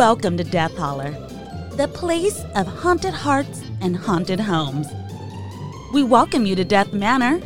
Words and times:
Welcome 0.00 0.38
to 0.38 0.44
Death 0.44 0.78
Holler, 0.78 1.10
the 1.72 1.86
place 1.86 2.42
of 2.56 2.66
haunted 2.66 3.12
hearts 3.12 3.62
and 3.82 3.94
haunted 3.94 4.40
homes. 4.40 4.86
We 5.92 6.02
welcome 6.02 6.46
you 6.46 6.56
to 6.56 6.64
Death 6.64 6.94
Manor, 6.94 7.38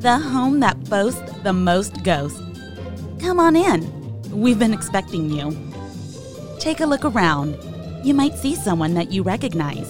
the 0.00 0.18
home 0.18 0.60
that 0.60 0.90
boasts 0.90 1.32
the 1.42 1.54
most 1.54 2.04
ghosts. 2.04 2.38
Come 3.18 3.40
on 3.40 3.56
in. 3.56 3.90
We've 4.30 4.58
been 4.58 4.74
expecting 4.74 5.30
you. 5.30 5.56
Take 6.58 6.80
a 6.80 6.86
look 6.86 7.02
around. 7.02 7.56
You 8.04 8.12
might 8.12 8.34
see 8.34 8.56
someone 8.56 8.92
that 8.92 9.10
you 9.10 9.22
recognize. 9.22 9.88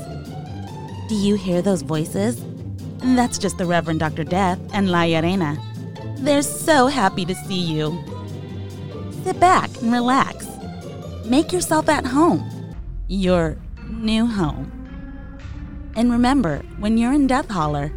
Do 1.08 1.16
you 1.16 1.34
hear 1.34 1.60
those 1.60 1.82
voices? 1.82 2.40
That's 2.98 3.36
just 3.36 3.58
the 3.58 3.66
Reverend 3.66 3.98
Dr. 3.98 4.22
Death 4.22 4.60
and 4.72 4.92
La 4.92 5.02
Arena. 5.02 5.58
They're 6.18 6.42
so 6.42 6.86
happy 6.86 7.24
to 7.24 7.34
see 7.34 7.60
you. 7.60 8.00
Sit 9.24 9.40
back 9.40 9.76
and 9.82 9.92
relax. 9.92 10.25
Make 11.26 11.52
yourself 11.52 11.88
at 11.88 12.06
home. 12.06 12.48
Your 13.08 13.58
new 13.90 14.26
home. 14.26 14.70
And 15.96 16.12
remember, 16.12 16.58
when 16.78 16.96
you're 16.98 17.12
in 17.12 17.26
Death 17.26 17.50
Holler, 17.50 17.92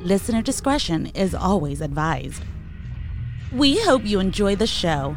listener 0.00 0.42
discretion 0.42 1.06
is 1.14 1.34
always 1.34 1.80
advised. 1.80 2.42
We 3.50 3.80
hope 3.80 4.04
you 4.04 4.20
enjoy 4.20 4.56
the 4.56 4.66
show. 4.66 5.16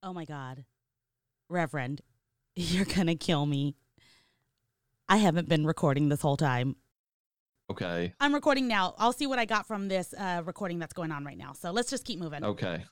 Oh 0.00 0.12
my 0.12 0.24
God. 0.24 0.64
Reverend, 1.48 2.00
you're 2.54 2.84
gonna 2.84 3.16
kill 3.16 3.44
me. 3.44 3.74
I 5.08 5.16
haven't 5.16 5.48
been 5.48 5.66
recording 5.66 6.10
this 6.10 6.20
whole 6.20 6.36
time. 6.36 6.76
Okay. 7.70 8.12
I'm 8.20 8.34
recording 8.34 8.68
now. 8.68 8.94
I'll 8.98 9.12
see 9.12 9.26
what 9.26 9.38
I 9.38 9.44
got 9.44 9.66
from 9.66 9.88
this 9.88 10.12
uh, 10.14 10.42
recording 10.44 10.78
that's 10.78 10.92
going 10.92 11.10
on 11.10 11.24
right 11.24 11.38
now. 11.38 11.52
So 11.52 11.70
let's 11.70 11.90
just 11.90 12.04
keep 12.04 12.18
moving. 12.18 12.44
Okay. 12.44 12.84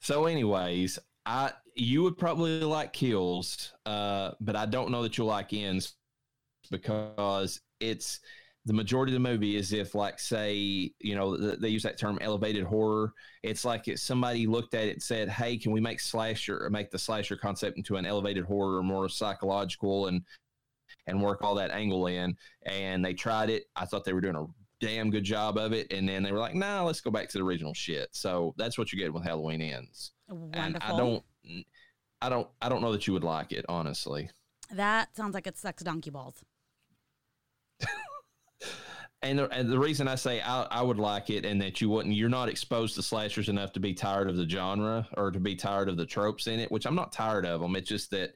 So, 0.00 0.26
anyways, 0.26 0.98
I 1.24 1.52
you 1.76 2.02
would 2.02 2.18
probably 2.18 2.60
like 2.60 2.92
kills, 2.92 3.72
uh, 3.86 4.32
but 4.40 4.56
I 4.56 4.66
don't 4.66 4.90
know 4.90 5.02
that 5.02 5.16
you'll 5.16 5.28
like 5.28 5.52
ends 5.52 5.94
because 6.70 7.60
it's 7.80 8.20
the 8.66 8.72
majority 8.72 9.12
of 9.12 9.22
the 9.22 9.28
movie 9.28 9.56
is 9.56 9.72
if 9.72 9.94
like 9.94 10.18
say 10.18 10.54
you 10.98 11.14
know 11.14 11.36
they 11.36 11.68
use 11.68 11.82
that 11.82 11.98
term 11.98 12.18
elevated 12.22 12.64
horror 12.64 13.12
it's 13.42 13.64
like 13.64 13.88
if 13.88 14.00
somebody 14.00 14.46
looked 14.46 14.72
at 14.72 14.86
it 14.86 14.92
and 14.92 15.02
said 15.02 15.28
hey 15.28 15.58
can 15.58 15.70
we 15.70 15.80
make 15.80 16.00
slasher 16.00 16.64
or 16.64 16.70
make 16.70 16.90
the 16.90 16.98
slasher 16.98 17.36
concept 17.36 17.76
into 17.76 17.96
an 17.96 18.06
elevated 18.06 18.44
horror 18.44 18.78
or 18.78 18.82
more 18.82 19.06
psychological 19.08 20.06
and 20.06 20.22
and 21.06 21.22
work 21.22 21.42
all 21.42 21.54
that 21.54 21.70
angle 21.70 22.06
in 22.06 22.36
and 22.66 23.04
they 23.04 23.12
tried 23.14 23.50
it 23.50 23.64
i 23.76 23.84
thought 23.84 24.04
they 24.04 24.12
were 24.12 24.20
doing 24.20 24.36
a 24.36 24.44
damn 24.80 25.10
good 25.10 25.24
job 25.24 25.56
of 25.56 25.72
it 25.72 25.92
and 25.92 26.08
then 26.08 26.22
they 26.22 26.32
were 26.32 26.38
like 26.38 26.54
nah 26.54 26.82
let's 26.82 27.00
go 27.00 27.10
back 27.10 27.28
to 27.28 27.38
the 27.38 27.44
original 27.44 27.72
shit 27.74 28.08
so 28.12 28.54
that's 28.56 28.76
what 28.76 28.92
you 28.92 28.98
get 28.98 29.12
with 29.12 29.22
halloween 29.24 29.60
ends 29.62 30.12
Wonderful. 30.28 30.60
and 30.62 30.76
i 30.82 30.96
don't 30.96 31.22
i 32.20 32.28
don't 32.28 32.48
i 32.60 32.68
don't 32.68 32.82
know 32.82 32.92
that 32.92 33.06
you 33.06 33.12
would 33.12 33.24
like 33.24 33.52
it 33.52 33.64
honestly 33.68 34.28
That 34.72 35.14
sounds 35.16 35.34
like 35.34 35.46
it 35.46 35.56
sucks 35.58 35.82
donkey 35.82 36.10
balls. 36.10 36.42
and 39.22 39.38
the, 39.38 39.48
and 39.50 39.70
the 39.70 39.78
reason 39.78 40.06
I 40.08 40.14
say 40.16 40.40
I, 40.40 40.62
I 40.64 40.82
would 40.82 40.98
like 40.98 41.30
it 41.30 41.44
and 41.46 41.60
that 41.62 41.80
you 41.80 41.88
wouldn't, 41.88 42.14
you're 42.14 42.28
not 42.28 42.48
exposed 42.48 42.94
to 42.96 43.02
slashers 43.02 43.48
enough 43.48 43.72
to 43.72 43.80
be 43.80 43.94
tired 43.94 44.28
of 44.28 44.36
the 44.36 44.48
genre 44.48 45.06
or 45.16 45.30
to 45.30 45.40
be 45.40 45.54
tired 45.56 45.88
of 45.88 45.96
the 45.96 46.04
tropes 46.06 46.46
in 46.46 46.60
it, 46.60 46.70
which 46.70 46.86
I'm 46.86 46.94
not 46.94 47.12
tired 47.12 47.46
of 47.46 47.60
them. 47.60 47.74
It's 47.76 47.88
just 47.88 48.10
that 48.10 48.34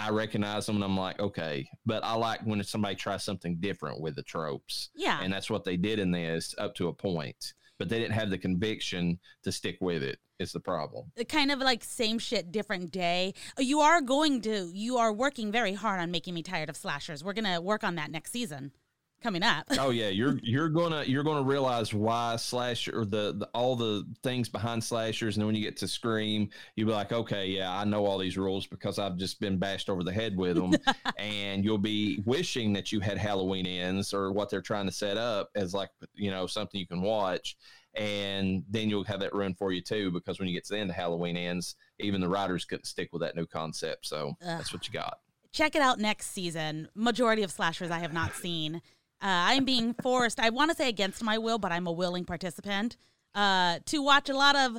I 0.00 0.10
recognize 0.10 0.66
them 0.66 0.76
and 0.76 0.84
I'm 0.84 0.96
like, 0.96 1.20
okay. 1.20 1.68
But 1.84 2.02
I 2.04 2.14
like 2.14 2.40
when 2.42 2.62
somebody 2.64 2.94
tries 2.94 3.22
something 3.22 3.56
different 3.60 4.00
with 4.00 4.16
the 4.16 4.22
tropes. 4.22 4.90
Yeah. 4.94 5.20
And 5.22 5.32
that's 5.32 5.50
what 5.50 5.64
they 5.64 5.76
did 5.76 5.98
in 5.98 6.10
this 6.10 6.54
up 6.58 6.74
to 6.76 6.88
a 6.88 6.92
point. 6.92 7.52
But 7.78 7.88
they 7.88 7.98
didn't 7.98 8.14
have 8.14 8.30
the 8.30 8.38
conviction 8.38 9.18
to 9.42 9.52
stick 9.52 9.78
with 9.80 10.02
it. 10.02 10.18
Is 10.38 10.52
the 10.52 10.60
problem. 10.60 11.12
kind 11.28 11.52
of 11.52 11.58
like 11.58 11.84
same 11.84 12.18
shit, 12.18 12.50
different 12.50 12.90
day. 12.90 13.34
Uh, 13.58 13.62
You 13.62 13.80
are 13.80 14.00
going 14.00 14.40
to, 14.40 14.70
you 14.72 14.96
are 14.96 15.12
working 15.12 15.52
very 15.52 15.74
hard 15.74 16.00
on 16.00 16.10
making 16.10 16.32
me 16.32 16.42
tired 16.42 16.70
of 16.70 16.78
slashers. 16.78 17.22
We're 17.22 17.34
going 17.34 17.44
to 17.44 17.60
work 17.60 17.84
on 17.84 17.96
that 17.96 18.10
next 18.10 18.32
season 18.32 18.72
coming 19.20 19.42
up. 19.42 19.66
oh 19.78 19.90
yeah, 19.90 20.08
you're 20.08 20.38
you're 20.42 20.68
gonna 20.68 21.04
you're 21.04 21.22
gonna 21.22 21.42
realize 21.42 21.92
why 21.94 22.36
slasher 22.36 23.04
the, 23.04 23.34
the 23.36 23.48
all 23.54 23.76
the 23.76 24.06
things 24.22 24.48
behind 24.48 24.82
slashers, 24.82 25.36
and 25.36 25.42
then 25.42 25.46
when 25.46 25.54
you 25.54 25.62
get 25.62 25.76
to 25.78 25.88
Scream, 25.88 26.48
you'll 26.76 26.88
be 26.88 26.94
like, 26.94 27.12
okay, 27.12 27.46
yeah, 27.46 27.72
I 27.72 27.84
know 27.84 28.06
all 28.06 28.18
these 28.18 28.36
rules 28.38 28.66
because 28.66 28.98
I've 28.98 29.16
just 29.16 29.40
been 29.40 29.58
bashed 29.58 29.88
over 29.88 30.02
the 30.02 30.12
head 30.12 30.36
with 30.36 30.56
them, 30.56 30.74
and 31.18 31.64
you'll 31.64 31.78
be 31.78 32.22
wishing 32.24 32.72
that 32.74 32.92
you 32.92 33.00
had 33.00 33.18
Halloween 33.18 33.66
ends 33.66 34.12
or 34.14 34.32
what 34.32 34.50
they're 34.50 34.60
trying 34.60 34.86
to 34.86 34.92
set 34.92 35.16
up 35.16 35.50
as 35.54 35.74
like 35.74 35.90
you 36.14 36.30
know 36.30 36.46
something 36.46 36.80
you 36.80 36.86
can 36.86 37.02
watch. 37.02 37.56
And 37.96 38.62
then 38.70 38.88
you'll 38.88 39.02
have 39.04 39.18
that 39.18 39.34
ruined 39.34 39.58
for 39.58 39.72
you 39.72 39.80
too, 39.80 40.12
because 40.12 40.38
when 40.38 40.46
you 40.46 40.54
get 40.54 40.64
to 40.66 40.74
the 40.74 40.78
end 40.78 40.90
of 40.90 40.96
Halloween 40.96 41.36
ends, 41.36 41.74
even 41.98 42.20
the 42.20 42.28
writers 42.28 42.64
couldn't 42.64 42.84
stick 42.84 43.08
with 43.12 43.20
that 43.22 43.34
new 43.34 43.46
concept. 43.46 44.06
So 44.06 44.34
that's 44.40 44.72
what 44.72 44.86
you 44.86 44.92
got. 44.92 45.18
Check 45.52 45.74
it 45.74 45.82
out 45.82 45.98
next 45.98 46.30
season. 46.30 46.88
Majority 46.94 47.42
of 47.42 47.50
slashers 47.50 47.90
I 47.90 47.98
have 47.98 48.12
not 48.12 48.34
seen. 48.34 48.80
Uh, 49.22 49.52
I'm 49.52 49.64
being 49.64 49.94
forced, 50.02 50.40
I 50.40 50.50
want 50.50 50.70
to 50.70 50.76
say 50.76 50.88
against 50.88 51.22
my 51.22 51.36
will, 51.36 51.58
but 51.58 51.72
I'm 51.72 51.86
a 51.86 51.92
willing 51.92 52.24
participant, 52.24 52.96
uh, 53.34 53.80
to 53.86 54.02
watch 54.02 54.30
a 54.30 54.34
lot 54.34 54.56
of 54.56 54.78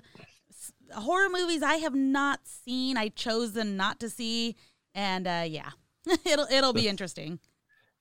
s- 0.50 0.74
horror 0.96 1.30
movies 1.30 1.62
I 1.62 1.76
have 1.76 1.94
not 1.94 2.40
seen. 2.44 2.98
I've 2.98 3.16
chosen 3.16 3.78
not 3.78 4.00
to 4.00 4.10
see. 4.10 4.56
And 4.96 5.28
uh, 5.28 5.44
yeah, 5.48 5.70
it'll, 6.26 6.48
it'll 6.52 6.74
be 6.74 6.88
interesting. 6.88 7.40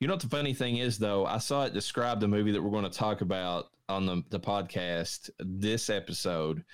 You 0.00 0.08
know 0.08 0.14
what 0.14 0.22
the 0.22 0.28
funny 0.28 0.54
thing 0.54 0.78
is, 0.78 0.98
though? 0.98 1.26
I 1.26 1.38
saw 1.38 1.64
it 1.64 1.74
describe 1.74 2.20
the 2.20 2.28
movie 2.28 2.52
that 2.52 2.62
we're 2.62 2.70
going 2.70 2.90
to 2.90 2.98
talk 2.98 3.20
about 3.20 3.66
on 3.90 4.06
the, 4.06 4.22
the 4.30 4.40
podcast 4.40 5.28
this 5.38 5.90
episode. 5.90 6.64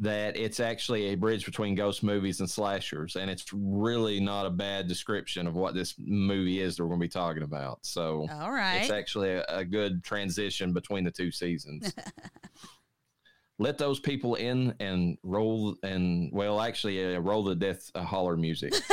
That 0.00 0.36
it's 0.36 0.58
actually 0.58 1.06
a 1.06 1.14
bridge 1.14 1.44
between 1.46 1.76
ghost 1.76 2.02
movies 2.02 2.40
and 2.40 2.50
slashers, 2.50 3.14
and 3.14 3.30
it's 3.30 3.44
really 3.52 4.18
not 4.18 4.44
a 4.44 4.50
bad 4.50 4.88
description 4.88 5.46
of 5.46 5.54
what 5.54 5.74
this 5.74 5.94
movie 5.98 6.60
is 6.60 6.76
that 6.76 6.82
we're 6.82 6.88
going 6.88 7.00
to 7.00 7.04
be 7.04 7.08
talking 7.08 7.44
about. 7.44 7.78
So 7.82 8.26
All 8.32 8.50
right. 8.50 8.78
it's 8.78 8.90
actually 8.90 9.30
a, 9.30 9.44
a 9.48 9.64
good 9.64 10.02
transition 10.02 10.72
between 10.72 11.04
the 11.04 11.12
two 11.12 11.30
seasons. 11.30 11.94
Let 13.60 13.78
those 13.78 14.00
people 14.00 14.34
in 14.34 14.74
and 14.80 15.16
roll, 15.22 15.76
and 15.84 16.28
well, 16.32 16.60
actually, 16.60 17.14
uh, 17.14 17.20
roll 17.20 17.44
the 17.44 17.54
death 17.54 17.88
uh, 17.94 18.02
holler 18.02 18.36
music. 18.36 18.74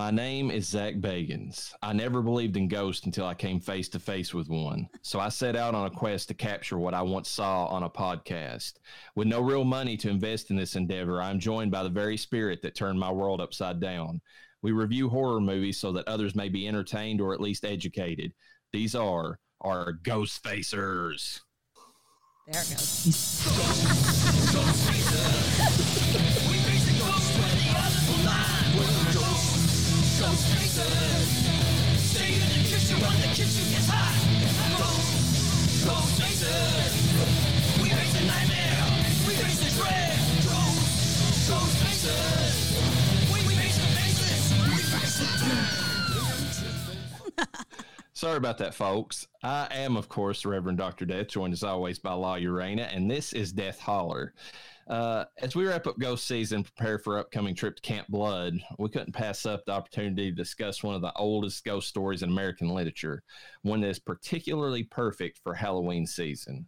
My 0.00 0.10
name 0.10 0.50
is 0.50 0.66
Zak 0.66 0.94
Bagans. 0.94 1.74
I 1.82 1.92
never 1.92 2.22
believed 2.22 2.56
in 2.56 2.68
ghosts 2.68 3.04
until 3.04 3.26
I 3.26 3.34
came 3.34 3.60
face 3.60 3.86
to 3.90 3.98
face 3.98 4.32
with 4.32 4.48
one. 4.48 4.88
So 5.02 5.20
I 5.20 5.28
set 5.28 5.56
out 5.56 5.74
on 5.74 5.84
a 5.84 5.90
quest 5.90 6.28
to 6.28 6.34
capture 6.34 6.78
what 6.78 6.94
I 6.94 7.02
once 7.02 7.28
saw 7.28 7.66
on 7.66 7.82
a 7.82 7.90
podcast. 7.90 8.76
With 9.14 9.28
no 9.28 9.42
real 9.42 9.62
money 9.62 9.98
to 9.98 10.08
invest 10.08 10.50
in 10.50 10.56
this 10.56 10.74
endeavor, 10.74 11.20
I'm 11.20 11.38
joined 11.38 11.70
by 11.70 11.82
the 11.82 11.90
very 11.90 12.16
spirit 12.16 12.62
that 12.62 12.74
turned 12.74 12.98
my 12.98 13.12
world 13.12 13.42
upside 13.42 13.78
down. 13.78 14.22
We 14.62 14.72
review 14.72 15.10
horror 15.10 15.38
movies 15.38 15.78
so 15.78 15.92
that 15.92 16.08
others 16.08 16.34
may 16.34 16.48
be 16.48 16.66
entertained 16.66 17.20
or 17.20 17.34
at 17.34 17.40
least 17.42 17.66
educated. 17.66 18.32
These 18.72 18.94
are 18.94 19.38
our 19.60 19.92
Ghost 19.92 20.42
Facers. 20.42 21.40
There 22.46 22.62
it 22.62 22.70
goes. 22.70 23.46
Sorry 48.12 48.36
about 48.36 48.58
that, 48.58 48.74
folks. 48.74 49.26
I 49.42 49.68
am, 49.70 49.96
of 49.96 50.10
course, 50.10 50.44
Reverend 50.44 50.76
Dr. 50.76 51.06
Death, 51.06 51.28
joined 51.28 51.54
as 51.54 51.62
always 51.62 51.98
by 51.98 52.12
Law 52.12 52.34
Urana, 52.34 52.82
and 52.82 53.10
this 53.10 53.32
is 53.32 53.52
Death 53.52 53.80
Holler. 53.80 54.34
Uh, 54.90 55.24
as 55.38 55.54
we 55.54 55.64
wrap 55.64 55.86
up 55.86 55.96
ghost 56.00 56.26
season, 56.26 56.64
prepare 56.64 56.98
for 56.98 57.16
upcoming 57.16 57.54
trip 57.54 57.76
to 57.76 57.82
Camp 57.82 58.08
Blood, 58.08 58.54
we 58.76 58.88
couldn't 58.88 59.12
pass 59.12 59.46
up 59.46 59.64
the 59.64 59.72
opportunity 59.72 60.30
to 60.30 60.36
discuss 60.36 60.82
one 60.82 60.96
of 60.96 61.00
the 61.00 61.12
oldest 61.14 61.64
ghost 61.64 61.88
stories 61.88 62.24
in 62.24 62.28
American 62.28 62.68
literature, 62.68 63.22
one 63.62 63.80
that 63.82 63.88
is 63.88 64.00
particularly 64.00 64.82
perfect 64.82 65.38
for 65.44 65.54
Halloween 65.54 66.06
season. 66.06 66.66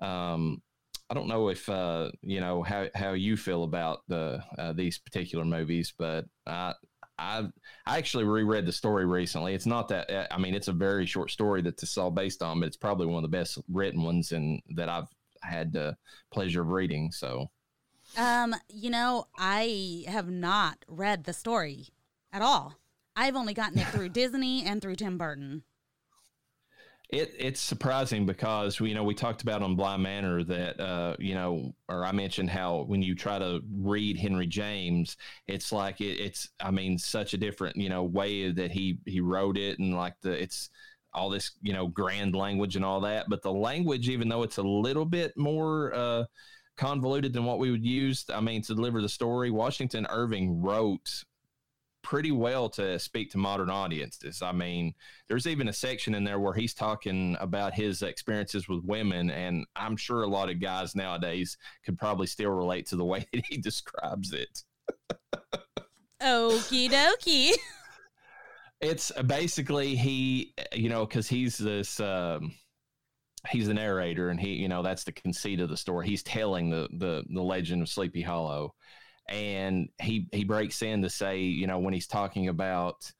Um, 0.00 0.62
I 1.10 1.14
don't 1.14 1.26
know 1.26 1.48
if 1.48 1.68
uh, 1.68 2.12
you 2.22 2.38
know 2.38 2.62
how, 2.62 2.86
how 2.94 3.14
you 3.14 3.36
feel 3.36 3.64
about 3.64 4.02
the 4.06 4.40
uh, 4.56 4.72
these 4.72 4.98
particular 4.98 5.44
movies, 5.44 5.92
but 5.98 6.26
I 6.46 6.74
I 7.18 7.48
I 7.86 7.98
actually 7.98 8.24
reread 8.24 8.66
the 8.66 8.72
story 8.72 9.04
recently. 9.04 9.54
It's 9.54 9.66
not 9.66 9.88
that 9.88 10.32
I 10.32 10.38
mean 10.38 10.54
it's 10.54 10.68
a 10.68 10.72
very 10.72 11.06
short 11.06 11.32
story 11.32 11.62
that 11.62 11.76
this 11.76 11.90
is 11.90 11.98
all 11.98 12.12
based 12.12 12.40
on, 12.40 12.60
but 12.60 12.66
it's 12.66 12.76
probably 12.76 13.06
one 13.06 13.24
of 13.24 13.28
the 13.28 13.36
best 13.36 13.58
written 13.68 14.02
ones 14.02 14.30
and 14.30 14.62
that 14.76 14.88
I've 14.88 15.08
had 15.48 15.72
the 15.72 15.96
pleasure 16.30 16.62
of 16.62 16.68
reading. 16.68 17.10
So, 17.12 17.50
um, 18.16 18.54
you 18.68 18.90
know, 18.90 19.26
I 19.36 20.04
have 20.08 20.30
not 20.30 20.84
read 20.88 21.24
the 21.24 21.32
story 21.32 21.88
at 22.32 22.42
all. 22.42 22.74
I've 23.16 23.36
only 23.36 23.54
gotten 23.54 23.78
it 23.78 23.88
through 23.88 24.08
Disney 24.10 24.64
and 24.64 24.80
through 24.80 24.96
Tim 24.96 25.18
Burton. 25.18 25.62
It 27.10 27.34
it's 27.38 27.60
surprising 27.60 28.26
because 28.26 28.78
you 28.80 28.94
know 28.94 29.02
we 29.02 29.14
talked 29.14 29.40
about 29.40 29.62
on 29.62 29.76
Blind 29.76 30.02
Manor 30.02 30.44
that 30.44 30.78
uh, 30.78 31.16
you 31.18 31.34
know, 31.34 31.74
or 31.88 32.04
I 32.04 32.12
mentioned 32.12 32.50
how 32.50 32.82
when 32.82 33.00
you 33.00 33.14
try 33.14 33.38
to 33.38 33.62
read 33.72 34.18
Henry 34.18 34.46
James, 34.46 35.16
it's 35.46 35.72
like 35.72 36.02
it, 36.02 36.20
it's 36.20 36.50
I 36.60 36.70
mean 36.70 36.98
such 36.98 37.32
a 37.32 37.38
different 37.38 37.76
you 37.76 37.88
know 37.88 38.02
way 38.02 38.52
that 38.52 38.70
he 38.72 38.98
he 39.06 39.20
wrote 39.20 39.56
it 39.56 39.78
and 39.78 39.96
like 39.96 40.14
the 40.20 40.32
it's 40.32 40.68
all 41.14 41.30
this 41.30 41.52
you 41.62 41.72
know 41.72 41.86
grand 41.86 42.34
language 42.34 42.76
and 42.76 42.84
all 42.84 43.00
that, 43.00 43.26
but 43.28 43.42
the 43.42 43.52
language 43.52 44.08
even 44.08 44.28
though 44.28 44.42
it's 44.42 44.58
a 44.58 44.62
little 44.62 45.04
bit 45.04 45.36
more 45.36 45.94
uh, 45.94 46.24
convoluted 46.76 47.32
than 47.32 47.44
what 47.44 47.58
we 47.58 47.70
would 47.70 47.84
use, 47.84 48.24
I 48.32 48.40
mean 48.40 48.62
to 48.62 48.74
deliver 48.74 49.02
the 49.02 49.08
story, 49.08 49.50
Washington 49.50 50.06
Irving 50.10 50.60
wrote 50.60 51.24
pretty 52.02 52.32
well 52.32 52.70
to 52.70 52.98
speak 52.98 53.30
to 53.30 53.38
modern 53.38 53.68
audiences. 53.68 54.40
I 54.40 54.52
mean, 54.52 54.94
there's 55.28 55.46
even 55.46 55.68
a 55.68 55.72
section 55.72 56.14
in 56.14 56.24
there 56.24 56.40
where 56.40 56.54
he's 56.54 56.72
talking 56.72 57.36
about 57.38 57.74
his 57.74 58.00
experiences 58.02 58.68
with 58.68 58.82
women, 58.84 59.30
and 59.30 59.66
I'm 59.76 59.96
sure 59.96 60.22
a 60.22 60.26
lot 60.26 60.48
of 60.48 60.60
guys 60.60 60.94
nowadays 60.94 61.58
could 61.84 61.98
probably 61.98 62.26
still 62.26 62.50
relate 62.50 62.86
to 62.86 62.96
the 62.96 63.04
way 63.04 63.26
that 63.32 63.44
he 63.46 63.58
describes 63.58 64.32
it. 64.32 64.62
Okie 66.22 66.90
dokie. 66.90 67.52
It's 68.80 69.10
basically 69.26 69.96
he, 69.96 70.54
you 70.72 70.88
know, 70.88 71.04
because 71.06 71.28
he's 71.28 71.58
this. 71.58 72.00
Um, 72.00 72.54
he's 73.48 73.68
the 73.68 73.74
narrator 73.74 74.30
and 74.30 74.40
he 74.40 74.54
you 74.54 74.66
know 74.66 74.82
that's 74.82 75.04
the 75.04 75.12
conceit 75.12 75.60
of 75.60 75.68
the 75.68 75.76
story 75.76 76.08
he's 76.08 76.24
telling 76.24 76.70
the 76.70 76.88
the 76.94 77.22
the 77.30 77.40
legend 77.40 77.80
of 77.80 77.88
sleepy 77.88 78.20
hollow 78.20 78.74
and 79.28 79.88
he 80.00 80.26
he 80.32 80.44
breaks 80.44 80.82
in 80.82 81.02
to 81.02 81.10
say, 81.10 81.40
you 81.40 81.66
know, 81.66 81.78
when 81.78 81.94
he's 81.94 82.06
talking 82.06 82.48
about 82.48 83.10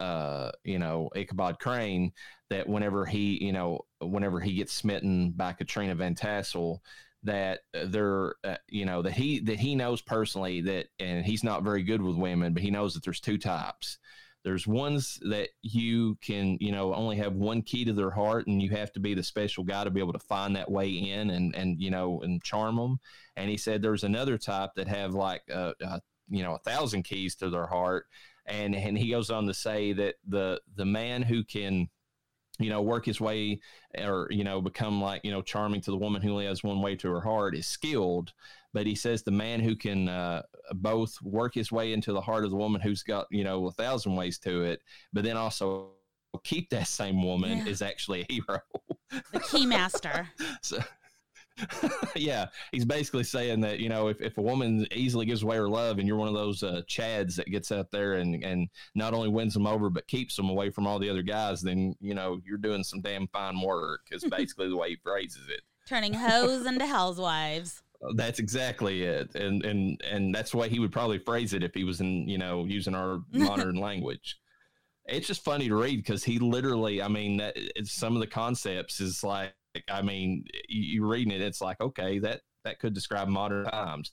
uh, 0.00 0.52
you 0.62 0.78
know, 0.78 1.10
Ichabod 1.16 1.58
Crane, 1.58 2.12
that 2.50 2.68
whenever 2.68 3.04
he, 3.04 3.44
you 3.44 3.52
know, 3.52 3.80
whenever 4.00 4.40
he 4.40 4.54
gets 4.54 4.72
smitten 4.72 5.32
by 5.32 5.52
Katrina 5.52 5.94
Van 5.96 6.14
Tassel, 6.14 6.82
that 7.24 7.60
they're, 7.86 8.36
uh, 8.44 8.54
you 8.68 8.86
know, 8.86 9.02
that 9.02 9.12
he 9.12 9.40
that 9.40 9.58
he 9.58 9.74
knows 9.74 10.00
personally 10.00 10.60
that, 10.62 10.86
and 11.00 11.26
he's 11.26 11.42
not 11.44 11.64
very 11.64 11.82
good 11.82 12.00
with 12.00 12.16
women, 12.16 12.54
but 12.54 12.62
he 12.62 12.70
knows 12.70 12.94
that 12.94 13.04
there's 13.04 13.20
two 13.20 13.38
types. 13.38 13.98
There's 14.44 14.66
ones 14.66 15.18
that 15.22 15.50
you 15.62 16.16
can, 16.22 16.56
you 16.60 16.72
know, 16.72 16.94
only 16.94 17.16
have 17.16 17.34
one 17.34 17.62
key 17.62 17.84
to 17.84 17.92
their 17.92 18.10
heart, 18.10 18.46
and 18.46 18.62
you 18.62 18.70
have 18.70 18.92
to 18.92 19.00
be 19.00 19.14
the 19.14 19.22
special 19.22 19.64
guy 19.64 19.84
to 19.84 19.90
be 19.90 20.00
able 20.00 20.12
to 20.12 20.18
find 20.18 20.56
that 20.56 20.70
way 20.70 20.90
in 20.90 21.30
and 21.30 21.54
and 21.54 21.80
you 21.80 21.90
know 21.90 22.20
and 22.22 22.42
charm 22.42 22.76
them. 22.76 23.00
And 23.36 23.50
he 23.50 23.56
said 23.56 23.82
there's 23.82 24.04
another 24.04 24.38
type 24.38 24.70
that 24.76 24.88
have 24.88 25.14
like 25.14 25.42
you 25.48 26.42
know 26.42 26.54
a 26.54 26.70
thousand 26.70 27.02
keys 27.02 27.34
to 27.36 27.50
their 27.50 27.66
heart, 27.66 28.06
and 28.46 28.74
and 28.74 28.96
he 28.96 29.10
goes 29.10 29.30
on 29.30 29.46
to 29.46 29.54
say 29.54 29.92
that 29.92 30.16
the 30.26 30.60
the 30.76 30.86
man 30.86 31.22
who 31.22 31.44
can 31.44 31.88
you 32.58 32.70
know, 32.70 32.82
work 32.82 33.06
his 33.06 33.20
way 33.20 33.60
or, 33.96 34.26
you 34.30 34.44
know, 34.44 34.60
become 34.60 35.00
like, 35.00 35.20
you 35.24 35.30
know, 35.30 35.42
charming 35.42 35.80
to 35.82 35.90
the 35.90 35.96
woman 35.96 36.20
who 36.20 36.32
only 36.32 36.46
has 36.46 36.64
one 36.64 36.82
way 36.82 36.96
to 36.96 37.08
her 37.08 37.20
heart 37.20 37.54
is 37.54 37.66
skilled. 37.66 38.32
But 38.72 38.86
he 38.86 38.94
says 38.94 39.22
the 39.22 39.30
man 39.30 39.60
who 39.60 39.76
can 39.76 40.08
uh, 40.08 40.42
both 40.74 41.14
work 41.22 41.54
his 41.54 41.72
way 41.72 41.92
into 41.92 42.12
the 42.12 42.20
heart 42.20 42.44
of 42.44 42.50
the 42.50 42.56
woman 42.56 42.80
who's 42.80 43.02
got, 43.02 43.26
you 43.30 43.44
know, 43.44 43.66
a 43.66 43.72
thousand 43.72 44.14
ways 44.14 44.38
to 44.40 44.62
it, 44.62 44.80
but 45.12 45.24
then 45.24 45.36
also 45.36 45.90
keep 46.44 46.70
that 46.70 46.86
same 46.86 47.22
woman 47.22 47.58
yeah. 47.58 47.66
is 47.66 47.82
actually 47.82 48.22
a 48.28 48.32
hero. 48.32 48.60
The 49.32 49.40
key 49.40 49.66
master. 49.66 50.28
so, 50.62 50.78
yeah, 52.16 52.46
he's 52.72 52.84
basically 52.84 53.24
saying 53.24 53.60
that 53.60 53.80
you 53.80 53.88
know 53.88 54.08
if, 54.08 54.20
if 54.20 54.38
a 54.38 54.42
woman 54.42 54.86
easily 54.92 55.26
gives 55.26 55.42
away 55.42 55.56
her 55.56 55.68
love, 55.68 55.98
and 55.98 56.06
you're 56.06 56.16
one 56.16 56.28
of 56.28 56.34
those 56.34 56.62
uh, 56.62 56.82
chads 56.88 57.36
that 57.36 57.50
gets 57.50 57.72
out 57.72 57.90
there 57.90 58.14
and 58.14 58.42
and 58.44 58.68
not 58.94 59.14
only 59.14 59.28
wins 59.28 59.54
them 59.54 59.66
over 59.66 59.90
but 59.90 60.06
keeps 60.06 60.36
them 60.36 60.48
away 60.48 60.70
from 60.70 60.86
all 60.86 60.98
the 60.98 61.10
other 61.10 61.22
guys, 61.22 61.60
then 61.60 61.94
you 62.00 62.14
know 62.14 62.40
you're 62.44 62.58
doing 62.58 62.84
some 62.84 63.00
damn 63.00 63.26
fine 63.28 63.60
work. 63.60 64.00
Is 64.10 64.24
basically 64.30 64.68
the 64.68 64.76
way 64.76 64.90
he 64.90 64.96
phrases 64.96 65.48
it. 65.48 65.60
Turning 65.86 66.14
hoes 66.14 66.66
into 66.66 66.86
housewives. 66.86 67.82
That's 68.14 68.38
exactly 68.38 69.02
it, 69.02 69.34
and 69.34 69.64
and 69.64 70.00
and 70.04 70.34
that's 70.34 70.52
the 70.52 70.56
way 70.56 70.68
he 70.68 70.78
would 70.78 70.92
probably 70.92 71.18
phrase 71.18 71.52
it 71.52 71.64
if 71.64 71.74
he 71.74 71.84
was 71.84 72.00
in 72.00 72.28
you 72.28 72.38
know 72.38 72.64
using 72.64 72.94
our 72.94 73.20
modern 73.32 73.76
language. 73.76 74.38
It's 75.06 75.26
just 75.26 75.42
funny 75.42 75.68
to 75.68 75.74
read 75.74 75.96
because 75.96 76.22
he 76.22 76.38
literally, 76.38 77.00
I 77.00 77.08
mean, 77.08 77.38
that 77.38 77.56
some 77.84 78.14
of 78.14 78.20
the 78.20 78.26
concepts 78.26 79.00
is 79.00 79.24
like 79.24 79.54
I 79.88 80.02
mean, 80.02 80.44
you, 80.68 81.04
are 81.04 81.08
reading 81.08 81.32
it, 81.32 81.40
it's 81.40 81.60
like, 81.60 81.80
okay, 81.80 82.18
that 82.20 82.40
that 82.64 82.78
could 82.78 82.94
describe 82.94 83.28
modern 83.28 83.66
times. 83.66 84.12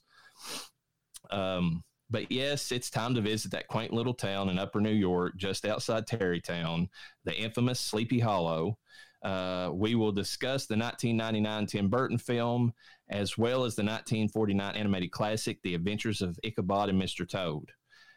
Um, 1.30 1.82
but 2.08 2.30
yes, 2.30 2.70
it's 2.70 2.90
time 2.90 3.14
to 3.14 3.20
visit 3.20 3.50
that 3.50 3.68
quaint 3.68 3.92
little 3.92 4.14
town 4.14 4.48
in 4.48 4.58
Upper 4.58 4.80
New 4.80 4.92
York, 4.92 5.34
just 5.36 5.64
outside 5.64 6.06
Tarrytown, 6.06 6.88
the 7.24 7.36
infamous 7.36 7.80
Sleepy 7.80 8.20
Hollow. 8.20 8.78
Uh, 9.22 9.70
we 9.72 9.94
will 9.94 10.12
discuss 10.12 10.66
the 10.66 10.76
1999 10.76 11.66
Tim 11.66 11.88
Burton 11.88 12.18
film, 12.18 12.72
as 13.08 13.36
well 13.36 13.64
as 13.64 13.74
the 13.74 13.82
1949 13.82 14.74
animated 14.76 15.10
classic, 15.10 15.58
The 15.62 15.74
Adventures 15.74 16.22
of 16.22 16.38
Ichabod 16.44 16.88
and 16.88 17.00
Mr. 17.00 17.28
Toad. 17.28 17.70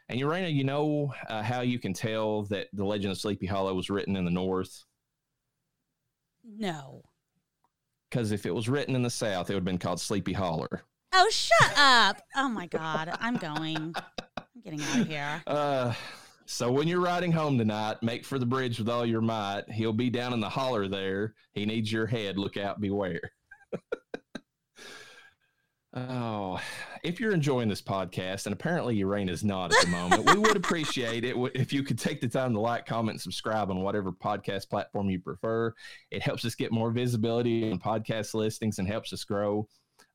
And 0.08 0.20
Urena, 0.20 0.52
you 0.52 0.64
know 0.64 1.12
uh, 1.28 1.42
how 1.42 1.60
you 1.60 1.78
can 1.78 1.92
tell 1.92 2.42
that 2.44 2.68
The 2.72 2.84
Legend 2.84 3.12
of 3.12 3.18
Sleepy 3.18 3.46
Hollow 3.46 3.74
was 3.74 3.90
written 3.90 4.16
in 4.16 4.24
the 4.24 4.30
North? 4.30 4.84
No 6.44 7.02
because 8.10 8.32
if 8.32 8.44
it 8.44 8.54
was 8.54 8.68
written 8.68 8.94
in 8.94 9.02
the 9.02 9.10
South, 9.10 9.50
it 9.50 9.54
would 9.54 9.60
have 9.60 9.64
been 9.64 9.78
called 9.78 10.00
Sleepy 10.00 10.32
Holler. 10.32 10.82
Oh, 11.12 11.28
shut 11.30 11.72
up! 11.76 12.22
Oh 12.36 12.48
my 12.48 12.66
God, 12.66 13.16
I'm 13.20 13.36
going. 13.36 13.94
I'm 14.36 14.60
getting 14.62 14.82
out 14.82 15.00
of 15.00 15.06
here. 15.06 15.42
Uh, 15.46 15.94
so 16.50 16.72
when 16.72 16.88
you're 16.88 17.00
riding 17.00 17.30
home 17.30 17.56
tonight, 17.56 18.02
make 18.02 18.24
for 18.24 18.36
the 18.36 18.44
bridge 18.44 18.80
with 18.80 18.88
all 18.88 19.06
your 19.06 19.20
might. 19.20 19.70
He'll 19.70 19.92
be 19.92 20.10
down 20.10 20.32
in 20.32 20.40
the 20.40 20.48
holler 20.48 20.88
there. 20.88 21.34
He 21.52 21.64
needs 21.64 21.92
your 21.92 22.06
head. 22.06 22.38
Look 22.38 22.56
out, 22.56 22.80
beware. 22.80 23.20
Oh, 25.92 26.60
if 27.02 27.18
you're 27.18 27.32
enjoying 27.32 27.68
this 27.68 27.82
podcast, 27.82 28.46
and 28.46 28.52
apparently 28.52 28.96
Urena 29.00 29.30
is 29.30 29.42
not 29.42 29.74
at 29.74 29.84
the 29.84 29.90
moment, 29.90 30.24
we 30.24 30.38
would 30.38 30.56
appreciate 30.56 31.24
it 31.24 31.34
if 31.56 31.72
you 31.72 31.82
could 31.82 31.98
take 31.98 32.20
the 32.20 32.28
time 32.28 32.52
to 32.52 32.60
like, 32.60 32.86
comment, 32.86 33.14
and 33.14 33.20
subscribe 33.20 33.70
on 33.70 33.80
whatever 33.82 34.12
podcast 34.12 34.70
platform 34.70 35.10
you 35.10 35.18
prefer. 35.18 35.74
It 36.12 36.22
helps 36.22 36.44
us 36.44 36.54
get 36.54 36.70
more 36.70 36.92
visibility 36.92 37.68
in 37.68 37.80
podcast 37.80 38.34
listings 38.34 38.78
and 38.78 38.86
helps 38.86 39.12
us 39.12 39.24
grow. 39.24 39.66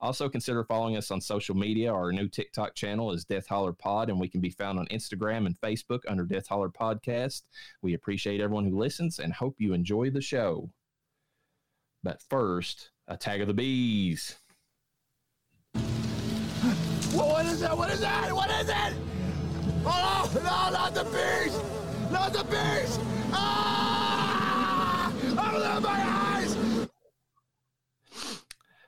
Also, 0.01 0.27
consider 0.27 0.63
following 0.63 0.97
us 0.97 1.09
on 1.09 1.21
social 1.21 1.55
media. 1.55 1.91
Our 1.91 2.11
new 2.11 2.27
TikTok 2.27 2.75
channel 2.75 3.11
is 3.11 3.25
Death 3.25 3.47
Holler 3.47 3.73
Pod, 3.73 4.09
and 4.09 4.19
we 4.19 4.27
can 4.27 4.41
be 4.41 4.49
found 4.49 4.77
on 4.77 4.87
Instagram 4.87 5.45
and 5.45 5.59
Facebook 5.59 6.01
under 6.07 6.25
Death 6.25 6.47
Holler 6.47 6.69
Podcast. 6.69 7.43
We 7.81 7.93
appreciate 7.93 8.41
everyone 8.41 8.65
who 8.65 8.77
listens 8.77 9.19
and 9.19 9.33
hope 9.33 9.55
you 9.57 9.73
enjoy 9.73 10.09
the 10.09 10.21
show. 10.21 10.69
But 12.03 12.21
first, 12.29 12.91
a 13.07 13.17
tag 13.17 13.41
of 13.41 13.47
the 13.47 13.53
bees. 13.53 14.35
What 17.13 17.45
is 17.45 17.61
that? 17.61 17.77
What 17.77 17.89
is 17.91 18.01
that? 18.01 18.33
What 18.33 18.51
is 18.51 18.69
it? 18.69 18.93
Oh, 19.85 20.29
no, 20.35 20.77
not 20.77 20.93
the 20.93 21.03
bees! 21.05 21.57
Not 22.11 22.33
the 22.33 22.43
bees! 22.43 22.99
Ah! 23.31 23.85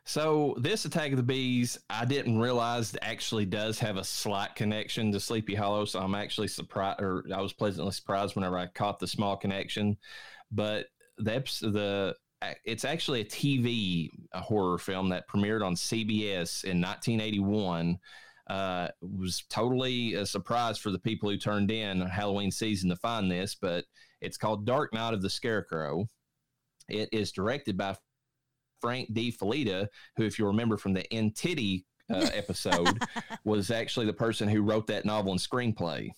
So 0.08 0.56
this 0.58 0.86
attack 0.86 1.12
of 1.12 1.18
the 1.18 1.24
bees, 1.24 1.78
I 1.90 2.06
didn't 2.06 2.40
realize 2.40 2.96
actually 3.02 3.46
does 3.46 3.78
have 3.80 3.98
a 3.98 4.06
slight 4.06 4.56
connection 4.56 5.12
to 5.12 5.20
Sleepy 5.20 5.54
Hollow. 5.54 5.84
So 5.84 6.00
I'm 6.00 6.16
actually 6.16 6.48
surprised, 6.48 7.02
or 7.02 7.26
I 7.36 7.42
was 7.42 7.52
pleasantly 7.52 7.92
surprised 7.92 8.34
whenever 8.34 8.58
I 8.58 8.68
caught 8.68 9.00
the 9.00 9.08
small 9.08 9.36
connection. 9.36 9.98
But 10.50 10.86
the 11.18 11.44
the 11.62 12.16
it's 12.64 12.86
actually 12.86 13.20
a 13.20 13.26
TV 13.26 14.08
a 14.32 14.40
horror 14.40 14.78
film 14.78 15.10
that 15.10 15.28
premiered 15.28 15.66
on 15.66 15.76
CBS 15.76 16.64
in 16.64 16.82
1981. 16.82 18.00
Uh, 18.50 18.88
was 19.02 19.44
totally 19.50 20.14
a 20.14 20.26
surprise 20.26 20.78
for 20.78 20.90
the 20.90 21.00
people 21.00 21.30
who 21.30 21.36
turned 21.36 21.70
in 21.70 22.00
Halloween 22.00 22.50
season 22.50 22.90
to 22.90 22.96
find 22.96 23.30
this, 23.30 23.56
but 23.56 23.84
it's 24.22 24.38
called 24.38 24.66
Dark 24.66 24.94
Night 24.94 25.14
of 25.14 25.22
the 25.22 25.30
Scarecrow. 25.30 26.06
It 26.88 27.10
is 27.12 27.34
directed 27.34 27.78
by 27.78 27.98
Frank 28.82 29.14
De 29.14 29.32
Felitta, 29.32 29.88
who, 30.16 30.24
if 30.24 30.38
you 30.40 30.46
remember 30.46 30.78
from 30.78 30.94
the 30.94 31.12
Entity 31.14 31.86
uh, 32.14 32.30
episode 32.34 33.02
was 33.44 33.72
actually 33.72 34.06
the 34.06 34.14
person 34.14 34.48
who 34.48 34.62
wrote 34.62 34.88
that 34.88 35.06
novel 35.06 35.32
and 35.32 35.42
screenplay. 35.42 36.10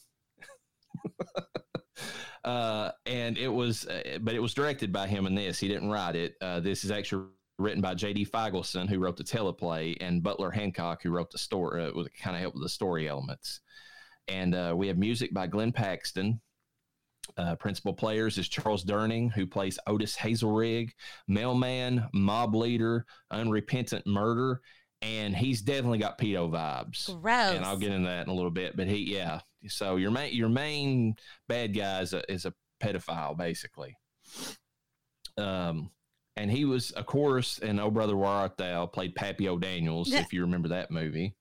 uh, 2.44 2.92
and 3.06 3.38
it 3.38 3.48
was, 3.48 3.86
uh, 3.88 4.20
but 4.22 4.36
it 4.36 4.40
was 4.40 4.54
directed 4.54 4.92
by 4.92 5.08
him 5.08 5.26
in 5.26 5.36
this. 5.36 5.60
He 5.60 5.68
didn't 5.68 5.90
write 5.90 6.16
it. 6.16 6.36
Uh, 6.42 6.60
this 6.60 6.84
is 6.84 6.92
actually 6.92 7.26
written 7.58 7.82
by 7.82 7.94
J.D. 7.94 8.26
Feigelson, 8.26 8.88
who 8.88 9.00
wrote 9.00 9.18
the 9.18 9.24
teleplay, 9.24 9.96
and 10.00 10.24
Butler 10.24 10.52
Hancock, 10.52 11.04
who 11.04 11.12
wrote 11.12 11.30
the 11.30 11.38
story, 11.38 11.84
uh, 11.84 11.92
kind 12.22 12.36
of 12.36 12.42
help 12.42 12.54
with 12.54 12.64
the 12.64 12.70
story 12.70 13.08
elements. 13.08 13.60
And 14.28 14.56
uh, 14.56 14.74
we 14.76 14.88
have 14.88 14.98
music 14.98 15.34
by 15.34 15.48
Glenn 15.48 15.72
Paxton. 15.72 16.40
Uh, 17.38 17.56
principal 17.56 17.94
players 17.94 18.38
is 18.38 18.50
Charles 18.50 18.84
Durning, 18.84 19.32
who 19.32 19.48
plays 19.48 19.80
Otis 19.88 20.16
Hazelrig, 20.16 20.92
mailman, 21.28 22.08
mob 22.14 22.56
leader, 22.56 23.06
unrepentant 23.32 24.06
murder, 24.06 24.62
and 25.02 25.36
he's 25.36 25.62
definitely 25.62 26.00
got 26.00 26.20
pedo 26.20 26.50
vibes. 26.50 27.06
Gross. 27.22 27.56
And 27.56 27.66
I'll 27.66 27.78
get 27.78 27.92
into 27.92 28.10
that 28.10 28.26
in 28.26 28.30
a 28.30 28.36
little 28.36 28.52
bit. 28.52 28.76
But 28.76 28.88
he, 28.88 29.16
yeah. 29.16 29.40
So 29.68 29.96
your 29.96 30.12
main 30.12 30.34
your 30.34 30.50
main 30.50 31.16
bad 31.48 31.74
guy 31.76 32.02
is 32.02 32.14
a, 32.14 32.30
is 32.32 32.46
a 32.46 32.54
pedophile, 32.82 33.38
basically. 33.38 33.96
Um, 35.38 35.92
and 36.36 36.52
he 36.52 36.66
was, 36.66 36.92
of 36.92 37.06
course, 37.06 37.60
and 37.60 37.80
Oh 37.80 37.92
Brother 37.92 38.16
Where 38.16 38.30
Art 38.30 38.58
Thou 38.58 38.86
played 38.86 39.16
Pappy 39.16 39.48
O'Daniels, 39.48 40.12
if 40.12 40.34
you 40.34 40.42
remember 40.42 40.70
that 40.70 40.92
movie. 40.92 41.36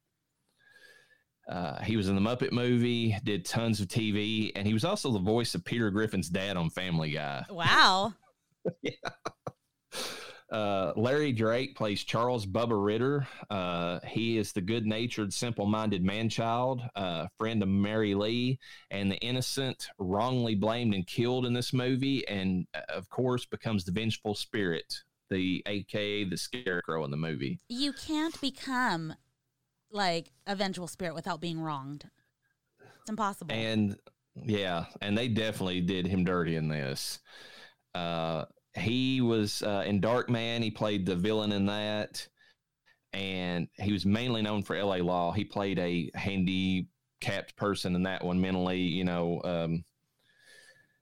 Uh, 1.49 1.83
he 1.83 1.97
was 1.97 2.09
in 2.09 2.15
the 2.15 2.21
Muppet 2.21 2.53
movie, 2.53 3.17
did 3.25 3.45
tons 3.45 3.81
of 3.81 3.89
TV, 3.89 4.53
and 4.55 4.67
he 4.67 4.75
was 4.75 4.85
also 4.85 5.11
the 5.11 5.19
voice 5.19 5.55
of 5.55 5.65
Peter 5.65 5.91
Griffin's 5.91 6.29
dad 6.29 6.57
on 6.57 6.69
Family 6.71 7.13
Guy. 7.13 7.45
wow. 7.51 8.13
Uh, 10.51 10.93
Larry 10.97 11.33
Drake 11.33 11.77
plays 11.77 12.05
Charles 12.05 12.47
Bubba 12.47 12.83
Ritter. 12.83 13.27
Uh, 13.51 14.01
he 14.07 14.39
is 14.39 14.53
the 14.53 14.63
good 14.63 14.87
natured, 14.87 15.33
simple 15.33 15.67
minded 15.67 16.03
man 16.03 16.31
child, 16.31 16.81
uh, 16.97 17.27
friend 17.37 17.63
of 17.63 17.69
Mary 17.69 18.15
Lee, 18.15 18.59
and 18.91 19.11
the 19.11 19.19
innocent, 19.19 19.89
wrongly 19.99 20.55
blamed 20.55 20.95
and 20.95 21.07
killed 21.07 21.45
in 21.45 21.53
this 21.53 21.75
movie, 21.75 22.27
and 22.29 22.67
uh, 22.75 22.81
of 22.89 23.11
course, 23.11 23.45
becomes 23.45 23.85
the 23.85 23.93
vengeful 23.93 24.35
spirit, 24.35 25.03
the 25.29 25.63
aka 25.67 26.25
the 26.25 26.37
scarecrow 26.37 27.05
in 27.05 27.11
the 27.11 27.17
movie. 27.19 27.61
You 27.69 27.93
can't 27.93 28.41
become 28.41 29.15
like 29.91 30.33
a 30.47 30.55
vengeful 30.55 30.87
spirit 30.89 31.15
without 31.15 31.41
being 31.41 31.61
wronged. 31.61 32.09
It's 33.01 33.11
impossible. 33.11 33.55
And 33.55 33.97
yeah, 34.35 34.87
and 35.01 35.17
they 35.17 35.29
definitely 35.29 35.81
did 35.81 36.07
him 36.07 36.25
dirty 36.25 36.57
in 36.57 36.69
this. 36.69 37.21
Uh, 37.95 38.45
he 38.75 39.21
was 39.21 39.63
uh, 39.63 39.85
in 39.87 40.01
Darkman. 40.01 40.63
He 40.63 40.71
played 40.71 41.07
the 41.07 41.17
villain 41.17 41.53
in 41.53 41.67
that, 41.67 42.27
and 43.13 43.69
he 43.75 43.93
was 43.93 44.07
mainly 44.07 44.43
known 44.43 44.63
for 44.63 44.77
L.A. 44.77 45.03
Law. 45.03 45.33
He 45.33 45.45
played 45.45 45.79
a 45.79 46.11
handicapped 46.15 47.57
person 47.57 47.95
in 47.95 48.03
that 48.05 48.25
one, 48.25 48.41
mentally, 48.41 48.81
you 48.81 49.05
know. 49.05 49.41
Um, 49.45 49.85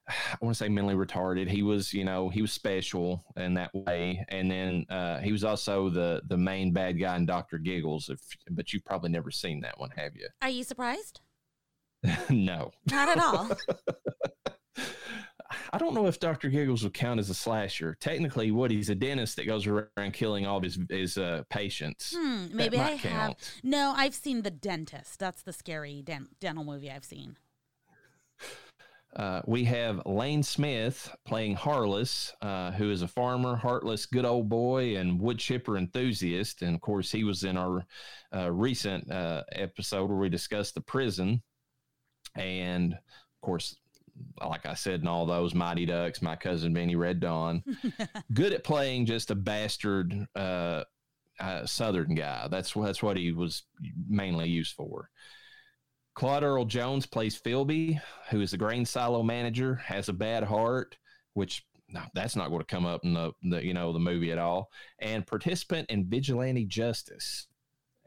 I 0.08 0.36
want 0.40 0.54
to 0.56 0.58
say 0.64 0.68
mentally 0.68 0.94
retarded. 0.94 1.48
He 1.48 1.62
was, 1.62 1.92
you 1.92 2.04
know, 2.04 2.28
he 2.28 2.40
was 2.42 2.52
special 2.52 3.24
in 3.36 3.54
that 3.54 3.74
way. 3.74 4.24
And 4.28 4.50
then 4.50 4.86
uh, 4.88 5.18
he 5.18 5.32
was 5.32 5.42
also 5.44 5.88
the 5.88 6.22
the 6.28 6.36
main 6.36 6.72
bad 6.72 7.00
guy 7.00 7.16
in 7.16 7.26
Doctor 7.26 7.58
Giggles. 7.58 8.08
If 8.08 8.20
but 8.50 8.72
you've 8.72 8.84
probably 8.84 9.10
never 9.10 9.30
seen 9.30 9.60
that 9.62 9.78
one, 9.78 9.90
have 9.96 10.14
you? 10.14 10.28
Are 10.42 10.48
you 10.50 10.64
surprised? 10.64 11.20
no. 12.30 12.70
Not 12.90 13.08
at 13.08 13.18
all. 13.18 13.50
I 15.72 15.78
don't 15.78 15.94
know 15.94 16.06
if 16.06 16.18
Dr. 16.18 16.48
Giggles 16.48 16.82
would 16.82 16.92
count 16.94 17.20
as 17.20 17.30
a 17.30 17.34
slasher. 17.34 17.96
Technically, 18.00 18.50
what 18.50 18.70
he's 18.70 18.90
a 18.90 18.94
dentist 18.94 19.36
that 19.36 19.46
goes 19.46 19.66
around 19.66 20.12
killing 20.12 20.46
all 20.46 20.58
of 20.58 20.62
his 20.64 20.78
his 20.90 21.18
uh, 21.18 21.42
patients. 21.50 22.14
Hmm, 22.16 22.46
maybe 22.52 22.78
I 22.78 22.90
have. 22.90 23.00
count. 23.00 23.60
No, 23.62 23.94
I've 23.96 24.14
seen 24.14 24.42
The 24.42 24.50
Dentist. 24.50 25.18
That's 25.18 25.42
the 25.42 25.52
scary 25.52 26.02
den- 26.02 26.28
dental 26.40 26.64
movie 26.64 26.90
I've 26.90 27.04
seen. 27.04 27.36
Uh, 29.16 29.40
we 29.46 29.64
have 29.64 30.04
Lane 30.04 30.42
Smith 30.42 31.14
playing 31.24 31.56
Harliss, 31.56 32.32
uh, 32.42 32.70
who 32.72 32.90
is 32.90 33.00
a 33.00 33.08
farmer, 33.08 33.56
heartless, 33.56 34.04
good 34.04 34.26
old 34.26 34.50
boy, 34.50 34.98
and 34.98 35.18
wood 35.18 35.38
chipper 35.38 35.78
enthusiast. 35.78 36.60
And 36.60 36.74
of 36.74 36.82
course, 36.82 37.10
he 37.10 37.24
was 37.24 37.42
in 37.42 37.56
our 37.56 37.86
uh, 38.34 38.50
recent 38.50 39.10
uh, 39.10 39.44
episode 39.52 40.10
where 40.10 40.18
we 40.18 40.28
discussed 40.28 40.74
the 40.74 40.82
prison. 40.82 41.42
And 42.34 42.92
of 42.92 43.40
course, 43.40 43.76
like 44.46 44.66
I 44.66 44.74
said, 44.74 45.00
in 45.00 45.08
all 45.08 45.24
those 45.24 45.54
Mighty 45.54 45.86
Ducks, 45.86 46.20
my 46.20 46.36
cousin 46.36 46.74
Vinny 46.74 46.94
Red 46.94 47.20
Dawn, 47.20 47.64
good 48.34 48.52
at 48.52 48.64
playing 48.64 49.06
just 49.06 49.30
a 49.30 49.34
bastard 49.34 50.26
uh, 50.36 50.84
uh, 51.40 51.64
Southern 51.64 52.14
guy. 52.14 52.48
That's 52.48 52.74
that's 52.74 53.02
what 53.02 53.16
he 53.16 53.32
was 53.32 53.62
mainly 54.08 54.48
used 54.48 54.74
for. 54.74 55.08
Claude 56.16 56.42
Earl 56.42 56.64
Jones 56.64 57.04
plays 57.04 57.38
Philby, 57.38 58.00
who 58.30 58.40
is 58.40 58.50
the 58.50 58.56
grain 58.56 58.86
silo 58.86 59.22
manager, 59.22 59.74
has 59.76 60.08
a 60.08 60.14
bad 60.14 60.42
heart, 60.42 60.96
which 61.34 61.64
no, 61.90 62.00
that's 62.14 62.34
not 62.34 62.48
going 62.48 62.60
to 62.60 62.66
come 62.66 62.86
up 62.86 63.04
in 63.04 63.12
the, 63.12 63.32
the 63.42 63.64
you 63.64 63.74
know 63.74 63.92
the 63.92 63.98
movie 64.00 64.32
at 64.32 64.38
all. 64.38 64.70
And 64.98 65.26
participant 65.26 65.90
in 65.90 66.08
vigilante 66.08 66.64
justice, 66.64 67.46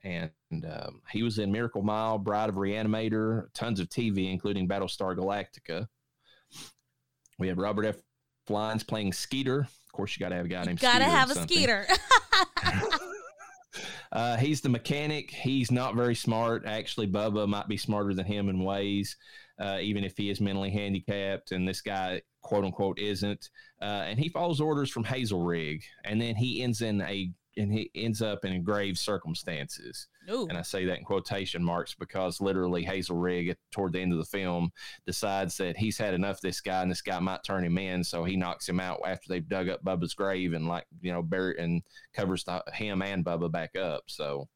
and 0.03 0.31
um, 0.51 1.01
he 1.11 1.21
was 1.21 1.37
in 1.37 1.51
Miracle 1.51 1.83
Mile, 1.83 2.17
Bride 2.17 2.49
of 2.49 2.55
Reanimator, 2.55 3.45
tons 3.53 3.79
of 3.79 3.89
TV, 3.89 4.31
including 4.31 4.67
Battlestar 4.67 5.15
Galactica. 5.15 5.87
We 7.37 7.47
have 7.47 7.59
Robert 7.59 7.85
F. 7.85 7.97
Lyons 8.49 8.83
playing 8.83 9.13
Skeeter. 9.13 9.59
Of 9.59 9.91
course, 9.93 10.17
you 10.17 10.19
got 10.19 10.29
to 10.29 10.35
have 10.35 10.45
a 10.45 10.49
guy 10.49 10.63
named. 10.63 10.79
Gotta 10.79 11.05
have 11.05 11.29
a 11.29 11.35
something. 11.35 11.55
skeeter. 11.55 11.85
Uh, 14.11 14.37
he's 14.37 14.61
the 14.61 14.69
mechanic. 14.69 15.31
He's 15.31 15.71
not 15.71 15.95
very 15.95 16.15
smart. 16.15 16.65
Actually, 16.65 17.07
Bubba 17.07 17.47
might 17.47 17.67
be 17.67 17.77
smarter 17.77 18.13
than 18.13 18.25
him 18.25 18.49
in 18.49 18.63
ways, 18.63 19.15
uh, 19.59 19.77
even 19.81 20.03
if 20.03 20.17
he 20.17 20.29
is 20.29 20.41
mentally 20.41 20.71
handicapped. 20.71 21.51
And 21.51 21.67
this 21.67 21.81
guy, 21.81 22.21
quote 22.41 22.65
unquote, 22.65 22.99
isn't. 22.99 23.49
Uh, 23.81 24.05
and 24.07 24.19
he 24.19 24.29
follows 24.29 24.61
orders 24.61 24.89
from 24.89 25.03
Hazelrig, 25.03 25.81
and 26.05 26.19
then 26.19 26.35
he 26.35 26.63
ends 26.63 26.81
in 26.81 27.01
a 27.01 27.31
and 27.59 27.71
he 27.71 27.91
ends 27.93 28.21
up 28.21 28.45
in 28.45 28.63
grave 28.63 28.97
circumstances. 28.97 30.07
Ooh. 30.29 30.47
And 30.47 30.57
I 30.57 30.61
say 30.61 30.85
that 30.85 30.97
in 30.97 31.03
quotation 31.03 31.63
marks 31.63 31.93
because 31.93 32.41
literally 32.41 32.85
Hazelrig, 32.85 33.55
toward 33.71 33.93
the 33.93 33.99
end 33.99 34.11
of 34.11 34.17
the 34.17 34.25
film, 34.25 34.71
decides 35.05 35.57
that 35.57 35.77
he's 35.77 35.97
had 35.97 36.13
enough 36.13 36.37
of 36.37 36.41
this 36.41 36.61
guy 36.61 36.81
and 36.81 36.89
this 36.89 37.01
guy 37.01 37.19
might 37.19 37.43
turn 37.43 37.63
him 37.63 37.77
in. 37.77 38.03
So 38.03 38.23
he 38.23 38.35
knocks 38.35 38.67
him 38.67 38.79
out 38.79 38.99
after 39.05 39.27
they've 39.27 39.47
dug 39.47 39.69
up 39.69 39.83
Bubba's 39.83 40.13
grave 40.13 40.53
and, 40.53 40.67
like, 40.67 40.85
you 41.01 41.11
know, 41.11 41.21
bury 41.21 41.59
and 41.59 41.83
covers 42.13 42.43
the, 42.43 42.63
him 42.73 43.01
and 43.01 43.25
Bubba 43.25 43.51
back 43.51 43.75
up. 43.75 44.03
So 44.07 44.47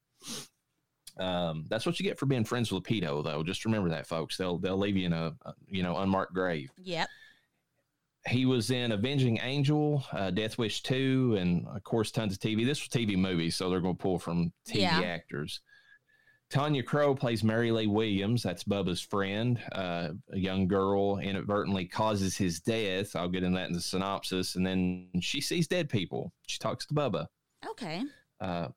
um, 1.18 1.66
that's 1.70 1.86
what 1.86 2.00
you 2.00 2.06
get 2.06 2.18
for 2.18 2.26
being 2.26 2.46
friends 2.46 2.72
with 2.72 2.84
a 2.84 2.88
pedo, 2.88 3.24
though. 3.24 3.44
Just 3.44 3.66
remember 3.66 3.90
that, 3.90 4.08
folks. 4.08 4.38
They'll, 4.38 4.58
they'll 4.58 4.78
leave 4.78 4.98
you 4.98 5.08
in 5.08 5.14
a, 5.14 5.34
you 5.68 5.84
know, 5.84 5.98
unmarked 5.98 6.34
grave 6.34 6.70
Yep. 6.82 7.10
He 8.27 8.46
was 8.46 8.72
in 8.72 8.94
Avenging 8.94 9.39
Angel, 9.42 10.03
uh, 10.13 10.32
Death 10.32 10.58
Wish 10.58 10.82
2, 10.84 11.36
and 11.39 11.68
of 11.68 11.84
course, 11.84 12.10
tons 12.12 12.34
of 12.34 12.39
TV. 12.39 12.65
This 12.65 12.80
was 12.80 12.88
TV 12.88 13.18
movies, 13.18 13.56
so 13.58 13.70
they're 13.70 13.82
going 13.82 13.98
to 13.98 14.01
pull 14.01 14.18
from 14.18 14.53
TV 14.68 14.82
Yeah. 14.82 15.01
actors. 15.01 15.60
Tonya 16.50 16.86
Crowe 16.86 17.15
plays 17.15 17.44
Mary 17.44 17.72
Lee 17.72 17.88
Williams. 17.88 18.44
That's 18.44 18.63
Bubba's 18.63 19.01
friend. 19.01 19.60
Uh, 19.72 20.10
a 20.32 20.38
young 20.38 20.68
girl 20.68 21.18
inadvertently 21.18 21.86
causes 21.86 22.38
his 22.38 22.60
death. 22.60 23.15
I'll 23.15 23.27
get 23.27 23.44
in 23.44 23.53
that 23.56 23.68
in 23.70 23.74
the 23.74 23.82
synopsis. 23.82 24.56
And 24.56 24.65
then 24.65 25.10
she 25.20 25.42
sees 25.42 25.68
dead 25.68 25.89
people. 25.89 26.32
She 26.46 26.60
talks 26.60 26.86
to 26.88 26.94
Bubba. 26.94 27.25
Okay. 27.72 28.03
Uh, 28.39 28.68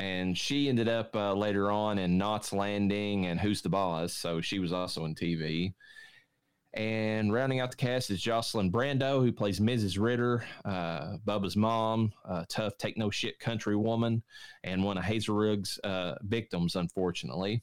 and 0.00 0.36
she 0.36 0.68
ended 0.68 0.88
up 0.88 1.14
uh, 1.14 1.32
later 1.32 1.70
on 1.70 1.98
in 1.98 2.18
Knots 2.18 2.52
Landing 2.52 3.26
and 3.26 3.38
Who's 3.40 3.62
the 3.62 3.68
Boss. 3.68 4.12
So 4.12 4.40
she 4.40 4.58
was 4.58 4.72
also 4.72 5.04
in 5.04 5.14
TV. 5.14 5.74
And 6.76 7.32
rounding 7.32 7.60
out 7.60 7.70
the 7.70 7.76
cast 7.78 8.10
is 8.10 8.20
Jocelyn 8.20 8.70
Brando, 8.70 9.20
who 9.24 9.32
plays 9.32 9.60
Mrs. 9.60 9.98
Ritter, 9.98 10.44
uh, 10.66 11.16
Bubba's 11.26 11.56
mom, 11.56 12.12
a 12.26 12.44
tough, 12.50 12.76
take 12.76 12.98
no 12.98 13.08
shit 13.10 13.38
country 13.38 13.76
woman, 13.76 14.22
and 14.62 14.84
one 14.84 14.98
of 14.98 15.04
Hazelrig's 15.04 15.78
uh, 15.84 16.16
victims, 16.22 16.76
unfortunately. 16.76 17.62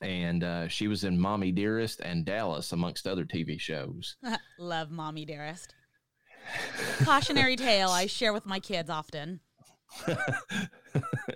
And 0.00 0.42
uh, 0.44 0.68
she 0.68 0.88
was 0.88 1.04
in 1.04 1.20
Mommy 1.20 1.52
Dearest 1.52 2.00
and 2.00 2.24
Dallas, 2.24 2.72
amongst 2.72 3.06
other 3.06 3.26
TV 3.26 3.60
shows. 3.60 4.16
Love 4.58 4.90
Mommy 4.90 5.26
Dearest. 5.26 5.74
Cautionary 7.04 7.56
tale 7.56 7.90
I 7.90 8.06
share 8.06 8.32
with 8.32 8.46
my 8.46 8.60
kids 8.60 8.88
often. 8.88 9.40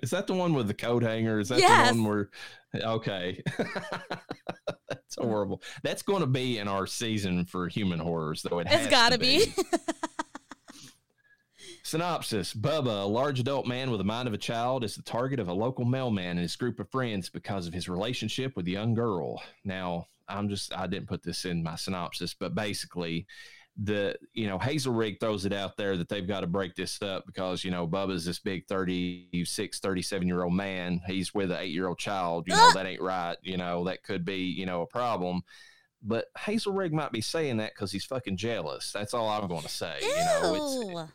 is 0.02 0.10
that 0.10 0.26
the 0.26 0.34
one 0.34 0.54
with 0.54 0.66
the 0.66 0.74
coat 0.74 1.02
hanger? 1.02 1.40
Is 1.40 1.50
that 1.50 1.58
Yes. 1.58 1.90
the 1.94 2.02
one 2.02 2.08
where? 2.10 2.30
Okay, 2.74 3.42
that's 5.16 5.26
horrible. 5.26 5.62
That's 5.82 6.02
going 6.02 6.20
to 6.20 6.26
be 6.26 6.58
in 6.58 6.68
our 6.68 6.86
season 6.86 7.44
for 7.44 7.68
human 7.68 7.98
horrors, 7.98 8.42
though. 8.42 8.60
It 8.60 8.66
It's 8.66 8.76
has 8.76 8.86
gotta 8.86 9.18
to 9.18 9.20
be. 9.20 9.52
Synopsis: 11.82 12.54
Bubba, 12.54 13.02
a 13.02 13.06
large 13.06 13.40
adult 13.40 13.66
man 13.66 13.90
with 13.90 13.98
the 13.98 14.04
mind 14.04 14.28
of 14.28 14.34
a 14.34 14.38
child, 14.38 14.84
is 14.84 14.94
the 14.94 15.02
target 15.02 15.40
of 15.40 15.48
a 15.48 15.52
local 15.52 15.84
mailman 15.84 16.30
and 16.30 16.40
his 16.40 16.54
group 16.54 16.78
of 16.78 16.88
friends 16.90 17.28
because 17.28 17.66
of 17.66 17.74
his 17.74 17.88
relationship 17.88 18.54
with 18.54 18.66
a 18.68 18.70
young 18.70 18.94
girl. 18.94 19.42
Now, 19.64 20.06
I'm 20.28 20.48
just 20.48 20.76
I 20.76 20.86
didn't 20.86 21.08
put 21.08 21.22
this 21.24 21.44
in 21.44 21.62
my 21.62 21.74
synopsis, 21.74 22.34
but 22.34 22.54
basically, 22.54 23.26
the 23.82 24.14
you 24.34 24.46
know 24.46 24.58
Hazelrig 24.58 25.20
throws 25.20 25.46
it 25.46 25.52
out 25.52 25.76
there 25.76 25.96
that 25.96 26.08
they've 26.08 26.26
got 26.26 26.40
to 26.40 26.46
break 26.46 26.74
this 26.74 27.00
up 27.00 27.24
because 27.24 27.64
you 27.64 27.70
know 27.70 27.88
Bubba's 27.88 28.24
this 28.26 28.38
big 28.38 28.66
36 28.66 29.80
37 29.80 30.28
year 30.28 30.42
old 30.44 30.52
man. 30.52 31.00
He's 31.06 31.32
with 31.32 31.50
an 31.50 31.58
8 31.60 31.64
year 31.66 31.88
old 31.88 31.98
child. 31.98 32.44
You 32.46 32.54
know 32.54 32.68
ah! 32.70 32.72
that 32.74 32.86
ain't 32.86 33.00
right. 33.00 33.36
You 33.42 33.56
know 33.56 33.84
that 33.84 34.02
could 34.02 34.24
be 34.24 34.36
you 34.36 34.66
know 34.66 34.82
a 34.82 34.86
problem. 34.86 35.42
But 36.02 36.26
Hazelrig 36.36 36.92
might 36.92 37.12
be 37.12 37.20
saying 37.20 37.58
that 37.58 37.72
because 37.74 37.92
he's 37.92 38.04
fucking 38.04 38.36
jealous. 38.36 38.90
That's 38.92 39.12
all 39.12 39.28
I'm 39.28 39.48
going 39.48 39.62
to 39.62 39.68
say 39.68 39.98
Ew. 40.00 40.08
you 40.08 40.14
know? 40.14 40.54
It's 40.54 41.12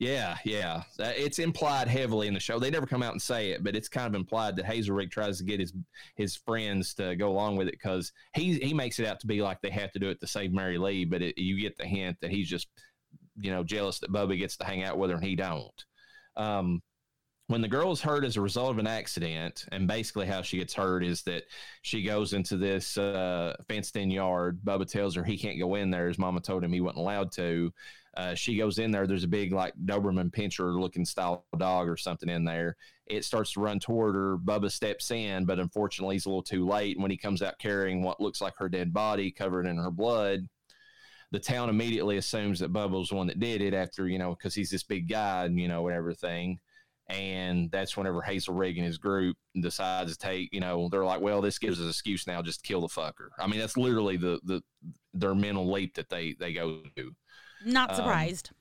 yeah, 0.00 0.38
yeah. 0.46 0.82
It's 0.98 1.38
implied 1.38 1.86
heavily 1.86 2.26
in 2.26 2.32
the 2.32 2.40
show. 2.40 2.58
They 2.58 2.70
never 2.70 2.86
come 2.86 3.02
out 3.02 3.12
and 3.12 3.20
say 3.20 3.50
it, 3.50 3.62
but 3.62 3.76
it's 3.76 3.88
kind 3.88 4.06
of 4.06 4.18
implied 4.18 4.56
that 4.56 4.64
Hazelrig 4.64 5.10
tries 5.10 5.36
to 5.38 5.44
get 5.44 5.60
his 5.60 5.74
his 6.16 6.34
friends 6.34 6.94
to 6.94 7.14
go 7.16 7.28
along 7.28 7.56
with 7.56 7.68
it 7.68 7.72
because 7.72 8.10
he 8.34 8.54
he 8.60 8.72
makes 8.72 8.98
it 8.98 9.06
out 9.06 9.20
to 9.20 9.26
be 9.26 9.42
like 9.42 9.60
they 9.60 9.68
have 9.68 9.92
to 9.92 9.98
do 9.98 10.08
it 10.08 10.18
to 10.20 10.26
save 10.26 10.54
Mary 10.54 10.78
Lee, 10.78 11.04
but 11.04 11.20
it, 11.20 11.36
you 11.36 11.60
get 11.60 11.76
the 11.76 11.84
hint 11.84 12.16
that 12.22 12.30
he's 12.30 12.48
just 12.48 12.68
you 13.36 13.50
know 13.50 13.62
jealous 13.62 13.98
that 13.98 14.10
Bubba 14.10 14.38
gets 14.38 14.56
to 14.56 14.64
hang 14.64 14.82
out 14.82 14.96
with 14.96 15.10
her 15.10 15.16
and 15.16 15.24
he 15.24 15.36
don't. 15.36 15.84
Um, 16.34 16.80
when 17.48 17.60
the 17.60 17.68
girl 17.68 17.92
is 17.92 18.00
hurt 18.00 18.24
as 18.24 18.36
a 18.36 18.40
result 18.40 18.70
of 18.70 18.78
an 18.78 18.86
accident, 18.86 19.66
and 19.72 19.86
basically 19.86 20.24
how 20.24 20.40
she 20.40 20.58
gets 20.58 20.72
hurt 20.72 21.04
is 21.04 21.22
that 21.24 21.42
she 21.82 22.02
goes 22.02 22.32
into 22.32 22.56
this 22.56 22.96
uh, 22.96 23.54
fenced 23.68 23.96
in 23.96 24.10
yard. 24.10 24.60
Bubba 24.64 24.86
tells 24.88 25.14
her 25.16 25.24
he 25.24 25.36
can't 25.36 25.58
go 25.58 25.74
in 25.74 25.90
there. 25.90 26.06
His 26.08 26.18
mama 26.18 26.40
told 26.40 26.64
him 26.64 26.72
he 26.72 26.80
wasn't 26.80 27.00
allowed 27.00 27.32
to. 27.32 27.70
Uh, 28.16 28.34
she 28.34 28.56
goes 28.56 28.78
in 28.78 28.90
there. 28.90 29.06
There's 29.06 29.24
a 29.24 29.28
big 29.28 29.52
like 29.52 29.72
Doberman 29.84 30.30
Pinscher 30.30 30.78
looking 30.78 31.04
style 31.04 31.44
dog 31.56 31.88
or 31.88 31.96
something 31.96 32.28
in 32.28 32.44
there. 32.44 32.76
It 33.06 33.24
starts 33.24 33.52
to 33.52 33.60
run 33.60 33.78
toward 33.78 34.14
her. 34.14 34.36
Bubba 34.36 34.70
steps 34.70 35.10
in, 35.10 35.44
but 35.44 35.58
unfortunately 35.60 36.16
he's 36.16 36.26
a 36.26 36.28
little 36.28 36.42
too 36.42 36.66
late. 36.66 36.96
And 36.96 37.02
when 37.02 37.10
he 37.10 37.16
comes 37.16 37.42
out 37.42 37.58
carrying 37.58 38.02
what 38.02 38.20
looks 38.20 38.40
like 38.40 38.54
her 38.58 38.68
dead 38.68 38.92
body 38.92 39.30
covered 39.30 39.66
in 39.66 39.76
her 39.76 39.90
blood, 39.90 40.48
the 41.30 41.38
town 41.38 41.68
immediately 41.68 42.16
assumes 42.16 42.58
that 42.58 42.72
Bubba 42.72 42.98
was 42.98 43.10
the 43.10 43.14
one 43.14 43.28
that 43.28 43.38
did 43.38 43.62
it 43.62 43.74
after, 43.74 44.08
you 44.08 44.18
know, 44.18 44.34
because 44.34 44.54
he's 44.54 44.70
this 44.70 44.82
big 44.82 45.08
guy 45.08 45.44
and, 45.44 45.58
you 45.58 45.68
know, 45.68 45.86
and 45.86 45.96
everything. 45.96 46.58
And 47.08 47.70
that's 47.70 47.96
whenever 47.96 48.22
Hazelrig 48.22 48.76
and 48.76 48.86
his 48.86 48.98
group 48.98 49.36
decides 49.60 50.12
to 50.12 50.18
take, 50.18 50.52
you 50.52 50.60
know, 50.60 50.88
they're 50.88 51.04
like, 51.04 51.20
well, 51.20 51.40
this 51.40 51.58
gives 51.58 51.78
us 51.78 51.84
an 51.84 51.90
excuse 51.90 52.26
now 52.26 52.42
just 52.42 52.62
kill 52.62 52.80
the 52.80 52.88
fucker. 52.88 53.30
I 53.38 53.46
mean, 53.46 53.58
that's 53.58 53.76
literally 53.76 54.16
the, 54.16 54.40
the, 54.44 54.62
their 55.14 55.34
mental 55.34 55.70
leap 55.70 55.94
that 55.94 56.08
they, 56.08 56.34
they 56.38 56.52
go 56.52 56.82
to. 56.96 57.12
Not 57.64 57.90
um, 57.90 57.96
surprised. 57.96 58.50
Um, 58.50 58.56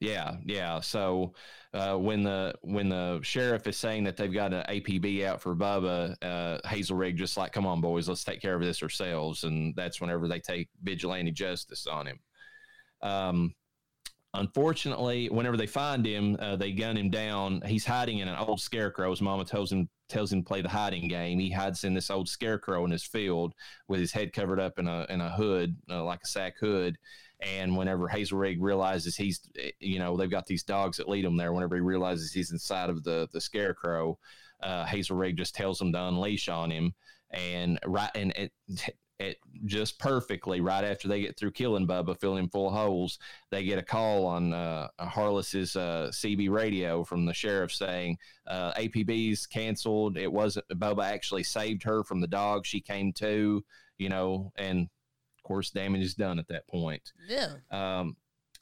yeah, 0.00 0.36
yeah. 0.44 0.80
So 0.80 1.32
uh, 1.72 1.96
when 1.96 2.22
the 2.22 2.54
when 2.62 2.88
the 2.88 3.20
sheriff 3.22 3.66
is 3.66 3.76
saying 3.76 4.04
that 4.04 4.16
they've 4.16 4.32
got 4.32 4.52
an 4.52 4.64
APB 4.68 5.24
out 5.24 5.40
for 5.40 5.54
Bubba, 5.56 6.14
uh, 6.22 6.58
Hazelrig 6.66 7.16
just 7.16 7.36
like, 7.36 7.52
come 7.52 7.66
on, 7.66 7.80
boys, 7.80 8.08
let's 8.08 8.24
take 8.24 8.42
care 8.42 8.54
of 8.54 8.62
this 8.62 8.82
ourselves, 8.82 9.44
and 9.44 9.74
that's 9.74 10.00
whenever 10.00 10.28
they 10.28 10.40
take 10.40 10.68
vigilante 10.82 11.30
justice 11.30 11.86
on 11.86 12.06
him. 12.08 12.18
Um, 13.00 13.54
unfortunately, 14.34 15.30
whenever 15.30 15.56
they 15.56 15.66
find 15.66 16.04
him, 16.04 16.36
uh, 16.40 16.56
they 16.56 16.72
gun 16.72 16.98
him 16.98 17.08
down. 17.08 17.62
He's 17.64 17.86
hiding 17.86 18.18
in 18.18 18.28
an 18.28 18.36
old 18.36 18.60
scarecrow. 18.60 19.10
His 19.10 19.22
mama 19.22 19.46
tells 19.46 19.72
him 19.72 19.88
tells 20.10 20.30
him 20.30 20.42
to 20.42 20.46
play 20.46 20.60
the 20.60 20.68
hiding 20.68 21.08
game. 21.08 21.38
He 21.38 21.50
hides 21.50 21.84
in 21.84 21.94
this 21.94 22.10
old 22.10 22.28
scarecrow 22.28 22.84
in 22.84 22.90
his 22.90 23.02
field 23.02 23.54
with 23.88 23.98
his 23.98 24.12
head 24.12 24.34
covered 24.34 24.60
up 24.60 24.78
in 24.78 24.88
a 24.88 25.06
in 25.08 25.22
a 25.22 25.30
hood, 25.30 25.74
uh, 25.90 26.04
like 26.04 26.20
a 26.22 26.28
sack 26.28 26.58
hood 26.60 26.98
and 27.46 27.76
whenever 27.76 28.08
Hazelrig 28.08 28.56
realizes 28.60 29.16
he's, 29.16 29.40
you 29.78 29.98
know, 29.98 30.16
they've 30.16 30.30
got 30.30 30.46
these 30.46 30.62
dogs 30.62 30.96
that 30.96 31.08
lead 31.08 31.24
him 31.24 31.36
there. 31.36 31.52
Whenever 31.52 31.76
he 31.76 31.80
realizes 31.80 32.32
he's 32.32 32.50
inside 32.50 32.90
of 32.90 33.04
the 33.04 33.28
the 33.32 33.40
scarecrow, 33.40 34.18
uh, 34.62 34.84
Hazelrig 34.84 35.36
just 35.36 35.54
tells 35.54 35.80
him 35.80 35.92
to 35.92 36.02
unleash 36.02 36.48
on 36.48 36.70
him. 36.70 36.94
And 37.30 37.78
right, 37.84 38.10
and 38.14 38.32
it, 38.32 38.52
it 39.18 39.38
just 39.64 39.98
perfectly 39.98 40.60
right 40.60 40.84
after 40.84 41.08
they 41.08 41.20
get 41.20 41.38
through 41.38 41.52
killing 41.52 41.86
Bubba, 41.86 42.18
filling 42.18 42.44
him 42.44 42.50
full 42.50 42.68
of 42.68 42.74
holes, 42.74 43.18
they 43.50 43.64
get 43.64 43.78
a 43.78 43.82
call 43.82 44.26
on 44.26 44.52
uh, 44.52 44.88
Harliss's 44.98 45.76
uh, 45.76 46.10
CB 46.12 46.50
radio 46.50 47.02
from 47.04 47.24
the 47.24 47.34
sheriff 47.34 47.72
saying 47.72 48.18
uh, 48.46 48.72
APB's 48.74 49.46
canceled. 49.46 50.16
It 50.16 50.32
wasn't 50.32 50.68
Bubba 50.68 51.04
actually 51.04 51.44
saved 51.44 51.82
her 51.84 52.02
from 52.04 52.20
the 52.20 52.26
dog. 52.26 52.66
She 52.66 52.80
came 52.80 53.12
to, 53.14 53.64
you 53.98 54.08
know, 54.08 54.52
and 54.56 54.88
course, 55.46 55.70
damage 55.70 56.02
is 56.02 56.14
done 56.14 56.38
at 56.38 56.48
that 56.48 56.66
point. 56.68 57.12
Yeah. 57.28 57.54
Um, 57.70 58.16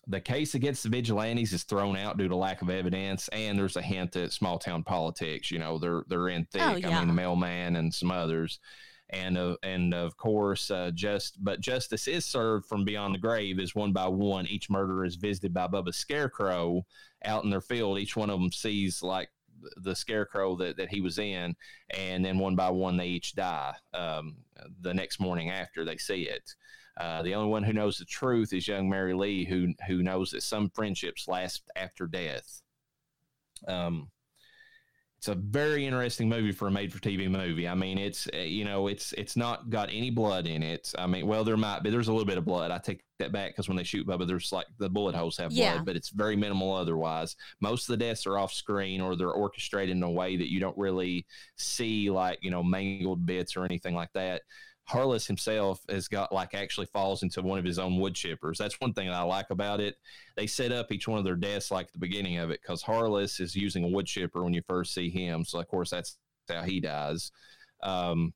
the 0.07 0.21
case 0.21 0.55
against 0.55 0.83
the 0.83 0.91
vigilantes 0.91 1.53
is 1.53 1.63
thrown 1.63 1.97
out 1.97 2.19
due 2.19 2.29
to 2.29 2.37
lack 2.37 2.63
of 2.63 2.71
evidence, 2.71 3.29
and 3.29 3.59
there's 3.59 3.77
a 3.77 3.83
hint 3.83 4.17
at 4.17 4.33
small 4.33 4.59
town 4.59 4.83
politics. 4.83 5.51
You 5.51 5.59
know, 5.59 5.79
they're 5.79 6.05
they're 6.09 6.29
in 6.29 6.47
thick. 6.47 6.63
Oh, 6.63 6.77
yeah. 6.77 6.91
I 6.91 6.99
mean, 6.99 7.09
the 7.09 7.15
mailman 7.15 7.77
and 7.77 7.93
some 7.93 8.11
others, 8.11 8.61
and 9.11 9.39
uh, 9.39 9.57
and 9.63 9.95
of 9.95 10.17
course, 10.17 10.71
uh, 10.71 10.91
just 10.95 11.43
but 11.43 11.61
justice 11.61 12.07
is 12.07 12.27
served 12.27 12.67
from 12.67 12.85
beyond 12.85 13.15
the 13.15 13.19
grave. 13.19 13.59
Is 13.59 13.75
one 13.75 13.93
by 13.93 14.09
one, 14.09 14.47
each 14.47 14.69
murderer 14.69 15.05
is 15.05 15.17
visited 15.17 15.55
by 15.55 15.69
Bubba 15.69 15.95
Scarecrow 15.95 16.85
out 17.25 17.45
in 17.45 17.51
their 17.51 17.63
field. 17.63 17.99
Each 17.99 18.17
one 18.17 18.31
of 18.31 18.39
them 18.39 18.53
sees 18.53 19.03
like 19.03 19.31
the 19.77 19.95
scarecrow 19.95 20.57
that, 20.57 20.77
that 20.77 20.91
he 20.91 21.01
was 21.01 21.19
in, 21.19 21.55
and 21.91 22.25
then 22.25 22.39
one 22.39 22.57
by 22.57 22.71
one 22.71 22.97
they 22.97 23.07
each 23.07 23.35
die 23.35 23.75
um, 23.95 24.37
the 24.81 24.95
next 24.95 25.21
morning 25.21 25.51
after 25.51 25.85
they 25.85 25.97
see 25.97 26.23
it. 26.23 26.55
Uh, 26.97 27.23
the 27.23 27.35
only 27.35 27.51
one 27.51 27.65
who 27.65 27.73
knows 27.73 27.99
the 27.99 28.05
truth 28.05 28.53
is 28.53 28.69
young 28.69 28.89
Mary 28.89 29.15
Lee, 29.15 29.45
who 29.45 29.75
who 29.89 30.03
knows 30.03 30.31
that 30.31 30.43
some 30.43 30.71
friendships 30.71 31.27
last 31.27 31.63
after 31.75 32.07
death. 32.07 32.63
Um, 33.67 34.11
it's 35.25 35.31
a 35.31 35.35
very 35.37 35.87
interesting 35.87 36.29
movie 36.29 36.53
for 36.53 36.69
a 36.69 36.71
made-for-TV 36.71 37.31
movie. 37.31 37.67
I 37.67 37.75
mean, 37.75 37.97
it's 37.97 38.29
uh, 38.35 38.41
you 38.41 38.63
know, 38.63 38.89
it's 38.89 39.15
it's 39.15 39.39
not 39.39 39.71
got 39.71 39.89
any 39.91 40.11
blood 40.11 40.47
in 40.47 40.63
it. 40.63 40.93
I 40.99 41.07
mean, 41.07 41.27
well, 41.27 41.45
there 41.45 41.57
might 41.57 41.83
be. 41.83 41.89
There's 41.89 42.09
a 42.09 42.13
little 42.13 42.27
bit 42.27 42.37
of 42.37 42.45
blood. 42.45 42.71
I 42.71 42.77
take 42.77 43.03
that 43.21 43.33
back 43.33 43.53
because 43.53 43.67
when 43.67 43.79
they 43.79 43.85
shoot 43.85 44.07
Bubba, 44.07 44.27
there's 44.27 44.53
like 44.53 44.67
the 44.77 44.91
bullet 44.91 45.15
holes 45.15 45.39
have 45.39 45.51
yeah. 45.51 45.77
blood, 45.77 45.87
but 45.87 45.97
it's 45.97 46.11
very 46.11 46.37
minimal 46.37 46.75
otherwise. 46.75 47.37
Most 47.63 47.89
of 47.89 47.99
the 47.99 48.05
deaths 48.05 48.27
are 48.27 48.37
off 48.37 48.53
screen 48.53 49.01
or 49.01 49.17
they're 49.17 49.31
orchestrated 49.31 49.97
in 49.97 50.03
a 50.03 50.11
way 50.11 50.37
that 50.37 50.53
you 50.53 50.61
don't 50.61 50.77
really 50.77 51.25
see 51.57 52.11
like 52.11 52.39
you 52.43 52.51
know 52.51 52.63
mangled 52.63 53.25
bits 53.25 53.57
or 53.57 53.65
anything 53.65 53.95
like 53.95 54.13
that. 54.13 54.43
Harliss 54.91 55.27
himself 55.27 55.81
has 55.89 56.09
got 56.09 56.33
like 56.33 56.55
actually 56.55 56.87
falls 56.87 57.23
into 57.23 57.41
one 57.43 57.59
of 57.59 57.65
his 57.65 57.79
own 57.79 57.99
wood 57.99 58.15
chippers. 58.15 58.59
That's 58.59 58.81
one 58.81 58.93
thing 58.93 59.09
I 59.09 59.23
like 59.23 59.51
about 59.51 59.81
it. 59.81 59.97
They 60.37 60.47
set 60.47 60.73
up 60.73 60.93
each 60.93 61.09
one 61.09 61.19
of 61.19 61.25
their 61.25 61.37
desks 61.37 61.71
like 61.71 61.87
at 61.87 61.93
the 61.93 61.99
beginning 61.99 62.39
of 62.39 62.51
it 62.51 62.61
because 62.61 62.83
Harliss 62.83 63.41
is 63.41 63.57
using 63.57 63.85
a 63.85 63.89
wood 63.89 64.07
chipper 64.07 64.45
when 64.45 64.53
you 64.53 64.63
first 64.67 64.93
see 64.93 65.09
him. 65.09 65.45
So 65.45 65.59
of 65.59 65.69
course 65.69 65.91
that's 65.91 66.19
how 66.49 66.63
he 66.63 66.81
dies. 66.81 67.33
Um, 67.83 68.35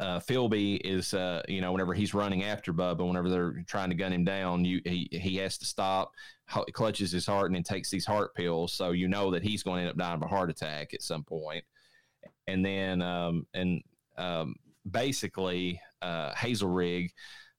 uh, 0.00 0.18
Philby 0.18 0.80
is, 0.84 1.14
uh, 1.14 1.42
you 1.48 1.60
know, 1.60 1.70
whenever 1.70 1.94
he's 1.94 2.14
running 2.14 2.42
after 2.42 2.72
Bubba, 2.72 3.06
whenever 3.06 3.30
they're 3.30 3.62
trying 3.66 3.90
to 3.90 3.94
gun 3.94 4.12
him 4.12 4.24
down, 4.24 4.64
you 4.64 4.80
he 4.84 5.08
he 5.12 5.36
has 5.36 5.56
to 5.58 5.64
stop, 5.64 6.12
clutches 6.72 7.12
his 7.12 7.26
heart, 7.26 7.46
and 7.46 7.54
then 7.54 7.62
takes 7.62 7.90
these 7.90 8.04
heart 8.04 8.34
pills. 8.34 8.72
So 8.72 8.90
you 8.90 9.06
know 9.06 9.30
that 9.30 9.44
he's 9.44 9.62
going 9.62 9.76
to 9.76 9.82
end 9.82 9.90
up 9.90 9.96
dying 9.96 10.16
of 10.16 10.22
a 10.22 10.26
heart 10.26 10.50
attack 10.50 10.94
at 10.94 11.02
some 11.02 11.22
point. 11.22 11.64
And 12.48 12.64
then, 12.64 13.02
um, 13.02 13.46
and 13.54 13.82
um, 14.18 14.56
basically 14.90 15.80
uh, 16.02 16.32
Hazelrig 16.32 17.10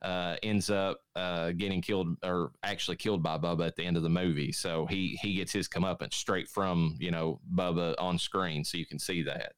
uh, 0.01 0.35
ends 0.43 0.69
up 0.69 0.99
uh, 1.15 1.51
getting 1.51 1.81
killed 1.81 2.15
or 2.23 2.51
actually 2.63 2.97
killed 2.97 3.23
by 3.23 3.37
Bubba 3.37 3.65
at 3.67 3.75
the 3.75 3.83
end 3.83 3.97
of 3.97 4.03
the 4.03 4.09
movie. 4.09 4.51
So 4.51 4.85
he 4.85 5.17
he 5.21 5.35
gets 5.35 5.51
his 5.51 5.67
comeuppance 5.67 6.13
straight 6.13 6.47
from 6.47 6.95
you 6.99 7.11
know 7.11 7.39
Bubba 7.55 7.95
on 7.97 8.19
screen, 8.19 8.63
so 8.63 8.77
you 8.77 8.85
can 8.85 8.99
see 8.99 9.23
that. 9.23 9.53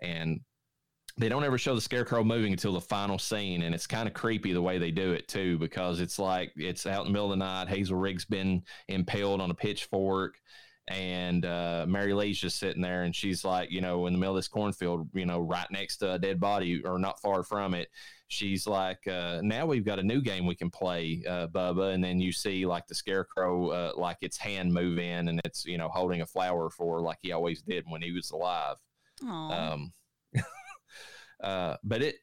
And 0.00 0.40
they 1.18 1.28
don't 1.28 1.44
ever 1.44 1.56
show 1.56 1.74
the 1.74 1.80
scarecrow 1.80 2.22
moving 2.22 2.52
until 2.52 2.74
the 2.74 2.80
final 2.80 3.18
scene, 3.18 3.62
and 3.62 3.74
it's 3.74 3.86
kind 3.86 4.06
of 4.06 4.14
creepy 4.14 4.52
the 4.52 4.62
way 4.62 4.78
they 4.78 4.90
do 4.90 5.12
it 5.12 5.26
too, 5.26 5.58
because 5.58 5.98
it's 5.98 6.18
like 6.18 6.52
it's 6.56 6.86
out 6.86 7.06
in 7.06 7.06
the 7.06 7.12
middle 7.12 7.32
of 7.32 7.38
the 7.38 7.44
night. 7.44 7.68
Hazelrig's 7.68 8.26
been 8.26 8.62
impaled 8.88 9.40
on 9.40 9.50
a 9.50 9.54
pitchfork 9.54 10.36
and 10.88 11.44
uh, 11.44 11.84
Mary 11.88 12.14
Lee's 12.14 12.38
just 12.38 12.58
sitting 12.58 12.82
there, 12.82 13.02
and 13.02 13.14
she's 13.14 13.44
like, 13.44 13.70
you 13.70 13.80
know, 13.80 14.06
in 14.06 14.12
the 14.12 14.18
middle 14.18 14.34
of 14.34 14.38
this 14.38 14.48
cornfield, 14.48 15.08
you 15.14 15.26
know, 15.26 15.40
right 15.40 15.66
next 15.70 15.98
to 15.98 16.12
a 16.12 16.18
dead 16.18 16.38
body 16.38 16.82
or 16.84 16.98
not 16.98 17.20
far 17.20 17.42
from 17.42 17.74
it. 17.74 17.88
She's 18.28 18.66
like, 18.66 19.06
uh, 19.06 19.40
now 19.42 19.66
we've 19.66 19.84
got 19.84 19.98
a 19.98 20.02
new 20.02 20.20
game 20.20 20.46
we 20.46 20.54
can 20.54 20.70
play, 20.70 21.22
uh, 21.28 21.48
Bubba, 21.48 21.94
and 21.94 22.02
then 22.02 22.20
you 22.20 22.32
see 22.32 22.66
like 22.66 22.86
the 22.86 22.94
scarecrow, 22.94 23.68
uh, 23.70 23.92
like 23.96 24.18
its 24.20 24.36
hand 24.36 24.72
move 24.72 24.98
in, 24.98 25.28
and 25.28 25.40
it's 25.44 25.64
you 25.64 25.78
know 25.78 25.88
holding 25.88 26.20
a 26.20 26.26
flower 26.26 26.70
for 26.70 27.00
like 27.00 27.18
he 27.20 27.32
always 27.32 27.62
did 27.62 27.84
when 27.88 28.02
he 28.02 28.12
was 28.12 28.30
alive. 28.30 28.76
Um, 29.52 29.92
uh, 31.42 31.76
but 31.82 32.02
it 32.02 32.16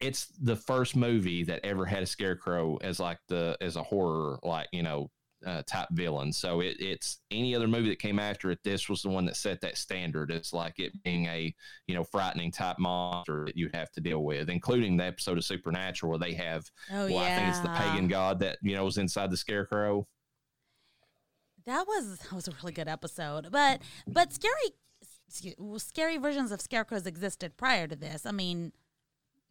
it's 0.00 0.26
the 0.42 0.56
first 0.56 0.96
movie 0.96 1.44
that 1.44 1.60
ever 1.64 1.84
had 1.84 2.02
a 2.02 2.06
scarecrow 2.06 2.76
as 2.78 2.98
like 2.98 3.18
the 3.28 3.56
as 3.60 3.76
a 3.76 3.82
horror 3.82 4.38
like 4.42 4.66
you 4.72 4.82
know 4.82 5.10
uh, 5.46 5.62
type 5.66 5.88
villain. 5.92 6.32
So 6.32 6.60
it, 6.60 6.76
it's 6.78 7.20
any 7.30 7.54
other 7.54 7.68
movie 7.68 7.88
that 7.88 7.98
came 7.98 8.18
after 8.18 8.50
it. 8.50 8.58
This 8.64 8.88
was 8.88 9.02
the 9.02 9.08
one 9.08 9.24
that 9.26 9.36
set 9.36 9.60
that 9.62 9.76
standard. 9.76 10.30
It's 10.30 10.52
like 10.52 10.78
it 10.78 10.92
being 11.02 11.26
a 11.26 11.54
you 11.86 11.94
know 11.94 12.04
frightening 12.04 12.50
type 12.50 12.78
monster 12.78 13.44
that 13.46 13.56
you 13.56 13.70
have 13.74 13.90
to 13.92 14.00
deal 14.00 14.24
with, 14.24 14.48
including 14.48 14.96
the 14.96 15.04
episode 15.04 15.38
of 15.38 15.44
Supernatural 15.44 16.10
where 16.10 16.18
they 16.18 16.34
have. 16.34 16.64
Oh 16.90 17.06
well, 17.06 17.10
yeah. 17.10 17.22
I 17.22 17.36
think 17.36 17.48
it's 17.48 17.60
the 17.60 17.68
pagan 17.68 18.08
god 18.08 18.40
that 18.40 18.58
you 18.62 18.74
know 18.74 18.84
was 18.84 18.98
inside 18.98 19.30
the 19.30 19.36
scarecrow. 19.36 20.06
That 21.66 21.86
was 21.86 22.18
that 22.18 22.32
was 22.32 22.48
a 22.48 22.52
really 22.62 22.72
good 22.72 22.88
episode, 22.88 23.48
but 23.50 23.82
but 24.06 24.32
scary 24.32 24.54
scary 25.78 26.16
versions 26.18 26.50
of 26.52 26.60
scarecrows 26.60 27.06
existed 27.06 27.56
prior 27.56 27.86
to 27.86 27.96
this. 27.96 28.26
I 28.26 28.32
mean, 28.32 28.72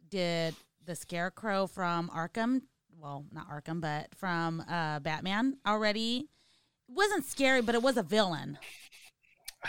did 0.08 0.54
the 0.84 0.94
scarecrow 0.94 1.66
from 1.66 2.10
Arkham 2.10 2.62
well, 3.00 3.24
not 3.32 3.48
Arkham, 3.48 3.80
but 3.80 4.08
from 4.14 4.60
uh, 4.68 5.00
Batman 5.00 5.56
already. 5.66 6.28
It 6.88 6.94
wasn't 6.94 7.24
scary, 7.24 7.62
but 7.62 7.74
it 7.74 7.82
was 7.82 7.96
a 7.96 8.02
villain. 8.02 8.58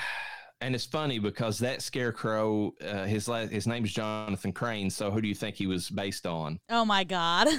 And 0.63 0.75
it's 0.75 0.85
funny 0.85 1.17
because 1.17 1.57
that 1.57 1.81
scarecrow, 1.81 2.71
uh, 2.87 3.05
his 3.05 3.27
la- 3.27 3.47
his 3.47 3.65
name's 3.65 3.91
Jonathan 3.91 4.53
Crane. 4.53 4.91
So 4.91 5.09
who 5.09 5.19
do 5.19 5.27
you 5.27 5.33
think 5.33 5.55
he 5.55 5.65
was 5.65 5.89
based 5.89 6.27
on? 6.27 6.59
Oh 6.69 6.85
my 6.85 7.03
god. 7.03 7.47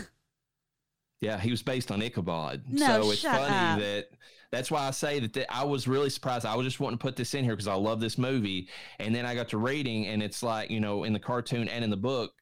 Yeah, 1.21 1.39
he 1.39 1.53
was 1.53 1.63
based 1.63 1.93
on 1.93 2.03
Ichabod. 2.03 2.65
No, 2.69 3.03
so 3.03 3.11
it's 3.13 3.23
funny 3.23 3.55
up. 3.55 3.79
that 3.79 4.09
that's 4.51 4.73
why 4.73 4.89
I 4.89 4.91
say 4.91 5.21
that 5.21 5.33
th- 5.33 5.47
I 5.49 5.63
was 5.63 5.87
really 5.87 6.11
surprised. 6.11 6.45
I 6.45 6.57
was 6.57 6.67
just 6.67 6.81
wanting 6.81 6.99
to 6.99 7.03
put 7.03 7.15
this 7.15 7.35
in 7.35 7.45
here 7.45 7.55
because 7.55 7.69
I 7.69 7.75
love 7.75 8.01
this 8.01 8.19
movie, 8.19 8.69
and 8.99 9.15
then 9.15 9.25
I 9.25 9.37
got 9.37 9.49
to 9.51 9.59
reading, 9.59 10.09
and 10.09 10.21
it's 10.21 10.43
like 10.43 10.69
you 10.69 10.81
know 10.81 11.05
in 11.05 11.13
the 11.13 11.21
cartoon 11.21 11.69
and 11.69 11.85
in 11.85 11.91
the 11.91 11.97
book, 11.97 12.33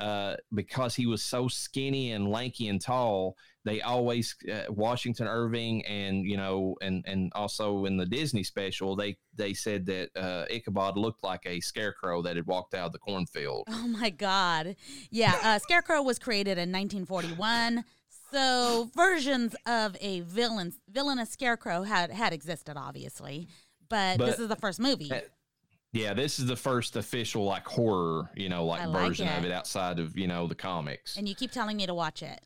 uh, 0.00 0.34
because 0.52 0.94
he 0.94 1.06
was 1.06 1.22
so 1.22 1.48
skinny 1.48 2.12
and 2.12 2.28
lanky 2.28 2.68
and 2.68 2.80
tall, 2.80 3.36
they 3.64 3.80
always 3.80 4.34
uh, 4.52 4.64
Washington 4.68 5.26
Irving 5.26 5.84
and 5.86 6.26
you 6.26 6.36
know 6.36 6.76
and 6.82 7.04
and 7.06 7.32
also 7.34 7.84
in 7.84 7.96
the 7.96 8.06
Disney 8.06 8.42
special, 8.42 8.96
they 8.96 9.16
they 9.34 9.54
said 9.54 9.86
that 9.86 10.10
uh, 10.16 10.46
Ichabod 10.50 10.96
looked 10.96 11.22
like 11.22 11.42
a 11.46 11.60
scarecrow 11.60 12.22
that 12.22 12.36
had 12.36 12.46
walked 12.46 12.74
out 12.74 12.86
of 12.86 12.92
the 12.92 12.98
cornfield. 12.98 13.64
Oh 13.68 13.88
my 13.88 14.10
god. 14.10 14.76
Yeah, 15.10 15.38
uh, 15.42 15.58
Scarecrow 15.58 16.02
was 16.02 16.18
created 16.18 16.58
in 16.58 16.72
1941. 16.72 17.84
So 18.32 18.90
versions 18.96 19.54
of 19.64 19.96
a 20.00 20.20
villain 20.20 20.72
villainous 20.88 21.30
Scarecrow 21.30 21.84
had 21.84 22.10
had 22.10 22.32
existed 22.32 22.76
obviously, 22.76 23.48
but, 23.88 24.18
this 24.18 24.40
is 24.40 24.48
the 24.48 24.56
first 24.56 24.80
movie. 24.80 25.10
Yeah, 25.94 26.12
this 26.12 26.40
is 26.40 26.46
the 26.46 26.56
first 26.56 26.96
official 26.96 27.44
like 27.44 27.64
horror, 27.66 28.28
you 28.34 28.48
know, 28.48 28.66
like 28.66 28.84
like 28.86 29.08
version 29.08 29.28
of 29.28 29.44
it. 29.44 29.48
it 29.48 29.52
outside 29.52 29.98
of 30.00 30.18
you 30.18 30.26
know 30.26 30.48
the 30.48 30.54
comics. 30.54 31.16
and 31.16 31.28
you 31.28 31.34
keep 31.36 31.52
telling 31.52 31.76
me 31.76 31.86
to 31.86 31.94
watch 31.94 32.20
it. 32.22 32.40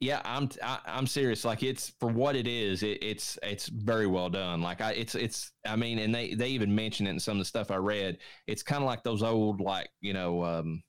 yeah, 0.00 0.20
I'm 0.24 0.48
I, 0.62 0.80
I'm 0.84 1.06
serious. 1.06 1.44
Like 1.44 1.62
it's 1.62 1.92
for 2.00 2.08
what 2.08 2.34
it 2.34 2.48
is. 2.48 2.82
It, 2.82 2.98
it's 3.02 3.38
it's 3.42 3.68
very 3.68 4.08
well 4.08 4.28
done. 4.30 4.60
Like 4.60 4.80
I, 4.80 4.92
it's 4.92 5.14
it's. 5.14 5.52
I 5.64 5.76
mean, 5.76 6.00
and 6.00 6.12
they 6.14 6.34
they 6.34 6.48
even 6.48 6.74
mention 6.74 7.06
it 7.06 7.10
in 7.10 7.20
some 7.20 7.36
of 7.36 7.38
the 7.38 7.44
stuff 7.44 7.70
I 7.70 7.76
read. 7.76 8.18
It's 8.48 8.62
kind 8.64 8.82
of 8.82 8.86
like 8.86 9.04
those 9.04 9.22
old 9.22 9.60
like 9.60 9.88
you 10.00 10.12
know. 10.12 10.44
um 10.44 10.82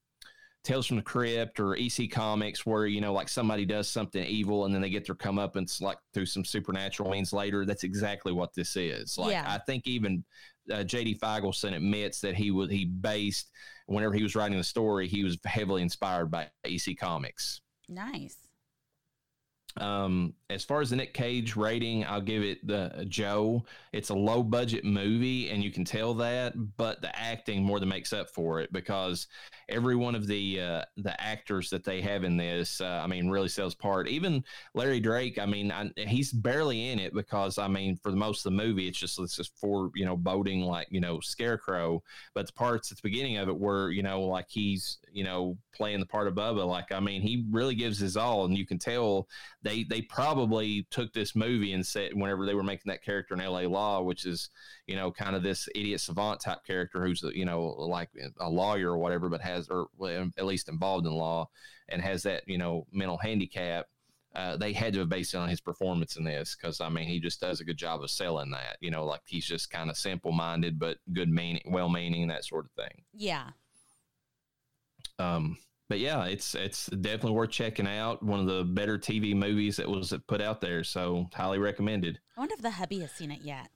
Tales 0.64 0.86
from 0.86 0.98
the 0.98 1.04
Crypt 1.04 1.60
or 1.60 1.76
EC 1.76 2.12
Comics, 2.12 2.66
where 2.66 2.86
you 2.86 3.02
know, 3.02 3.14
like 3.14 3.30
somebody 3.30 3.66
does 3.66 3.90
something 3.90 4.24
evil 4.26 4.66
and 4.66 4.74
then 4.74 4.82
they 4.82 4.90
get 4.90 5.06
their 5.06 5.16
comeuppance 5.16 5.82
like 5.82 5.98
through 6.14 6.26
some 6.26 6.44
supernatural 6.44 7.10
means 7.10 7.32
later. 7.32 7.66
That's 7.66 7.84
exactly 7.84 8.34
what 8.34 8.54
this 8.54 8.76
is. 8.76 9.18
Like 9.18 9.32
Yeah. 9.32 9.46
I 9.48 9.60
think 9.60 9.88
even 9.88 10.24
uh, 10.72 10.84
J.D. 10.84 11.16
Feigelson 11.16 11.76
admits 11.76 12.20
that 12.22 12.36
he 12.36 12.52
was 12.52 12.70
he 12.70 12.86
based 12.86 13.52
whenever 13.86 14.14
he 14.14 14.24
was 14.24 14.36
writing 14.36 14.58
the 14.58 14.64
story, 14.64 15.08
he 15.08 15.24
was 15.24 15.38
heavily 15.46 15.82
inspired 15.82 16.30
by 16.30 16.50
EC 16.66 16.98
Comics. 17.00 17.62
Nice. 17.88 18.38
Um, 19.78 20.34
as 20.50 20.64
far 20.64 20.82
as 20.82 20.90
the 20.90 20.96
Nick 20.96 21.14
Cage 21.14 21.56
rating, 21.56 22.04
I'll 22.06 22.22
give 22.22 22.44
it 22.44 22.66
the 22.66 23.06
Joe. 23.08 23.64
It's 23.94 24.10
a 24.10 24.16
low 24.16 24.42
budget 24.42 24.84
movie, 24.84 25.50
and 25.50 25.64
you 25.64 25.72
can 25.72 25.86
tell 25.86 26.14
that, 26.16 26.54
but 26.76 27.02
the 27.02 27.18
acting 27.18 27.64
more 27.64 27.80
than 27.80 27.90
makes 27.90 28.12
up 28.12 28.30
for 28.30 28.60
it 28.60 28.74
because 28.74 29.28
every 29.70 29.96
one 29.96 30.16
of 30.16 30.26
the 30.26 30.60
uh, 30.60 30.82
the 30.98 31.20
actors 31.22 31.70
that 31.70 31.84
they 31.84 32.02
have 32.02 32.24
in 32.24 32.36
this, 32.36 32.82
uh, 32.82 33.02
I 33.04 33.08
mean, 33.08 33.30
really 33.30 33.48
sells 33.48 33.76
part. 33.76 34.08
Even 34.08 34.44
Larry 34.74 35.00
Drake, 35.00 35.38
I 35.38 35.46
mean, 35.46 35.72
I, 35.72 35.92
he's 35.96 36.32
barely 36.32 36.90
in 36.90 37.00
it 37.00 37.14
because 37.14 37.58
I 37.60 37.68
mean, 37.68 37.96
for 37.96 38.12
the 38.12 38.18
most 38.18 38.46
of 38.46 38.52
the 38.52 38.58
movie, 38.58 38.88
it's 38.88 38.98
just 38.98 39.20
it's 39.20 39.36
just 39.36 39.56
for 39.56 39.92
you 39.94 40.06
know 40.06 40.18
boating 40.18 40.62
like 40.62 40.88
you 40.90 41.00
know 41.00 41.20
Scarecrow, 41.20 42.02
but 42.34 42.48
the 42.48 42.54
parts 42.54 42.92
at 42.92 42.98
the 42.98 43.08
beginning 43.08 43.38
of 43.38 43.50
it 43.50 43.58
were 43.58 43.92
you 43.92 44.02
know 44.02 44.22
like 44.24 44.48
he's 44.50 44.98
you 45.12 45.24
know 45.24 45.58
playing 45.76 46.00
the 46.00 46.06
part 46.06 46.28
of 46.28 46.34
Bubba, 46.34 46.68
like 46.68 46.92
I 46.92 47.00
mean, 47.00 47.22
he 47.22 47.46
really 47.52 47.76
gives 47.76 48.00
his 48.00 48.18
all, 48.18 48.46
and 48.46 48.58
you 48.58 48.66
can 48.66 48.80
tell 48.80 49.28
they 49.70 49.84
they 49.84 50.02
probably 50.02 50.88
took 50.90 51.14
this 51.14 51.36
movie 51.36 51.74
and 51.74 51.86
said 51.86 52.14
whenever 52.14 52.46
they 52.46 52.56
were 52.56 52.64
making 52.64 52.90
that 52.90 53.04
character 53.04 53.36
in 53.36 53.42
L.A. 53.42 53.68
Law, 53.68 54.02
which 54.02 54.26
is 54.26 54.50
you 54.88 54.96
know 54.96 55.12
kind 55.12 55.36
of 55.36 55.44
this 55.44 55.70
idiot 55.76 56.02
savant 56.02 56.42
type 56.42 56.64
character 56.66 57.06
who's 57.06 57.24
you 57.34 57.46
know 57.46 57.64
like 57.78 58.10
a 58.40 58.50
lawyer 58.50 58.92
or 58.92 58.98
whatever, 58.98 59.30
but 59.30 59.42
has 59.42 59.70
or 59.70 59.88
at 60.38 60.46
least 60.46 60.70
involved 60.70 61.06
in 61.06 61.14
law 61.14 61.48
and 61.88 62.02
has 62.02 62.24
that 62.24 62.44
you 62.48 62.58
know 62.58 62.86
mental 62.92 63.18
handicap. 63.18 63.86
Uh, 64.36 64.56
they 64.56 64.74
had 64.74 64.94
to 64.94 65.00
have 65.00 65.10
based 65.10 65.34
it 65.34 65.38
on 65.38 65.50
his 65.50 65.60
performance 65.60 66.16
in 66.16 66.24
this 66.24 66.56
because 66.56 66.82
I 66.82 66.90
mean 66.90 67.08
he 67.08 67.20
just 67.20 67.42
does 67.42 67.62
a 67.62 67.66
good 67.66 67.78
job 67.78 68.04
of 68.04 68.12
selling 68.12 68.52
that 68.52 68.78
you 68.80 68.92
know 68.92 69.06
like 69.06 69.22
he's 69.26 69.46
just 69.46 69.72
kind 69.72 69.90
of 69.90 69.98
simple 69.98 70.32
minded 70.32 70.78
but 70.78 70.98
good 71.14 71.30
meaning 71.30 71.64
well 71.66 71.90
meaning 71.90 72.28
that 72.28 72.46
sort 72.46 72.66
of 72.66 72.72
thing. 72.72 73.04
Yeah. 73.14 73.50
Um, 75.18 75.58
but 75.90 76.00
yeah, 76.00 76.26
it's 76.26 76.56
it's 76.56 76.86
definitely 76.86 77.32
worth 77.32 77.50
checking 77.50 77.88
out. 77.88 78.24
One 78.24 78.40
of 78.40 78.46
the 78.46 78.64
better 78.64 78.98
TV 78.98 79.36
movies 79.36 79.78
that 79.78 79.90
was 79.90 80.14
put 80.28 80.40
out 80.42 80.62
there, 80.62 80.84
so 80.84 81.28
highly 81.34 81.58
recommended. 81.58 82.20
I 82.38 82.42
wonder 82.42 82.54
if 82.54 82.62
the 82.62 82.70
hubby 82.70 83.00
has 83.00 83.12
seen 83.12 83.32
it 83.32 83.42
yet. 83.42 83.70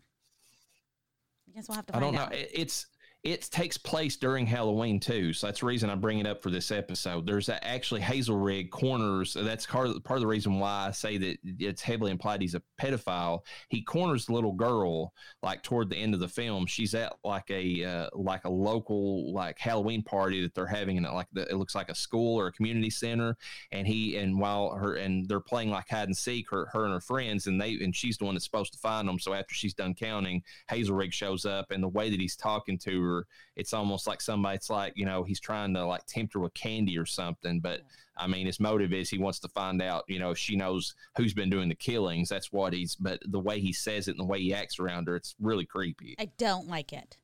I 1.50 1.52
guess 1.56 1.68
we'll 1.68 1.76
have 1.76 1.86
to 1.88 1.96
I 1.96 2.00
find 2.00 2.16
don't 2.16 2.16
know. 2.16 2.28
out. 2.28 2.34
It's 2.34 2.86
it 3.24 3.44
takes 3.44 3.78
place 3.78 4.16
during 4.16 4.46
Halloween 4.46 5.00
too, 5.00 5.34
so 5.34 5.48
that's 5.48 5.60
the 5.60 5.66
reason 5.66 5.90
I 5.90 5.96
bring 5.96 6.20
it 6.20 6.28
up 6.28 6.42
for 6.42 6.50
this 6.50 6.72
episode. 6.72 7.26
There's 7.26 7.50
actually 7.50 8.02
Hazelrig 8.02 8.70
corners. 8.70 9.36
That's 9.40 9.66
part 9.66 9.88
of, 9.88 10.04
part 10.04 10.18
of 10.18 10.22
the 10.22 10.28
reason 10.28 10.60
why 10.60 10.88
I 10.88 10.92
say 10.92 11.18
that 11.18 11.38
it's 11.44 11.82
heavily 11.82 12.12
implied 12.12 12.42
he's 12.42 12.56
a 12.56 12.62
pedophile. 12.80 13.42
He 13.70 13.82
corners 13.82 14.26
the 14.26 14.34
little 14.34 14.54
girl 14.54 15.14
like 15.42 15.64
toward 15.64 15.90
the 15.90 15.98
end 15.98 16.14
of 16.14 16.20
the 16.20 16.28
film. 16.28 16.66
She's 16.66 16.96
at 16.96 17.14
like 17.24 17.50
a 17.50 17.84
uh, 17.84 18.10
like 18.14 18.46
a 18.46 18.50
local 18.50 19.34
like 19.34 19.60
Halloween 19.60 20.04
party 20.04 20.42
that 20.44 20.54
they're 20.54 20.66
having 20.66 20.98
and 20.98 21.08
like 21.14 21.28
the, 21.34 21.50
it 21.50 21.56
looks 21.56 21.76
like 21.76 21.90
a 21.90 21.96
school 21.96 22.40
or 22.40 22.48
a 22.48 22.52
community 22.52 22.90
center, 22.90 23.36
and 23.72 23.88
he 23.88 24.18
and 24.18 24.40
while 24.40 24.76
her 24.76 24.96
and 24.96 25.28
they're 25.28 25.40
playing 25.40 25.70
like 25.70 25.90
hide 25.90 26.08
and 26.08 26.18
seek 26.18 26.50
her 26.50 26.68
her 26.72 26.86
and 26.86 26.94
her 26.94 27.02
friends 27.02 27.48
and 27.48 27.60
they 27.60 27.74
and 27.74 27.96
she's 27.96 28.18
the 28.18 28.26
one 28.26 28.36
that's 28.36 28.46
supposed 28.46 28.74
to 28.74 28.80
find 28.80 29.08
them. 29.08 29.20
So 29.20 29.34
after 29.34 29.54
she's 29.54 29.74
done 29.74 29.94
counting, 29.94 30.44
Hazel 30.70 30.94
Hazelrig 30.94 31.14
shows 31.14 31.46
up, 31.46 31.72
and 31.72 31.84
the 31.84 31.88
way 31.88 32.10
that 32.10 32.20
he's 32.20 32.36
talking 32.36 32.78
to 32.80 33.02
her, 33.02 33.13
it's 33.56 33.74
almost 33.74 34.08
like 34.08 34.22
somebody. 34.22 34.56
It's 34.56 34.70
like 34.70 34.94
you 34.96 35.06
know 35.06 35.24
he's 35.24 35.40
trying 35.40 35.74
to 35.76 35.86
like 35.86 36.06
tempt 36.06 36.34
her 36.34 36.40
with 36.40 36.54
candy 36.54 36.98
or 36.98 37.06
something. 37.06 37.60
But 37.60 37.82
I 38.18 38.28
mean, 38.28 38.46
his 38.46 38.60
motive 38.60 38.94
is 38.94 39.10
he 39.10 39.18
wants 39.18 39.40
to 39.40 39.48
find 39.50 39.82
out 39.82 40.04
you 40.08 40.20
know 40.20 40.32
if 40.32 40.38
she 40.38 40.56
knows 40.56 40.96
who's 41.18 41.34
been 41.34 41.50
doing 41.50 41.70
the 41.70 41.76
killings. 41.76 42.30
That's 42.30 42.52
what 42.52 42.74
he's. 42.74 42.96
But 42.96 43.20
the 43.26 43.40
way 43.40 43.60
he 43.60 43.74
says 43.74 44.08
it 44.08 44.12
and 44.12 44.20
the 44.20 44.26
way 44.26 44.40
he 44.40 44.54
acts 44.54 44.80
around 44.80 45.08
her, 45.08 45.16
it's 45.16 45.36
really 45.40 45.66
creepy. 45.66 46.16
I 46.20 46.30
don't 46.38 46.68
like 46.68 46.94
it. 46.94 47.18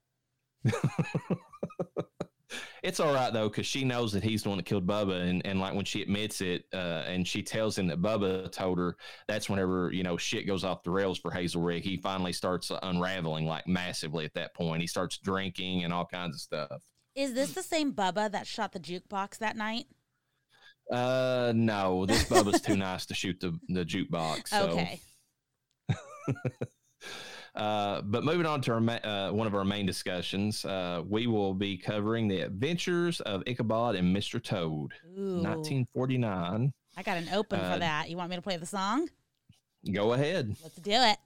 It's 2.83 2.99
all 2.99 3.13
right 3.13 3.31
though, 3.31 3.49
because 3.49 3.65
she 3.65 3.83
knows 3.83 4.11
that 4.13 4.23
he's 4.23 4.43
the 4.43 4.49
one 4.49 4.57
that 4.57 4.65
killed 4.65 4.87
Bubba, 4.87 5.29
and, 5.29 5.45
and 5.45 5.59
like 5.59 5.73
when 5.73 5.85
she 5.85 6.01
admits 6.01 6.41
it, 6.41 6.65
uh, 6.73 7.03
and 7.07 7.27
she 7.27 7.43
tells 7.43 7.77
him 7.77 7.87
that 7.87 8.01
Bubba 8.01 8.51
told 8.51 8.77
her, 8.77 8.95
that's 9.27 9.49
whenever 9.49 9.91
you 9.91 10.03
know 10.03 10.17
shit 10.17 10.47
goes 10.47 10.63
off 10.63 10.83
the 10.83 10.91
rails 10.91 11.17
for 11.17 11.31
Hazelrig. 11.31 11.81
He 11.81 11.97
finally 11.97 12.33
starts 12.33 12.71
unraveling 12.83 13.45
like 13.45 13.67
massively 13.67 14.25
at 14.25 14.33
that 14.33 14.55
point. 14.55 14.81
He 14.81 14.87
starts 14.87 15.17
drinking 15.17 15.83
and 15.83 15.93
all 15.93 16.05
kinds 16.05 16.35
of 16.35 16.41
stuff. 16.41 16.81
Is 17.15 17.33
this 17.33 17.53
the 17.53 17.63
same 17.63 17.93
Bubba 17.93 18.31
that 18.31 18.47
shot 18.47 18.71
the 18.71 18.79
jukebox 18.79 19.39
that 19.39 19.57
night? 19.57 19.87
Uh, 20.91 21.53
no, 21.55 22.05
this 22.05 22.23
Bubba's 22.23 22.61
too 22.61 22.77
nice 22.77 23.05
to 23.07 23.13
shoot 23.13 23.39
the 23.39 23.57
the 23.67 23.85
jukebox. 23.85 24.47
So. 24.47 24.69
Okay. 24.69 25.01
Uh, 27.55 28.01
but 28.01 28.23
moving 28.23 28.45
on 28.45 28.61
to 28.61 28.73
our 28.73 28.79
ma- 28.81 28.93
uh, 29.03 29.31
one 29.31 29.47
of 29.47 29.55
our 29.55 29.65
main 29.65 29.85
discussions, 29.85 30.63
uh, 30.65 31.01
we 31.07 31.27
will 31.27 31.53
be 31.53 31.77
covering 31.77 32.27
the 32.27 32.41
adventures 32.41 33.19
of 33.21 33.43
Ichabod 33.47 33.95
and 33.95 34.15
Mr. 34.15 34.41
Toad, 34.41 34.93
Ooh. 35.17 35.41
1949. 35.41 36.73
I 36.97 37.03
got 37.03 37.17
an 37.17 37.29
open 37.33 37.59
Uh, 37.59 37.73
for 37.73 37.79
that. 37.79 38.09
You 38.09 38.17
want 38.17 38.29
me 38.29 38.35
to 38.35 38.41
play 38.41 38.57
the 38.57 38.65
song? 38.65 39.09
Go 39.91 40.13
ahead. 40.13 40.55
Let's 40.61 40.75
do 40.75 40.91
it. 40.91 41.17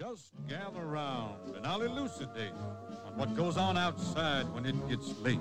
Just 0.00 0.32
gather 0.48 0.86
round 0.86 1.54
and 1.54 1.66
I'll 1.66 1.82
elucidate 1.82 2.54
on 3.04 3.18
what 3.18 3.36
goes 3.36 3.58
on 3.58 3.76
outside 3.76 4.48
when 4.54 4.64
it 4.64 4.88
gets 4.88 5.14
late. 5.18 5.38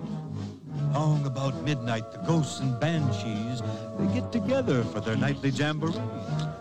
Long 0.92 1.26
about 1.26 1.64
midnight, 1.64 2.12
the 2.12 2.18
ghosts 2.18 2.60
and 2.60 2.78
banshees, 2.78 3.62
they 3.98 4.14
get 4.14 4.34
together 4.34 4.84
for 4.84 5.00
their 5.00 5.16
nightly 5.16 5.50
jamboree. 5.52 5.94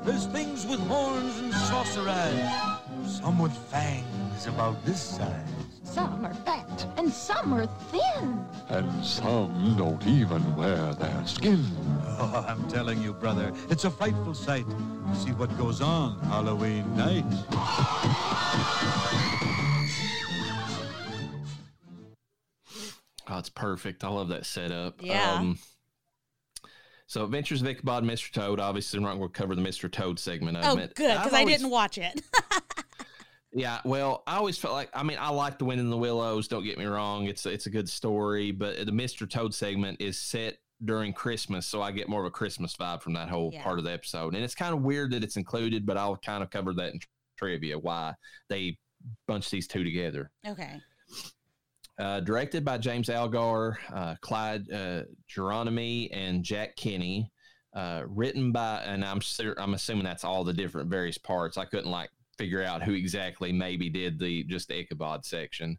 There's 0.05 0.27
things 0.27 0.65
with 0.65 0.79
horns 0.87 1.41
and 1.41 1.53
saucer 1.53 2.09
eyes, 2.09 3.19
some 3.19 3.37
with 3.37 3.57
fangs 3.69 4.28
about 4.46 4.85
this 4.85 5.03
size. 5.03 5.46
Some 5.83 6.24
are 6.24 6.35
fat 6.35 6.87
and 6.96 7.12
some 7.12 7.53
are 7.55 7.66
thin. 7.90 8.44
And 8.68 9.05
some 9.05 9.74
don't 9.77 10.07
even 10.07 10.55
wear 10.57 10.92
their 10.94 11.27
skin. 11.27 11.64
Oh, 12.20 12.44
I'm 12.46 12.68
telling 12.68 13.03
you, 13.03 13.12
brother, 13.14 13.53
it's 13.70 13.85
a 13.85 13.90
frightful 13.90 14.35
sight. 14.35 14.66
See 15.14 15.33
what 15.33 15.57
goes 15.59 15.81
on 15.81 16.18
Halloween 16.20 16.94
night. 16.96 17.24
Oh, 23.31 23.38
it's 23.38 23.51
perfect. 23.51 24.05
I 24.05 24.09
love 24.09 24.29
that 24.29 24.46
setup. 24.46 25.03
Yeah. 25.03 25.35
Um, 25.35 25.59
so, 27.07 27.24
Adventures 27.24 27.62
of 27.62 27.68
Ichabod 27.68 28.03
and 28.03 28.11
Mr. 28.12 28.31
Toad. 28.33 28.61
Obviously, 28.61 29.01
we're 29.01 29.07
not 29.07 29.16
going 29.16 29.29
to 29.29 29.35
cover 29.35 29.55
the 29.55 29.62
Mr. 29.62 29.90
Toad 29.90 30.18
segment 30.18 30.57
of 30.59 30.64
Oh, 30.64 30.79
it. 30.79 30.94
good, 30.94 31.14
because 31.16 31.33
I 31.33 31.40
always- 31.40 31.57
didn't 31.57 31.70
watch 31.70 31.98
it. 31.98 32.22
Yeah, 33.53 33.81
well, 33.85 34.23
I 34.27 34.37
always 34.37 34.59
felt 34.59 34.75
like 34.75 34.91
I 34.93 35.03
mean 35.03 35.17
I 35.19 35.31
like 35.31 35.59
The 35.59 35.65
Wind 35.65 35.81
in 35.81 35.89
the 35.91 35.97
Willows. 35.97 36.49
Don't 36.49 36.65
get 36.65 36.79
me 36.79 36.85
wrong; 36.85 37.27
it's 37.27 37.47
it's 37.47 37.67
a 37.67 37.71
good 37.71 37.89
story, 37.89 38.51
but 38.51 38.85
the 38.85 38.93
Mister 38.93 39.27
Toad 39.27 39.55
segment 39.55 40.01
is 40.01 40.21
set 40.21 40.59
during 40.85 41.13
Christmas, 41.13 41.67
so 41.67 41.83
I 41.83 41.91
get 41.91 42.09
more 42.09 42.21
of 42.21 42.27
a 42.27 42.31
Christmas 42.31 42.77
vibe 42.77 43.03
from 43.03 43.15
that 43.15 43.29
whole 43.29 43.51
Yeah. 43.53 43.63
part 43.65 43.79
of 43.79 43.85
the 43.85 43.93
episode. 43.93 44.35
And 44.35 44.45
it's 44.45 44.55
kind 44.55 44.75
of 44.75 44.83
weird 44.83 45.11
that 45.13 45.25
it's 45.25 45.37
included, 45.37 45.87
but 45.87 45.97
I'll 45.97 46.17
kind 46.17 46.43
of 46.43 46.51
cover 46.51 46.73
that 46.75 46.93
in 46.93 47.01
trivia 47.37 47.79
why 47.79 48.15
they 48.49 48.79
bunch 49.27 49.51
these 49.51 49.67
two 49.67 49.83
together. 49.83 50.31
Okay. 50.47 50.81
Uh, 51.99 52.21
directed 52.21 52.65
by 52.65 52.79
James 52.79 53.11
Algar, 53.11 53.77
uh, 53.93 54.15
Clyde 54.21 54.71
uh, 54.71 55.03
Geronimi, 55.35 56.11
and 56.13 56.45
Jack 56.45 56.77
Kinney. 56.77 57.33
Uh, 57.75 58.03
written 58.07 58.51
by, 58.51 58.81
and 58.83 59.05
I'm 59.05 59.21
I'm 59.59 59.75
assuming 59.75 60.05
that's 60.05 60.25
all 60.25 60.43
the 60.43 60.53
different 60.53 60.91
various 60.91 61.19
parts. 61.19 61.59
I 61.59 61.65
couldn't 61.65 61.91
like 61.91 62.11
figure 62.38 62.62
out 62.62 62.83
who 62.83 62.94
exactly 62.94 63.53
maybe 63.53 63.90
did 63.90 64.18
the 64.18 64.44
just 64.44 64.68
the 64.68 64.79
Ichabod 64.79 65.24
section. 65.24 65.79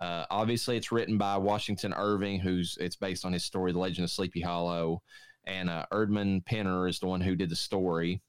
Uh, 0.00 0.24
obviously, 0.30 0.76
it's 0.76 0.92
written 0.92 1.18
by 1.18 1.36
Washington 1.36 1.92
Irving, 1.92 2.40
who's 2.40 2.76
it's 2.80 2.96
based 2.96 3.24
on 3.24 3.32
his 3.32 3.44
story, 3.44 3.72
The 3.72 3.78
Legend 3.78 4.04
of 4.04 4.10
Sleepy 4.10 4.40
Hollow, 4.40 5.02
and 5.44 5.68
uh, 5.68 5.86
Erdman 5.92 6.44
Penner 6.44 6.88
is 6.88 6.98
the 6.98 7.06
one 7.06 7.20
who 7.20 7.36
did 7.36 7.50
the 7.50 7.56
story. 7.56 8.22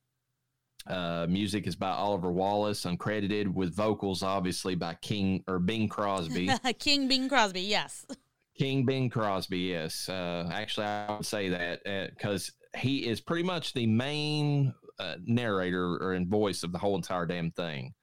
Uh, 0.87 1.27
music 1.29 1.67
is 1.67 1.75
by 1.75 1.89
Oliver 1.89 2.31
Wallace, 2.31 2.85
uncredited, 2.85 3.47
with 3.53 3.75
vocals 3.75 4.23
obviously 4.23 4.75
by 4.75 4.95
King 4.95 5.43
or 5.47 5.59
Bing 5.59 5.87
Crosby. 5.87 6.49
King 6.79 7.07
Bing 7.07 7.29
Crosby, 7.29 7.61
yes. 7.61 8.05
King 8.57 8.85
Bing 8.85 9.09
Crosby, 9.09 9.59
yes. 9.59 10.09
Uh, 10.09 10.49
actually, 10.51 10.87
I 10.87 11.15
would 11.15 11.25
say 11.25 11.49
that 11.49 11.81
because 12.15 12.51
he 12.77 13.07
is 13.07 13.21
pretty 13.21 13.43
much 13.43 13.73
the 13.73 13.85
main 13.85 14.73
uh, 14.99 15.15
narrator 15.25 15.97
or 15.97 16.13
in 16.13 16.29
voice 16.29 16.63
of 16.63 16.71
the 16.71 16.77
whole 16.79 16.95
entire 16.95 17.25
damn 17.25 17.51
thing. 17.51 17.93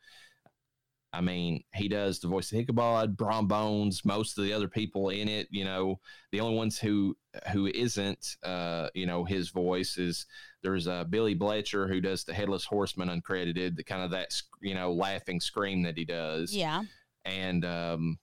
I 1.12 1.20
mean, 1.22 1.62
he 1.74 1.88
does 1.88 2.18
the 2.20 2.28
voice 2.28 2.52
of 2.52 2.58
Ichabod, 2.58 3.16
Brom 3.16 3.46
Bones, 3.48 4.04
most 4.04 4.36
of 4.36 4.44
the 4.44 4.52
other 4.52 4.68
people 4.68 5.08
in 5.08 5.28
it. 5.28 5.46
You 5.50 5.64
know, 5.64 5.98
the 6.30 6.40
only 6.40 6.56
ones 6.56 6.78
who 6.78 7.16
who 7.52 7.66
isn't, 7.68 8.36
uh, 8.42 8.88
you 8.94 9.06
know, 9.06 9.24
his 9.24 9.48
voice 9.50 9.96
is 9.96 10.26
there's 10.62 10.86
uh, 10.86 11.04
Billy 11.04 11.34
Bletcher 11.34 11.88
who 11.88 12.00
does 12.02 12.24
the 12.24 12.34
Headless 12.34 12.66
Horseman 12.66 13.08
uncredited, 13.08 13.76
the 13.76 13.84
kind 13.84 14.02
of 14.02 14.10
that 14.10 14.28
you 14.60 14.74
know 14.74 14.92
laughing 14.92 15.40
scream 15.40 15.82
that 15.84 15.96
he 15.96 16.04
does 16.04 16.52
Yeah. 16.52 16.82
and 17.24 17.64
um, 17.64 18.18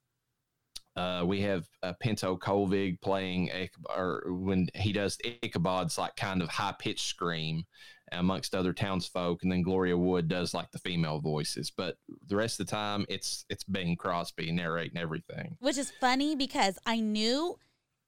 uh, 0.95 1.23
we 1.25 1.41
have 1.41 1.65
uh, 1.81 1.93
Pinto 1.99 2.37
Colvig 2.37 3.01
playing 3.01 3.49
Ichabod, 3.49 3.97
or 3.97 4.23
when 4.27 4.67
he 4.75 4.91
does 4.93 5.17
Ichabod's 5.41 5.97
like 5.97 6.15
kind 6.15 6.43
of 6.43 6.49
high 6.49 6.75
pitched 6.77 7.07
scream 7.07 7.63
amongst 8.11 8.53
other 8.53 8.73
townsfolk, 8.73 9.43
and 9.43 9.51
then 9.51 9.61
Gloria 9.61 9.97
Wood 9.97 10.27
does 10.27 10.53
like 10.53 10.71
the 10.71 10.79
female 10.79 11.19
voices. 11.19 11.71
But 11.75 11.97
the 12.27 12.35
rest 12.35 12.59
of 12.59 12.67
the 12.67 12.71
time, 12.71 13.05
it's 13.09 13.45
it's 13.49 13.63
Bing 13.63 13.95
Crosby 13.95 14.51
narrating 14.51 14.97
everything. 14.97 15.57
Which 15.59 15.77
is 15.77 15.91
funny 15.99 16.35
because 16.35 16.77
I 16.85 16.99
knew 16.99 17.57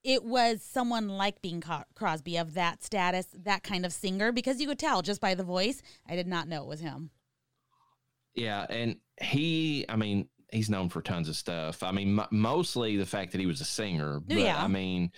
it 0.04 0.22
was 0.22 0.62
someone 0.62 1.08
like 1.08 1.42
Bing 1.42 1.62
Crosby 1.94 2.36
of 2.36 2.54
that 2.54 2.84
status, 2.84 3.26
that 3.44 3.64
kind 3.64 3.84
of 3.84 3.92
singer, 3.92 4.30
because 4.30 4.60
you 4.60 4.68
could 4.68 4.78
tell 4.78 5.02
just 5.02 5.20
by 5.20 5.34
the 5.34 5.42
voice. 5.42 5.82
I 6.08 6.14
did 6.14 6.28
not 6.28 6.46
know 6.46 6.62
it 6.62 6.68
was 6.68 6.80
him. 6.80 7.10
Yeah, 8.34 8.66
and 8.68 8.96
he, 9.20 9.86
I 9.88 9.96
mean, 9.96 10.28
he's 10.52 10.70
known 10.70 10.90
for 10.90 11.02
tons 11.02 11.28
of 11.28 11.36
stuff. 11.36 11.82
I 11.82 11.90
mean, 11.90 12.20
m- 12.20 12.28
mostly 12.30 12.96
the 12.96 13.06
fact 13.06 13.32
that 13.32 13.40
he 13.40 13.46
was 13.46 13.60
a 13.60 13.64
singer. 13.64 14.20
But 14.20 14.36
Yeah. 14.36 14.62
I 14.62 14.68
mean, 14.68 15.10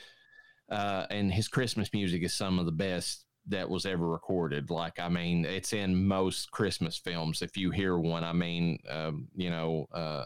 uh, 0.70 1.06
and 1.10 1.32
his 1.32 1.48
Christmas 1.48 1.92
music 1.92 2.22
is 2.22 2.32
some 2.32 2.58
of 2.58 2.64
the 2.64 2.72
best 2.72 3.24
that 3.48 3.68
was 3.68 3.86
ever 3.86 4.08
recorded. 4.08 4.70
Like, 4.70 4.98
I 4.98 5.08
mean, 5.08 5.44
it's 5.44 5.72
in 5.72 6.06
most 6.06 6.50
Christmas 6.50 6.98
films. 6.98 7.42
If 7.42 7.56
you 7.56 7.70
hear 7.70 7.98
one, 7.98 8.24
I 8.24 8.32
mean, 8.32 8.78
um, 8.88 9.28
you 9.34 9.50
know, 9.50 9.86
uh, 9.92 10.24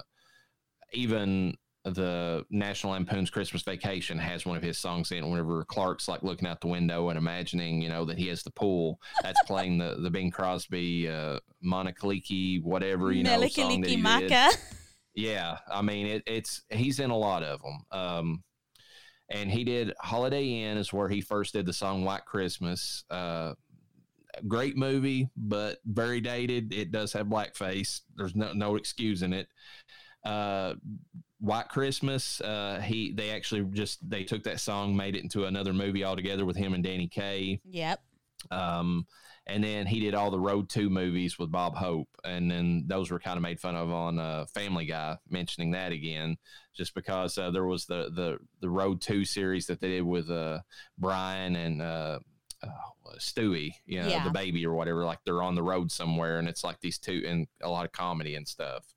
even 0.92 1.56
the 1.84 2.44
National 2.50 2.92
Lampoon's 2.92 3.30
Christmas 3.30 3.62
Vacation 3.62 4.18
has 4.18 4.46
one 4.46 4.56
of 4.56 4.62
his 4.62 4.78
songs 4.78 5.10
in 5.10 5.24
it. 5.24 5.26
Whenever 5.26 5.64
Clark's 5.64 6.06
like 6.06 6.22
looking 6.22 6.46
out 6.46 6.60
the 6.60 6.68
window 6.68 7.08
and 7.08 7.18
imagining, 7.18 7.82
you 7.82 7.88
know, 7.88 8.04
that 8.04 8.18
he 8.18 8.28
has 8.28 8.42
the 8.42 8.52
pool, 8.52 9.00
that's 9.22 9.42
playing 9.46 9.78
the 9.78 9.96
the 10.00 10.10
Bing 10.10 10.30
Crosby, 10.30 11.08
uh, 11.08 11.38
Monakaliki, 11.64 12.62
whatever 12.62 13.12
you 13.12 13.24
know 13.24 13.30
song 13.48 13.80
that 13.80 13.90
he 13.90 13.96
did. 13.96 14.56
Yeah, 15.14 15.58
I 15.70 15.82
mean 15.82 16.06
it, 16.06 16.22
it's 16.26 16.62
he's 16.70 16.98
in 16.98 17.10
a 17.10 17.16
lot 17.16 17.42
of 17.42 17.60
them. 17.60 17.84
Um, 17.90 18.44
and 19.32 19.50
he 19.50 19.64
did 19.64 19.94
Holiday 20.00 20.62
Inn 20.62 20.76
is 20.76 20.92
where 20.92 21.08
he 21.08 21.20
first 21.20 21.54
did 21.54 21.66
the 21.66 21.72
song 21.72 22.04
White 22.04 22.24
Christmas. 22.26 23.04
Uh, 23.10 23.54
great 24.46 24.76
movie, 24.76 25.28
but 25.36 25.78
very 25.84 26.20
dated. 26.20 26.72
It 26.72 26.92
does 26.92 27.12
have 27.14 27.26
blackface. 27.26 28.02
There's 28.16 28.36
no 28.36 28.52
no 28.52 28.76
excusing 28.76 29.32
it. 29.32 29.48
Uh, 30.24 30.74
White 31.40 31.68
Christmas. 31.68 32.40
Uh, 32.40 32.80
he 32.84 33.12
they 33.12 33.30
actually 33.30 33.62
just 33.72 34.08
they 34.08 34.22
took 34.24 34.44
that 34.44 34.60
song, 34.60 34.96
made 34.96 35.16
it 35.16 35.22
into 35.22 35.46
another 35.46 35.72
movie 35.72 36.04
altogether 36.04 36.44
with 36.44 36.56
him 36.56 36.74
and 36.74 36.84
Danny 36.84 37.08
Kaye. 37.08 37.60
Yep. 37.64 38.00
Um, 38.50 39.06
and 39.46 39.64
then 39.64 39.86
he 39.86 39.98
did 39.98 40.14
all 40.14 40.30
the 40.30 40.38
Road 40.38 40.68
to 40.70 40.88
movies 40.88 41.36
with 41.38 41.50
Bob 41.50 41.74
Hope, 41.74 42.08
and 42.24 42.48
then 42.50 42.84
those 42.86 43.10
were 43.10 43.18
kind 43.18 43.36
of 43.36 43.42
made 43.42 43.58
fun 43.58 43.74
of 43.74 43.90
on 43.90 44.18
uh, 44.18 44.46
Family 44.46 44.86
Guy, 44.86 45.18
mentioning 45.28 45.72
that 45.72 45.90
again, 45.90 46.36
just 46.76 46.94
because 46.94 47.36
uh, 47.38 47.50
there 47.50 47.66
was 47.66 47.86
the 47.86 48.10
the 48.14 48.38
the 48.60 48.70
Road 48.70 49.00
to 49.02 49.24
series 49.24 49.66
that 49.66 49.80
they 49.80 49.88
did 49.88 50.02
with 50.04 50.30
uh, 50.30 50.60
Brian 50.96 51.56
and 51.56 51.82
uh, 51.82 52.20
uh, 52.62 52.68
Stewie, 53.18 53.72
you 53.84 54.00
know, 54.00 54.08
Yeah. 54.08 54.22
the 54.24 54.30
baby 54.30 54.64
or 54.64 54.74
whatever. 54.74 55.04
Like 55.04 55.18
they're 55.24 55.42
on 55.42 55.56
the 55.56 55.62
road 55.64 55.90
somewhere, 55.90 56.38
and 56.38 56.48
it's 56.48 56.62
like 56.62 56.80
these 56.80 56.98
two 56.98 57.24
and 57.26 57.48
a 57.60 57.68
lot 57.68 57.84
of 57.84 57.90
comedy 57.90 58.36
and 58.36 58.46
stuff. 58.46 58.91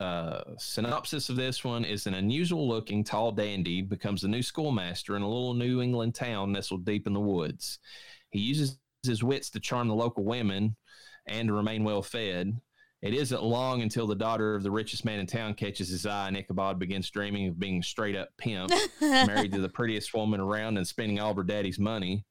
Uh, 0.00 0.42
synopsis 0.58 1.28
of 1.28 1.36
this 1.36 1.62
one 1.64 1.84
is 1.84 2.06
an 2.06 2.14
unusual 2.14 2.68
looking 2.68 3.04
tall 3.04 3.30
dandy 3.30 3.80
becomes 3.80 4.22
the 4.22 4.28
new 4.28 4.42
schoolmaster 4.42 5.16
in 5.16 5.22
a 5.22 5.28
little 5.28 5.54
New 5.54 5.80
England 5.80 6.14
town 6.14 6.52
nestled 6.52 6.84
deep 6.84 7.06
in 7.06 7.12
the 7.12 7.20
woods. 7.20 7.78
He 8.30 8.40
uses 8.40 8.78
his 9.04 9.22
wits 9.22 9.50
to 9.50 9.60
charm 9.60 9.88
the 9.88 9.94
local 9.94 10.24
women 10.24 10.76
and 11.26 11.48
to 11.48 11.54
remain 11.54 11.84
well 11.84 12.02
fed. 12.02 12.60
It 13.02 13.14
isn't 13.14 13.42
long 13.42 13.82
until 13.82 14.06
the 14.06 14.14
daughter 14.14 14.54
of 14.54 14.62
the 14.62 14.70
richest 14.70 15.04
man 15.04 15.20
in 15.20 15.26
town 15.26 15.54
catches 15.54 15.90
his 15.90 16.06
eye 16.06 16.28
and 16.28 16.36
Ichabod 16.36 16.78
begins 16.78 17.10
dreaming 17.10 17.48
of 17.48 17.58
being 17.58 17.82
straight 17.82 18.16
up 18.16 18.30
pimp, 18.38 18.72
married 19.00 19.52
to 19.52 19.60
the 19.60 19.68
prettiest 19.68 20.14
woman 20.14 20.40
around 20.40 20.78
and 20.78 20.86
spending 20.86 21.20
all 21.20 21.30
of 21.30 21.36
her 21.36 21.44
daddy's 21.44 21.78
money. 21.78 22.24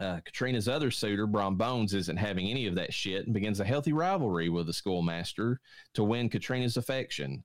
Uh, 0.00 0.20
Katrina's 0.24 0.68
other 0.68 0.90
suitor, 0.90 1.26
Brom 1.26 1.56
Bones, 1.56 1.94
isn't 1.94 2.16
having 2.16 2.48
any 2.48 2.66
of 2.66 2.74
that 2.74 2.92
shit 2.92 3.24
and 3.24 3.34
begins 3.34 3.60
a 3.60 3.64
healthy 3.64 3.92
rivalry 3.92 4.48
with 4.48 4.66
the 4.66 4.72
schoolmaster 4.72 5.60
to 5.94 6.02
win 6.02 6.28
Katrina's 6.28 6.76
affection. 6.76 7.44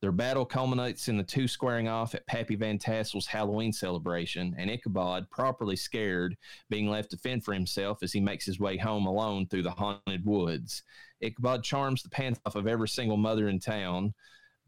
Their 0.00 0.12
battle 0.12 0.44
culminates 0.44 1.08
in 1.08 1.16
the 1.16 1.24
two 1.24 1.48
squaring 1.48 1.88
off 1.88 2.14
at 2.14 2.26
Pappy 2.26 2.56
Van 2.56 2.78
Tassel's 2.78 3.26
Halloween 3.26 3.72
celebration, 3.72 4.54
and 4.58 4.70
Ichabod, 4.70 5.30
properly 5.30 5.76
scared, 5.76 6.36
being 6.68 6.90
left 6.90 7.10
to 7.12 7.16
fend 7.16 7.42
for 7.42 7.54
himself 7.54 8.02
as 8.02 8.12
he 8.12 8.20
makes 8.20 8.44
his 8.44 8.60
way 8.60 8.76
home 8.76 9.06
alone 9.06 9.46
through 9.46 9.62
the 9.62 9.70
haunted 9.70 10.24
woods. 10.26 10.82
Ichabod 11.22 11.64
charms 11.64 12.02
the 12.02 12.10
pants 12.10 12.40
off 12.44 12.54
of 12.54 12.66
every 12.66 12.88
single 12.88 13.16
mother 13.16 13.48
in 13.48 13.58
town. 13.58 14.12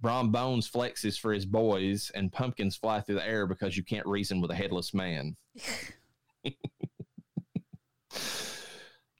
Brom 0.00 0.33
Bones 0.33 0.70
flexes 0.70 1.18
for 1.18 1.33
his 1.33 1.44
boys, 1.44 2.11
and 2.14 2.33
pumpkins 2.33 2.76
fly 2.76 3.00
through 3.00 3.16
the 3.16 3.26
air 3.26 3.46
because 3.46 3.76
you 3.76 3.83
can't 3.83 4.07
reason 4.07 4.40
with 4.40 4.50
a 4.50 4.55
headless 4.55 4.94
man. 4.94 5.37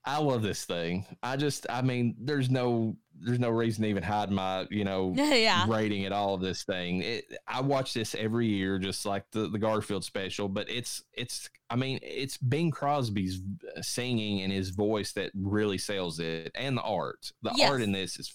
I 0.09 0.19
love 0.19 0.43
this 0.43 0.65
thing. 0.65 1.05
I 1.21 1.37
just, 1.37 1.67
I 1.69 1.83
mean, 1.83 2.15
there's 2.21 2.49
no, 2.49 2.97
there's 3.19 3.41
no 3.41 3.51
reason 3.51 3.83
to 3.83 3.89
even 3.89 4.05
hide 4.05 4.31
my, 4.31 4.65
you 4.71 4.85
know, 4.85 5.13
yeah. 5.17 5.65
rating 5.69 6.05
at 6.05 6.13
all 6.13 6.35
of 6.35 6.41
this 6.41 6.63
thing. 6.63 7.03
It, 7.03 7.25
I 7.49 7.61
watch 7.61 7.93
this 7.93 8.15
every 8.15 8.47
year, 8.47 8.79
just 8.79 9.05
like 9.05 9.25
the 9.33 9.49
the 9.49 9.59
Garfield 9.59 10.05
special. 10.05 10.49
But 10.49 10.71
it's, 10.71 11.03
it's, 11.13 11.51
I 11.71 11.75
mean, 11.75 11.99
it's 12.03 12.37
Bing 12.37 12.71
Crosby's 12.71 13.41
singing 13.81 14.43
and 14.43 14.53
his 14.53 14.71
voice 14.71 15.13
that 15.15 15.33
really 15.35 15.79
sells 15.79 16.21
it, 16.21 16.53
and 16.55 16.77
the 16.77 16.83
art. 16.83 17.33
The 17.43 17.51
Yes. 17.57 17.69
art 17.69 17.83
in 17.83 17.91
this 17.91 18.17
is 18.21 18.33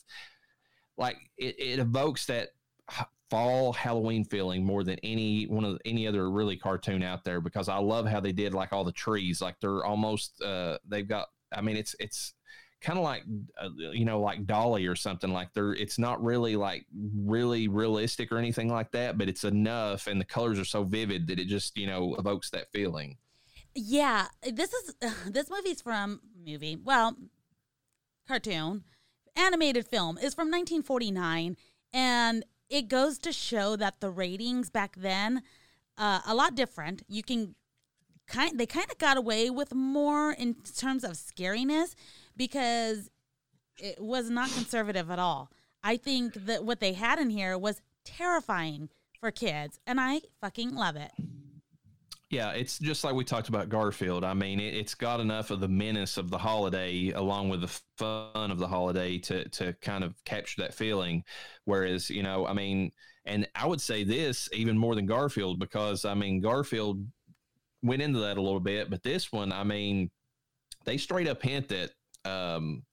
like 0.98 1.16
it, 1.38 1.58
it 1.58 1.80
evokes 1.80 2.26
that 2.26 2.50
fall 3.32 3.74
Halloween 3.74 4.24
feeling 4.26 4.64
more 4.64 4.84
than 4.84 5.00
any 5.04 5.46
one 5.46 5.64
of 5.64 5.80
any 5.86 6.06
other 6.06 6.30
really 6.30 6.58
cartoon 6.58 7.02
out 7.02 7.24
there 7.24 7.42
because 7.42 7.70
I 7.70 7.78
love 7.78 8.06
how 8.06 8.20
they 8.20 8.34
did 8.34 8.54
like 8.54 8.74
all 8.74 8.84
the 8.84 8.92
trees 8.92 9.42
like 9.42 9.56
they're 9.60 9.84
almost 9.84 10.42
uh 10.42 10.78
they've 10.88 11.08
got 11.08 11.30
I 11.52 11.62
mean 11.62 11.78
it's 11.78 11.96
it's 12.00 12.34
kind 12.82 13.00
of 13.00 13.04
like 13.06 13.24
uh, 13.60 13.70
you 13.94 14.06
know 14.06 14.20
like 14.20 14.46
Dolly 14.46 14.86
or 14.86 14.96
something 14.96 15.32
like 15.32 15.54
they're 15.54 15.74
it's 15.74 15.98
not 15.98 16.22
really 16.22 16.56
like 16.56 16.86
really 16.92 17.68
realistic 17.70 18.32
or 18.32 18.38
anything 18.38 18.70
like 18.70 18.92
that 18.92 19.18
but 19.18 19.30
it's 19.30 19.46
enough 19.46 20.08
and 20.08 20.20
the 20.20 20.26
colors 20.26 20.60
are 20.60 20.66
so 20.66 20.84
vivid 20.84 21.28
that 21.28 21.40
it 21.40 21.48
just 21.48 21.78
you 21.78 21.88
know 21.88 22.16
evokes 22.16 22.50
that 22.50 22.72
feeling 22.72 23.18
Yeah, 23.74 24.28
this 24.52 24.74
is 24.74 24.96
this 25.28 25.50
movie's 25.50 25.82
from 25.82 26.22
movie. 26.46 26.76
Well, 26.76 27.16
cartoon, 28.28 28.84
animated 29.36 29.88
film 29.88 30.18
is 30.18 30.34
from 30.34 30.50
1949, 30.52 31.58
and 31.94 32.46
it 32.72 32.88
goes 32.88 33.20
to 33.20 33.32
show 33.32 33.76
that 33.76 34.00
the 34.00 34.10
ratings 34.10 34.70
back 34.72 34.96
then 34.98 35.44
uh, 35.98 36.22
a 36.26 36.34
lot 36.34 36.56
different. 36.56 37.04
You 37.08 37.22
can 37.22 37.54
kind 38.28 38.58
they 38.58 38.66
kind 38.66 38.90
of 38.90 38.98
got 38.98 39.18
away 39.18 39.50
with 39.50 39.76
more 39.76 40.32
in 40.32 40.56
terms 40.56 41.04
of 41.04 41.12
scariness 41.12 41.94
because 42.36 43.12
it 43.78 44.00
was 44.00 44.30
not 44.30 44.50
conservative 44.52 45.12
at 45.12 45.20
all. 45.20 45.52
I 45.84 45.98
think 45.98 46.34
that 46.46 46.64
what 46.64 46.80
they 46.80 46.94
had 46.94 47.20
in 47.20 47.30
here 47.30 47.58
was 47.58 47.82
terrifying 48.06 48.90
for 49.20 49.32
kids, 49.32 49.80
and 49.86 50.00
I 50.00 50.22
fucking 50.40 50.74
love 50.74 50.96
it. 50.96 51.12
Yeah, 52.32 52.52
it's 52.52 52.80
just 52.80 53.04
like 53.04 53.14
we 53.14 53.26
talked 53.26 53.50
about 53.50 53.68
Garfield. 53.68 54.24
I 54.24 54.34
mean, 54.34 54.62
it, 54.62 54.74
it's 54.74 54.96
got 54.96 55.20
enough 55.20 55.52
of 55.52 55.60
the 55.60 55.68
menace 55.68 56.16
of 56.18 56.30
the 56.32 56.38
holiday 56.38 57.10
along 57.10 57.50
with 57.50 57.60
the 57.62 57.82
fun 57.98 58.52
of 58.52 58.58
the 58.58 58.68
holiday 58.68 59.18
to 59.20 59.48
to 59.50 59.74
kind 59.82 60.04
of 60.04 60.16
capture 60.24 60.62
that 60.62 60.74
feeling. 60.74 61.26
Whereas, 61.66 62.10
you 62.10 62.24
know, 62.24 62.48
I 62.48 62.54
mean, 62.54 62.94
and 63.26 63.48
I 63.54 63.68
would 63.68 63.82
say 63.82 64.06
this 64.06 64.48
even 64.54 64.78
more 64.78 64.96
than 64.96 65.06
Garfield 65.06 65.60
because 65.60 66.06
I 66.06 66.14
mean, 66.14 66.40
Garfield 66.40 67.06
went 67.84 68.02
into 68.02 68.20
that 68.20 68.38
a 68.38 68.42
little 68.42 68.62
bit, 68.62 68.90
but 68.90 69.04
this 69.04 69.32
one, 69.34 69.52
I 69.52 69.66
mean, 69.66 70.10
they 70.86 70.98
straight 70.98 71.28
up 71.28 71.42
hint 71.42 71.68
that 71.70 71.92
um, 72.24 72.84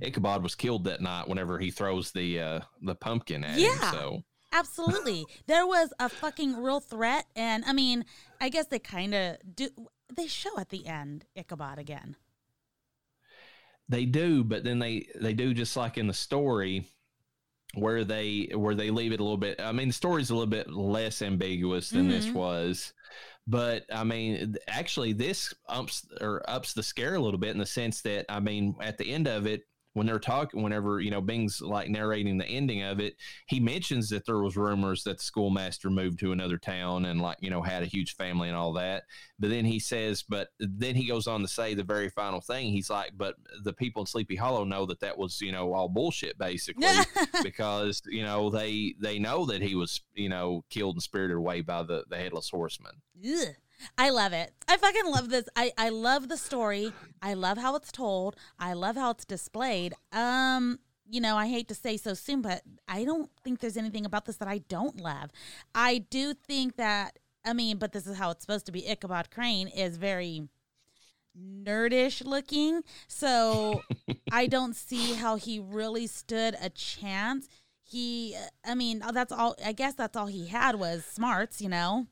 Ichabod 0.00 0.42
was 0.42 0.54
killed 0.54 0.84
that 0.84 1.00
night 1.00 1.28
whenever 1.28 1.58
he 1.58 1.70
throws 1.70 2.12
the 2.12 2.40
uh, 2.40 2.60
the 2.82 2.94
pumpkin 2.96 3.44
at 3.44 3.58
Yeah. 3.58 3.68
him. 3.74 3.80
So 3.92 4.22
Absolutely. 4.52 5.26
there 5.46 5.66
was 5.66 5.92
a 5.98 6.08
fucking 6.08 6.62
real 6.62 6.80
threat. 6.80 7.26
And 7.34 7.64
I 7.66 7.72
mean, 7.72 8.04
I 8.40 8.48
guess 8.48 8.66
they 8.66 8.78
kind 8.78 9.14
of 9.14 9.36
do. 9.54 9.68
They 10.14 10.26
show 10.26 10.58
at 10.58 10.68
the 10.68 10.86
end 10.86 11.24
Ichabod 11.34 11.78
again. 11.78 12.16
They 13.88 14.04
do, 14.04 14.44
but 14.44 14.64
then 14.64 14.78
they 14.78 15.06
they 15.20 15.34
do 15.34 15.52
just 15.54 15.76
like 15.76 15.98
in 15.98 16.06
the 16.06 16.14
story 16.14 16.86
where 17.74 18.04
they 18.04 18.50
where 18.54 18.74
they 18.74 18.90
leave 18.90 19.12
it 19.12 19.20
a 19.20 19.22
little 19.22 19.36
bit. 19.38 19.60
I 19.60 19.72
mean, 19.72 19.88
the 19.88 19.94
story's 19.94 20.30
a 20.30 20.34
little 20.34 20.46
bit 20.50 20.70
less 20.70 21.22
ambiguous 21.22 21.90
than 21.90 22.08
this 22.08 22.26
Mhm. 22.26 22.34
was, 22.34 22.92
but 23.46 23.84
I 23.92 24.04
mean, 24.04 24.56
actually, 24.68 25.12
this 25.14 25.52
ups 25.68 26.06
or 26.20 26.42
ups 26.48 26.74
the 26.74 26.82
scare 26.82 27.14
a 27.16 27.20
little 27.20 27.40
bit 27.40 27.50
in 27.50 27.58
the 27.58 27.66
sense 27.66 28.02
that 28.02 28.26
I 28.28 28.40
mean, 28.40 28.76
at 28.80 28.98
the 28.98 29.10
end 29.12 29.26
of 29.28 29.46
it. 29.46 29.62
When 29.94 30.06
they're 30.06 30.18
talking, 30.18 30.62
whenever 30.62 31.00
you 31.00 31.10
know 31.10 31.20
Bing's 31.20 31.60
like 31.60 31.88
narrating 31.88 32.38
the 32.38 32.46
ending 32.46 32.82
of 32.82 33.00
it, 33.00 33.14
he 33.46 33.60
mentions 33.60 34.08
that 34.10 34.26
there 34.26 34.38
was 34.38 34.56
rumors 34.56 35.04
that 35.04 35.18
the 35.18 35.24
schoolmaster 35.24 35.90
moved 35.90 36.18
to 36.20 36.32
another 36.32 36.58
town 36.58 37.04
and 37.04 37.20
like 37.20 37.38
you 37.40 37.50
know 37.50 37.62
had 37.62 37.82
a 37.82 37.86
huge 37.86 38.16
family 38.16 38.48
and 38.48 38.56
all 38.56 38.72
that. 38.74 39.04
But 39.42 39.50
then 39.50 39.64
he 39.64 39.80
says, 39.80 40.22
but 40.22 40.50
then 40.60 40.94
he 40.94 41.08
goes 41.08 41.26
on 41.26 41.40
to 41.40 41.48
say 41.48 41.74
the 41.74 41.82
very 41.82 42.08
final 42.08 42.40
thing. 42.40 42.70
He's 42.70 42.88
like, 42.88 43.10
but 43.16 43.34
the 43.64 43.72
people 43.72 44.02
in 44.02 44.06
Sleepy 44.06 44.36
Hollow 44.36 44.62
know 44.62 44.86
that 44.86 45.00
that 45.00 45.18
was, 45.18 45.40
you 45.40 45.50
know, 45.50 45.72
all 45.72 45.88
bullshit 45.88 46.38
basically 46.38 46.86
because, 47.42 48.02
you 48.06 48.22
know, 48.22 48.50
they, 48.50 48.94
they 49.00 49.18
know 49.18 49.44
that 49.46 49.60
he 49.60 49.74
was, 49.74 50.00
you 50.14 50.28
know, 50.28 50.64
killed 50.70 50.94
and 50.94 51.02
spirited 51.02 51.36
away 51.36 51.60
by 51.60 51.82
the, 51.82 52.04
the 52.08 52.16
headless 52.16 52.50
horseman. 52.50 52.92
Ugh. 53.20 53.56
I 53.98 54.10
love 54.10 54.32
it. 54.32 54.52
I 54.68 54.76
fucking 54.76 55.06
love 55.06 55.28
this. 55.28 55.48
I, 55.56 55.72
I 55.76 55.88
love 55.88 56.28
the 56.28 56.36
story. 56.36 56.92
I 57.20 57.34
love 57.34 57.58
how 57.58 57.76
it's 57.76 57.92
told. 57.92 58.36
I 58.58 58.72
love 58.72 58.96
how 58.96 59.10
it's 59.10 59.24
displayed. 59.24 59.94
Um, 60.12 60.78
you 61.08 61.20
know, 61.20 61.36
I 61.36 61.48
hate 61.48 61.68
to 61.68 61.74
say 61.74 61.96
so 61.96 62.14
soon, 62.14 62.42
but 62.42 62.62
I 62.88 63.04
don't 63.04 63.30
think 63.44 63.60
there's 63.60 63.76
anything 63.76 64.06
about 64.06 64.24
this 64.24 64.36
that 64.36 64.48
I 64.48 64.58
don't 64.58 65.00
love. 65.00 65.30
I 65.74 65.98
do 65.98 66.34
think 66.34 66.76
that 66.76 67.18
I 67.44 67.52
mean, 67.52 67.78
but 67.78 67.92
this 67.92 68.06
is 68.06 68.16
how 68.16 68.30
it's 68.30 68.42
supposed 68.42 68.66
to 68.66 68.72
be. 68.72 68.88
Ichabod 68.88 69.30
Crane 69.30 69.68
is 69.68 69.96
very 69.96 70.48
nerdish 71.38 72.24
looking. 72.24 72.82
So 73.08 73.82
I 74.32 74.46
don't 74.46 74.76
see 74.76 75.14
how 75.14 75.36
he 75.36 75.58
really 75.58 76.06
stood 76.06 76.56
a 76.60 76.70
chance. 76.70 77.48
He 77.82 78.36
I 78.64 78.74
mean, 78.74 79.02
that's 79.12 79.32
all 79.32 79.56
I 79.64 79.72
guess 79.72 79.94
that's 79.94 80.16
all 80.16 80.26
he 80.26 80.46
had 80.46 80.76
was 80.76 81.04
smarts, 81.04 81.60
you 81.60 81.68
know. 81.68 82.06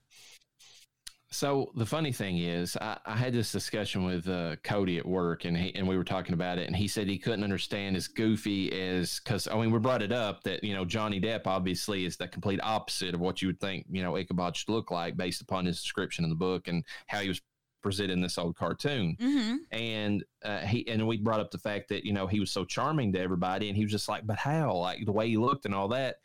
So 1.32 1.70
the 1.76 1.86
funny 1.86 2.10
thing 2.10 2.38
is, 2.38 2.76
I, 2.76 2.98
I 3.06 3.14
had 3.16 3.32
this 3.32 3.52
discussion 3.52 4.04
with 4.04 4.28
uh, 4.28 4.56
Cody 4.64 4.98
at 4.98 5.06
work, 5.06 5.44
and 5.44 5.56
he, 5.56 5.72
and 5.76 5.86
we 5.86 5.96
were 5.96 6.02
talking 6.02 6.32
about 6.34 6.58
it, 6.58 6.66
and 6.66 6.74
he 6.74 6.88
said 6.88 7.06
he 7.06 7.18
couldn't 7.18 7.44
understand 7.44 7.96
as 7.96 8.08
goofy 8.08 8.72
as 8.72 9.20
because 9.24 9.46
I 9.46 9.54
mean 9.56 9.70
we 9.70 9.78
brought 9.78 10.02
it 10.02 10.10
up 10.10 10.42
that 10.42 10.64
you 10.64 10.74
know 10.74 10.84
Johnny 10.84 11.20
Depp 11.20 11.46
obviously 11.46 12.04
is 12.04 12.16
the 12.16 12.26
complete 12.26 12.58
opposite 12.64 13.14
of 13.14 13.20
what 13.20 13.40
you 13.40 13.48
would 13.48 13.60
think 13.60 13.86
you 13.88 14.02
know 14.02 14.16
Ichabod 14.16 14.56
should 14.56 14.70
look 14.70 14.90
like 14.90 15.16
based 15.16 15.40
upon 15.40 15.66
his 15.66 15.80
description 15.80 16.24
in 16.24 16.30
the 16.30 16.36
book 16.36 16.66
and 16.66 16.84
how 17.06 17.20
he 17.20 17.28
was 17.28 17.40
presented 17.80 18.12
in 18.12 18.20
this 18.20 18.36
old 18.36 18.56
cartoon, 18.56 19.16
Mm-hmm. 19.20 19.56
and 19.70 20.24
uh, 20.44 20.58
he 20.60 20.86
and 20.88 21.06
we 21.06 21.16
brought 21.16 21.40
up 21.40 21.52
the 21.52 21.58
fact 21.58 21.90
that 21.90 22.04
you 22.04 22.12
know 22.12 22.26
he 22.26 22.40
was 22.40 22.50
so 22.50 22.64
charming 22.64 23.12
to 23.12 23.20
everybody, 23.20 23.68
and 23.68 23.76
he 23.76 23.84
was 23.84 23.92
just 23.92 24.08
like, 24.08 24.26
but 24.26 24.36
how? 24.36 24.74
Like 24.74 25.04
the 25.04 25.12
way 25.12 25.28
he 25.28 25.36
looked 25.36 25.64
and 25.64 25.76
all 25.76 25.88
that, 25.88 26.16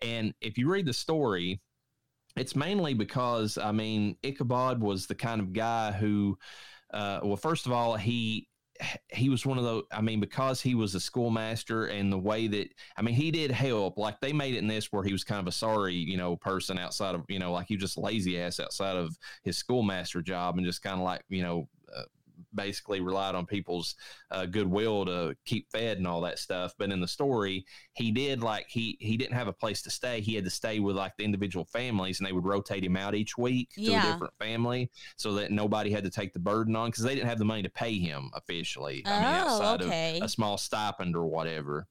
and 0.00 0.32
if 0.40 0.56
you 0.56 0.70
read 0.70 0.86
the 0.86 0.92
story 0.94 1.60
it's 2.36 2.56
mainly 2.56 2.94
because 2.94 3.58
I 3.58 3.72
mean 3.72 4.16
Ichabod 4.22 4.80
was 4.80 5.06
the 5.06 5.14
kind 5.14 5.40
of 5.40 5.52
guy 5.52 5.92
who, 5.92 6.38
uh, 6.92 7.20
well, 7.22 7.36
first 7.36 7.66
of 7.66 7.72
all, 7.72 7.96
he 7.96 8.48
he 9.12 9.28
was 9.28 9.46
one 9.46 9.58
of 9.58 9.64
those. 9.64 9.84
I 9.92 10.00
mean, 10.00 10.20
because 10.20 10.60
he 10.60 10.74
was 10.74 10.94
a 10.94 11.00
schoolmaster 11.00 11.86
and 11.86 12.12
the 12.12 12.18
way 12.18 12.46
that 12.48 12.68
I 12.96 13.02
mean, 13.02 13.14
he 13.14 13.30
did 13.30 13.50
help. 13.50 13.98
Like 13.98 14.20
they 14.20 14.32
made 14.32 14.54
it 14.54 14.58
in 14.58 14.66
this 14.66 14.92
where 14.92 15.04
he 15.04 15.12
was 15.12 15.24
kind 15.24 15.40
of 15.40 15.46
a 15.46 15.52
sorry, 15.52 15.94
you 15.94 16.16
know, 16.16 16.36
person 16.36 16.78
outside 16.78 17.14
of 17.14 17.24
you 17.28 17.38
know, 17.38 17.52
like 17.52 17.68
he 17.68 17.76
was 17.76 17.82
just 17.82 17.98
lazy 17.98 18.40
ass 18.40 18.60
outside 18.60 18.96
of 18.96 19.16
his 19.44 19.58
schoolmaster 19.58 20.22
job 20.22 20.56
and 20.56 20.66
just 20.66 20.82
kind 20.82 20.96
of 20.96 21.04
like 21.04 21.22
you 21.28 21.42
know. 21.42 21.68
Basically 22.54 23.00
relied 23.00 23.34
on 23.34 23.46
people's 23.46 23.94
uh, 24.30 24.46
goodwill 24.46 25.04
to 25.06 25.36
keep 25.44 25.70
fed 25.70 25.98
and 25.98 26.06
all 26.06 26.20
that 26.20 26.38
stuff 26.38 26.72
but 26.78 26.90
in 26.90 27.00
the 27.00 27.08
story 27.08 27.64
he 27.94 28.10
did 28.10 28.42
like 28.42 28.66
he 28.68 28.96
he 29.00 29.16
didn't 29.16 29.34
have 29.34 29.48
a 29.48 29.52
place 29.52 29.82
to 29.82 29.90
stay 29.90 30.20
he 30.20 30.34
had 30.34 30.44
to 30.44 30.50
stay 30.50 30.78
with 30.80 30.96
like 30.96 31.12
the 31.16 31.24
individual 31.24 31.64
families 31.64 32.18
and 32.20 32.26
they 32.26 32.32
would 32.32 32.44
rotate 32.44 32.82
him 32.84 32.96
out 32.96 33.14
each 33.14 33.36
week 33.36 33.70
to 33.74 33.82
Yeah. 33.82 34.08
a 34.08 34.12
different 34.12 34.34
family 34.38 34.90
so 35.16 35.34
that 35.34 35.50
nobody 35.50 35.90
had 35.90 36.04
to 36.04 36.10
take 36.10 36.32
the 36.32 36.38
burden 36.38 36.74
on 36.76 36.90
because 36.90 37.04
they 37.04 37.14
didn't 37.14 37.28
have 37.28 37.38
the 37.38 37.44
money 37.44 37.62
to 37.62 37.70
pay 37.70 37.98
him 37.98 38.30
officially 38.34 39.02
i 39.06 39.10
mean 39.10 39.24
Oh, 39.42 39.48
outside 39.52 39.82
okay. 39.82 40.18
of 40.18 40.24
a 40.24 40.28
small 40.28 40.56
stipend 40.58 41.16
or 41.16 41.26
whatever 41.26 41.86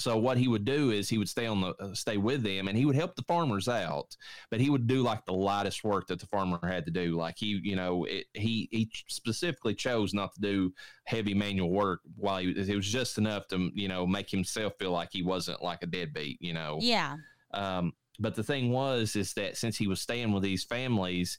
so 0.00 0.16
what 0.16 0.36
he 0.38 0.48
would 0.48 0.64
do 0.64 0.90
is 0.90 1.08
he 1.08 1.18
would 1.18 1.28
stay 1.28 1.46
on 1.46 1.60
the 1.60 1.74
uh, 1.80 1.94
stay 1.94 2.16
with 2.16 2.42
them 2.42 2.68
and 2.68 2.76
he 2.76 2.84
would 2.86 2.96
help 2.96 3.14
the 3.16 3.22
farmers 3.22 3.68
out 3.68 4.16
but 4.50 4.60
he 4.60 4.70
would 4.70 4.86
do 4.86 5.02
like 5.02 5.24
the 5.26 5.32
lightest 5.32 5.84
work 5.84 6.06
that 6.06 6.18
the 6.18 6.26
farmer 6.26 6.58
had 6.66 6.84
to 6.84 6.90
do 6.90 7.16
like 7.16 7.36
he 7.38 7.60
you 7.62 7.76
know 7.76 8.04
it, 8.04 8.24
he 8.34 8.68
he 8.70 8.90
specifically 9.08 9.74
chose 9.74 10.12
not 10.14 10.32
to 10.34 10.40
do 10.40 10.72
heavy 11.04 11.34
manual 11.34 11.70
work 11.70 12.00
while 12.16 12.38
he 12.40 12.50
it 12.50 12.74
was 12.76 12.86
just 12.86 13.18
enough 13.18 13.46
to 13.48 13.70
you 13.74 13.88
know 13.88 14.06
make 14.06 14.30
himself 14.30 14.72
feel 14.78 14.90
like 14.92 15.10
he 15.12 15.22
wasn't 15.22 15.62
like 15.62 15.82
a 15.82 15.86
deadbeat 15.86 16.38
you 16.40 16.52
know 16.54 16.78
Yeah. 16.80 17.16
um, 17.52 17.92
but 18.22 18.34
the 18.34 18.42
thing 18.44 18.70
was, 18.70 19.16
is 19.16 19.32
that 19.32 19.56
since 19.56 19.78
he 19.78 19.86
was 19.86 19.98
staying 20.02 20.30
with 20.30 20.42
these 20.42 20.62
families, 20.62 21.38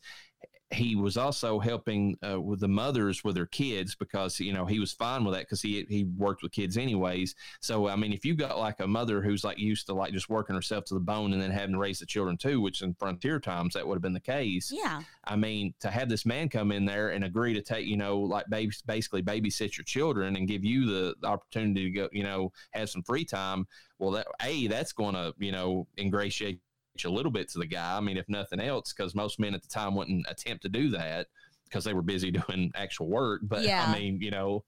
he 0.72 0.96
was 0.96 1.18
also 1.18 1.60
helping 1.60 2.18
uh, 2.28 2.40
with 2.40 2.62
the 2.62 2.68
mothers 2.68 3.24
with 3.24 3.36
their 3.36 3.46
kids 3.46 3.94
because 3.96 4.40
you 4.40 4.54
know 4.54 4.66
he 4.66 4.80
was 4.80 4.94
fine 4.94 5.24
with 5.24 5.34
that 5.34 5.42
because 5.42 5.62
he 5.62 5.86
he 5.90 6.06
worked 6.18 6.42
with 6.42 6.52
kids 6.52 6.78
anyways. 6.78 7.36
So 7.60 7.90
I 7.90 7.96
mean, 7.96 8.14
if 8.14 8.24
you 8.26 8.36
got 8.36 8.58
like 8.58 8.80
a 8.80 8.88
mother 8.88 9.22
who's 9.22 9.44
like 9.44 9.58
used 9.60 9.88
to 9.88 9.94
like 9.94 10.14
just 10.14 10.30
working 10.30 10.56
herself 10.56 10.86
to 10.86 10.94
the 10.94 11.00
bone 11.00 11.34
and 11.34 11.42
then 11.42 11.52
having 11.52 11.74
to 11.74 11.80
raise 11.80 12.00
the 12.00 12.06
children 12.06 12.38
too, 12.38 12.62
which 12.62 12.82
in 12.82 12.94
frontier 12.94 13.40
times 13.40 13.74
that 13.74 13.86
would 13.86 13.96
have 13.96 14.02
been 14.02 14.14
the 14.14 14.20
case. 14.20 14.72
Yeah. 14.74 15.02
I 15.26 15.36
mean, 15.36 15.74
to 15.82 15.92
have 15.92 16.10
this 16.10 16.26
man 16.26 16.50
come 16.50 16.72
in 16.72 16.86
there 16.86 17.10
and 17.10 17.24
agree 17.24 17.54
to 17.54 17.62
take, 17.62 17.86
you 17.86 17.98
know, 17.98 18.20
like 18.20 18.46
basically 18.50 19.22
babysit 19.22 19.78
your 19.78 19.86
children 19.86 20.36
and 20.36 20.48
give 20.48 20.64
you 20.64 20.86
the, 20.86 21.16
the 21.22 21.28
opportunity 21.28 21.84
to 21.84 21.92
go, 21.92 22.10
you 22.12 22.24
know, 22.24 22.52
have 22.72 22.90
some 22.90 23.04
free 23.04 23.26
time. 23.26 23.68
Well, 24.00 24.12
that 24.12 24.28
a 24.42 24.68
that's 24.68 24.94
going 24.94 25.14
to, 25.14 25.34
you 25.38 25.52
know, 25.52 25.88
ingratiate 25.98 26.60
a 27.06 27.10
little 27.10 27.32
bit 27.32 27.50
to 27.52 27.60
the 27.60 27.66
guy. 27.66 27.98
I 27.98 28.00
mean, 28.00 28.18
if 28.18 28.28
nothing 28.30 28.60
else, 28.60 28.94
because 28.94 29.16
most 29.16 29.40
men 29.40 29.54
at 29.54 29.62
the 29.62 29.68
time 29.68 29.96
wouldn't 29.96 30.26
attempt 30.30 30.64
to 30.64 30.70
do 30.70 30.90
that 30.90 31.28
because 31.66 31.84
they 31.84 31.94
were 31.94 32.02
busy 32.02 32.32
doing 32.48 32.72
actual 32.76 33.08
work. 33.08 33.42
But 33.44 33.64
Yeah. 33.64 33.86
I 33.88 33.98
mean, 34.00 34.20
you 34.22 34.32
know, 34.32 34.64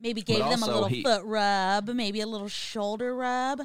Maybe 0.00 0.20
gave 0.22 0.38
them 0.40 0.62
a 0.62 0.66
little 0.66 0.84
he- 0.86 1.02
foot 1.02 1.22
rub, 1.24 1.88
maybe 1.88 2.20
a 2.20 2.26
little 2.26 2.48
shoulder 2.48 3.14
rub. 3.16 3.60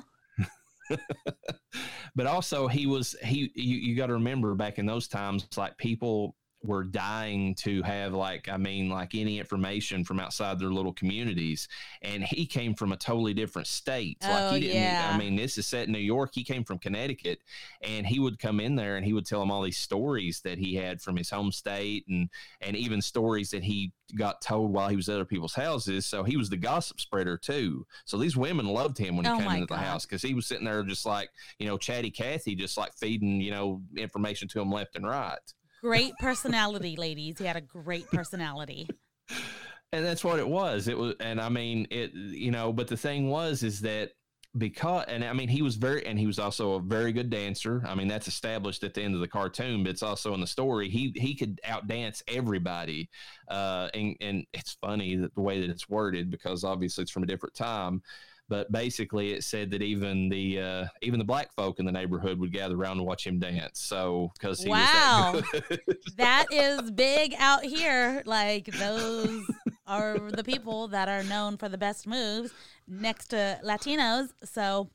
but 2.15 2.27
also 2.27 2.67
he 2.67 2.85
was 2.85 3.15
he 3.23 3.51
you, 3.55 3.77
you 3.77 3.95
got 3.95 4.07
to 4.07 4.13
remember 4.13 4.55
back 4.55 4.77
in 4.77 4.85
those 4.85 5.07
times 5.07 5.47
like 5.55 5.77
people 5.77 6.35
were 6.63 6.83
dying 6.83 7.55
to 7.55 7.81
have 7.81 8.13
like 8.13 8.47
i 8.49 8.57
mean 8.57 8.89
like 8.89 9.15
any 9.15 9.39
information 9.39 10.03
from 10.03 10.19
outside 10.19 10.59
their 10.59 10.69
little 10.69 10.93
communities 10.93 11.67
and 12.01 12.23
he 12.23 12.45
came 12.45 12.73
from 12.73 12.91
a 12.91 12.97
totally 12.97 13.33
different 13.33 13.67
state. 13.67 14.17
Oh, 14.23 14.29
like 14.29 14.51
he 14.51 14.57
oh, 14.57 14.59
didn't 14.59 14.81
yeah. 14.81 15.11
i 15.13 15.17
mean 15.17 15.35
this 15.35 15.57
is 15.57 15.67
set 15.67 15.87
in 15.87 15.93
new 15.93 15.99
york. 15.99 16.31
He 16.33 16.43
came 16.43 16.63
from 16.63 16.77
connecticut 16.77 17.39
and 17.81 18.05
he 18.05 18.19
would 18.19 18.39
come 18.39 18.59
in 18.59 18.75
there 18.75 18.97
and 18.97 19.05
he 19.05 19.13
would 19.13 19.25
tell 19.25 19.39
them 19.39 19.51
all 19.51 19.61
these 19.61 19.77
stories 19.77 20.41
that 20.41 20.57
he 20.57 20.75
had 20.75 21.01
from 21.01 21.17
his 21.17 21.29
home 21.29 21.51
state 21.51 22.05
and 22.07 22.29
and 22.61 22.75
even 22.75 23.01
stories 23.01 23.51
that 23.51 23.63
he 23.63 23.91
got 24.17 24.41
told 24.41 24.73
while 24.73 24.89
he 24.89 24.95
was 24.95 25.09
at 25.09 25.15
other 25.15 25.25
people's 25.25 25.53
houses. 25.53 26.05
So 26.05 26.23
he 26.23 26.37
was 26.37 26.49
the 26.49 26.57
gossip 26.57 26.99
spreader 26.99 27.37
too. 27.37 27.85
So 28.05 28.17
these 28.17 28.35
women 28.35 28.67
loved 28.67 28.97
him 28.97 29.15
when 29.15 29.25
he 29.25 29.31
Oh 29.31 29.37
came 29.37 29.51
into 29.51 29.67
the 29.67 29.77
house 29.77 30.05
because 30.05 30.21
he 30.21 30.33
was 30.33 30.45
sitting 30.45 30.65
there 30.65 30.83
just 30.83 31.05
like 31.05 31.29
you 31.59 31.67
know 31.67 31.77
chatty 31.77 32.11
cathy 32.11 32.55
just 32.55 32.77
like 32.77 32.93
feeding 32.95 33.41
you 33.41 33.51
know 33.51 33.81
information 33.97 34.47
to 34.49 34.61
him 34.61 34.71
left 34.71 34.95
and 34.95 35.05
right 35.05 35.39
Great 35.81 36.13
personality, 36.19 36.95
ladies. 36.95 37.37
He 37.39 37.45
had 37.45 37.55
a 37.55 37.61
great 37.61 38.07
personality. 38.11 38.87
and 39.93 40.05
that's 40.05 40.23
what 40.23 40.39
it 40.39 40.47
was 40.47 40.87
it 40.87 40.97
was 40.97 41.13
and 41.19 41.39
i 41.39 41.49
mean 41.49 41.85
it 41.91 42.13
you 42.13 42.51
know 42.51 42.71
but 42.71 42.87
the 42.87 42.97
thing 42.97 43.29
was 43.29 43.63
is 43.63 43.81
that 43.81 44.11
because 44.57 45.05
and 45.07 45.23
i 45.23 45.33
mean 45.33 45.47
he 45.47 45.61
was 45.61 45.75
very 45.75 46.05
and 46.05 46.19
he 46.19 46.27
was 46.27 46.39
also 46.39 46.73
a 46.73 46.79
very 46.81 47.11
good 47.13 47.29
dancer 47.29 47.81
i 47.85 47.95
mean 47.95 48.07
that's 48.07 48.27
established 48.27 48.83
at 48.83 48.93
the 48.93 49.01
end 49.01 49.15
of 49.15 49.21
the 49.21 49.27
cartoon 49.27 49.83
but 49.83 49.89
it's 49.89 50.03
also 50.03 50.33
in 50.33 50.41
the 50.41 50.47
story 50.47 50.89
he 50.89 51.13
he 51.15 51.35
could 51.35 51.59
outdance 51.65 52.21
everybody 52.27 53.09
uh 53.49 53.89
and 53.93 54.15
and 54.19 54.45
it's 54.53 54.77
funny 54.81 55.15
that 55.15 55.33
the 55.35 55.41
way 55.41 55.61
that 55.61 55.69
it's 55.69 55.89
worded 55.89 56.29
because 56.29 56.63
obviously 56.63 57.01
it's 57.01 57.11
from 57.11 57.23
a 57.23 57.27
different 57.27 57.55
time 57.55 58.01
but 58.49 58.71
basically 58.71 59.31
it 59.31 59.43
said 59.43 59.71
that 59.71 59.81
even 59.81 60.29
the 60.29 60.59
uh, 60.59 60.85
even 61.01 61.19
the 61.19 61.25
black 61.25 61.53
folk 61.53 61.79
in 61.79 61.85
the 61.85 61.91
neighborhood 61.91 62.39
would 62.39 62.51
gather 62.51 62.75
around 62.75 62.97
and 62.97 63.05
watch 63.05 63.25
him 63.25 63.39
dance. 63.39 63.79
So 63.79 64.31
because 64.37 64.61
he 64.63 64.69
Wow. 64.69 65.31
was 65.33 65.41
that 65.43 65.69
good. 65.69 65.97
that 66.17 66.47
is 66.51 66.91
big 66.91 67.33
out 67.37 67.63
here. 67.63 68.23
Like 68.25 68.65
those 68.77 69.47
are 69.87 70.31
the 70.31 70.43
people 70.43 70.87
that 70.89 71.07
are 71.07 71.23
known 71.23 71.57
for 71.57 71.69
the 71.69 71.77
best 71.77 72.07
moves 72.07 72.53
next 72.87 73.27
to 73.27 73.59
Latinos. 73.63 74.29
So, 74.43 74.89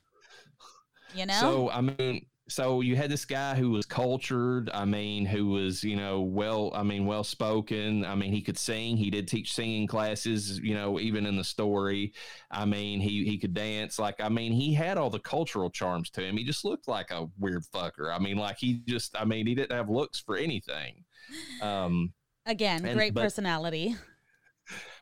you 1.13 1.25
know, 1.25 1.39
So 1.39 1.69
I 1.69 1.81
mean, 1.81 2.25
so 2.49 2.81
you 2.81 2.95
had 2.95 3.11
this 3.11 3.25
guy 3.25 3.55
who 3.55 3.71
was 3.71 3.85
cultured. 3.85 4.69
I 4.73 4.85
mean, 4.85 5.25
who 5.25 5.47
was 5.47 5.83
you 5.83 5.95
know 5.95 6.21
well. 6.21 6.71
I 6.73 6.83
mean, 6.83 7.05
well 7.05 7.23
spoken. 7.23 8.05
I 8.05 8.15
mean, 8.15 8.31
he 8.31 8.41
could 8.41 8.57
sing. 8.57 8.97
He 8.97 9.09
did 9.09 9.27
teach 9.27 9.53
singing 9.53 9.87
classes. 9.87 10.59
You 10.59 10.73
know, 10.73 10.99
even 10.99 11.25
in 11.25 11.35
the 11.35 11.43
story. 11.43 12.13
I 12.51 12.65
mean, 12.65 12.99
he 12.99 13.25
he 13.25 13.37
could 13.37 13.53
dance. 13.53 13.99
Like 13.99 14.21
I 14.21 14.29
mean, 14.29 14.53
he 14.53 14.73
had 14.73 14.97
all 14.97 15.09
the 15.09 15.19
cultural 15.19 15.69
charms 15.69 16.09
to 16.11 16.21
him. 16.21 16.37
He 16.37 16.43
just 16.43 16.63
looked 16.65 16.87
like 16.87 17.11
a 17.11 17.27
weird 17.37 17.63
fucker. 17.73 18.13
I 18.13 18.19
mean, 18.19 18.37
like 18.37 18.57
he 18.57 18.81
just. 18.87 19.15
I 19.17 19.25
mean, 19.25 19.45
he 19.47 19.55
didn't 19.55 19.75
have 19.75 19.89
looks 19.89 20.19
for 20.19 20.37
anything. 20.37 21.03
Um, 21.61 22.13
again, 22.45 22.85
and- 22.85 22.95
great 22.95 23.13
but- 23.13 23.23
personality. 23.23 23.95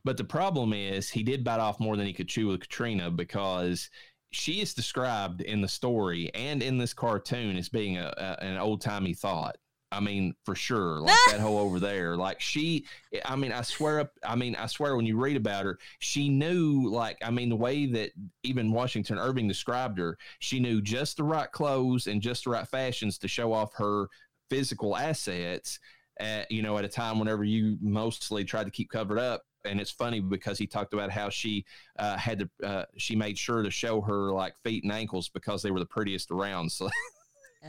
But 0.04 0.18
the 0.18 0.24
problem 0.24 0.74
is 0.74 1.10
he 1.10 1.24
did 1.24 1.44
bite 1.44 1.60
off 1.60 1.80
more 1.80 1.98
than 1.98 2.06
he 2.06 2.14
could 2.14 2.28
chew 2.28 2.48
with 2.48 2.62
Katrina 2.62 3.10
because 3.10 3.90
she 4.36 4.60
is 4.62 4.74
described 4.74 5.42
in 5.42 5.62
the 5.62 5.68
story 5.68 6.30
and 6.36 6.62
in 6.62 6.78
this 6.78 6.94
cartoon 6.94 7.56
as 7.56 7.70
being 7.70 7.98
a, 7.98 8.14
a 8.18 8.44
an 8.44 8.58
old 8.58 8.82
timey 8.82 9.14
thought. 9.14 9.58
I 9.92 10.02
mean, 10.02 10.36
for 10.44 10.56
sure, 10.56 11.00
like 11.00 11.18
that 11.32 11.40
hoe 11.40 11.58
over 11.58 11.80
there. 11.80 12.18
Like 12.18 12.42
she, 12.42 12.86
I 13.24 13.38
mean, 13.38 13.54
I 13.54 13.62
swear 13.62 14.02
up. 14.02 14.12
I 14.26 14.36
mean, 14.36 14.56
I 14.58 14.66
swear 14.66 14.98
when 14.98 15.06
you 15.06 15.18
read 15.18 15.38
about 15.38 15.64
her, 15.64 15.80
she 16.00 16.28
knew. 16.28 16.90
Like, 16.90 17.18
I 17.24 17.32
mean, 17.32 17.48
the 17.48 17.56
way 17.56 17.86
that 17.86 18.12
even 18.44 18.74
Washington 18.74 19.18
Irving 19.18 19.48
described 19.48 19.98
her, 20.00 20.18
she 20.40 20.60
knew 20.60 20.82
just 20.82 21.16
the 21.16 21.24
right 21.24 21.50
clothes 21.50 22.08
and 22.08 22.22
just 22.22 22.44
the 22.44 22.50
right 22.50 22.68
fashions 22.68 23.18
to 23.20 23.30
show 23.30 23.54
off 23.54 23.74
her 23.76 24.08
physical 24.50 24.98
assets. 24.98 25.80
At, 26.18 26.50
you 26.50 26.62
know, 26.62 26.78
at 26.78 26.86
a 26.86 26.90
time 26.90 27.20
whenever 27.20 27.44
you 27.44 27.78
mostly 27.82 28.46
tried 28.46 28.66
to 28.66 28.72
keep 28.72 28.90
covered 28.90 29.20
up. 29.20 29.44
And 29.66 29.80
it's 29.80 29.92
funny 29.92 30.20
because 30.20 30.58
he 30.58 30.68
talked 30.68 30.94
about 30.94 31.12
how 31.12 31.30
she 31.30 31.66
uh, 32.00 32.18
had 32.18 32.40
to, 32.40 32.68
uh, 32.68 32.86
she 32.98 33.16
made 33.16 33.38
sure 33.38 33.64
to 33.64 33.72
show 33.72 34.02
her 34.02 34.32
like 34.32 34.56
feet 34.64 34.84
and 34.84 34.92
ankles 34.92 35.30
because 35.30 35.62
they 35.62 35.72
were 35.72 35.80
the 35.80 35.86
prettiest 35.86 36.32
around. 36.32 36.72
So 36.72 36.90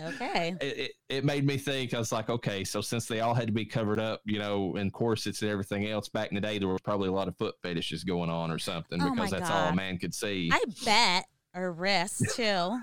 Okay. 0.05 0.55
it, 0.61 0.79
it, 0.79 0.93
it 1.09 1.25
made 1.25 1.47
me 1.47 1.57
think 1.57 1.95
i 1.95 1.99
was 1.99 2.13
like 2.13 2.29
okay 2.29 2.65
so 2.65 2.83
since 2.83 3.07
they 3.07 3.21
all 3.21 3.33
had 3.33 3.47
to 3.47 3.53
be 3.53 3.65
covered 3.65 3.99
up 3.99 4.21
you 4.27 4.39
know 4.39 4.77
in 4.77 4.91
corsets 4.91 5.41
and 5.41 5.51
everything 5.51 5.87
else 5.87 6.07
back 6.07 6.29
in 6.29 6.35
the 6.35 6.41
day 6.41 6.59
there 6.59 6.69
was 6.69 6.83
probably 6.83 7.09
a 7.09 7.13
lot 7.13 7.29
of 7.29 7.37
foot 7.39 7.55
fetishes 7.63 8.05
going 8.05 8.29
on 8.29 8.51
or 8.51 8.59
something 8.59 9.01
Oh 9.01 9.11
because 9.11 9.31
that's 9.31 9.49
all 9.49 9.69
a 9.69 9.75
man 9.75 9.97
could 9.97 10.13
see 10.13 10.51
I 10.53 10.63
bet. 10.85 11.25
Or 11.57 11.73
wrist, 11.73 12.23
too. 12.35 12.43
oh 12.43 12.81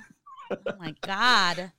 my 0.80 0.96
God. 1.02 1.72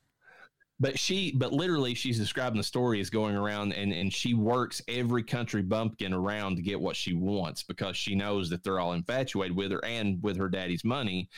But 0.81 0.99
she 0.99 1.33
but 1.37 1.53
literally 1.53 1.95
she's 1.95 2.19
describing 2.19 2.59
the 2.59 2.65
story 2.65 3.01
as 3.01 3.11
going 3.11 3.37
around 3.37 3.73
and 3.73 3.93
and 3.93 4.13
she 4.13 4.35
works 4.35 4.83
every 4.89 5.23
country 5.23 5.63
bumpkin 5.63 6.13
around 6.13 6.57
to 6.57 6.63
get 6.63 6.81
what 6.81 6.97
she 6.97 7.15
wants 7.15 7.63
because 7.63 7.97
she 7.97 8.15
knows 8.15 8.51
that 8.51 8.65
they're 8.65 8.81
all 8.81 8.93
infatuated 8.93 9.57
with 9.57 9.71
her 9.71 9.85
and 9.85 10.23
with 10.23 10.37
her 10.37 10.49
daddy's 10.49 10.85
money. 10.85 11.29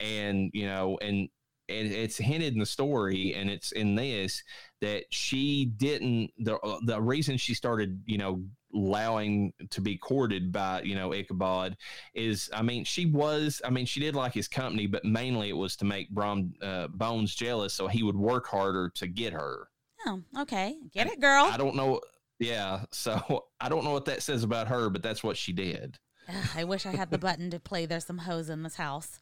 And 0.00 0.50
you 0.52 0.66
know 0.66 0.98
and 1.00 1.28
and 1.68 1.92
it's 1.92 2.18
hinted 2.18 2.52
in 2.52 2.58
the 2.58 2.66
story 2.66 3.34
and 3.34 3.48
it's 3.48 3.72
in 3.72 3.94
this 3.94 4.42
that 4.80 5.04
she 5.10 5.66
didn't 5.76 6.30
the 6.38 6.56
uh, 6.58 6.78
the 6.84 7.00
reason 7.00 7.36
she 7.36 7.54
started 7.54 8.02
you 8.04 8.18
know 8.18 8.44
allowing 8.74 9.52
to 9.70 9.80
be 9.80 9.96
courted 9.96 10.52
by 10.52 10.82
you 10.82 10.94
know 10.94 11.12
Ichabod 11.12 11.76
is 12.14 12.50
I 12.54 12.62
mean 12.62 12.84
she 12.84 13.06
was 13.06 13.60
I 13.64 13.70
mean 13.70 13.86
she 13.86 14.00
did 14.00 14.14
like 14.14 14.32
his 14.32 14.48
company 14.48 14.86
but 14.86 15.04
mainly 15.04 15.48
it 15.50 15.56
was 15.56 15.76
to 15.76 15.84
make 15.84 16.10
Brom 16.10 16.54
uh, 16.62 16.88
Bones 16.88 17.34
jealous 17.34 17.74
so 17.74 17.86
he 17.86 18.02
would 18.02 18.16
work 18.16 18.46
harder 18.46 18.90
to 18.96 19.06
get 19.06 19.32
her 19.32 19.68
Oh, 20.04 20.20
okay. 20.40 20.74
Get 20.92 21.06
it, 21.06 21.20
girl. 21.20 21.44
I 21.44 21.56
don't 21.56 21.76
know 21.76 22.00
yeah 22.38 22.84
so 22.90 23.44
I 23.60 23.68
don't 23.68 23.84
know 23.84 23.92
what 23.92 24.06
that 24.06 24.22
says 24.22 24.42
about 24.42 24.68
her 24.68 24.90
but 24.90 25.02
that's 25.02 25.22
what 25.22 25.36
she 25.36 25.52
did 25.52 25.98
Ugh, 26.28 26.48
I 26.56 26.64
wish 26.64 26.86
I 26.86 26.92
had 26.92 27.10
the 27.10 27.18
button 27.18 27.50
to 27.50 27.60
play 27.60 27.86
There's 27.86 28.06
Some 28.06 28.18
Hoes 28.18 28.48
in 28.48 28.62
This 28.62 28.76
House. 28.76 29.18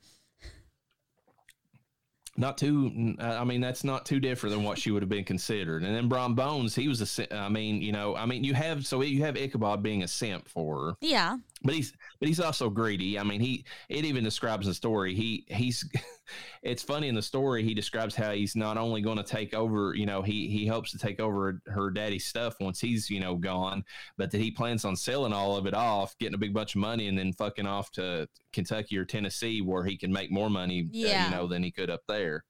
Not 2.41 2.59
too 2.59 3.15
i 3.21 3.45
mean 3.45 3.61
that's 3.61 3.85
not 3.85 4.05
too 4.07 4.19
different 4.19 4.55
than 4.55 4.65
what 4.65 4.79
she 4.79 4.91
would 4.91 5.03
have 5.03 5.09
been 5.09 5.25
considered 5.25 5.83
and 5.83 5.95
then 5.95 6.09
Brom 6.09 6.35
Bones 6.35 6.75
he 6.75 6.89
was 6.89 7.19
a 7.19 7.37
i 7.37 7.49
mean 7.49 7.83
you 7.83 7.93
know 7.93 8.17
i 8.17 8.27
mean 8.27 8.43
you 8.43 8.55
have 8.55 8.87
so 8.87 9.03
you 9.03 9.23
have 9.23 9.37
ichabod 9.37 9.83
being 9.83 10.03
a 10.03 10.09
simp 10.09 10.49
for 10.49 10.87
her 10.87 10.95
Yeah. 11.01 11.37
But 11.63 11.75
he's 11.75 11.93
but 12.19 12.27
he's 12.29 12.41
also 12.41 12.71
greedy 12.71 13.19
i 13.19 13.23
mean 13.23 13.41
he 13.41 13.65
it 13.89 14.05
even 14.05 14.25
describes 14.25 14.67
the 14.67 14.73
story 14.75 15.15
he 15.15 15.45
he's 15.49 15.85
it's 16.63 16.83
funny 16.83 17.09
in 17.09 17.15
the 17.15 17.21
story 17.23 17.63
he 17.63 17.75
describes 17.75 18.15
how 18.15 18.33
he's 18.33 18.57
not 18.57 18.79
only 18.79 19.01
going 19.03 19.17
to 19.19 19.23
take 19.23 19.53
over 19.53 19.95
you 19.95 20.07
know 20.07 20.23
he 20.23 20.49
he 20.49 20.67
hopes 20.67 20.91
to 20.91 20.99
take 20.99 21.21
over 21.21 21.61
her 21.67 21.91
daddy's 21.91 22.25
stuff 22.27 22.55
once 22.61 22.81
he's 22.81 23.11
you 23.11 23.21
know 23.21 23.35
gone 23.35 23.85
but 24.17 24.31
that 24.31 24.41
he 24.41 24.51
plans 24.51 24.85
on 24.85 24.97
selling 24.97 25.33
all 25.33 25.57
of 25.57 25.67
it 25.67 25.75
off 25.75 26.17
getting 26.19 26.35
a 26.35 26.39
big 26.39 26.55
bunch 26.55 26.75
of 26.75 26.81
money 26.81 27.09
and 27.09 27.19
then 27.19 27.33
fucking 27.35 27.67
off 27.67 27.91
to 27.91 28.27
kentucky 28.53 28.97
or 28.97 29.05
tennessee 29.05 29.61
where 29.61 29.85
he 29.85 29.97
can 29.97 30.11
make 30.13 30.31
more 30.31 30.49
money 30.51 30.83
uh, 30.85 30.89
Yeah. 30.93 31.25
you 31.27 31.31
know 31.37 31.47
than 31.47 31.63
he 31.63 31.71
could 31.71 31.91
up 31.91 32.03
there 32.09 32.45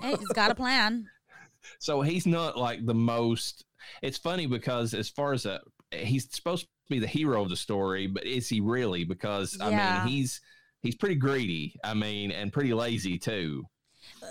Hey, 0.00 0.16
he's 0.16 0.28
got 0.28 0.50
a 0.50 0.54
plan. 0.54 1.06
so 1.78 2.00
he's 2.00 2.26
not 2.26 2.56
like 2.56 2.86
the 2.86 2.94
most 2.94 3.66
it's 4.00 4.16
funny 4.16 4.46
because 4.46 4.94
as 4.94 5.10
far 5.10 5.34
as 5.34 5.44
a 5.44 5.60
he's 5.92 6.26
supposed 6.34 6.62
to 6.64 6.68
be 6.90 6.98
the 6.98 7.06
hero 7.06 7.42
of 7.42 7.48
the 7.48 7.56
story 7.56 8.06
but 8.06 8.24
is 8.24 8.48
he 8.48 8.60
really 8.60 9.04
because 9.04 9.56
Yeah. 9.58 9.66
i 9.66 10.04
mean 10.04 10.12
he's 10.12 10.40
he's 10.82 10.94
pretty 10.96 11.14
greedy 11.14 11.74
i 11.84 11.94
mean 11.94 12.30
and 12.30 12.52
pretty 12.52 12.74
lazy 12.74 13.18
too 13.18 13.64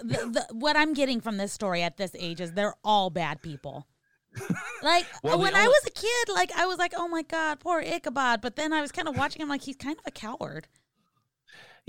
the, 0.03 0.17
the, 0.17 0.47
what 0.51 0.75
I'm 0.75 0.93
getting 0.93 1.21
from 1.21 1.37
this 1.37 1.53
story 1.53 1.83
at 1.83 1.97
this 1.97 2.15
age 2.17 2.41
is 2.41 2.53
they're 2.53 2.75
all 2.83 3.09
bad 3.09 3.41
people. 3.41 3.87
Like 4.83 5.05
Well, 5.23 5.39
when 5.39 5.55
I 5.55 5.67
was 5.67 5.81
a 5.85 5.91
kid, 5.91 6.33
like 6.33 6.51
I 6.55 6.65
was 6.65 6.77
like, 6.77 6.93
oh 6.95 7.07
my 7.07 7.23
god, 7.23 7.59
poor 7.59 7.81
Ichabod. 7.81 8.41
But 8.41 8.55
then 8.55 8.73
I 8.73 8.81
was 8.81 8.91
kind 8.91 9.07
of 9.07 9.17
watching 9.17 9.41
him 9.41 9.49
like 9.49 9.61
he's 9.61 9.75
kind 9.75 9.97
of 9.97 10.03
a 10.05 10.11
coward. 10.11 10.67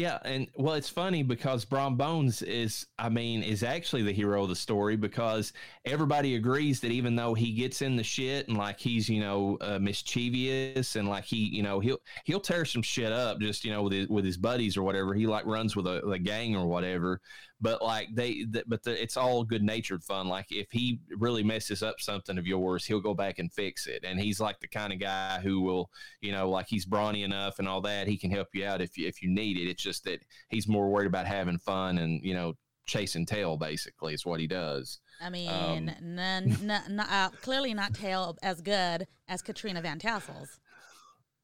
Yeah, 0.01 0.19
and 0.25 0.49
well, 0.57 0.77
it's 0.77 0.89
funny 0.89 1.23
because 1.23 1.67
Brom 1.67 1.99
Bones 1.99 2.41
is, 2.41 2.87
I 2.99 3.11
mean, 3.11 3.43
is 3.43 3.63
actually 3.63 4.03
the 4.03 4.15
hero 4.15 4.45
of 4.45 4.49
the 4.49 4.57
story 4.57 4.97
because 4.97 5.53
everybody 5.85 6.37
agrees 6.37 6.81
that 6.81 6.91
even 6.91 7.17
though 7.17 7.35
he 7.35 7.53
gets 7.53 7.83
in 7.83 7.97
the 7.97 8.03
shit 8.03 8.49
and 8.49 8.57
like 8.57 8.81
he's, 8.81 9.11
you 9.11 9.21
know, 9.21 9.59
uh, 9.61 9.79
mischievous 9.79 10.97
and 10.97 11.07
like 11.07 11.25
he, 11.27 11.37
you 11.37 11.63
know, 11.63 11.81
he'll 11.81 11.99
he'll 12.25 12.41
tear 12.41 12.65
some 12.65 12.81
shit 12.81 13.13
up 13.13 13.41
just, 13.41 13.63
you 13.63 13.73
know, 13.73 13.83
with 13.83 13.93
his, 13.93 14.09
with 14.09 14.25
his 14.25 14.39
buddies 14.39 14.75
or 14.79 14.85
whatever. 14.85 15.13
He 15.13 15.27
like 15.27 15.45
runs 15.45 15.77
with 15.77 15.87
a, 15.87 16.03
a 16.07 16.19
gang 16.19 16.57
or 16.57 16.67
whatever. 16.67 17.21
But 17.61 17.83
like 17.83 18.09
they, 18.15 18.45
th- 18.51 18.65
but 18.67 18.83
the, 18.83 19.01
it's 19.03 19.17
all 19.17 19.45
good 19.45 19.63
natured 19.63 20.03
fun. 20.03 20.29
Like 20.29 20.47
if 20.51 20.71
he 20.71 21.01
really 21.11 21.43
messes 21.43 21.83
up 21.83 22.01
something 22.01 22.39
of 22.39 22.47
yours, 22.47 22.85
he'll 22.87 23.01
go 23.01 23.15
back 23.15 23.39
and 23.39 23.53
fix 23.53 23.87
it. 23.87 24.03
And 24.05 24.19
he's 24.19 24.41
like 24.41 24.61
the 24.61 24.69
kind 24.69 24.93
of 24.93 24.99
guy 24.99 25.41
who 25.41 25.61
will 25.61 25.91
you 26.21 26.33
know, 26.33 26.49
like 26.49 26.67
he's 26.69 26.87
brawny 26.87 27.23
enough 27.23 27.59
and 27.59 27.69
all 27.69 27.81
that. 27.83 28.07
He 28.09 28.17
can 28.17 28.31
help 28.31 28.49
you 28.55 28.65
out 28.65 28.81
if 28.81 28.97
you 28.97 29.07
if 29.07 29.23
you 29.23 29.29
need 29.31 29.57
it. 29.59 29.69
It's 29.69 29.83
just 29.83 30.05
that 30.05 30.21
he's 30.49 30.67
more 30.69 30.89
worried 30.91 31.07
about 31.07 31.27
having 31.27 31.59
fun 31.59 31.99
and 31.99 32.25
you 32.25 32.33
know 32.35 32.55
chasing 32.87 33.27
tail. 33.27 33.57
Basically, 33.57 34.15
is 34.15 34.25
what 34.25 34.41
he 34.41 34.47
does. 34.47 35.01
I 35.23 35.29
mean, 35.29 35.51
Um, 35.51 35.91
none, 36.01 36.57
n- 36.63 36.71
n- 36.71 37.01
uh, 37.01 37.29
clearly 37.43 37.75
not 37.75 37.93
tail 37.95 38.39
as 38.43 38.63
good 38.63 39.07
as 39.29 39.43
Katrina 39.43 39.83
Van 39.83 39.99
Tassel's. 39.99 40.59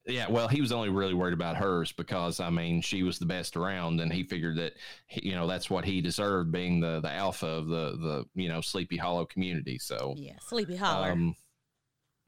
Yeah, 0.07 0.28
well, 0.30 0.46
he 0.46 0.61
was 0.61 0.70
only 0.70 0.88
really 0.88 1.14
worried 1.14 1.34
about 1.34 1.57
hers 1.57 1.90
because 1.90 2.38
I 2.38 2.48
mean 2.48 2.80
she 2.80 3.02
was 3.02 3.18
the 3.18 3.26
best 3.26 3.57
around, 3.57 4.00
and 4.00 4.12
he 4.12 4.22
figured 4.22 4.57
that 4.59 4.74
he, 5.09 5.30
you 5.30 5.34
know 5.34 5.46
that's 5.46 5.68
what 5.68 5.84
he 5.84 6.00
deserved, 6.00 6.52
being 6.52 6.80
the 6.80 7.00
the 7.00 7.11
alpha 7.11 7.46
of 7.46 7.66
the 7.66 7.96
the 7.96 8.24
you 8.40 8.48
know 8.48 8.61
Sleepy 8.61 8.96
Hollow 8.96 9.26
community. 9.26 9.78
So 9.78 10.14
Yeah, 10.16 10.38
Sleepy 10.40 10.76
Hollow. 10.76 11.11
Um, 11.11 11.34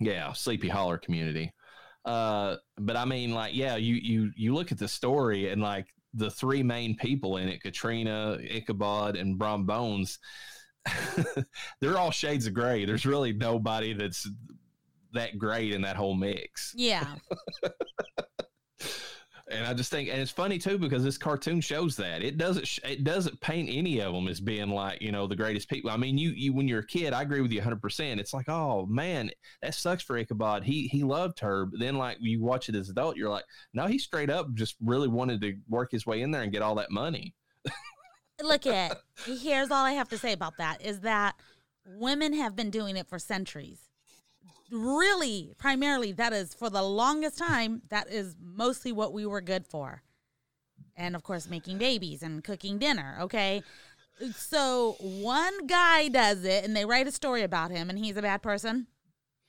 yeah, 0.00 0.32
Sleepy 0.32 0.68
Holler 0.68 0.98
community. 0.98 1.52
Uh, 2.04 2.56
but 2.78 2.96
I 2.96 3.04
mean, 3.04 3.32
like, 3.32 3.54
yeah, 3.54 3.76
you 3.76 3.94
you 3.94 4.32
you 4.34 4.54
look 4.54 4.72
at 4.72 4.78
the 4.78 4.88
story 4.88 5.50
and 5.50 5.62
like 5.62 5.86
the 6.14 6.30
three 6.30 6.62
main 6.62 6.96
people 6.96 7.36
in 7.36 7.48
it, 7.48 7.62
Katrina, 7.62 8.38
Ichabod, 8.40 9.16
and 9.16 9.38
Brom 9.38 9.66
Bones, 9.66 10.18
they're 11.80 11.98
all 11.98 12.10
shades 12.10 12.46
of 12.46 12.54
gray. 12.54 12.84
There's 12.84 13.06
really 13.06 13.32
nobody 13.32 13.92
that's 13.92 14.28
that 15.18 15.38
great 15.38 15.72
in 15.72 15.82
that 15.82 15.96
whole 15.96 16.14
mix. 16.14 16.72
yeah, 16.76 17.14
And 19.50 19.64
I 19.64 19.72
just 19.72 19.90
think, 19.90 20.10
and 20.10 20.20
it's 20.20 20.30
funny 20.30 20.58
too 20.58 20.76
because 20.76 21.02
this 21.02 21.16
cartoon 21.16 21.60
shows 21.62 21.96
that 21.96 22.22
it 22.22 22.36
doesn't 22.36 22.66
sh- 22.66 22.80
it 22.84 23.02
doesn't 23.02 23.40
paint 23.40 23.70
any 23.72 24.00
of 24.00 24.12
them 24.12 24.28
as 24.28 24.40
being 24.40 24.68
like 24.68 25.00
you 25.00 25.10
know 25.10 25.26
the 25.26 25.36
greatest 25.36 25.70
people. 25.70 25.90
I 25.90 25.96
mean, 25.96 26.18
you 26.18 26.30
you 26.30 26.52
when 26.52 26.68
you're 26.68 26.80
a 26.80 26.86
kid, 26.86 27.14
I 27.14 27.22
agree 27.22 27.40
with 27.40 27.50
you 27.50 27.58
100. 27.58 27.80
percent 27.80 28.20
It's 28.20 28.34
like, 28.34 28.48
oh 28.48 28.84
man, 28.86 29.30
that 29.62 29.74
sucks 29.74 30.02
for 30.02 30.18
Ichabod. 30.18 30.64
He 30.64 30.88
he 30.88 31.02
loved 31.02 31.40
her, 31.40 31.64
but 31.64 31.80
then 31.80 31.96
like 31.96 32.18
you 32.20 32.42
watch 32.42 32.68
it 32.68 32.74
as 32.74 32.88
an 32.88 32.92
adult, 32.92 33.16
you're 33.16 33.30
like, 33.30 33.46
no, 33.72 33.86
he 33.86 33.98
straight 33.98 34.28
up 34.28 34.52
just 34.52 34.76
really 34.82 35.08
wanted 35.08 35.40
to 35.40 35.54
work 35.68 35.92
his 35.92 36.04
way 36.04 36.20
in 36.20 36.30
there 36.30 36.42
and 36.42 36.52
get 36.52 36.62
all 36.62 36.74
that 36.74 36.90
money. 36.90 37.34
look 38.42 38.66
at. 38.66 38.98
Here's 39.24 39.70
all 39.70 39.84
I 39.84 39.92
have 39.92 40.10
to 40.10 40.18
say 40.18 40.32
about 40.32 40.58
that 40.58 40.84
is 40.84 41.00
that 41.00 41.36
women 41.86 42.34
have 42.34 42.54
been 42.54 42.70
doing 42.70 42.98
it 42.98 43.08
for 43.08 43.18
centuries. 43.18 43.87
Really, 44.70 45.54
primarily, 45.58 46.12
that 46.12 46.32
is 46.32 46.54
for 46.54 46.68
the 46.70 46.82
longest 46.82 47.38
time. 47.38 47.82
That 47.88 48.10
is 48.10 48.36
mostly 48.40 48.92
what 48.92 49.12
we 49.12 49.24
were 49.26 49.40
good 49.40 49.66
for. 49.66 50.02
and 50.96 51.14
of 51.14 51.22
course 51.22 51.48
making 51.48 51.78
babies 51.78 52.22
and 52.22 52.42
cooking 52.42 52.78
dinner. 52.78 53.18
Okay, 53.22 53.62
so 54.36 54.96
one 55.00 55.66
guy 55.66 56.08
does 56.08 56.44
it, 56.44 56.64
and 56.64 56.74
they 56.76 56.84
write 56.84 57.06
a 57.06 57.12
story 57.12 57.42
about 57.44 57.70
him, 57.70 57.88
and 57.88 57.98
he's 57.98 58.16
a 58.16 58.22
bad 58.22 58.42
person. 58.42 58.88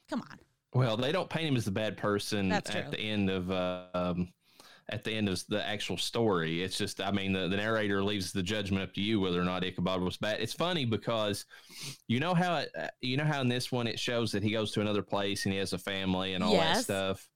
Come 0.10 0.22
on. 0.30 0.40
Well, 0.74 0.96
they 0.96 1.12
don't 1.12 1.30
paint 1.30 1.48
him 1.48 1.56
as 1.56 1.66
the 1.66 1.72
bad 1.72 1.98
person 1.98 2.50
That's 2.50 2.70
at 2.70 2.84
true. 2.84 2.92
the 2.92 3.00
end 3.00 3.30
of 3.32 3.50
uh, 3.50 3.86
um, 3.96 4.32
at 4.90 5.04
the 5.04 5.12
end 5.12 5.30
of 5.30 5.44
the 5.48 5.66
actual 5.66 5.98
story. 5.98 6.64
It's 6.64 6.78
just, 6.78 7.00
I 7.00 7.12
mean, 7.12 7.32
the, 7.32 7.48
the 7.48 7.58
narrator 7.58 8.04
leaves 8.04 8.32
the 8.32 8.44
judgment 8.44 8.84
up 8.84 8.94
to 8.96 9.02
you 9.02 9.20
whether 9.20 9.40
or 9.40 9.46
not 9.46 9.64
Ichabod 9.64 10.02
was 10.02 10.18
bad. 10.18 10.42
It's 10.42 10.54
funny 10.54 10.86
because 10.86 11.46
you 12.08 12.20
know 12.20 12.34
how 12.34 12.58
it, 12.58 12.72
uh, 12.78 12.88
you 13.02 13.18
know 13.18 13.24
how 13.24 13.42
in 13.42 13.48
this 13.48 13.72
one 13.72 13.88
it 13.88 14.00
shows 14.00 14.32
that 14.32 14.44
he 14.44 14.52
goes 14.52 14.72
to 14.72 14.82
another 14.82 15.04
place 15.04 15.46
and 15.46 15.54
he 15.54 15.60
has 15.60 15.74
a 15.74 15.78
family 15.78 16.34
and 16.34 16.44
all 16.44 16.54
that 16.54 16.84
stuff. 16.84 17.28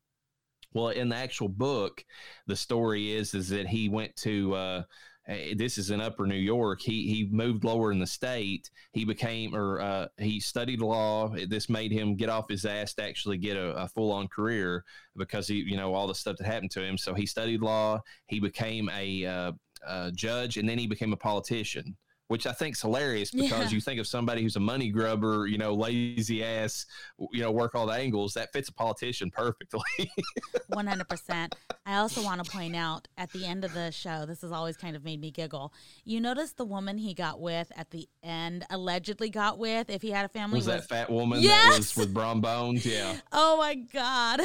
Well, 0.74 0.90
in 0.90 1.10
the 1.10 1.16
actual 1.16 1.50
book, 1.50 2.04
the 2.48 2.56
story 2.56 3.12
is 3.12 3.34
is 3.34 3.50
that 3.50 3.68
he 3.68 3.90
went 3.90 4.16
to. 4.18 4.56
Uh, 4.56 4.84
eh, 5.28 5.54
this 5.56 5.78
is 5.78 5.92
in 5.92 6.02
Upper 6.02 6.26
New 6.26 6.36
York. 6.36 6.82
He 6.82 7.08
he 7.08 7.30
moved 7.32 7.64
lower 7.64 7.92
in 7.92 8.00
the 8.00 8.08
state. 8.08 8.70
He 8.92 9.06
became 9.06 9.56
or 9.56 9.82
uh, 9.82 10.08
he 10.18 10.40
studied 10.40 10.82
law. 10.82 11.34
This 11.48 11.70
made 11.70 11.92
him 11.92 12.16
get 12.16 12.30
off 12.30 12.50
his 12.50 12.66
ass 12.66 12.94
to 12.96 13.04
actually 13.04 13.38
get 13.38 13.58
a, 13.58 13.72
a 13.76 13.88
full 13.88 14.12
on 14.12 14.28
career 14.28 14.84
because 15.16 15.48
he 15.48 15.56
you 15.56 15.78
know 15.78 15.94
all 15.94 16.08
the 16.08 16.16
stuff 16.16 16.38
that 16.38 16.46
happened 16.46 16.72
to 16.72 16.84
him. 16.84 16.98
So 16.98 17.14
he 17.14 17.26
studied 17.26 17.62
law. 17.62 18.02
He 18.28 18.40
became 18.40 18.90
a, 18.90 19.26
uh, 19.26 19.52
a 19.88 20.12
judge, 20.12 20.58
and 20.58 20.68
then 20.68 20.78
he 20.78 20.88
became 20.88 21.14
a 21.14 21.18
politician. 21.18 21.96
Which 22.34 22.48
I 22.48 22.52
think 22.52 22.76
is 22.76 22.82
hilarious 22.82 23.30
because 23.30 23.52
Yeah. 23.52 23.76
you 23.76 23.80
think 23.80 24.00
of 24.00 24.08
somebody 24.08 24.42
who's 24.42 24.56
a 24.56 24.60
money 24.60 24.90
grubber, 24.90 25.46
you 25.46 25.60
know, 25.60 25.76
lazy 25.76 26.44
ass, 26.44 26.88
you 27.32 27.42
know, 27.44 27.52
work 27.52 27.76
all 27.76 27.86
the 27.86 27.94
angles. 27.94 28.34
That 28.34 28.52
fits 28.52 28.70
a 28.70 28.74
politician 28.74 29.30
perfectly. 29.30 29.82
100%. 30.72 31.54
I 31.86 31.98
also 31.98 32.24
want 32.24 32.44
to 32.44 32.50
point 32.52 32.76
out 32.76 33.08
at 33.20 33.32
the 33.34 33.46
end 33.46 33.64
of 33.64 33.74
the 33.76 33.92
show, 33.92 34.26
this 34.26 34.42
has 34.42 34.52
always 34.52 34.78
kind 34.78 34.96
of 34.96 35.04
made 35.04 35.22
me 35.22 35.30
giggle. 35.30 35.74
You 36.06 36.20
notice 36.20 36.54
the 36.54 36.66
woman 36.66 36.98
he 36.98 37.14
got 37.14 37.40
with 37.40 37.72
at 37.76 37.92
the 37.92 38.10
end, 38.24 38.66
allegedly 38.72 39.30
got 39.30 39.60
with, 39.60 39.92
if 39.92 40.02
he 40.02 40.10
had 40.10 40.26
a 40.26 40.30
family, 40.30 40.58
was 40.58 40.66
that 40.66 40.88
fat 40.90 41.12
woman 41.12 41.40
that 41.40 41.46
Yes! 41.46 41.78
was 41.78 41.96
with 41.96 42.14
Brom 42.16 42.42
Bones? 42.42 42.84
Yeah. 42.84 43.18
oh 43.32 43.58
my 43.58 43.76
God. 43.76 44.42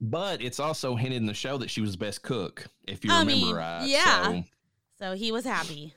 But 0.00 0.42
it's 0.42 0.58
also 0.58 0.96
hinted 0.96 1.18
in 1.18 1.26
the 1.26 1.34
show 1.34 1.56
that 1.58 1.70
she 1.70 1.80
was 1.80 1.92
the 1.92 1.98
best 1.98 2.22
cook, 2.22 2.66
if 2.88 3.04
you 3.04 3.12
I 3.12 3.20
remember 3.20 3.46
mean, 3.46 3.54
right. 3.54 3.86
yeah. 3.86 4.24
So, 4.24 4.44
So 4.98 5.12
he 5.14 5.30
was 5.30 5.44
happy. 5.44 5.94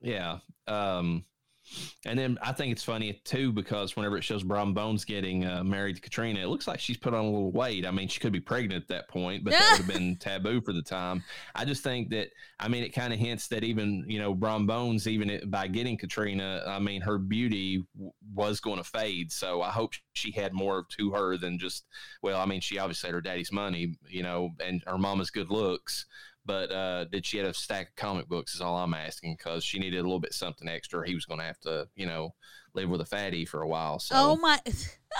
Yeah. 0.00 0.38
Um, 0.66 1.24
and 2.06 2.18
then 2.18 2.38
I 2.42 2.52
think 2.52 2.72
it's 2.72 2.84
funny 2.84 3.20
too 3.24 3.52
because 3.52 3.96
whenever 3.96 4.16
it 4.16 4.24
shows 4.24 4.42
Brom 4.42 4.72
Bones 4.74 5.04
getting 5.04 5.44
uh, 5.44 5.62
married 5.62 5.96
to 5.96 6.02
Katrina, 6.02 6.40
it 6.40 6.48
looks 6.48 6.66
like 6.66 6.80
she's 6.80 6.96
put 6.96 7.14
on 7.14 7.24
a 7.24 7.30
little 7.30 7.52
weight. 7.52 7.86
I 7.86 7.90
mean, 7.90 8.08
she 8.08 8.20
could 8.20 8.32
be 8.32 8.40
pregnant 8.40 8.82
at 8.82 8.88
that 8.88 9.08
point, 9.08 9.44
but 9.44 9.52
that 9.52 9.70
would 9.72 9.86
have 9.86 9.94
been 9.94 10.16
taboo 10.20 10.60
for 10.60 10.72
the 10.72 10.82
time. 10.82 11.22
I 11.54 11.64
just 11.64 11.82
think 11.82 12.10
that 12.10 12.28
I 12.58 12.68
mean, 12.68 12.82
it 12.82 12.94
kind 12.94 13.12
of 13.12 13.18
hints 13.18 13.48
that 13.48 13.64
even 13.64 14.04
you 14.06 14.18
know 14.18 14.34
Brom 14.34 14.66
Bones, 14.66 15.06
even 15.06 15.30
it, 15.30 15.50
by 15.50 15.66
getting 15.66 15.96
Katrina, 15.96 16.62
I 16.66 16.78
mean, 16.78 17.02
her 17.02 17.18
beauty 17.18 17.84
w- 17.94 18.12
was 18.34 18.60
going 18.60 18.78
to 18.78 18.84
fade. 18.84 19.30
So 19.32 19.62
I 19.62 19.70
hope 19.70 19.92
she 20.14 20.30
had 20.30 20.52
more 20.52 20.86
to 20.96 21.10
her 21.10 21.36
than 21.36 21.58
just 21.58 21.84
well, 22.22 22.40
I 22.40 22.46
mean, 22.46 22.60
she 22.60 22.78
obviously 22.78 23.08
had 23.08 23.14
her 23.14 23.20
daddy's 23.20 23.52
money, 23.52 23.94
you 24.08 24.22
know, 24.22 24.50
and 24.64 24.82
her 24.86 24.98
mama's 24.98 25.30
good 25.30 25.50
looks. 25.50 26.06
But 26.48 26.72
uh, 26.72 27.04
did 27.04 27.26
she 27.26 27.36
have 27.38 27.46
a 27.48 27.54
stack 27.54 27.90
of 27.90 27.96
comic 27.96 28.26
books? 28.26 28.54
Is 28.54 28.62
all 28.62 28.78
I'm 28.78 28.94
asking 28.94 29.36
because 29.36 29.62
she 29.62 29.78
needed 29.78 29.98
a 29.98 30.02
little 30.02 30.18
bit 30.18 30.32
something 30.32 30.66
extra. 30.66 31.06
He 31.06 31.14
was 31.14 31.26
going 31.26 31.40
to 31.40 31.46
have 31.46 31.60
to, 31.60 31.86
you 31.94 32.06
know, 32.06 32.34
live 32.74 32.88
with 32.88 33.02
a 33.02 33.04
fatty 33.04 33.44
for 33.44 33.60
a 33.60 33.68
while. 33.68 33.98
So 33.98 34.14
Oh 34.16 34.36
my. 34.36 34.58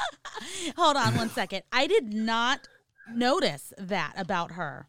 Hold 0.76 0.96
on 0.96 1.14
one 1.16 1.28
second. 1.28 1.64
I 1.70 1.86
did 1.86 2.14
not 2.14 2.66
notice 3.14 3.74
that 3.76 4.14
about 4.16 4.52
her. 4.52 4.88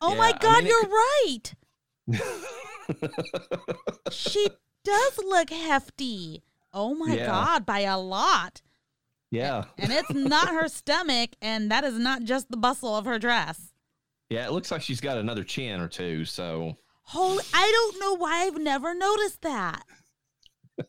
Oh 0.00 0.14
my 0.14 0.28
Yeah, 0.28 0.36
I 0.36 0.38
God, 0.38 0.64
mean, 0.64 0.72
you're 2.08 2.18
right. 2.18 2.30
She 4.12 4.46
does 4.84 5.18
look 5.18 5.50
hefty. 5.50 6.44
Oh 6.72 6.94
my 6.94 7.14
Yeah. 7.16 7.26
God, 7.26 7.66
by 7.66 7.80
a 7.80 7.98
lot. 7.98 8.62
yeah, 9.32 9.64
And 9.78 9.90
it's 9.92 10.14
not 10.14 10.48
her 10.50 10.68
stomach, 10.68 11.30
and 11.42 11.68
that 11.70 11.82
is 11.82 11.98
not 11.98 12.22
just 12.22 12.48
the 12.50 12.56
bustle 12.56 12.94
of 12.96 13.04
her 13.06 13.18
dress. 13.18 13.72
Yeah, 14.28 14.46
it 14.46 14.52
looks 14.52 14.70
like 14.70 14.82
she's 14.82 15.00
got 15.00 15.18
another 15.18 15.44
chin 15.44 15.80
or 15.80 15.88
two. 15.88 16.24
So 16.24 16.76
Holy, 17.02 17.44
I 17.54 17.70
don't 17.70 18.00
know 18.00 18.14
why 18.14 18.46
I've 18.46 18.58
never 18.58 18.94
noticed 18.94 19.42
that. 19.42 19.84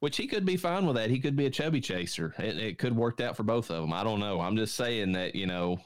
which 0.00 0.16
he 0.16 0.26
could 0.26 0.44
be 0.44 0.56
fine 0.56 0.86
with 0.86 0.96
that. 0.96 1.10
He 1.10 1.20
could 1.20 1.36
be 1.36 1.46
a 1.46 1.50
chubby 1.50 1.80
chaser. 1.80 2.34
It, 2.38 2.58
it 2.58 2.78
could 2.78 2.94
worked 2.94 3.20
out 3.20 3.36
for 3.36 3.44
both 3.44 3.70
of 3.70 3.82
them. 3.82 3.92
I 3.92 4.04
don't 4.04 4.20
know. 4.20 4.40
I'm 4.40 4.56
just 4.56 4.74
saying 4.74 5.12
that 5.12 5.34
you 5.34 5.46
know, 5.46 5.78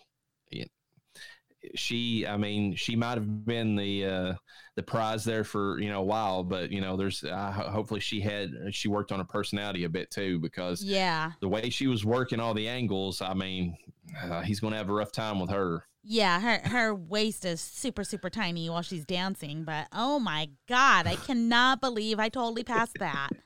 she. 1.75 2.27
I 2.27 2.37
mean, 2.37 2.75
she 2.75 2.97
might 2.97 3.15
have 3.15 3.45
been 3.45 3.77
the 3.77 4.05
uh, 4.07 4.35
the 4.77 4.83
prize 4.83 5.25
there 5.25 5.45
for 5.45 5.79
you 5.81 5.89
know 5.89 6.01
a 6.01 6.05
while, 6.05 6.43
but 6.45 6.71
you 6.71 6.81
know, 6.81 6.97
there's 6.97 7.23
uh, 7.25 7.53
hopefully 7.53 8.01
she 8.01 8.21
had 8.21 8.51
she 8.71 8.89
worked 8.89 9.13
on 9.13 9.19
her 9.19 9.25
personality 9.25 9.85
a 9.85 9.89
bit 9.89 10.11
too 10.11 10.39
because 10.41 10.83
Yeah. 10.83 11.33
the 11.41 11.49
way 11.49 11.71
she 11.71 11.87
was 11.87 12.05
working 12.05 12.41
all 12.41 12.55
the 12.55 12.69
angles. 12.69 13.21
I 13.23 13.35
mean, 13.35 13.77
uh, 14.23 14.43
he's 14.43 14.61
going 14.61 14.73
to 14.73 14.79
have 14.79 14.89
a 14.89 14.93
rough 14.95 15.13
time 15.13 15.41
with 15.41 15.51
her. 15.51 15.85
Yeah, 16.03 16.41
her 16.41 16.69
her 16.69 16.95
waist 16.95 17.45
is 17.45 17.61
super 17.61 18.05
super 18.05 18.31
tiny 18.31 18.71
while 18.71 18.83
she's 18.83 19.05
dancing, 19.05 19.65
but 19.65 19.87
oh 19.93 20.19
my 20.19 20.49
god, 20.69 21.07
I 21.07 21.17
cannot 21.17 21.81
believe 21.83 22.19
I 22.19 22.29
totally 22.31 22.65
passed 22.65 22.97
that. 23.01 23.31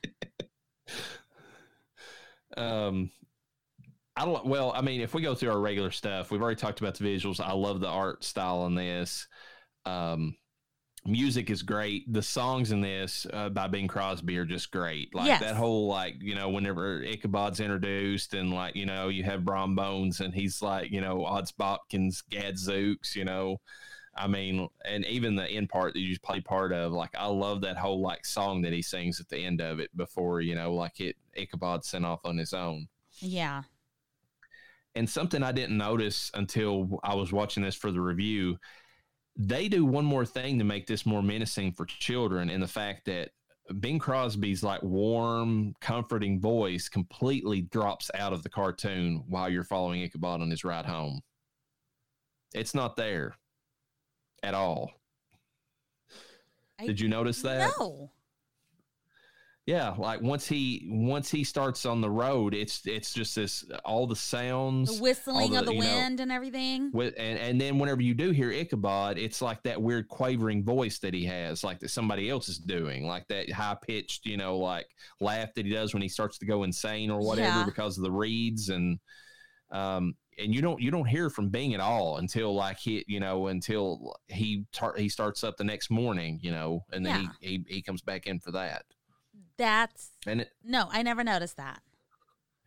Um, 2.57 3.11
I 4.17 4.25
don't. 4.25 4.45
Well, 4.45 4.71
I 4.73 4.81
mean, 4.81 5.01
if 5.01 5.13
we 5.13 5.21
go 5.21 5.35
through 5.35 5.51
our 5.51 5.59
regular 5.59 5.91
stuff, 5.91 6.31
we've 6.31 6.41
already 6.41 6.59
talked 6.59 6.79
about 6.79 6.95
the 6.95 7.03
visuals. 7.03 7.39
I 7.39 7.53
love 7.53 7.79
the 7.81 7.87
art 7.89 8.23
style 8.23 8.65
in 8.65 8.75
this. 8.75 9.27
Um, 9.85 10.35
music 11.05 11.49
is 11.49 11.61
great. 11.61 12.11
The 12.11 12.21
songs 12.21 12.71
in 12.71 12.81
this 12.81 13.27
uh, 13.31 13.49
by 13.49 13.67
Bing 13.67 13.87
Crosby 13.87 14.37
are 14.37 14.45
just 14.45 14.71
great. 14.71 15.13
Like 15.13 15.27
Yes. 15.27 15.41
that 15.41 15.55
whole 15.55 15.87
like 15.87 16.15
you 16.21 16.33
know 16.35 16.49
whenever 16.49 17.03
Ichabod's 17.03 17.59
introduced 17.59 18.33
and 18.33 18.53
like 18.53 18.75
you 18.75 18.85
know 18.85 19.09
you 19.09 19.23
have 19.23 19.45
Brom 19.45 19.75
Bones 19.75 20.21
and 20.21 20.33
he's 20.33 20.61
like 20.61 20.91
you 20.91 21.01
know 21.01 21.25
Odds 21.25 21.51
Bodkins, 21.51 22.23
Gadzooks, 22.29 23.15
you 23.15 23.25
know. 23.25 23.59
I 24.17 24.27
mean, 24.27 24.69
and 24.85 25.05
even 25.07 25.35
the 25.35 25.45
end 25.45 25.67
part 25.67 25.93
that 25.93 25.99
you 25.99 26.17
play 26.19 26.39
part 26.39 26.71
of, 26.71 26.93
like 26.93 27.13
I 27.19 27.27
love 27.27 27.59
that 27.61 27.75
whole 27.75 28.01
like 28.01 28.25
song 28.25 28.61
that 28.61 28.71
he 28.71 28.81
sings 28.81 29.19
at 29.19 29.27
the 29.27 29.43
end 29.43 29.59
of 29.59 29.79
it 29.79 29.95
before 29.97 30.39
you 30.39 30.55
know, 30.55 30.73
like 30.73 31.01
it 31.01 31.17
Ichabod 31.33 31.83
sent 31.83 32.05
off 32.05 32.21
on 32.23 32.37
his 32.37 32.53
own. 32.53 32.87
Yeah. 33.19 33.63
And 34.95 35.09
something 35.09 35.43
I 35.43 35.51
didn't 35.51 35.77
notice 35.77 36.31
until 36.33 36.99
I 37.03 37.15
was 37.15 37.33
watching 37.33 37.63
this 37.63 37.75
for 37.75 37.91
the 37.91 37.99
review, 38.01 38.57
they 39.35 39.67
do 39.67 39.85
one 39.85 40.05
more 40.05 40.25
thing 40.25 40.57
to 40.59 40.63
make 40.63 40.87
this 40.87 41.05
more 41.05 41.21
menacing 41.21 41.73
for 41.73 41.85
children, 41.85 42.49
in 42.49 42.61
the 42.61 42.67
fact 42.67 43.05
that 43.05 43.31
Bing 43.79 43.99
Crosby's 43.99 44.63
like 44.63 44.81
warm, 44.83 45.73
comforting 45.81 46.39
voice 46.39 46.87
completely 46.87 47.61
drops 47.61 48.09
out 48.15 48.31
of 48.31 48.43
the 48.43 48.49
cartoon 48.49 49.23
while 49.27 49.49
you're 49.49 49.63
following 49.63 50.01
Ichabod 50.01 50.39
on 50.41 50.49
his 50.49 50.63
ride 50.63 50.85
home. 50.85 51.19
It's 52.53 52.73
not 52.75 52.95
there 52.95 53.35
at 54.43 54.53
all. 54.53 54.91
I- 56.79 56.85
Did 56.85 56.99
you 57.01 57.09
notice 57.09 57.41
that? 57.41 57.71
No. 57.79 58.11
Yeah, 59.67 59.95
like 59.97 60.21
once 60.21 60.45
he 60.47 60.85
once 60.87 61.31
he 61.31 61.43
starts 61.43 61.87
on 61.87 61.99
the 61.99 62.09
road, 62.09 62.53
it's 62.53 62.85
it's 62.85 63.11
just 63.11 63.35
this 63.35 63.65
all 63.83 64.05
the 64.05 64.15
sounds 64.15 64.97
The 64.97 65.01
whistling 65.01 65.53
all 65.53 65.61
of 65.61 65.65
the 65.65 65.73
you 65.73 65.81
know, 65.81 65.87
wind 65.87 66.19
and 66.19 66.31
everything. 66.31 66.91
with 66.93 67.15
and 67.17 67.39
and 67.39 67.59
then 67.59 67.79
whenever 67.79 68.01
you 68.03 68.13
do 68.13 68.29
hear 68.29 68.51
Ichabod, 68.51 69.17
it's 69.17 69.41
like 69.41 69.63
that 69.63 69.81
weird 69.81 70.07
quavering 70.07 70.63
voice 70.63 70.99
that 70.99 71.15
he 71.15 71.25
has, 71.25 71.63
like 71.63 71.79
that 71.79 71.89
somebody 71.89 72.29
else 72.29 72.47
is 72.47 72.59
doing, 72.59 73.07
like 73.07 73.27
that 73.29 73.51
high 73.51 73.75
pitched, 73.81 74.27
you 74.27 74.37
know, 74.37 74.55
like 74.59 74.85
laugh 75.19 75.51
that 75.55 75.65
he 75.65 75.71
does 75.71 75.93
when 75.95 76.03
he 76.03 76.09
starts 76.09 76.37
to 76.37 76.45
go 76.45 76.61
insane 76.61 77.09
or 77.09 77.21
whatever 77.25 77.59
Yeah. 77.59 77.65
because 77.65 77.97
of 77.97 78.03
the 78.03 78.11
reeds 78.11 78.69
and 78.69 78.99
um 79.71 80.15
and 80.37 80.53
you 80.53 80.61
don't 80.61 80.79
you 80.79 80.91
don't 80.91 81.07
hear 81.07 81.31
from 81.31 81.49
Bing 81.49 81.73
at 81.73 81.79
all 81.79 82.17
until 82.17 82.53
like 82.53 82.77
he 82.77 83.03
you 83.07 83.19
know 83.19 83.47
until 83.47 84.15
he 84.27 84.65
tar- 84.71 84.93
he 84.95 85.09
starts 85.09 85.43
up 85.43 85.57
the 85.57 85.63
next 85.63 85.89
morning, 85.89 86.37
you 86.43 86.51
know, 86.51 86.85
and 86.93 87.03
then 87.03 87.31
he, 87.41 87.47
he 87.47 87.65
he 87.67 87.81
comes 87.81 88.03
back 88.03 88.27
in 88.27 88.39
for 88.39 88.51
that. 88.51 88.83
That's 89.57 90.09
And 90.27 90.41
it, 90.41 90.51
no, 90.63 90.87
I 90.91 91.01
never 91.03 91.23
noticed 91.23 91.57
that. 91.57 91.81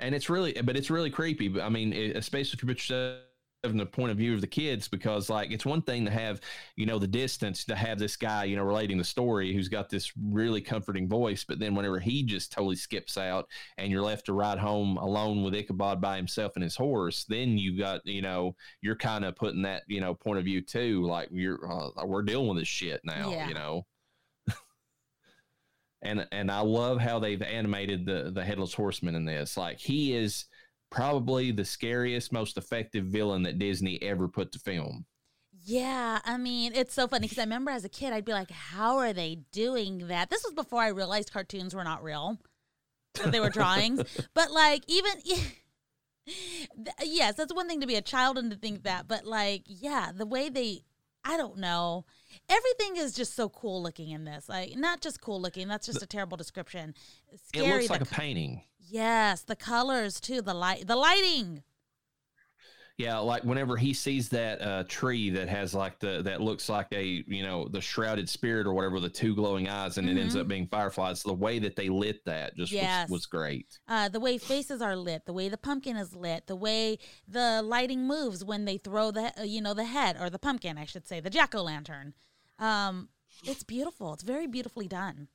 and 0.00 0.14
it's 0.14 0.30
really 0.30 0.52
but 0.62 0.76
it's 0.76 0.90
really 0.90 1.10
creepy 1.10 1.48
but 1.48 1.62
i 1.62 1.68
mean 1.68 1.92
it, 1.92 2.16
especially 2.16 2.56
if 2.56 2.62
you 2.62 2.68
put 2.68 2.78
yourself 2.78 3.18
in 3.64 3.76
the 3.76 3.84
point 3.84 4.12
of 4.12 4.16
view 4.16 4.32
of 4.34 4.40
the 4.40 4.46
kids 4.46 4.86
because 4.86 5.28
like 5.28 5.50
it's 5.50 5.66
one 5.66 5.82
thing 5.82 6.04
to 6.04 6.10
have 6.12 6.40
you 6.76 6.86
know 6.86 6.96
the 7.00 7.08
distance 7.08 7.64
to 7.64 7.74
have 7.74 7.98
this 7.98 8.14
guy 8.16 8.44
you 8.44 8.54
know 8.54 8.62
relating 8.62 8.96
the 8.96 9.02
story 9.02 9.52
who's 9.52 9.68
got 9.68 9.88
this 9.90 10.12
really 10.30 10.60
comforting 10.60 11.08
voice 11.08 11.42
but 11.42 11.58
then 11.58 11.74
whenever 11.74 11.98
he 11.98 12.22
just 12.22 12.52
totally 12.52 12.76
skips 12.76 13.18
out 13.18 13.48
and 13.76 13.90
you're 13.90 14.00
left 14.02 14.26
to 14.26 14.32
ride 14.32 14.58
home 14.58 14.96
alone 14.98 15.42
with 15.42 15.56
ichabod 15.56 16.00
by 16.00 16.16
himself 16.16 16.52
and 16.54 16.62
his 16.62 16.76
horse 16.76 17.24
then 17.28 17.58
you 17.58 17.76
got 17.76 18.00
you 18.06 18.22
know 18.22 18.54
you're 18.80 18.94
kind 18.94 19.24
of 19.24 19.34
putting 19.34 19.62
that 19.62 19.82
you 19.88 20.00
know 20.00 20.14
point 20.14 20.38
of 20.38 20.44
view 20.44 20.60
too 20.62 21.02
like 21.06 21.28
you're 21.32 21.58
uh, 21.68 22.06
we're 22.06 22.22
dealing 22.22 22.46
with 22.46 22.58
this 22.58 22.68
shit 22.68 23.00
now 23.04 23.30
Yeah. 23.32 23.48
you 23.48 23.54
know 23.54 23.84
and 26.02 26.26
and 26.32 26.50
I 26.50 26.60
love 26.60 27.00
how 27.00 27.18
they've 27.18 27.42
animated 27.42 28.06
the 28.06 28.30
the 28.32 28.44
headless 28.44 28.74
horseman 28.74 29.14
in 29.14 29.24
this. 29.24 29.56
Like 29.56 29.78
he 29.78 30.14
is 30.14 30.46
probably 30.90 31.50
the 31.50 31.64
scariest, 31.64 32.32
most 32.32 32.56
effective 32.56 33.04
villain 33.06 33.42
that 33.42 33.58
Disney 33.58 34.00
ever 34.02 34.28
put 34.28 34.52
to 34.52 34.58
film. 34.58 35.04
Yeah, 35.64 36.20
I 36.24 36.38
mean, 36.38 36.72
it's 36.74 36.94
so 36.94 37.06
funny 37.08 37.26
because 37.26 37.38
I 37.38 37.42
remember 37.42 37.70
as 37.70 37.84
a 37.84 37.90
kid, 37.90 38.12
I'd 38.12 38.24
be 38.24 38.32
like, 38.32 38.50
how 38.50 38.98
are 38.98 39.12
they 39.12 39.40
doing 39.52 40.08
that? 40.08 40.30
This 40.30 40.42
was 40.42 40.54
before 40.54 40.80
I 40.80 40.88
realized 40.88 41.32
cartoons 41.32 41.74
were 41.74 41.84
not 41.84 42.02
real, 42.02 42.38
that 43.14 43.32
they 43.32 43.40
were 43.40 43.50
drawings. 43.50 44.02
but 44.34 44.50
like, 44.50 44.84
even, 44.86 45.12
yes, 47.04 47.34
that's 47.34 47.52
one 47.52 47.68
thing 47.68 47.82
to 47.82 47.86
be 47.86 47.96
a 47.96 48.02
child 48.02 48.38
and 48.38 48.50
to 48.50 48.56
think 48.56 48.84
that. 48.84 49.08
But 49.08 49.26
like, 49.26 49.64
yeah, 49.66 50.10
the 50.14 50.24
way 50.24 50.48
they, 50.48 50.84
I 51.28 51.36
don't 51.36 51.58
know. 51.58 52.06
Everything 52.48 52.96
is 52.96 53.12
just 53.12 53.36
so 53.36 53.50
cool 53.50 53.82
looking 53.82 54.10
in 54.10 54.24
this. 54.24 54.48
Like, 54.48 54.76
not 54.76 55.02
just 55.02 55.20
cool 55.20 55.38
looking, 55.38 55.68
that's 55.68 55.84
just 55.84 56.02
a 56.02 56.06
terrible 56.06 56.38
description. 56.38 56.94
Scary. 57.44 57.66
it 57.66 57.72
looks 57.74 57.86
the 57.88 57.92
like 57.92 58.00
a 58.00 58.06
painting. 58.06 58.62
Yes, 58.80 59.42
the 59.42 59.54
colors 59.54 60.20
too, 60.20 60.40
the 60.40 60.54
light, 60.54 60.86
the 60.86 60.96
lighting. 60.96 61.62
Yeah, 62.98 63.18
like 63.18 63.44
whenever 63.44 63.76
he 63.76 63.94
sees 63.94 64.28
that 64.30 64.60
uh, 64.60 64.82
tree 64.88 65.30
that 65.30 65.48
has 65.48 65.72
like 65.72 66.00
the 66.00 66.20
that 66.24 66.40
looks 66.40 66.68
like 66.68 66.88
a 66.90 67.22
you 67.28 67.44
know 67.44 67.68
the 67.68 67.80
shrouded 67.80 68.28
spirit 68.28 68.66
or 68.66 68.72
whatever, 68.74 68.98
the 68.98 69.08
two 69.08 69.36
glowing 69.36 69.68
eyes, 69.68 69.98
and 69.98 70.08
it 70.10 70.18
ends 70.18 70.34
Mhm. 70.34 70.40
up 70.40 70.48
being 70.48 70.66
fireflies. 70.66 71.22
The 71.22 71.32
way 71.32 71.60
that 71.60 71.76
they 71.76 71.88
lit 71.88 72.24
that 72.24 72.56
just 72.56 72.72
Yes. 72.72 73.08
was, 73.08 73.20
was 73.20 73.26
great. 73.26 73.78
uh, 73.86 74.08
the 74.08 74.18
way 74.18 74.36
faces 74.36 74.82
are 74.82 74.96
lit, 74.96 75.26
the 75.26 75.32
way 75.32 75.48
the 75.48 75.56
pumpkin 75.56 75.96
is 75.96 76.16
lit, 76.16 76.48
the 76.48 76.56
way 76.56 76.98
the 77.28 77.62
lighting 77.62 78.04
moves 78.08 78.44
when 78.44 78.64
they 78.64 78.78
throw 78.78 79.12
the 79.12 79.32
uh, 79.40 79.44
you 79.44 79.60
know 79.60 79.74
the 79.74 79.84
head 79.84 80.16
or 80.18 80.28
the 80.28 80.38
pumpkin, 80.40 80.76
I 80.76 80.84
should 80.84 81.06
say, 81.06 81.20
the 81.20 81.30
jack 81.30 81.54
o' 81.54 81.62
lantern. 81.62 82.14
Um, 82.58 83.10
it's 83.44 83.62
beautiful. 83.62 84.12
It's 84.14 84.24
very 84.24 84.48
beautifully 84.48 84.88
done. 84.88 85.28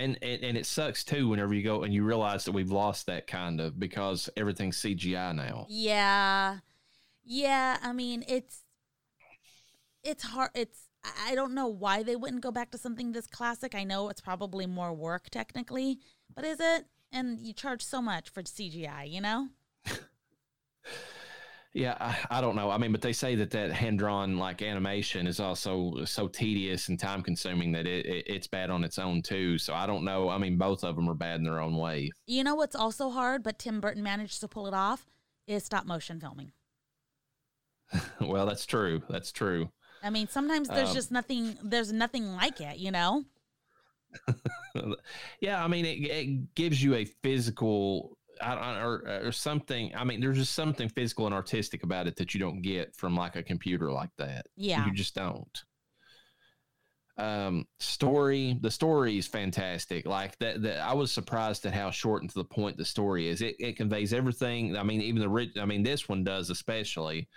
And, 0.00 0.18
and 0.22 0.42
and 0.42 0.56
it 0.56 0.64
sucks 0.64 1.04
too 1.04 1.28
whenever 1.28 1.52
you 1.52 1.62
go 1.62 1.82
and 1.82 1.92
you 1.92 2.04
realize 2.04 2.46
that 2.46 2.52
we've 2.52 2.70
lost 2.70 3.04
that 3.06 3.26
kind 3.26 3.60
of 3.60 3.78
because 3.78 4.30
everything's 4.36 4.78
CGI 4.78 5.34
now. 5.34 5.66
Yeah, 5.68 6.58
yeah. 7.22 7.76
I 7.82 7.92
mean, 7.92 8.24
it's 8.26 8.64
it's 10.02 10.24
hard. 10.24 10.50
It's 10.54 10.88
I 11.04 11.32
I 11.32 11.34
don't 11.34 11.54
know 11.54 11.68
why 11.68 12.02
they 12.02 12.16
wouldn't 12.16 12.42
go 12.42 12.50
back 12.50 12.70
to 12.70 12.78
something 12.78 13.12
this 13.12 13.26
classic. 13.26 13.74
I 13.74 13.84
know 13.84 14.08
it's 14.08 14.22
probably 14.22 14.66
more 14.66 14.94
work 14.94 15.28
technically, 15.28 15.98
but 16.34 16.44
is 16.44 16.60
it? 16.60 16.86
And 17.12 17.38
you 17.40 17.52
charge 17.52 17.84
so 17.84 18.00
much 18.00 18.30
for 18.30 18.42
CGI, 18.42 19.10
you 19.10 19.20
know? 19.20 19.48
Yeah, 21.72 21.96
I, 22.00 22.38
I 22.38 22.40
don't 22.40 22.56
know. 22.56 22.68
I 22.68 22.78
mean, 22.78 22.90
but 22.90 23.00
they 23.00 23.12
say 23.12 23.36
that 23.36 23.50
that 23.52 23.70
hand 23.70 24.00
drawn 24.00 24.38
like 24.38 24.60
animation 24.60 25.28
is 25.28 25.38
also 25.38 26.04
so 26.04 26.26
tedious 26.26 26.88
and 26.88 26.98
time 26.98 27.22
consuming 27.22 27.70
that 27.72 27.86
it, 27.86 28.06
it 28.06 28.24
it's 28.26 28.46
bad 28.48 28.70
on 28.70 28.82
its 28.82 28.98
own 28.98 29.22
too. 29.22 29.56
So 29.56 29.72
I 29.72 29.86
don't 29.86 30.04
know. 30.04 30.28
I 30.28 30.38
mean, 30.38 30.58
both 30.58 30.82
of 30.82 30.96
them 30.96 31.08
are 31.08 31.14
bad 31.14 31.38
in 31.38 31.44
their 31.44 31.60
own 31.60 31.76
way. 31.76 32.10
You 32.26 32.42
know 32.42 32.56
what's 32.56 32.74
also 32.74 33.10
hard, 33.10 33.44
but 33.44 33.58
Tim 33.60 33.80
Burton 33.80 34.02
managed 34.02 34.40
to 34.40 34.48
pull 34.48 34.66
it 34.66 34.74
off 34.74 35.06
is 35.46 35.64
stop 35.64 35.86
motion 35.86 36.18
filming. 36.18 36.50
well, 38.20 38.46
that's 38.46 38.66
true. 38.66 39.02
That's 39.08 39.30
true. 39.30 39.70
I 40.02 40.10
mean, 40.10 40.28
sometimes 40.28 40.68
there's 40.68 40.88
Um, 40.90 40.94
just 40.94 41.10
nothing. 41.12 41.56
There's 41.62 41.92
nothing 41.92 42.34
like 42.34 42.60
it, 42.60 42.78
you 42.78 42.90
know. 42.90 43.24
yeah, 45.40 45.62
I 45.64 45.68
mean, 45.68 45.84
it, 45.84 45.98
it 46.00 46.54
gives 46.54 46.82
you 46.82 46.94
a 46.94 47.04
physical 47.04 48.16
or, 48.42 49.26
or 49.26 49.32
something. 49.32 49.92
I 49.94 50.04
mean, 50.04 50.20
there's 50.20 50.38
just 50.38 50.54
something 50.54 50.88
physical 50.88 51.26
and 51.26 51.34
artistic 51.34 51.82
about 51.82 52.06
it 52.06 52.16
that 52.16 52.34
you 52.34 52.40
don't 52.40 52.62
get 52.62 52.94
from 52.96 53.14
like 53.14 53.36
a 53.36 53.42
computer 53.42 53.92
like 53.92 54.10
that. 54.18 54.46
Yeah. 54.56 54.86
you 54.86 54.92
just 54.92 55.14
don't. 55.14 55.62
Um, 57.18 57.66
story. 57.80 58.56
The 58.62 58.70
story 58.70 59.18
is 59.18 59.26
fantastic. 59.26 60.06
Like 60.06 60.38
that. 60.38 60.62
that 60.62 60.80
I 60.80 60.94
was 60.94 61.12
surprised 61.12 61.66
at 61.66 61.74
how 61.74 61.90
short 61.90 62.22
and 62.22 62.30
to 62.30 62.38
the 62.38 62.44
point 62.44 62.78
the 62.78 62.84
story 62.84 63.28
is. 63.28 63.42
It 63.42 63.56
it 63.58 63.76
conveys 63.76 64.14
everything. 64.14 64.76
I 64.76 64.82
mean, 64.82 65.02
even 65.02 65.20
the 65.20 65.28
rich. 65.28 65.50
I 65.60 65.66
mean, 65.66 65.82
this 65.82 66.08
one 66.08 66.24
does 66.24 66.48
especially. 66.48 67.28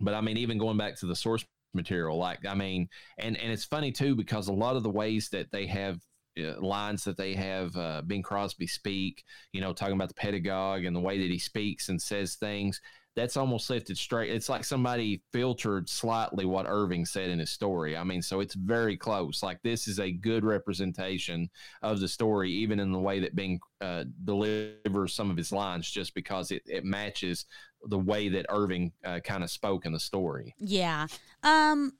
But 0.00 0.14
I 0.14 0.20
mean, 0.20 0.36
even 0.38 0.58
going 0.58 0.76
back 0.76 0.98
to 0.98 1.06
the 1.06 1.14
source 1.14 1.44
material, 1.72 2.18
like 2.18 2.44
I 2.46 2.54
mean, 2.54 2.88
and 3.18 3.36
and 3.36 3.52
it's 3.52 3.64
funny 3.64 3.92
too 3.92 4.16
because 4.16 4.48
a 4.48 4.52
lot 4.52 4.74
of 4.74 4.82
the 4.82 4.90
ways 4.90 5.28
that 5.30 5.52
they 5.52 5.66
have 5.66 5.96
uh, 5.96 5.98
lines 6.36 7.04
that 7.04 7.16
they 7.16 7.34
have 7.34 7.76
uh, 7.76 8.02
Bing 8.02 8.22
Crosby 8.22 8.66
speak, 8.66 9.24
you 9.52 9.60
know, 9.60 9.72
talking 9.72 9.94
about 9.94 10.08
the 10.08 10.14
pedagogue 10.14 10.84
and 10.84 10.94
the 10.94 11.00
way 11.00 11.18
that 11.18 11.30
he 11.30 11.38
speaks 11.38 11.88
and 11.88 12.00
says 12.00 12.34
things. 12.34 12.80
That's 13.16 13.36
almost 13.36 13.70
lifted 13.70 13.96
straight. 13.96 14.32
It's 14.32 14.48
like 14.48 14.64
somebody 14.64 15.22
filtered 15.32 15.88
slightly 15.88 16.46
what 16.46 16.66
Irving 16.68 17.06
said 17.06 17.30
in 17.30 17.38
his 17.38 17.50
story. 17.50 17.96
I 17.96 18.02
mean, 18.02 18.20
so 18.20 18.40
it's 18.40 18.56
very 18.56 18.96
close. 18.96 19.40
Like 19.40 19.62
this 19.62 19.86
is 19.86 20.00
a 20.00 20.10
good 20.10 20.44
representation 20.44 21.48
of 21.82 22.00
the 22.00 22.08
story, 22.08 22.50
even 22.50 22.80
in 22.80 22.90
the 22.90 22.98
way 22.98 23.20
that 23.20 23.36
Bing 23.36 23.60
uh, 23.80 24.02
delivers 24.24 25.14
some 25.14 25.30
of 25.30 25.36
his 25.36 25.52
lines, 25.52 25.88
just 25.88 26.12
because 26.16 26.50
it, 26.50 26.62
it 26.66 26.84
matches 26.84 27.46
the 27.84 27.98
way 27.98 28.28
that 28.30 28.46
Irving 28.48 28.90
uh, 29.04 29.20
kind 29.20 29.44
of 29.44 29.50
spoke 29.50 29.86
in 29.86 29.92
the 29.92 30.00
story. 30.00 30.52
Yeah. 30.58 31.06
Um. 31.44 31.92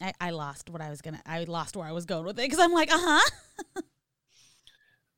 I, 0.00 0.12
I 0.20 0.30
lost 0.30 0.70
what 0.70 0.80
I 0.80 0.90
was 0.90 1.00
gonna. 1.02 1.20
I 1.26 1.44
lost 1.44 1.76
where 1.76 1.86
I 1.86 1.92
was 1.92 2.06
going 2.06 2.24
with 2.24 2.38
it 2.38 2.42
because 2.42 2.58
I'm 2.58 2.72
like, 2.72 2.90
uh 2.92 2.98
huh. 2.98 3.82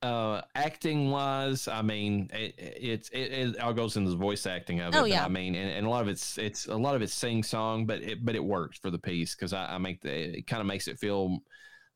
uh 0.03 0.41
acting 0.57 1.13
wise 1.13 1.69
i 1.69 1.81
mean 1.81 2.29
it, 2.35 2.55
it's 2.59 3.09
it, 3.11 3.31
it 3.33 3.61
all 3.61 3.73
goes 3.73 3.97
into 3.97 4.11
the 4.11 4.17
voice 4.17 4.47
acting 4.47 4.81
of 4.81 4.93
it 4.93 4.99
Oh, 4.99 5.05
yeah. 5.05 5.25
i 5.25 5.29
mean 5.29 5.55
and, 5.55 5.71
and 5.71 5.87
a 5.87 5.89
lot 5.89 6.03
of 6.03 6.09
it's 6.09 6.39
it's 6.39 6.67
a 6.67 6.75
lot 6.75 6.97
of 6.97 7.03
it's 7.03 7.15
sing 7.15 7.45
song 7.45 7.87
but 7.87 8.03
it 8.03 8.25
but 8.25 8.35
it 8.35 8.43
works 8.45 8.77
for 8.81 8.91
the 8.91 8.99
piece 8.99 9.37
because 9.37 9.53
I, 9.53 9.75
I 9.75 9.79
make 9.79 10.01
the 10.01 10.39
it 10.39 10.49
kind 10.49 10.61
of 10.61 10.67
makes 10.67 10.89
it 10.89 10.99
feel 10.99 11.39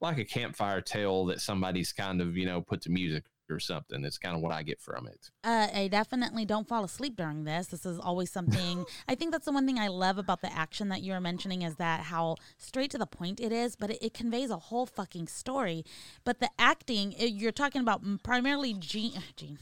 like 0.00 0.18
a 0.18 0.24
campfire 0.24 0.80
tale 0.80 1.26
that 1.26 1.40
somebody's 1.40 1.92
kind 1.92 2.20
of 2.20 2.36
you 2.36 2.46
know 2.46 2.60
put 2.60 2.80
to 2.82 2.90
music 2.90 3.24
or 3.50 3.60
something 3.60 4.04
it's 4.04 4.18
kind 4.18 4.34
of 4.36 4.42
what 4.42 4.52
i 4.52 4.62
get 4.62 4.80
from 4.80 5.06
it 5.06 5.30
Uh, 5.44 5.68
I 5.72 5.88
definitely 5.88 6.44
don't 6.44 6.66
fall 6.68 6.84
asleep 6.84 7.16
during 7.16 7.44
this. 7.44 7.68
This 7.68 7.86
is 7.86 7.98
always 7.98 8.30
something. 8.32 8.84
I 9.08 9.14
think 9.14 9.30
that's 9.30 9.44
the 9.44 9.52
one 9.52 9.64
thing 9.66 9.78
I 9.78 9.88
love 9.88 10.18
about 10.18 10.40
the 10.40 10.52
action 10.52 10.88
that 10.88 11.02
you 11.02 11.12
were 11.12 11.20
mentioning 11.20 11.62
is 11.62 11.76
that 11.76 12.00
how 12.12 12.36
straight 12.58 12.90
to 12.92 12.98
the 12.98 13.06
point 13.06 13.38
it 13.40 13.52
is, 13.52 13.76
but 13.76 13.90
it, 13.90 13.98
it 14.02 14.14
conveys 14.14 14.50
a 14.50 14.56
whole 14.58 14.86
fucking 14.86 15.28
story. 15.28 15.84
But 16.24 16.40
the 16.40 16.50
acting, 16.58 17.12
it, 17.12 17.32
you're 17.32 17.52
talking 17.52 17.80
about 17.80 18.02
primarily 18.24 18.74
Gene, 18.74 19.22
Gene, 19.36 19.58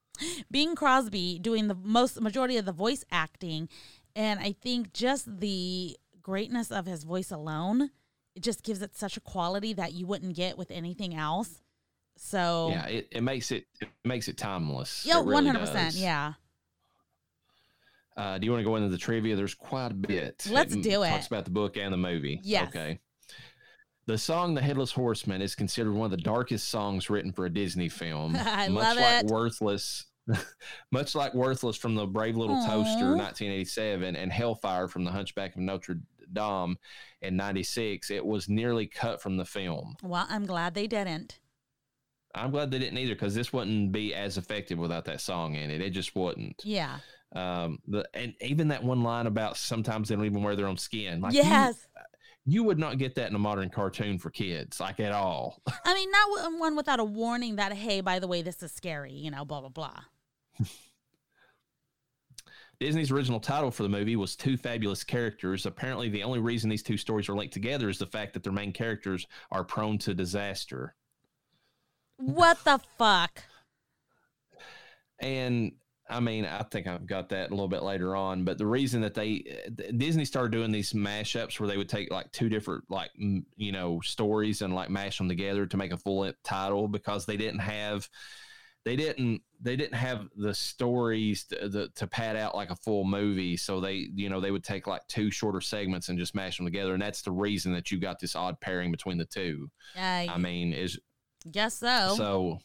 Bing 0.50 0.74
Crosby 0.74 1.38
doing 1.38 1.68
the 1.68 1.74
most 1.74 2.20
majority 2.20 2.56
of 2.56 2.64
the 2.64 2.72
voice 2.72 3.04
acting, 3.10 3.68
and 4.16 4.40
I 4.40 4.52
think 4.52 4.92
just 4.94 5.40
the 5.40 5.96
greatness 6.22 6.70
of 6.70 6.86
his 6.86 7.04
voice 7.04 7.30
alone, 7.30 7.90
it 8.34 8.42
just 8.42 8.62
gives 8.62 8.80
it 8.82 8.96
such 8.96 9.16
a 9.16 9.20
quality 9.20 9.72
that 9.74 9.92
you 9.92 10.06
wouldn't 10.06 10.34
get 10.36 10.56
with 10.56 10.70
anything 10.70 11.14
else. 11.14 11.60
So 12.18 12.68
yeah 12.70 12.86
it, 12.86 13.08
it 13.10 13.22
makes 13.22 13.50
it 13.52 13.66
it 13.80 13.88
makes 14.04 14.28
it 14.28 14.36
timeless 14.36 15.04
yeah, 15.06 15.20
one 15.20 15.46
hundred 15.46 15.60
percent, 15.60 15.94
yeah. 15.94 16.34
Uh, 18.16 18.36
do 18.36 18.44
you 18.44 18.50
want 18.50 18.60
to 18.60 18.64
go 18.68 18.74
into 18.74 18.88
the 18.88 18.98
trivia? 18.98 19.36
There's 19.36 19.54
quite 19.54 19.92
a 19.92 19.94
bit. 19.94 20.44
Let's 20.50 20.74
m- 20.74 20.82
do 20.82 21.04
it. 21.04 21.10
Talks 21.10 21.28
about 21.28 21.44
the 21.44 21.52
book 21.52 21.76
and 21.76 21.92
the 21.92 21.96
movie. 21.96 22.40
Yes. 22.42 22.68
Okay. 22.68 22.98
The 24.06 24.18
song 24.18 24.54
"The 24.54 24.60
Headless 24.60 24.90
Horseman" 24.90 25.40
is 25.40 25.54
considered 25.54 25.92
one 25.92 26.06
of 26.06 26.10
the 26.10 26.16
darkest 26.16 26.68
songs 26.68 27.10
written 27.10 27.30
for 27.30 27.46
a 27.46 27.50
Disney 27.50 27.88
film. 27.88 28.34
I 28.40 28.68
much 28.68 28.82
love 28.82 28.96
like 28.96 29.24
it. 29.24 29.30
"Worthless," 29.30 30.06
much 30.90 31.14
like 31.14 31.32
"Worthless" 31.32 31.76
from 31.76 31.94
the 31.94 32.06
Brave 32.06 32.36
Little 32.36 32.56
Toaster, 32.56 33.14
1987, 33.14 34.16
and 34.16 34.32
"Hellfire" 34.32 34.88
from 34.88 35.04
the 35.04 35.12
Hunchback 35.12 35.54
of 35.54 35.60
Notre 35.60 36.00
Dame 36.32 36.76
in 37.22 37.36
'96. 37.36 38.10
It 38.10 38.26
was 38.26 38.48
nearly 38.48 38.86
cut 38.88 39.22
from 39.22 39.36
the 39.36 39.44
film. 39.44 39.94
Well, 40.02 40.26
I'm 40.28 40.46
glad 40.46 40.74
they 40.74 40.88
didn't. 40.88 41.38
I'm 42.34 42.50
glad 42.50 42.70
they 42.70 42.78
didn't 42.78 42.98
either 42.98 43.14
because 43.14 43.34
this 43.34 43.52
wouldn't 43.52 43.92
be 43.92 44.14
as 44.14 44.36
effective 44.38 44.78
without 44.78 45.04
that 45.06 45.20
song 45.20 45.54
in 45.54 45.70
it. 45.70 45.80
It 45.80 45.90
just 45.90 46.14
wouldn't. 46.14 46.62
Yeah. 46.64 46.98
Um, 47.34 47.78
the 47.86 48.08
and 48.14 48.34
even 48.40 48.68
that 48.68 48.82
one 48.82 49.02
line 49.02 49.26
about 49.26 49.56
sometimes 49.56 50.08
they 50.08 50.16
don't 50.16 50.24
even 50.24 50.42
wear 50.42 50.56
their 50.56 50.66
own 50.66 50.76
skin. 50.76 51.20
Like 51.20 51.34
you- 51.34 51.42
yes. 51.42 51.86
you, 52.44 52.64
would 52.64 52.78
not 52.78 52.98
get 52.98 53.14
that 53.16 53.28
in 53.28 53.34
a 53.34 53.38
modern 53.38 53.70
cartoon 53.70 54.18
for 54.18 54.30
kids, 54.30 54.80
like 54.80 55.00
at 55.00 55.12
all. 55.12 55.62
I 55.84 55.94
mean, 55.94 56.10
not 56.10 56.58
one 56.58 56.76
without 56.76 57.00
a 57.00 57.04
warning 57.04 57.56
that, 57.56 57.72
hey, 57.72 58.00
by 58.00 58.18
the 58.18 58.28
way, 58.28 58.42
this 58.42 58.62
is 58.62 58.72
scary, 58.72 59.12
you 59.12 59.30
know, 59.30 59.44
blah, 59.44 59.60
blah, 59.60 59.68
blah. 59.70 60.00
Disney's 62.80 63.10
original 63.10 63.40
title 63.40 63.72
for 63.72 63.82
the 63.82 63.88
movie 63.88 64.14
was 64.14 64.36
Two 64.36 64.56
Fabulous 64.56 65.02
Characters. 65.02 65.66
Apparently, 65.66 66.08
the 66.08 66.22
only 66.22 66.38
reason 66.38 66.70
these 66.70 66.82
two 66.82 66.96
stories 66.96 67.28
are 67.28 67.34
linked 67.34 67.52
together 67.52 67.88
is 67.88 67.98
the 67.98 68.06
fact 68.06 68.34
that 68.34 68.44
their 68.44 68.52
main 68.52 68.72
characters 68.72 69.26
are 69.50 69.64
prone 69.64 69.98
to 69.98 70.14
disaster. 70.14 70.94
What 72.18 72.62
the 72.64 72.80
fuck? 72.98 73.42
And 75.20 75.72
I 76.10 76.20
mean, 76.20 76.46
I 76.46 76.62
think 76.62 76.86
I've 76.86 77.06
got 77.06 77.28
that 77.30 77.48
a 77.48 77.50
little 77.50 77.68
bit 77.68 77.82
later 77.82 78.16
on, 78.16 78.44
but 78.44 78.56
the 78.56 78.66
reason 78.66 79.00
that 79.02 79.14
they 79.14 79.44
uh, 79.66 79.92
Disney 79.96 80.24
started 80.24 80.52
doing 80.52 80.72
these 80.72 80.92
mashups 80.92 81.60
where 81.60 81.68
they 81.68 81.76
would 81.76 81.88
take 81.88 82.10
like 82.10 82.30
two 82.32 82.48
different 82.48 82.84
like 82.88 83.10
you 83.16 83.72
know 83.72 84.00
stories 84.00 84.62
and 84.62 84.74
like 84.74 84.90
mash 84.90 85.18
them 85.18 85.28
together 85.28 85.66
to 85.66 85.76
make 85.76 85.92
a 85.92 85.98
full 85.98 86.30
title 86.44 86.88
because 86.88 87.26
they 87.26 87.36
didn't 87.36 87.60
have 87.60 88.08
they 88.84 88.96
didn't 88.96 89.42
they 89.60 89.76
didn't 89.76 89.96
have 89.96 90.28
the 90.36 90.54
stories 90.54 91.44
to, 91.44 91.68
the, 91.68 91.88
to 91.96 92.06
pad 92.06 92.36
out 92.36 92.54
like 92.54 92.70
a 92.70 92.76
full 92.76 93.04
movie. 93.04 93.56
So 93.56 93.80
they 93.80 94.08
you 94.14 94.30
know 94.30 94.40
they 94.40 94.50
would 94.50 94.64
take 94.64 94.86
like 94.86 95.06
two 95.08 95.30
shorter 95.30 95.60
segments 95.60 96.08
and 96.08 96.18
just 96.18 96.34
mash 96.34 96.56
them 96.56 96.64
together. 96.66 96.94
And 96.94 97.02
that's 97.02 97.22
the 97.22 97.32
reason 97.32 97.72
that 97.74 97.90
you 97.90 97.98
got 97.98 98.18
this 98.18 98.34
odd 98.34 98.58
pairing 98.60 98.90
between 98.90 99.18
the 99.18 99.26
two. 99.26 99.70
I 99.94 100.28
i 100.32 100.38
mean 100.38 100.72
is 100.72 100.98
guess 101.50 101.74
so. 101.74 102.14
so 102.16 102.60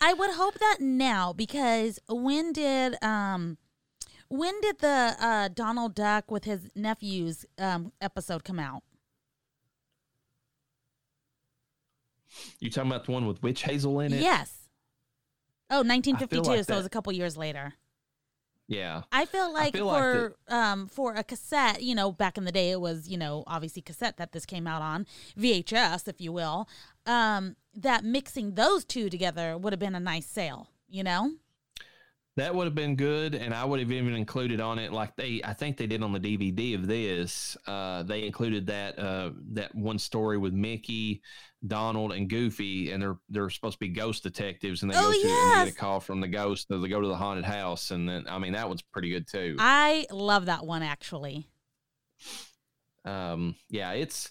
I 0.00 0.12
would 0.12 0.30
hope 0.30 0.58
that 0.58 0.78
now 0.80 1.32
because 1.32 1.98
when 2.08 2.52
did 2.52 2.96
um 3.02 3.58
When 4.28 4.60
did 4.60 4.78
the 4.80 5.14
uh, 5.20 5.48
Donald 5.48 5.94
Duck 5.94 6.30
with 6.30 6.44
his 6.44 6.68
nephews 6.74 7.44
um, 7.58 7.92
episode 8.00 8.42
come 8.42 8.58
out? 8.58 8.82
You 12.58 12.70
talking 12.70 12.90
about 12.90 13.04
the 13.04 13.12
one 13.12 13.26
with 13.26 13.42
witch 13.42 13.62
hazel 13.62 14.00
in 14.00 14.12
it? 14.12 14.20
Yes. 14.20 14.68
Oh, 15.70 15.82
1952. 15.82 16.42
like 16.42 16.64
so 16.64 16.74
it 16.74 16.76
was 16.76 16.86
a 16.86 16.90
couple 16.90 17.12
years 17.12 17.36
later. 17.36 17.74
Yeah. 18.66 19.02
I 19.12 19.26
feel 19.26 19.52
like 19.52 19.74
feel 19.74 19.86
like 19.86 20.02
for 20.02 20.36
um 20.48 20.88
for 20.88 21.14
a 21.14 21.24
cassette, 21.24 21.82
you 21.82 21.94
know, 21.94 22.10
back 22.12 22.38
in 22.38 22.44
the 22.44 22.52
day 22.52 22.70
it 22.70 22.80
was, 22.80 23.08
you 23.08 23.18
know, 23.18 23.44
obviously 23.46 23.82
cassette 23.82 24.16
that 24.16 24.32
this 24.32 24.46
came 24.46 24.66
out 24.66 24.82
on, 24.82 25.06
VHS 25.38 26.08
if 26.08 26.20
you 26.20 26.32
will. 26.32 26.68
Um 27.06 27.56
that 27.74 28.04
mixing 28.04 28.54
those 28.54 28.84
two 28.84 29.10
together 29.10 29.58
would 29.58 29.72
have 29.72 29.80
been 29.80 29.94
a 29.94 30.00
nice 30.00 30.26
sale, 30.26 30.68
you 30.88 31.02
know? 31.02 31.32
That 32.36 32.52
would 32.52 32.64
have 32.64 32.74
been 32.74 32.96
good, 32.96 33.36
and 33.36 33.54
I 33.54 33.64
would 33.64 33.78
have 33.78 33.92
even 33.92 34.12
included 34.14 34.60
on 34.60 34.80
it 34.80 34.92
like 34.92 35.14
they. 35.14 35.40
I 35.44 35.52
think 35.54 35.76
they 35.76 35.86
did 35.86 36.02
on 36.02 36.12
the 36.12 36.18
DVD 36.18 36.74
of 36.74 36.88
this. 36.88 37.56
Uh, 37.64 38.02
they 38.02 38.26
included 38.26 38.66
that 38.66 38.98
uh, 38.98 39.30
that 39.52 39.72
one 39.72 40.00
story 40.00 40.36
with 40.36 40.52
Mickey, 40.52 41.22
Donald, 41.64 42.10
and 42.12 42.28
Goofy, 42.28 42.90
and 42.90 43.00
they're 43.00 43.18
they're 43.28 43.50
supposed 43.50 43.74
to 43.74 43.78
be 43.78 43.88
ghost 43.88 44.24
detectives, 44.24 44.82
and 44.82 44.90
they 44.90 44.96
Oh, 44.98 45.02
go 45.02 45.12
to 45.12 45.18
and 45.28 45.60
they 45.60 45.64
get 45.66 45.74
a 45.74 45.78
call 45.78 46.00
from 46.00 46.20
the 46.20 46.26
ghost, 46.26 46.66
so 46.66 46.80
they 46.80 46.88
go 46.88 47.00
to 47.00 47.06
the 47.06 47.14
haunted 47.16 47.44
house, 47.44 47.92
and 47.92 48.08
then 48.08 48.24
I 48.28 48.40
mean 48.40 48.54
that 48.54 48.66
one's 48.68 48.82
pretty 48.82 49.10
good 49.10 49.28
too. 49.28 49.54
I 49.60 50.04
love 50.10 50.46
that 50.46 50.66
one 50.66 50.82
actually. 50.82 51.46
um 53.04 53.54
yeah 53.70 53.92
it's 53.92 54.30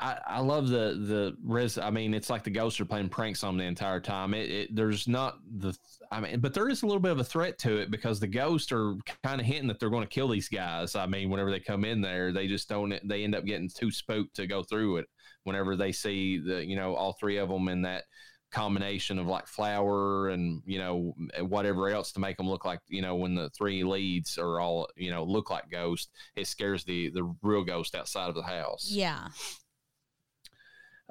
I, 0.00 0.18
I 0.26 0.40
love 0.40 0.68
the 0.68 0.96
the 0.98 1.36
res 1.44 1.76
i 1.76 1.90
mean 1.90 2.14
it's 2.14 2.30
like 2.30 2.42
the 2.42 2.50
ghosts 2.50 2.80
are 2.80 2.86
playing 2.86 3.10
pranks 3.10 3.44
on 3.44 3.56
the 3.58 3.64
entire 3.64 4.00
time. 4.00 4.32
It, 4.32 4.50
it 4.50 4.74
there's 4.74 5.06
not 5.06 5.38
the 5.58 5.76
i 6.10 6.20
mean 6.20 6.40
but 6.40 6.54
there 6.54 6.68
is 6.68 6.82
a 6.82 6.86
little 6.86 7.00
bit 7.00 7.12
of 7.12 7.20
a 7.20 7.24
threat 7.24 7.58
to 7.58 7.76
it 7.76 7.90
because 7.90 8.18
the 8.18 8.26
ghosts 8.26 8.72
are 8.72 8.94
kind 9.22 9.40
of 9.40 9.46
hinting 9.46 9.68
that 9.68 9.78
they're 9.78 9.90
going 9.90 10.06
to 10.06 10.08
kill 10.08 10.28
these 10.28 10.48
guys. 10.48 10.96
I 10.96 11.06
mean 11.06 11.28
whenever 11.28 11.50
they 11.50 11.60
come 11.60 11.84
in 11.84 12.00
there 12.00 12.32
they 12.32 12.46
just 12.46 12.68
don't 12.68 12.94
they 13.06 13.24
end 13.24 13.34
up 13.34 13.44
getting 13.44 13.68
too 13.68 13.90
spooked 13.90 14.34
to 14.36 14.46
go 14.46 14.62
through 14.62 14.98
it. 14.98 15.06
Whenever 15.44 15.76
they 15.76 15.92
see 15.92 16.38
the 16.38 16.64
you 16.64 16.76
know 16.76 16.94
all 16.94 17.12
three 17.12 17.36
of 17.36 17.48
them 17.48 17.68
in 17.68 17.82
that 17.82 18.04
combination 18.50 19.18
of 19.18 19.26
like 19.26 19.46
flour 19.46 20.30
and 20.30 20.60
you 20.66 20.78
know 20.78 21.14
whatever 21.40 21.88
else 21.88 22.10
to 22.10 22.18
make 22.18 22.36
them 22.36 22.48
look 22.48 22.64
like 22.64 22.80
you 22.88 23.00
know 23.00 23.14
when 23.14 23.34
the 23.34 23.48
three 23.50 23.84
leads 23.84 24.38
are 24.38 24.58
all 24.58 24.88
you 24.96 25.08
know 25.10 25.22
look 25.22 25.50
like 25.50 25.70
ghosts 25.70 26.10
it 26.34 26.48
scares 26.48 26.82
the 26.82 27.10
the 27.10 27.32
real 27.42 27.62
ghost 27.62 27.94
outside 27.94 28.28
of 28.28 28.34
the 28.34 28.42
house. 28.42 28.88
Yeah. 28.90 29.28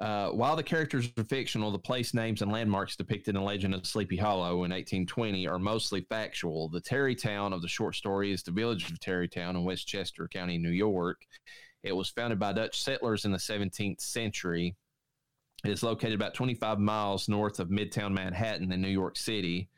Uh, 0.00 0.30
while 0.30 0.56
the 0.56 0.62
characters 0.62 1.10
are 1.18 1.24
fictional, 1.24 1.70
the 1.70 1.78
place 1.78 2.14
names 2.14 2.40
and 2.40 2.50
landmarks 2.50 2.96
depicted 2.96 3.36
in 3.36 3.44
Legend 3.44 3.74
of 3.74 3.86
Sleepy 3.86 4.16
Hollow 4.16 4.64
in 4.64 4.70
1820 4.70 5.46
are 5.46 5.58
mostly 5.58 6.00
factual. 6.08 6.70
The 6.70 6.80
Tarrytown 6.80 7.52
of 7.52 7.60
the 7.60 7.68
short 7.68 7.94
story 7.94 8.32
is 8.32 8.42
the 8.42 8.50
village 8.50 8.90
of 8.90 8.98
Tarrytown 8.98 9.56
in 9.56 9.64
Westchester 9.64 10.26
County, 10.26 10.56
New 10.56 10.70
York. 10.70 11.20
It 11.82 11.92
was 11.92 12.08
founded 12.08 12.38
by 12.38 12.54
Dutch 12.54 12.82
settlers 12.82 13.26
in 13.26 13.32
the 13.32 13.38
17th 13.38 14.00
century. 14.00 14.74
It 15.64 15.70
is 15.70 15.82
located 15.82 16.14
about 16.14 16.32
25 16.32 16.78
miles 16.78 17.28
north 17.28 17.60
of 17.60 17.68
Midtown 17.68 18.12
Manhattan 18.12 18.72
in 18.72 18.80
New 18.80 18.88
York 18.88 19.18
City. 19.18 19.68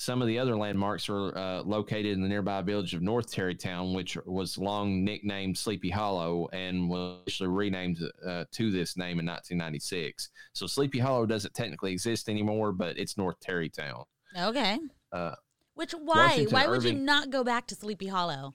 Some 0.00 0.22
of 0.22 0.28
the 0.28 0.38
other 0.38 0.56
landmarks 0.56 1.08
are 1.08 1.36
uh, 1.36 1.62
located 1.62 2.12
in 2.12 2.22
the 2.22 2.28
nearby 2.28 2.62
village 2.62 2.94
of 2.94 3.02
North 3.02 3.32
Tarrytown, 3.32 3.94
which 3.94 4.16
was 4.26 4.56
long 4.56 5.04
nicknamed 5.04 5.58
Sleepy 5.58 5.90
Hollow 5.90 6.48
and 6.52 6.88
was 6.88 7.18
actually 7.26 7.48
renamed 7.48 7.98
uh, 8.24 8.44
to 8.52 8.70
this 8.70 8.96
name 8.96 9.18
in 9.18 9.26
1996. 9.26 10.30
So 10.52 10.68
Sleepy 10.68 11.00
Hollow 11.00 11.26
doesn't 11.26 11.52
technically 11.52 11.90
exist 11.90 12.28
anymore, 12.28 12.70
but 12.70 12.96
it's 12.96 13.18
North 13.18 13.40
Tarrytown. 13.40 14.04
Okay. 14.38 14.78
Uh, 15.10 15.34
Which 15.74 15.92
why 15.92 16.28
Washington 16.28 16.52
why 16.54 16.66
would 16.68 16.84
you 16.84 16.92
not 16.92 17.30
go 17.30 17.42
back 17.42 17.66
to 17.66 17.74
Sleepy 17.74 18.06
Hollow? 18.06 18.54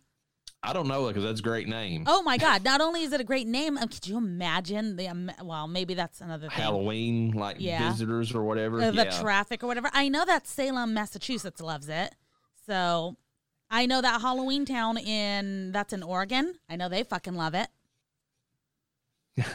I 0.65 0.71
don't 0.71 0.87
know 0.87 1.07
because 1.07 1.23
that's 1.23 1.41
a 1.41 1.43
great 1.43 1.67
name. 1.67 2.05
Oh 2.07 2.23
my 2.23 2.37
God! 2.37 2.63
Not 2.63 2.79
only 2.79 3.03
is 3.03 3.11
it 3.11 3.19
a 3.19 3.23
great 3.25 3.47
name, 3.47 3.77
um, 3.77 3.89
could 3.89 4.07
you 4.07 4.17
imagine 4.17 4.95
the? 4.95 5.09
Um, 5.09 5.29
well, 5.43 5.67
maybe 5.67 5.93
that's 5.93 6.21
another 6.21 6.47
thing. 6.47 6.57
Halloween, 6.57 7.31
like 7.31 7.57
Yeah. 7.59 7.91
visitors 7.91 8.33
or 8.33 8.43
whatever. 8.43 8.81
Uh, 8.81 8.91
the 8.91 9.03
yeah. 9.05 9.21
traffic 9.21 9.61
or 9.63 9.67
whatever. 9.67 9.89
I 9.93 10.07
know 10.07 10.23
that 10.25 10.47
Salem, 10.47 10.93
Massachusetts 10.93 11.59
loves 11.61 11.89
it. 11.89 12.15
So 12.65 13.17
I 13.69 13.85
know 13.85 14.01
that 14.01 14.21
Halloween 14.21 14.65
town 14.65 14.97
in 14.97 15.73
that's 15.73 15.91
in 15.91 16.01
Oregon. 16.01 16.55
I 16.69 16.77
know 16.77 16.87
they 16.87 17.03
fucking 17.03 17.35
love 17.35 17.55
it. 17.55 17.67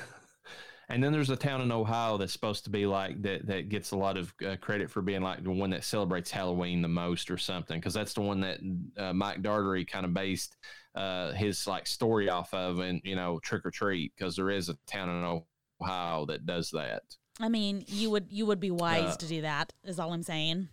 And 0.90 1.04
then 1.04 1.12
there's 1.12 1.28
a 1.28 1.36
town 1.36 1.60
in 1.60 1.70
Ohio 1.70 2.16
that's 2.16 2.32
supposed 2.32 2.64
to 2.64 2.70
be 2.70 2.86
like 2.86 3.20
that 3.20 3.46
that 3.46 3.68
gets 3.68 3.90
a 3.90 3.96
lot 3.96 4.16
of 4.16 4.32
uh, 4.46 4.56
credit 4.56 4.90
for 4.90 5.02
being 5.02 5.20
like 5.20 5.44
the 5.44 5.50
one 5.50 5.68
that 5.70 5.84
celebrates 5.84 6.30
Halloween 6.30 6.80
the 6.80 6.88
most 6.88 7.30
or 7.30 7.36
something 7.36 7.78
because 7.78 7.92
that's 7.92 8.14
the 8.14 8.22
one 8.22 8.40
that 8.40 8.58
uh, 8.96 9.12
Mike 9.12 9.42
Dougherty 9.42 9.84
kind 9.84 10.06
of 10.06 10.14
based 10.14 10.56
uh, 10.94 11.32
his 11.32 11.66
like 11.66 11.86
story 11.86 12.28
off 12.28 12.52
of 12.54 12.78
and 12.80 13.00
you 13.04 13.16
know 13.16 13.38
Trick 13.40 13.64
or 13.64 13.70
Treat 13.70 14.12
because 14.16 14.36
there 14.36 14.50
is 14.50 14.68
a 14.68 14.76
town 14.86 15.08
in 15.10 15.42
Ohio 15.82 16.26
that 16.26 16.46
does 16.46 16.70
that. 16.70 17.02
I 17.40 17.48
mean, 17.48 17.84
you 17.86 18.10
would 18.10 18.26
you 18.30 18.46
would 18.46 18.60
be 18.60 18.70
wise 18.70 19.14
Uh, 19.14 19.16
to 19.16 19.26
do 19.26 19.42
that. 19.42 19.72
Is 19.84 19.98
all 20.00 20.12
I'm 20.12 20.22
saying. 20.22 20.68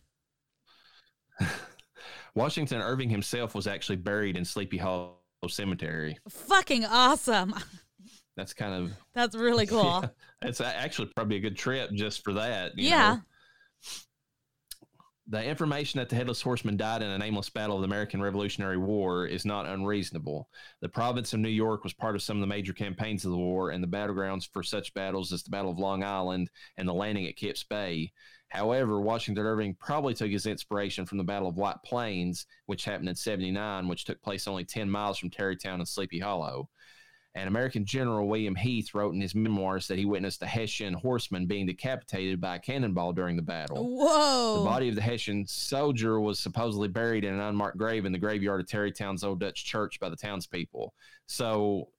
Washington 2.36 2.82
Irving 2.82 3.10
himself 3.10 3.56
was 3.56 3.68
actually 3.68 3.96
buried 3.98 4.36
in 4.38 4.44
Sleepy 4.46 4.78
Hollow 4.78 5.16
Cemetery. 5.48 6.18
Fucking 6.30 6.86
awesome. 6.86 7.54
That's 8.36 8.54
kind 8.54 8.74
of 8.74 8.94
That's 9.14 9.36
really 9.36 9.66
cool. 9.66 10.02
Yeah, 10.04 10.10
it's 10.50 10.60
actually 10.62 11.10
probably 11.16 11.38
a 11.38 11.40
good 11.42 11.58
trip 11.58 11.92
just 11.94 12.24
for 12.24 12.34
that. 12.34 12.78
you 12.78 12.90
Yeah. 12.90 13.14
know. 13.16 13.22
The 15.28 15.44
information 15.44 15.98
that 15.98 16.10
the 16.10 16.16
Headless 16.16 16.44
Horseman 16.44 16.78
died 16.78 17.02
in 17.02 17.10
a 17.10 17.18
nameless 17.18 17.50
battle 17.50 17.78
of 17.78 17.82
the 17.82 17.88
American 17.88 18.22
Revolutionary 18.22 18.78
War 18.78 19.26
is 19.26 19.44
not 19.44 19.66
unreasonable. 19.66 20.50
The 20.82 20.90
province 20.90 21.34
of 21.34 21.40
New 21.40 21.50
York 21.50 21.84
was 21.84 21.94
part 21.94 22.16
of 22.16 22.22
some 22.22 22.38
of 22.38 22.42
the 22.42 22.48
major 22.48 22.74
campaigns 22.74 23.26
of 23.26 23.32
the 23.32 23.38
war, 23.38 23.72
and 23.72 23.84
the 23.84 23.88
battlegrounds 23.88 24.48
for 24.48 24.62
such 24.62 24.94
battles 24.94 25.34
as 25.34 25.42
the 25.42 25.50
Battle 25.50 25.72
of 25.72 25.80
Long 25.80 26.04
Island 26.04 26.52
and 26.78 26.88
the 26.88 26.94
landing 26.94 27.26
at 27.26 27.38
Kips 27.38 27.64
Bay. 27.64 28.14
However, 28.50 29.02
Washington 29.02 29.48
Irving 29.48 29.74
probably 29.74 30.14
took 30.14 30.30
his 30.30 30.46
inspiration 30.46 31.08
from 31.08 31.18
the 31.18 31.24
Battle 31.24 31.48
of 31.48 31.58
White 31.58 31.82
Plains, 31.84 32.46
which 32.68 32.86
happened 32.86 33.10
in 33.10 33.16
79, 33.16 33.88
which 33.88 34.06
took 34.06 34.22
place 34.22 34.48
only 34.48 34.64
10 34.64 34.88
miles 34.88 35.18
from 35.18 35.32
Tarrytown 35.32 35.80
and 35.80 35.88
Sleepy 35.88 36.20
Hollow. 36.20 36.70
And 37.36 37.50
American 37.50 37.84
General 37.84 38.28
William 38.28 38.56
Heath 38.56 38.96
wrote 38.96 39.14
in 39.14 39.20
his 39.20 39.36
memoirs 39.36 39.88
that 39.88 39.98
he 39.98 40.06
witnessed 40.06 40.42
a 40.42 40.48
Hessian 40.48 40.94
horseman 40.94 41.46
being 41.46 41.66
decapitated 41.66 42.40
by 42.40 42.56
a 42.56 42.60
cannonball 42.60 43.12
during 43.12 43.36
the 43.36 43.42
battle. 43.42 43.98
Whoa. 43.98 44.60
The 44.60 44.70
body 44.70 44.88
of 44.88 44.96
the 44.96 45.02
Hessian 45.02 45.46
soldier 45.46 46.22
was 46.22 46.40
supposedly 46.40 46.88
buried 46.88 47.26
in 47.26 47.34
an 47.34 47.42
unmarked 47.42 47.78
grave 47.78 48.06
in 48.06 48.14
the 48.14 48.18
graveyard 48.18 48.62
of 48.62 48.68
Tarrytown's 48.68 49.26
Old 49.26 49.42
Dutch 49.42 49.66
Church 49.66 50.00
by 50.00 50.08
the 50.08 50.16
townspeople. 50.16 50.94
So 51.28 51.90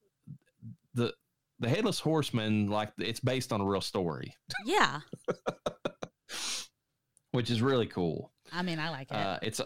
the 0.95 1.12
the 1.59 1.68
headless 1.68 2.01
horseman, 2.01 2.68
like 2.68 2.93
it's 2.99 3.20
based 3.20 3.53
on 3.53 3.61
a 3.61 3.64
real 3.64 3.80
story, 3.82 4.34
yeah. 4.64 5.01
which 7.32 7.51
is 7.51 7.61
really 7.61 7.87
cool. 7.87 8.32
I 8.53 8.62
mean, 8.62 8.78
I 8.78 8.91
like 8.91 9.11
it. 9.11 9.16
Uh, 9.16 9.39
it's 9.43 9.61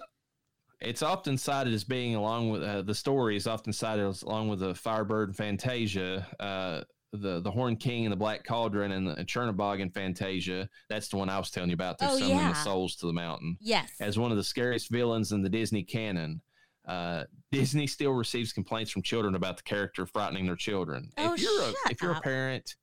it's 0.80 1.02
often 1.02 1.36
cited 1.38 1.72
as 1.74 1.84
being 1.84 2.14
along 2.14 2.50
with 2.50 2.62
uh, 2.62 2.82
the 2.82 2.94
story 2.94 3.36
is 3.36 3.46
often 3.46 3.72
cited 3.72 4.06
as, 4.06 4.22
along 4.22 4.48
with 4.48 4.60
the 4.60 4.74
Firebird 4.74 5.28
and 5.28 5.36
Fantasia, 5.36 6.26
uh, 6.40 6.82
the 7.12 7.40
the 7.40 7.50
Horn 7.50 7.76
King 7.76 8.06
and 8.06 8.12
the 8.12 8.16
Black 8.16 8.44
Cauldron 8.44 8.92
and 8.92 9.06
the 9.06 9.24
Chernobog 9.24 9.82
and 9.82 9.92
Fantasia. 9.92 10.68
That's 10.88 11.08
the 11.08 11.16
one 11.16 11.28
I 11.28 11.38
was 11.38 11.50
telling 11.50 11.70
you 11.70 11.74
about. 11.74 11.98
They're 11.98 12.08
Oh, 12.08 12.16
summoning 12.18 12.38
yeah. 12.38 12.48
the 12.50 12.54
souls 12.54 12.96
to 12.96 13.06
the 13.06 13.12
mountain 13.12 13.56
yes. 13.60 13.90
as 14.00 14.18
one 14.18 14.30
of 14.30 14.36
the 14.36 14.44
scariest 14.44 14.90
villains 14.90 15.32
in 15.32 15.42
the 15.42 15.48
Disney 15.48 15.82
canon. 15.82 16.40
Uh, 16.86 17.24
Disney 17.52 17.86
still 17.86 18.12
receives 18.12 18.52
complaints 18.52 18.90
from 18.90 19.02
children 19.02 19.34
about 19.34 19.56
the 19.58 19.62
character 19.64 20.06
frightening 20.06 20.46
their 20.46 20.56
children. 20.56 21.10
Oh, 21.18 21.34
if 21.34 21.42
you're 21.42 21.62
a, 21.62 21.72
if 21.90 22.00
you're 22.02 22.12
a 22.12 22.20
parent, 22.20 22.76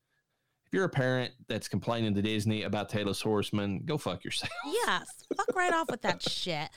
if 0.66 0.74
you're 0.74 0.86
a 0.86 0.90
parent 0.90 1.32
that's 1.48 1.68
complaining 1.68 2.14
to 2.16 2.22
Disney 2.22 2.64
about 2.64 2.90
Taylor's 2.90 3.22
Horseman, 3.22 3.82
go 3.86 3.98
fuck 3.98 4.24
yourself. 4.24 4.52
yes. 4.66 5.08
Fuck 5.36 5.56
right 5.56 5.74
off 5.74 5.90
with 5.90 6.02
that 6.04 6.22
shit. 6.30 6.70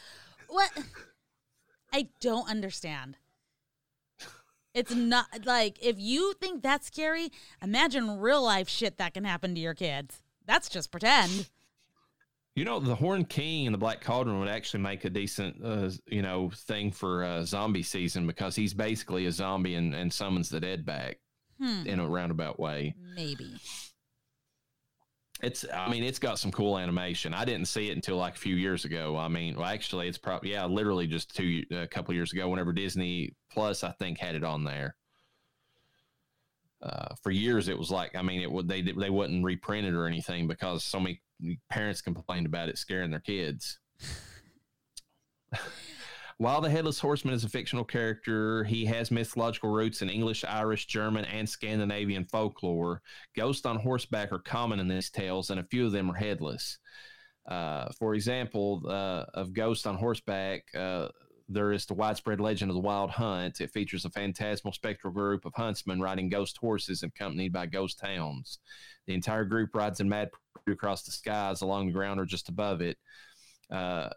What? 0.48 0.70
I 1.92 2.08
don't 2.20 2.48
understand. 2.50 3.16
It's 4.72 4.94
not 4.94 5.26
like 5.44 5.84
if 5.84 5.96
you 5.98 6.32
think 6.34 6.62
that's 6.62 6.86
scary, 6.86 7.30
imagine 7.60 8.18
real 8.20 8.42
life 8.42 8.68
shit 8.68 8.98
that 8.98 9.14
can 9.14 9.24
happen 9.24 9.54
to 9.56 9.60
your 9.60 9.74
kids. 9.74 10.22
That's 10.46 10.68
just 10.68 10.92
pretend. 10.92 11.48
You 12.54 12.64
know, 12.64 12.78
the 12.78 12.94
Horn 12.94 13.24
King 13.24 13.66
and 13.66 13.74
the 13.74 13.78
Black 13.78 14.00
Cauldron 14.00 14.38
would 14.40 14.48
actually 14.48 14.80
make 14.80 15.04
a 15.04 15.10
decent, 15.10 15.56
uh, 15.64 15.90
you 16.06 16.22
know, 16.22 16.50
thing 16.54 16.92
for 16.92 17.24
uh, 17.24 17.44
zombie 17.44 17.82
season 17.82 18.26
because 18.26 18.54
he's 18.54 18.74
basically 18.74 19.26
a 19.26 19.32
zombie 19.32 19.74
and, 19.74 19.94
and 19.94 20.12
summons 20.12 20.48
the 20.50 20.60
dead 20.60 20.84
back 20.84 21.18
Hmm. 21.60 21.86
in 21.86 22.00
a 22.00 22.08
roundabout 22.08 22.58
way. 22.58 22.94
Maybe. 23.14 23.56
It's, 25.42 25.64
I 25.72 25.88
mean, 25.88 26.04
it's 26.04 26.18
got 26.18 26.38
some 26.38 26.50
cool 26.50 26.78
animation. 26.78 27.32
I 27.32 27.44
didn't 27.44 27.66
see 27.66 27.88
it 27.88 27.96
until 27.96 28.16
like 28.16 28.34
a 28.34 28.38
few 28.38 28.56
years 28.56 28.84
ago. 28.84 29.16
I 29.16 29.28
mean, 29.28 29.56
well, 29.56 29.66
actually, 29.66 30.06
it's 30.08 30.18
probably 30.18 30.52
yeah, 30.52 30.66
literally 30.66 31.06
just 31.06 31.34
two, 31.34 31.62
a 31.70 31.86
couple 31.86 32.14
years 32.14 32.32
ago. 32.32 32.48
Whenever 32.48 32.72
Disney 32.72 33.34
Plus, 33.50 33.82
I 33.82 33.92
think, 33.92 34.18
had 34.18 34.34
it 34.34 34.44
on 34.44 34.64
there. 34.64 34.96
Uh, 36.82 37.14
for 37.22 37.30
years, 37.30 37.68
it 37.68 37.78
was 37.78 37.90
like, 37.90 38.14
I 38.16 38.22
mean, 38.22 38.40
it 38.40 38.50
would 38.50 38.68
they 38.68 38.82
they 38.82 39.10
wouldn't 39.10 39.44
reprint 39.44 39.86
it 39.86 39.94
or 39.94 40.06
anything 40.06 40.46
because 40.46 40.84
so 40.84 40.98
many 41.00 41.20
parents 41.70 42.00
complained 42.00 42.46
about 42.46 42.68
it 42.68 42.78
scaring 42.78 43.10
their 43.10 43.20
kids. 43.20 43.78
while 46.40 46.62
the 46.62 46.70
Headless 46.70 46.98
Horseman 46.98 47.34
is 47.34 47.44
a 47.44 47.50
fictional 47.50 47.84
character, 47.84 48.64
he 48.64 48.86
has 48.86 49.10
mythological 49.10 49.68
roots 49.68 50.00
in 50.00 50.08
English, 50.08 50.42
Irish, 50.42 50.86
German, 50.86 51.26
and 51.26 51.46
Scandinavian 51.46 52.24
folklore. 52.24 53.02
Ghosts 53.36 53.66
on 53.66 53.78
horseback 53.78 54.32
are 54.32 54.38
common 54.38 54.80
in 54.80 54.88
these 54.88 55.10
tales, 55.10 55.50
and 55.50 55.60
a 55.60 55.64
few 55.64 55.84
of 55.84 55.92
them 55.92 56.10
are 56.10 56.14
headless. 56.14 56.78
Uh, 57.46 57.90
for 57.98 58.14
example, 58.14 58.82
uh, 58.88 59.26
of 59.34 59.52
Ghost 59.52 59.86
on 59.86 59.96
Horseback, 59.96 60.62
uh, 60.74 61.08
there 61.46 61.72
is 61.72 61.84
the 61.84 61.92
widespread 61.92 62.40
legend 62.40 62.70
of 62.70 62.74
the 62.74 62.80
Wild 62.80 63.10
Hunt. 63.10 63.60
It 63.60 63.72
features 63.72 64.06
a 64.06 64.10
phantasmal 64.10 64.72
spectral 64.72 65.12
group 65.12 65.44
of 65.44 65.52
huntsmen 65.54 66.00
riding 66.00 66.30
ghost 66.30 66.56
horses 66.56 67.02
accompanied 67.02 67.52
by 67.52 67.66
ghost 67.66 68.00
hounds. 68.00 68.60
The 69.06 69.12
entire 69.12 69.44
group 69.44 69.74
rides 69.74 70.00
in 70.00 70.08
mad 70.08 70.30
pursuit 70.54 70.72
across 70.72 71.02
the 71.02 71.10
skies 71.10 71.60
along 71.60 71.88
the 71.88 71.92
ground 71.92 72.18
or 72.18 72.24
just 72.24 72.48
above 72.48 72.80
it. 72.80 72.96
Uh, 73.70 74.08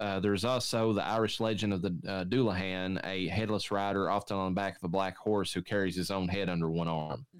uh, 0.00 0.20
there's 0.20 0.44
also 0.44 0.92
the 0.92 1.04
Irish 1.04 1.40
legend 1.40 1.72
of 1.72 1.82
the 1.82 1.98
uh, 2.06 2.24
Dullahan, 2.24 3.00
a 3.04 3.28
headless 3.28 3.70
rider, 3.70 4.10
often 4.10 4.36
on 4.36 4.52
the 4.52 4.54
back 4.54 4.76
of 4.76 4.84
a 4.84 4.88
black 4.88 5.16
horse 5.16 5.52
who 5.52 5.62
carries 5.62 5.96
his 5.96 6.10
own 6.10 6.28
head 6.28 6.48
under 6.48 6.70
one 6.70 6.88
arm. 6.88 7.26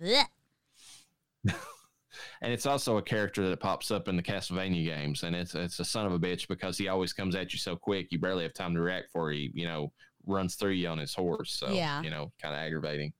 And 2.40 2.50
it's 2.50 2.64
also 2.66 2.96
a 2.96 3.02
character 3.02 3.48
that 3.50 3.60
pops 3.60 3.90
up 3.90 4.08
in 4.08 4.16
the 4.16 4.22
Castlevania 4.22 4.84
games, 4.86 5.22
and 5.22 5.36
it's 5.36 5.54
it's 5.54 5.80
a 5.80 5.84
son 5.84 6.06
of 6.06 6.12
a 6.12 6.18
bitch 6.18 6.48
because 6.48 6.78
he 6.78 6.88
always 6.88 7.12
comes 7.12 7.34
at 7.34 7.52
you 7.52 7.58
so 7.58 7.76
quick 7.76 8.08
you 8.10 8.18
barely 8.18 8.42
have 8.42 8.54
time 8.54 8.74
to 8.74 8.80
react 8.80 9.08
before 9.08 9.30
he 9.32 9.50
you 9.52 9.66
know 9.66 9.92
runs 10.26 10.54
through 10.54 10.70
you 10.72 10.88
on 10.88 10.96
his 10.98 11.12
horse. 11.14 11.52
So 11.52 11.68
Yeah. 11.72 12.02
you 12.02 12.08
know, 12.10 12.32
kind 12.40 12.54
of 12.54 12.58
aggravating. 12.60 13.12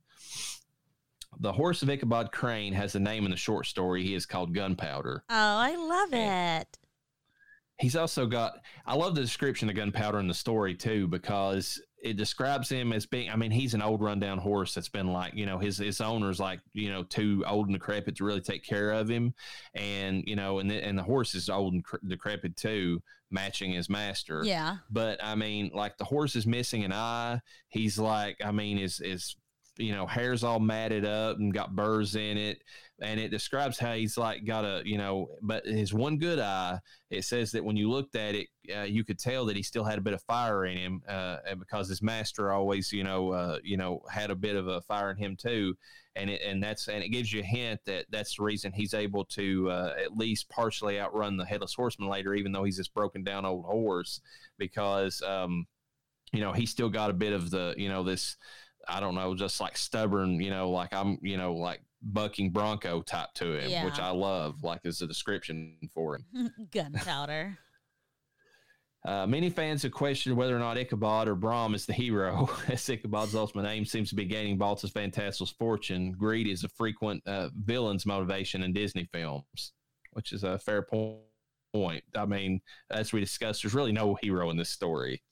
The 1.41 1.53
horse 1.53 1.83
of 1.83 1.91
Ichabod 1.91 2.33
Crane 2.33 2.73
has 2.73 2.95
a 2.95 3.01
name 3.01 3.27
in 3.27 3.31
the 3.31 3.37
short 3.37 3.67
story. 3.67 4.03
He 4.03 4.15
is 4.15 4.25
called 4.25 4.55
Gunpowder. 4.55 5.25
Oh, 5.29 5.35
I 5.35 5.77
love 5.77 6.15
it. 6.15 6.79
He's 7.79 7.97
also 7.97 8.27
got. 8.27 8.55
I 8.87 8.95
love 8.95 9.15
the 9.15 9.21
description 9.21 9.69
of 9.69 9.77
Gunpowder 9.77 10.19
in 10.19 10.29
the 10.29 10.35
story 10.35 10.75
too 10.75 11.07
because 11.09 11.81
it 12.03 12.17
describes 12.17 12.69
him 12.69 12.93
as 12.93 13.05
being. 13.05 13.29
I 13.29 13.37
mean, 13.37 13.51
he's 13.51 13.75
an 13.75 13.83
old 13.83 14.01
rundown 14.01 14.39
horse 14.39 14.75
that's 14.75 14.89
been 14.89 15.13
like 15.13 15.35
you 15.35 15.45
know 15.45 15.59
his 15.59 15.77
his 15.79 16.01
owner's 16.01 16.41
like 16.41 16.61
you 16.73 16.91
know 16.91 17.03
too 17.03 17.45
old 17.47 17.67
and 17.67 17.75
decrepit 17.75 18.17
to 18.17 18.25
really 18.25 18.41
take 18.41 18.65
care 18.65 18.93
of 18.93 19.09
him, 19.09 19.35
and 19.75 20.25
you 20.27 20.37
know 20.37 20.59
and 20.59 20.71
the, 20.71 20.83
and 20.83 20.99
the 20.99 21.03
horse 21.03 21.35
is 21.35 21.51
old 21.51 21.75
and 21.75 21.85
cre- 21.85 21.97
decrepit 22.07 22.57
too, 22.57 23.03
matching 23.31 23.73
his 23.73 23.91
master. 23.91 24.43
Yeah. 24.45 24.77
But 24.91 25.23
I 25.23 25.35
mean, 25.35 25.71
like 25.75 25.99
the 25.99 26.05
horse 26.05 26.35
is 26.35 26.47
missing 26.47 26.85
an 26.85 26.93
eye. 26.93 27.41
He's 27.69 27.99
like, 27.99 28.37
I 28.43 28.53
mean, 28.53 28.79
is 28.79 29.01
is 29.01 29.37
you 29.79 29.93
know, 29.93 30.07
hair's 30.07 30.45
all 30.45 30.61
matted 30.61 31.05
up 31.05 31.39
and 31.39 31.53
got 31.53 31.77
burrs 31.77 32.17
in 32.17 32.39
it. 32.39 32.63
And 33.03 33.21
it 33.21 33.29
describes 33.31 33.79
how 33.79 33.93
he's 33.93 34.17
like 34.17 34.47
got 34.47 34.65
a, 34.65 34.81
you 34.85 34.97
know, 34.97 35.29
but 35.43 35.67
his 35.67 35.93
one 35.93 36.17
good 36.17 36.39
eye, 36.39 36.79
it 37.11 37.25
says 37.25 37.53
that 37.53 37.63
when 37.63 37.77
you 37.77 37.91
looked 37.91 38.17
at 38.17 38.35
it, 38.35 38.49
uh, 38.75 38.83
you 38.83 39.05
could 39.05 39.19
tell 39.19 39.45
that 39.47 39.57
he 39.57 39.63
still 39.63 39.85
had 39.85 39.99
a 39.99 40.01
bit 40.03 40.15
of 40.15 40.23
fire 40.23 40.65
in 40.65 40.79
him 40.79 41.03
uh, 41.07 41.37
and 41.47 41.59
because 41.59 41.89
his 41.89 42.01
master 42.01 42.53
always, 42.53 42.91
you 42.93 43.05
know, 43.05 43.33
uh, 43.33 43.59
you 43.63 43.77
know, 43.77 44.01
had 44.11 44.31
a 44.31 44.35
bit 44.35 44.57
of 44.57 44.69
a 44.69 44.81
fire 44.81 45.11
in 45.11 45.17
him 45.19 45.37
too. 45.37 45.77
And 46.15 46.31
it, 46.31 46.41
and 46.41 46.63
that's, 46.63 46.89
and 46.89 47.05
it 47.05 47.11
gives 47.11 47.31
you 47.31 47.41
a 47.41 47.45
hint 47.45 47.81
that 47.85 48.07
that's 48.11 48.37
the 48.37 48.43
reason 48.43 48.73
he's 48.73 48.95
able 48.95 49.27
to 49.27 49.71
uh, 49.71 49.95
at 50.03 50.17
least 50.17 50.49
partially 50.49 50.99
outrun 50.99 51.37
the 51.37 51.45
headless 51.45 51.75
horseman 51.75 52.09
later, 52.09 52.33
even 52.35 52.51
though 52.51 52.65
he's 52.65 52.79
this 52.79 52.89
broken 52.89 53.23
down 53.23 53.45
old 53.45 53.67
horse 53.67 54.23
because, 54.57 55.21
um, 55.21 55.67
you 56.33 56.41
know, 56.41 56.53
he 56.53 56.65
still 56.65 56.89
got 56.89 57.11
a 57.11 57.15
bit 57.15 57.35
of 57.35 57.51
the, 57.51 57.75
you 57.77 57.91
know, 57.91 58.03
this, 58.03 58.37
I 58.89 59.01
don't 59.01 59.15
know, 59.15 59.35
just 59.35 59.61
like 59.61 59.77
stubborn, 59.77 60.41
you 60.41 60.51
know, 60.51 60.71
like 60.71 60.95
I'm, 60.95 61.19
you 61.21 61.37
know, 61.37 61.55
like 61.55 61.83
bucking 62.13 62.51
bronco 62.51 63.03
type 63.03 63.29
to 63.35 63.59
him, 63.59 63.85
which 63.85 63.99
I 63.99 64.11
love, 64.11 64.63
like 64.63 64.81
as 64.85 65.03
a 65.03 65.07
description 65.07 65.77
for 65.93 66.17
him. 66.17 66.53
Gunpowder. 66.73 67.59
Uh, 69.07 69.25
many 69.25 69.49
fans 69.49 69.85
have 69.85 69.93
questioned 69.93 70.37
whether 70.37 70.57
or 70.57 70.59
not 70.59 70.77
Ichabod 70.77 71.29
or 71.29 71.37
Brom 71.37 71.77
is 71.77 71.87
the 71.87 71.93
hero, 71.93 72.51
as 72.69 72.89
Ichabod's 72.91 73.37
ultimate 73.37 73.71
aim 73.71 73.85
seems 73.85 74.09
to 74.09 74.17
be 74.17 74.25
gaining 74.25 74.59
Baltus 74.59 74.91
Van 74.91 75.13
Tassel's 75.13 75.53
fortune. 75.53 76.11
Greed 76.11 76.49
is 76.49 76.65
a 76.65 76.69
frequent 76.71 77.23
uh, 77.25 77.51
villain's 77.55 78.05
motivation 78.05 78.65
in 78.65 78.73
Disney 78.73 79.09
films, 79.13 79.75
which 80.15 80.33
is 80.33 80.43
a 80.43 80.59
fair 80.59 80.83
po- 80.83 81.21
point. 81.73 82.03
I 82.17 82.27
mean, 82.27 82.61
as 82.91 83.13
we 83.13 83.21
discussed, 83.21 83.63
there's 83.63 83.75
really 83.75 83.93
no 83.93 84.17
hero 84.21 84.51
in 84.51 84.57
this 84.57 84.71
story. 84.71 85.23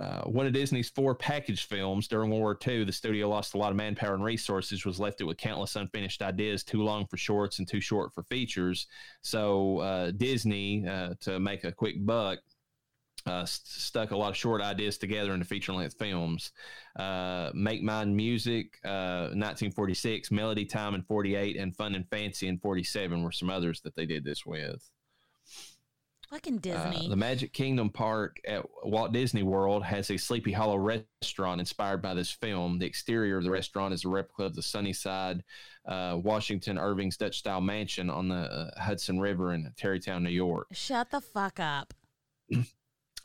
Uh, 0.00 0.22
one 0.24 0.46
of 0.46 0.52
Disney's 0.52 0.90
four 0.90 1.14
package 1.14 1.66
films 1.66 2.06
during 2.06 2.30
World 2.30 2.42
War 2.42 2.58
II, 2.66 2.84
the 2.84 2.92
studio 2.92 3.28
lost 3.28 3.54
a 3.54 3.58
lot 3.58 3.70
of 3.70 3.76
manpower 3.76 4.14
and 4.14 4.22
resources, 4.22 4.84
was 4.84 5.00
left 5.00 5.22
it 5.22 5.24
with 5.24 5.38
countless 5.38 5.74
unfinished 5.74 6.20
ideas, 6.20 6.62
too 6.62 6.82
long 6.82 7.06
for 7.06 7.16
shorts 7.16 7.58
and 7.58 7.66
too 7.66 7.80
short 7.80 8.12
for 8.12 8.22
features. 8.24 8.88
So 9.22 9.78
uh, 9.78 10.10
Disney, 10.10 10.86
uh, 10.86 11.14
to 11.20 11.40
make 11.40 11.64
a 11.64 11.72
quick 11.72 12.04
buck, 12.04 12.40
uh, 13.26 13.44
st- 13.44 13.66
stuck 13.66 14.10
a 14.10 14.16
lot 14.16 14.30
of 14.30 14.36
short 14.36 14.60
ideas 14.60 14.98
together 14.98 15.32
into 15.32 15.46
feature 15.46 15.72
length 15.72 15.96
films. 15.98 16.52
Uh, 16.96 17.50
Make 17.54 17.82
Mine 17.82 18.14
Music, 18.14 18.78
uh, 18.84 19.32
1946, 19.32 20.30
Melody 20.30 20.66
Time 20.66 20.94
in 20.94 21.02
48, 21.02 21.56
and 21.56 21.74
Fun 21.74 21.94
and 21.94 22.08
Fancy 22.08 22.48
in 22.48 22.58
47 22.58 23.22
were 23.22 23.32
some 23.32 23.50
others 23.50 23.80
that 23.80 23.96
they 23.96 24.06
did 24.06 24.24
this 24.24 24.44
with. 24.44 24.90
Fucking 26.30 26.60
Uh, 26.66 27.08
the 27.08 27.16
Magic 27.16 27.52
Kingdom 27.52 27.88
Park 27.88 28.40
at 28.46 28.64
Walt 28.82 29.12
Disney 29.12 29.44
World 29.44 29.84
has 29.84 30.10
a 30.10 30.16
Sleepy 30.16 30.50
Hollow 30.50 30.76
restaurant 30.76 31.60
inspired 31.60 32.02
by 32.02 32.14
this 32.14 32.32
film. 32.32 32.80
The 32.80 32.86
exterior 32.86 33.38
of 33.38 33.44
the 33.44 33.50
restaurant 33.50 33.94
is 33.94 34.04
a 34.04 34.08
replica 34.08 34.42
of 34.42 34.56
the 34.56 34.62
Sunnyside, 34.62 35.44
uh, 35.86 36.18
Washington 36.20 36.78
Irving's 36.78 37.16
Dutch 37.16 37.38
style 37.38 37.60
mansion 37.60 38.10
on 38.10 38.28
the 38.28 38.34
uh, 38.34 38.70
Hudson 38.80 39.20
River 39.20 39.54
in 39.54 39.72
Tarrytown, 39.76 40.24
New 40.24 40.30
York. 40.30 40.66
Shut 40.72 41.10
the 41.10 41.20
fuck 41.20 41.60
up. 41.60 41.94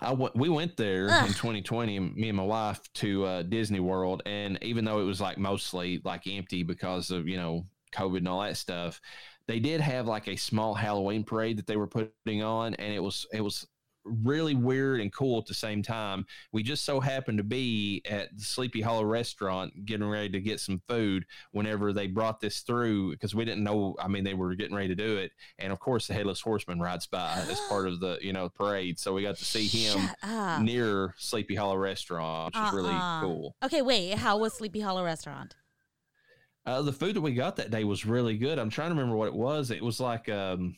I 0.02 0.14
we 0.14 0.50
went 0.50 0.78
there 0.78 1.10
Ugh. 1.12 1.28
in 1.28 1.34
2020, 1.34 2.00
me 2.00 2.30
and 2.30 2.38
my 2.38 2.44
wife, 2.44 2.82
to 2.96 3.24
uh, 3.26 3.42
Disney 3.44 3.80
World, 3.80 4.24
and 4.26 4.58
even 4.64 4.84
though 4.84 5.00
it 5.00 5.04
was 5.04 5.22
like 5.22 5.38
mostly 5.38 6.02
like 6.04 6.26
empty 6.28 6.64
because 6.64 7.12
of 7.12 7.28
you 7.28 7.38
know 7.38 7.66
COVID 7.94 8.18
and 8.18 8.28
all 8.28 8.42
that 8.42 8.58
stuff, 8.58 9.00
they 9.48 9.60
did 9.60 9.82
have 9.82 10.08
like 10.08 10.28
a 10.28 10.36
small 10.36 10.74
Halloween 10.74 11.24
parade 11.24 11.58
that 11.58 11.68
they 11.68 11.78
were 11.78 11.88
putting 11.88 12.44
on, 12.44 12.74
and 12.76 12.94
it 12.94 13.02
was 13.02 13.26
it 13.34 13.42
was 13.42 13.68
really 14.04 14.56
weird 14.56 15.00
and 15.00 15.14
cool 15.14 15.38
at 15.38 15.46
the 15.46 15.54
same 15.54 15.84
time. 15.84 16.26
We 16.52 16.64
just 16.64 16.86
so 16.86 17.00
happened 17.00 17.38
to 17.38 17.44
be 17.44 18.02
at 18.10 18.36
the 18.36 18.44
Sleepy 18.44 18.82
Hollow 18.82 19.04
restaurant 19.04 19.86
getting 19.86 20.08
ready 20.08 20.28
to 20.30 20.42
get 20.42 20.60
some 20.60 20.82
food 20.88 21.24
whenever 21.52 21.94
they 21.94 22.08
brought 22.08 22.40
this 22.40 22.62
through 22.62 23.12
because 23.12 23.36
we 23.36 23.46
didn't 23.46 23.64
know. 23.64 23.96
I 24.00 24.08
mean, 24.08 24.24
they 24.24 24.34
were 24.34 24.56
getting 24.56 24.76
ready 24.76 24.88
to 24.88 24.96
do 24.96 25.18
it, 25.18 25.32
and 25.60 25.72
of 25.72 25.80
course, 25.80 26.08
the 26.08 26.16
headless 26.16 26.42
horseman 26.42 26.80
rides 26.80 27.06
by 27.06 27.32
as 27.48 27.60
part 27.70 27.88
of 27.88 28.00
the 28.00 28.18
you 28.22 28.34
know 28.34 28.50
parade, 28.50 28.98
so 28.98 29.14
we 29.14 29.22
got 29.22 29.38
to 29.38 29.46
see 29.46 29.68
him 29.68 30.10
near 30.66 31.14
Sleepy 31.18 31.56
Hollow 31.56 31.78
restaurant, 31.78 32.56
which 32.56 32.64
is 32.64 32.74
really 32.74 32.90
Uh-uh. 32.90 33.22
cool. 33.22 33.56
Okay, 33.64 33.82
wait. 33.82 34.16
How 34.16 34.38
was 34.38 34.54
Sleepy 34.54 34.80
Hollow 34.80 35.04
restaurant? 35.04 35.56
Uh, 36.66 36.82
the 36.82 36.94
food 36.94 37.16
that 37.16 37.22
we 37.22 37.34
got 37.34 37.56
that 37.56 37.72
day 37.72 37.84
was 37.84 38.06
really 38.06 38.38
good. 38.38 38.60
I'm 38.60 38.70
trying 38.70 38.90
to 38.90 38.96
remember 38.96 39.16
what 39.16 39.28
it 39.28 39.34
was. 39.34 39.72
It 39.72 39.84
was 39.84 40.00
like 40.00 40.30
um, 40.30 40.76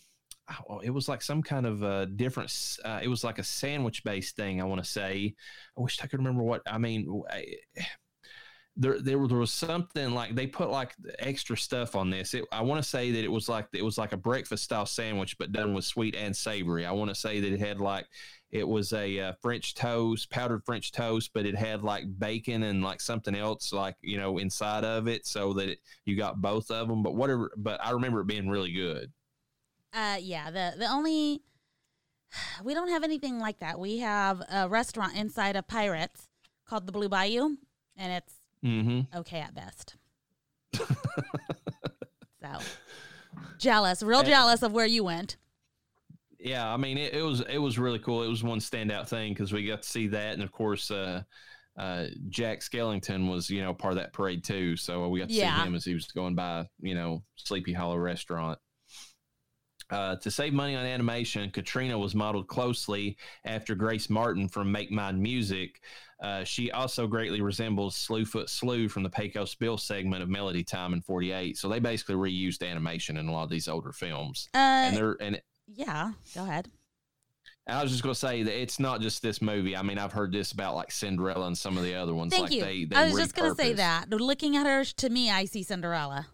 oh, 0.70 0.80
it 0.80 0.90
was 0.90 1.08
like 1.10 1.22
some 1.22 1.42
kind 1.42 1.66
of 1.66 1.84
uh, 1.84 2.06
different. 2.06 2.52
Uh, 2.84 3.00
it 3.02 3.08
was 3.08 3.24
like 3.24 3.40
a 3.40 3.44
sandwich 3.44 4.04
based 4.04 4.36
thing. 4.36 4.62
I 4.62 4.66
want 4.66 4.84
to 4.84 4.90
say. 4.90 5.36
I 5.78 5.82
wish 5.82 6.00
I 6.02 6.08
could 6.08 6.20
remember 6.20 6.44
what. 6.44 6.62
I 6.66 6.78
mean, 6.78 7.24
I, 7.30 7.56
there, 8.76 9.00
there, 9.00 9.28
there 9.28 9.38
was 9.38 9.52
something 9.52 10.14
like 10.14 10.36
they 10.36 10.48
put 10.48 10.70
like 10.70 10.94
extra 11.20 11.56
stuff 11.56 11.96
on 11.96 12.10
this. 12.10 12.34
It, 12.34 12.46
I 12.52 12.62
want 12.62 12.82
to 12.82 12.90
say 12.90 13.12
that 13.12 13.24
it 13.24 13.32
was 13.32 13.48
like 13.48 13.68
it 13.74 13.84
was 13.84 13.98
like 13.98 14.14
a 14.14 14.18
breakfast 14.18 14.64
style 14.64 14.86
sandwich, 14.86 15.38
but 15.38 15.52
done 15.52 15.74
with 15.74 15.86
sweet 15.86 16.16
and 16.16 16.36
savory. 16.36 16.86
I 16.86 16.92
want 16.92 17.10
to 17.10 17.16
say 17.16 17.40
that 17.40 17.54
it 17.54 17.60
had 17.60 17.80
like 17.80 18.06
it 18.54 18.68
was 18.68 18.94
a 18.94 19.20
uh, 19.20 19.34
French 19.42 19.74
toast, 19.74 20.30
powdered 20.30 20.64
French 20.64 20.92
toast, 20.92 21.32
but 21.34 21.48
it 21.48 21.56
had 21.56 21.82
like 21.82 22.04
bacon 22.20 22.62
and 22.62 22.84
like 22.84 23.02
something 23.02 23.34
else, 23.34 23.74
like 23.74 23.96
you 24.02 24.18
know, 24.18 24.38
inside 24.38 24.86
of 24.86 25.08
it, 25.08 25.26
so 25.26 25.54
that 25.54 25.70
it, 25.70 25.80
you 26.06 26.16
got 26.16 26.40
both 26.40 26.70
of 26.70 26.88
them. 26.88 27.02
But 27.02 27.16
whatever, 27.16 27.52
but 27.58 27.84
I 27.84 27.92
remember 27.92 28.22
it 28.22 28.28
being 28.28 28.48
really 28.48 28.72
good. 28.72 29.12
Uh, 29.92 30.18
yeah. 30.22 30.52
The 30.52 30.76
the 30.78 30.86
only 30.86 31.42
we 32.64 32.76
don't 32.76 32.90
have 32.90 33.04
anything 33.04 33.40
like 33.40 33.58
that. 33.60 33.80
We 33.80 33.98
have 33.98 34.44
a 34.52 34.70
restaurant 34.70 35.16
inside 35.16 35.56
of 35.56 35.68
Pirates 35.68 36.28
called 36.68 36.86
the 36.86 36.92
Blue 36.92 37.10
Bayou, 37.10 37.58
and 37.98 38.14
it's 38.14 38.34
Mm-hmm. 38.64 39.18
okay 39.18 39.40
at 39.42 39.54
best. 39.56 39.96
so 42.42 42.60
jealous, 43.58 44.04
real 44.04 44.24
jealous 44.24 44.62
of 44.62 44.72
where 44.72 44.86
you 44.86 45.04
went. 45.04 45.38
Yeah, 46.44 46.72
I 46.72 46.76
mean, 46.76 46.98
it, 46.98 47.14
it 47.14 47.22
was 47.22 47.40
it 47.42 47.58
was 47.58 47.80
really 47.80 48.00
cool. 48.00 48.22
It 48.22 48.28
was 48.28 48.44
one 48.44 48.60
standout 48.60 49.08
thing 49.08 49.34
because 49.34 49.54
we 49.54 49.66
got 49.66 49.82
to 49.82 49.90
see 49.90 50.08
that, 50.08 50.34
and 50.34 50.44
of 50.44 50.52
course, 50.52 50.92
uh, 50.92 51.24
uh, 51.80 52.08
Jack 52.28 52.60
Skellington 52.60 53.30
was 53.32 53.50
you 53.50 53.62
know 53.62 53.74
part 53.74 53.94
of 53.94 53.98
that 54.00 54.12
parade 54.12 54.44
too. 54.44 54.76
So 54.76 55.08
we 55.08 55.20
got 55.22 55.30
to 55.30 55.36
Yeah. 55.36 55.56
see 55.56 55.66
him 55.66 55.74
as 55.74 55.86
he 55.86 55.94
was 55.94 56.06
going 56.08 56.36
by, 56.36 56.68
you 56.82 56.96
know, 56.96 57.24
Sleepy 57.38 57.72
Hollow 57.72 57.96
restaurant. 57.98 58.60
Uh, 59.90 60.16
to 60.18 60.32
save 60.32 60.54
money 60.54 60.76
on 60.76 60.86
animation, 60.86 61.50
Katrina 61.52 61.98
was 61.98 62.16
modeled 62.16 62.48
closely 62.48 63.18
after 63.46 63.76
Grace 63.76 64.10
Martin 64.10 64.48
from 64.50 64.72
Make 64.72 64.92
Mine 64.92 65.22
Music. 65.22 65.82
Uh, 66.22 66.44
she 66.44 66.72
also 66.72 67.06
greatly 67.06 67.42
resembles 67.42 67.96
Slewfoot 67.96 68.50
Slew 68.50 68.90
from 68.90 69.04
the 69.04 69.10
Pecos 69.10 69.56
Bill 69.56 69.78
segment 69.78 70.24
of 70.24 70.30
Melody 70.30 70.64
Time 70.64 70.94
in 70.94 71.02
'48. 71.02 71.58
So 71.58 71.70
they 71.70 71.80
basically 71.80 72.16
reused 72.16 72.68
animation 72.68 73.18
in 73.18 73.28
a 73.28 73.32
lot 73.32 73.44
of 73.44 73.50
these 73.50 73.68
older 73.70 73.92
films, 73.94 74.50
Uh, 74.54 74.58
and 74.58 74.98
they're 74.98 75.18
and 75.22 75.42
yeah. 75.68 76.12
Go 76.36 76.44
ahead. 76.44 76.70
I 77.66 77.82
was 77.82 77.92
just 77.92 78.04
going 78.04 78.14
to 78.14 78.20
say 78.20 78.44
that 78.44 78.62
it's 78.62 78.78
not 78.80 79.00
just 79.00 79.22
this 79.22 79.42
movie. 79.42 79.76
I 79.78 79.82
mean, 79.84 79.98
I've 79.98 80.12
heard 80.12 80.34
this 80.34 80.52
about 80.52 80.76
like 80.76 80.92
Cinderella 80.92 81.48
and 81.48 81.58
some 81.58 81.78
of 81.78 81.84
the 81.84 81.96
other 81.96 82.14
ones. 82.14 82.34
Thank 82.34 82.44
like 82.50 82.52
you. 82.52 82.62
They, 82.62 82.84
they 82.86 82.96
I 82.96 83.06
was 83.06 83.16
just 83.16 83.36
going 83.36 83.50
to 83.50 83.56
say 83.56 83.72
repurpose. 83.74 83.78
that. 83.78 84.10
Looking 84.10 84.58
at 84.58 84.66
her, 84.66 84.84
to 84.84 85.10
me, 85.10 85.32
I 85.32 85.46
see 85.46 85.64
Cinderella. 85.64 86.28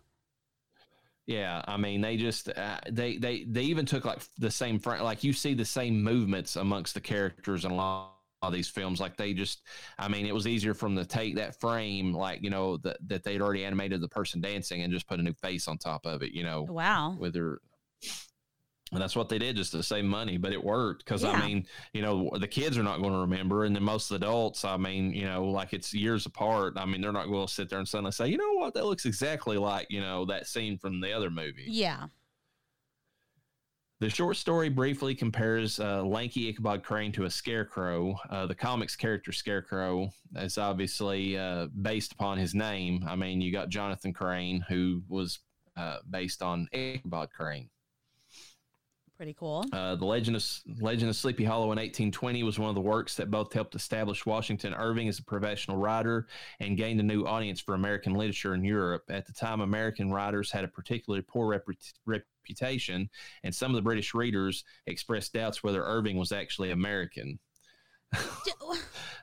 Yeah, 1.28 1.62
I 1.68 1.78
mean, 1.78 2.02
they 2.02 2.18
just 2.18 2.50
uh, 2.50 2.80
they 2.90 3.18
they 3.18 3.44
they 3.44 3.62
even 3.62 3.86
took 3.86 4.04
like 4.04 4.18
the 4.40 4.50
same 4.50 4.80
frame. 4.80 5.04
Like 5.04 5.24
you 5.24 5.32
see 5.32 5.54
the 5.54 5.64
same 5.66 6.02
movements 6.02 6.56
amongst 6.56 6.96
the 6.96 7.02
characters 7.02 7.66
in 7.66 7.72
a 7.72 7.76
lot 7.76 8.14
of 8.42 8.52
these 8.52 8.68
films. 8.68 9.00
Like 9.00 9.16
they 9.16 9.36
just, 9.36 9.62
I 10.00 10.08
mean, 10.08 10.26
it 10.26 10.34
was 10.34 10.48
easier 10.48 10.74
from 10.74 10.96
to 10.96 11.06
take 11.06 11.36
that 11.36 11.60
frame, 11.60 12.14
like 12.16 12.42
you 12.42 12.50
know 12.50 12.78
that 12.78 12.98
that 13.08 13.24
they'd 13.24 13.42
already 13.44 13.64
animated 13.64 14.02
the 14.02 14.08
person 14.08 14.42
dancing 14.42 14.82
and 14.82 14.92
just 14.92 15.08
put 15.08 15.20
a 15.20 15.22
new 15.24 15.34
face 15.34 15.68
on 15.68 15.78
top 15.78 16.08
of 16.08 16.24
it. 16.24 16.32
You 16.32 16.42
know, 16.42 16.64
Wow. 16.64 17.16
with 17.20 17.36
her. 17.36 17.62
And 18.92 19.02
that's 19.02 19.16
what 19.16 19.30
they 19.30 19.38
did 19.38 19.56
just 19.56 19.72
to 19.74 19.84
save 19.84 20.06
money, 20.06 20.38
but 20.38 20.52
it 20.52 20.64
worked 20.64 21.06
because 21.06 21.24
Yeah. 21.24 21.32
I 21.32 21.46
mean, 21.46 21.66
you 21.94 22.02
know, 22.02 22.30
the 22.40 22.48
kids 22.48 22.78
are 22.78 22.84
not 22.84 23.02
going 23.02 23.14
to 23.14 23.20
remember, 23.20 23.66
and 23.66 23.76
then 23.76 23.84
most 23.84 24.10
of 24.12 24.20
the 24.20 24.26
adults, 24.26 24.66
I 24.66 24.78
mean, 24.78 25.14
you 25.14 25.26
know, 25.26 25.46
like 25.46 25.74
it's 25.74 25.94
years 25.94 26.26
apart. 26.26 26.74
I 26.78 26.86
mean, 26.86 27.02
they're 27.02 27.12
not 27.12 27.28
going 27.28 27.46
to 27.46 27.54
sit 27.54 27.70
there 27.70 27.80
and 27.80 27.88
suddenly 27.88 28.12
say, 28.12 28.28
you 28.30 28.38
know 28.38 28.54
what, 28.54 28.74
that 28.74 28.86
looks 28.86 29.06
exactly 29.06 29.58
like 29.58 29.88
you 29.90 30.02
know 30.02 30.26
that 30.26 30.48
scene 30.48 30.78
from 30.78 31.02
the 31.02 31.14
other 31.14 31.30
movie. 31.30 31.66
Yeah. 31.68 32.08
The 34.02 34.10
short 34.10 34.38
story 34.38 34.70
briefly 34.70 35.14
compares 35.14 35.78
uh, 35.78 36.02
lanky 36.04 36.48
Ichabod 36.48 36.84
Crane 36.84 37.12
to 37.12 37.26
a 37.26 37.30
scarecrow. 37.30 38.16
Uh, 38.30 38.46
the 38.46 38.56
comics 38.56 38.96
character 38.96 39.34
Scarecrow 39.34 40.10
is 40.38 40.58
obviously 40.58 41.38
uh, 41.38 41.68
based 41.82 42.14
upon 42.14 42.38
his 42.38 42.56
name. 42.56 43.04
I 43.06 43.18
mean, 43.18 43.42
you 43.42 43.52
got 43.52 43.68
Jonathan 43.68 44.14
Crane, 44.14 44.64
who 44.70 45.04
was 45.10 45.40
uh, 45.76 45.98
based 46.10 46.42
on 46.42 46.70
Ichabod 46.72 47.30
Crane. 47.32 47.70
Pretty 49.20 49.36
cool. 49.38 49.66
Uh, 49.74 49.98
the 49.98 50.06
Legend 50.06 50.38
of 50.38 50.46
Legend 50.80 51.10
of 51.10 51.16
Sleepy 51.18 51.44
Hollow 51.44 51.74
in 51.74 51.78
1820 51.78 52.42
was 52.44 52.58
one 52.58 52.70
of 52.70 52.76
the 52.76 52.80
works 52.80 53.16
that 53.16 53.30
both 53.30 53.52
helped 53.52 53.76
establish 53.76 54.26
Washington 54.26 54.74
Irving 54.74 55.10
as 55.10 55.20
a 55.20 55.24
professional 55.24 55.76
writer 55.76 56.28
and 56.62 56.78
gained 56.78 57.02
a 57.02 57.04
new 57.04 57.26
audience 57.26 57.60
for 57.60 57.76
American 57.76 58.14
literature 58.14 58.54
in 58.54 58.64
Europe. 58.64 59.04
At 59.10 59.26
the 59.26 59.34
time, 59.34 59.60
American 59.60 60.10
writers 60.10 60.50
had 60.50 60.64
a 60.64 60.70
particularly 60.70 61.22
poor 61.28 61.54
reput- 61.54 61.92
reputation, 62.06 63.10
and 63.44 63.54
some 63.54 63.72
of 63.72 63.76
the 63.76 63.82
British 63.82 64.14
readers 64.14 64.64
expressed 64.88 65.34
doubts 65.34 65.66
whether 65.66 65.84
Irving 65.84 66.16
was 66.16 66.32
actually 66.32 66.72
American. 66.72 67.40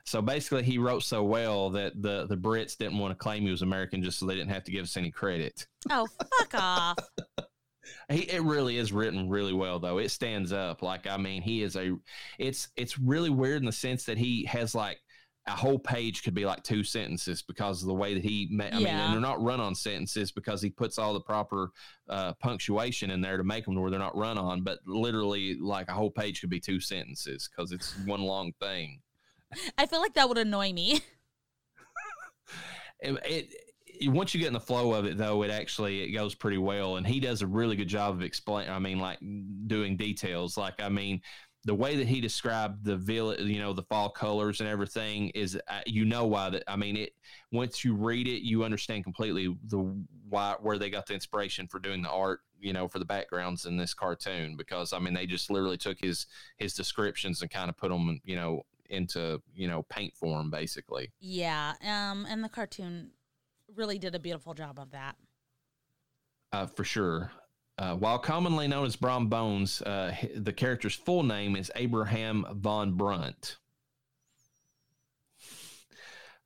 So 0.05 0.21
basically, 0.21 0.63
he 0.63 0.77
wrote 0.77 1.03
so 1.03 1.21
well 1.25 1.69
that 1.71 2.01
the 2.01 2.27
the 2.27 2.37
Brits 2.37 2.77
didn't 2.77 2.97
want 2.97 3.11
to 3.11 3.15
claim 3.15 3.43
he 3.43 3.51
was 3.51 3.61
American, 3.61 4.01
just 4.01 4.19
so 4.19 4.25
they 4.25 4.35
didn't 4.35 4.51
have 4.51 4.63
to 4.63 4.71
give 4.71 4.83
us 4.83 4.95
any 4.95 5.11
credit. 5.11 5.67
Oh, 5.89 6.07
fuck 6.39 6.53
off. 6.53 6.97
He, 8.09 8.21
it 8.29 8.41
really 8.43 8.77
is 8.77 8.91
written 8.93 9.29
really 9.29 9.53
well 9.53 9.79
though. 9.79 9.97
It 9.97 10.09
stands 10.09 10.51
up. 10.53 10.81
Like 10.81 11.07
I 11.07 11.17
mean, 11.17 11.41
he 11.41 11.63
is 11.63 11.75
a. 11.75 11.95
It's 12.39 12.69
it's 12.75 12.97
really 12.97 13.29
weird 13.29 13.61
in 13.61 13.65
the 13.65 13.71
sense 13.71 14.05
that 14.05 14.17
he 14.17 14.45
has 14.45 14.73
like 14.75 14.99
a 15.49 15.51
whole 15.51 15.79
page 15.79 16.23
could 16.23 16.33
be 16.33 16.45
like 16.45 16.61
two 16.63 16.83
sentences 16.83 17.41
because 17.41 17.81
of 17.81 17.87
the 17.87 17.93
way 17.93 18.13
that 18.13 18.23
he. 18.23 18.47
Ma- 18.51 18.65
I 18.65 18.71
mean, 18.71 18.81
Yeah. 18.87 19.05
and 19.05 19.13
they're 19.13 19.21
not 19.21 19.41
run 19.41 19.59
on 19.61 19.75
sentences 19.75 20.31
because 20.31 20.61
he 20.61 20.69
puts 20.69 20.97
all 20.97 21.13
the 21.13 21.21
proper 21.21 21.71
uh, 22.09 22.33
punctuation 22.33 23.11
in 23.11 23.21
there 23.21 23.37
to 23.37 23.43
make 23.43 23.65
them 23.65 23.75
to 23.75 23.81
where 23.81 23.89
they're 23.89 23.99
not 23.99 24.17
run 24.17 24.37
on. 24.37 24.61
But 24.63 24.79
literally, 24.85 25.55
like 25.55 25.87
a 25.89 25.93
whole 25.93 26.11
page 26.11 26.41
could 26.41 26.49
be 26.49 26.59
two 26.59 26.79
sentences 26.81 27.49
because 27.49 27.71
it's 27.71 27.93
one 28.05 28.21
long 28.21 28.51
thing. 28.61 29.01
I 29.77 29.85
feel 29.85 30.01
like 30.01 30.13
that 30.15 30.27
would 30.27 30.37
annoy 30.37 30.73
me. 30.73 30.99
it, 32.99 33.17
it 33.25 33.53
once 34.03 34.33
you 34.33 34.39
get 34.39 34.47
in 34.47 34.53
the 34.53 34.59
flow 34.59 34.93
of 34.93 35.05
it 35.05 35.17
though 35.17 35.43
it 35.43 35.51
actually 35.51 36.03
it 36.03 36.11
goes 36.11 36.35
pretty 36.35 36.57
well. 36.57 36.97
And 36.97 37.05
he 37.05 37.19
does 37.19 37.41
a 37.41 37.47
really 37.47 37.75
good 37.75 37.87
job 37.87 38.15
of 38.15 38.21
explaining 38.21 38.71
i 38.71 38.79
mean 38.79 38.99
like 38.99 39.19
doing 39.67 39.97
details. 39.97 40.57
Like 40.57 40.81
i 40.81 40.89
mean 40.89 41.21
the 41.65 41.75
way 41.75 41.97
that 41.97 42.07
he 42.07 42.21
described 42.21 42.85
the 42.85 42.95
village 42.95 43.41
you 43.41 43.59
know 43.59 43.73
the 43.73 43.83
fall 43.83 44.09
colors 44.09 44.61
and 44.61 44.69
everything 44.69 45.29
is 45.29 45.59
uh, 45.67 45.81
you 45.85 46.05
know 46.05 46.25
why 46.25 46.49
that 46.49 46.63
i 46.67 46.77
mean 46.77 46.95
it 46.95 47.13
once 47.51 47.83
you 47.83 47.93
read 47.93 48.25
it 48.25 48.41
you 48.41 48.63
understand 48.63 49.03
completely 49.03 49.53
the 49.65 49.77
why 50.29 50.55
where 50.61 50.77
they 50.77 50.89
got 50.89 51.05
the 51.07 51.13
inspiration 51.13 51.67
for 51.67 51.79
doing 51.79 52.01
the 52.01 52.09
art 52.09 52.39
you 52.59 52.73
know 52.73 52.87
for 52.87 52.99
the 52.99 53.05
backgrounds 53.05 53.65
in 53.65 53.77
this 53.77 53.93
cartoon. 53.93 54.55
Because 54.55 54.93
i 54.93 54.99
mean 54.99 55.13
they 55.13 55.25
just 55.25 55.49
literally 55.49 55.77
took 55.77 55.99
his 55.99 56.27
his 56.57 56.73
descriptions 56.73 57.41
and 57.41 57.51
kind 57.51 57.69
of 57.69 57.77
put 57.77 57.89
them 57.89 58.19
you 58.23 58.35
know 58.35 58.63
into 58.89 59.41
you 59.53 59.67
know 59.67 59.83
paint 59.83 60.15
form 60.15 60.49
basically. 60.49 61.11
Yeah. 61.19 61.73
Um, 61.85 62.25
and 62.29 62.43
the 62.43 62.49
cartoon 62.49 63.11
really 63.77 63.99
did 63.99 64.15
a 64.15 64.19
beautiful 64.19 64.53
job 64.53 64.79
of 64.79 64.91
that. 64.91 65.15
uh, 66.53 66.65
for 66.65 66.83
sure. 66.83 67.31
Uh, 67.77 67.95
while 67.95 68.17
commonly 68.17 68.67
known 68.67 68.85
as 68.87 68.95
Brom 68.95 69.27
Bones, 69.29 69.81
uh, 69.83 70.11
the 70.35 70.51
character's 70.53 70.95
full 70.95 71.21
name 71.23 71.55
is 71.55 71.71
Abraham 71.75 72.45
von 72.55 72.93
Brunt. 72.93 73.57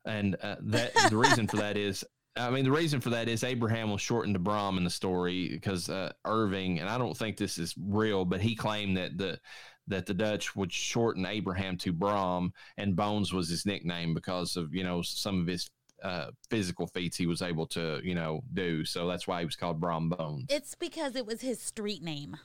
And 0.03 0.35
uh, 0.41 0.55
that 0.61 0.93
the 1.09 1.17
reason 1.17 1.47
for 1.47 1.57
that 1.57 1.77
is, 1.77 2.03
I 2.35 2.49
mean, 2.49 2.63
the 2.65 2.71
reason 2.71 2.99
for 2.99 3.11
that 3.11 3.29
is 3.29 3.43
Abraham 3.43 3.91
was 3.91 4.01
shortened 4.01 4.35
to 4.35 4.39
Brom 4.39 4.77
in 4.77 4.83
the 4.83 4.89
story 4.89 5.49
because 5.49 5.89
uh, 5.89 6.11
Irving, 6.25 6.79
and 6.79 6.89
I 6.89 6.97
don't 6.97 7.15
think 7.15 7.37
this 7.37 7.57
is 7.57 7.75
real, 7.77 8.25
but 8.25 8.41
he 8.41 8.55
claimed 8.55 8.97
that 8.97 9.17
the 9.17 9.39
that 9.87 10.05
the 10.05 10.13
Dutch 10.13 10.55
would 10.55 10.71
shorten 10.71 11.25
Abraham 11.25 11.77
to 11.77 11.91
Brom, 11.93 12.53
and 12.77 12.95
Bones 12.95 13.33
was 13.33 13.49
his 13.49 13.65
nickname 13.65 14.13
because 14.13 14.55
of 14.57 14.73
you 14.73 14.83
know 14.83 15.01
some 15.01 15.39
of 15.41 15.47
his 15.47 15.69
uh, 16.03 16.31
physical 16.49 16.87
feats 16.87 17.15
he 17.17 17.27
was 17.27 17.41
able 17.41 17.65
to 17.67 17.99
you 18.03 18.15
know 18.15 18.41
do. 18.53 18.83
So 18.85 19.07
that's 19.07 19.27
why 19.27 19.39
he 19.39 19.45
was 19.45 19.55
called 19.55 19.79
Brom 19.79 20.09
Bones. 20.09 20.45
It's 20.49 20.75
because 20.75 21.15
it 21.15 21.25
was 21.25 21.41
his 21.41 21.61
street 21.61 22.03
name. 22.03 22.37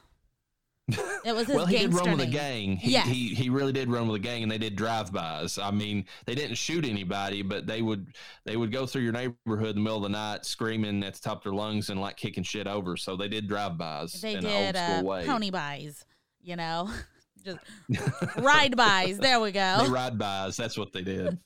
It 1.25 1.35
was 1.35 1.49
his 1.49 1.57
well, 1.57 1.67
he 1.67 1.79
did 1.79 1.93
run 1.93 2.13
with 2.13 2.21
a 2.21 2.27
gang. 2.31 2.77
He, 2.77 2.93
Yes. 2.93 3.09
he 3.09 3.35
he 3.35 3.51
really 3.51 3.73
did 3.73 3.91
run 3.91 4.07
with 4.07 4.15
a 4.15 4.23
gang, 4.23 4.45
and 4.45 4.53
they 4.53 4.59
did 4.59 4.77
drive-bys. 4.77 5.59
I 5.59 5.73
mean, 5.73 6.05
they 6.27 6.37
didn't 6.37 6.55
shoot 6.55 6.85
anybody, 6.85 7.43
but 7.43 7.67
they 7.67 7.83
would 7.83 8.15
they 8.45 8.57
would 8.57 8.71
go 8.71 8.87
through 8.87 9.03
your 9.03 9.13
neighborhood 9.13 9.71
in 9.71 9.75
the 9.77 9.81
middle 9.81 9.97
of 9.97 10.05
the 10.05 10.09
night, 10.11 10.45
screaming 10.47 11.03
at 11.03 11.15
the 11.15 11.21
top 11.21 11.39
of 11.39 11.43
their 11.43 11.53
lungs 11.55 11.91
and 11.91 12.01
like 12.01 12.17
kicking 12.17 12.45
shit 12.45 12.69
over. 12.69 12.97
So 12.97 13.17
they 13.17 13.27
did 13.27 13.49
drive-bys 13.49 14.13
They 14.21 14.35
in 14.35 14.43
did 14.45 14.77
an 14.77 15.05
old 15.05 15.13
uh, 15.13 15.25
pony 15.25 15.51
buys, 15.51 16.05
you 16.41 16.55
know, 16.55 16.89
just 17.45 17.59
ride 18.39 18.77
bys. 18.77 19.19
There 19.19 19.41
we 19.41 19.51
they 19.51 19.59
go. 19.59 19.87
ride 19.89 20.17
bys. 20.17 20.57
That's 20.57 20.79
what 20.79 20.93
they 20.93 21.03
did. 21.03 21.37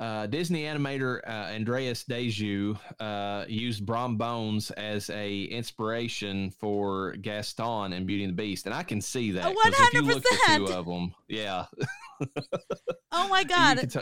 Uh, 0.00 0.26
Disney 0.26 0.62
animator 0.62 1.20
uh, 1.28 1.52
Andreas 1.54 2.04
Deja 2.04 2.72
uh, 2.98 3.44
used 3.46 3.84
Brom 3.84 4.16
Bones 4.16 4.70
as 4.70 5.10
a 5.10 5.42
inspiration 5.42 6.50
for 6.52 7.12
Gaston 7.16 7.92
and 7.92 8.06
Beauty 8.06 8.24
and 8.24 8.32
the 8.32 8.36
Beast, 8.42 8.64
and 8.64 8.74
I 8.74 8.82
can 8.82 9.02
see 9.02 9.30
that. 9.32 9.44
'cause 9.44 9.54
if 9.78 9.92
you 9.92 10.00
look 10.02 10.24
at 10.24 10.58
the 10.58 10.66
two 10.66 10.72
of 10.72 10.86
them, 10.86 11.14
yeah, 11.28 11.66
Oh 13.12 13.28
my 13.28 13.44
god. 13.54 13.90
t- 13.90 14.00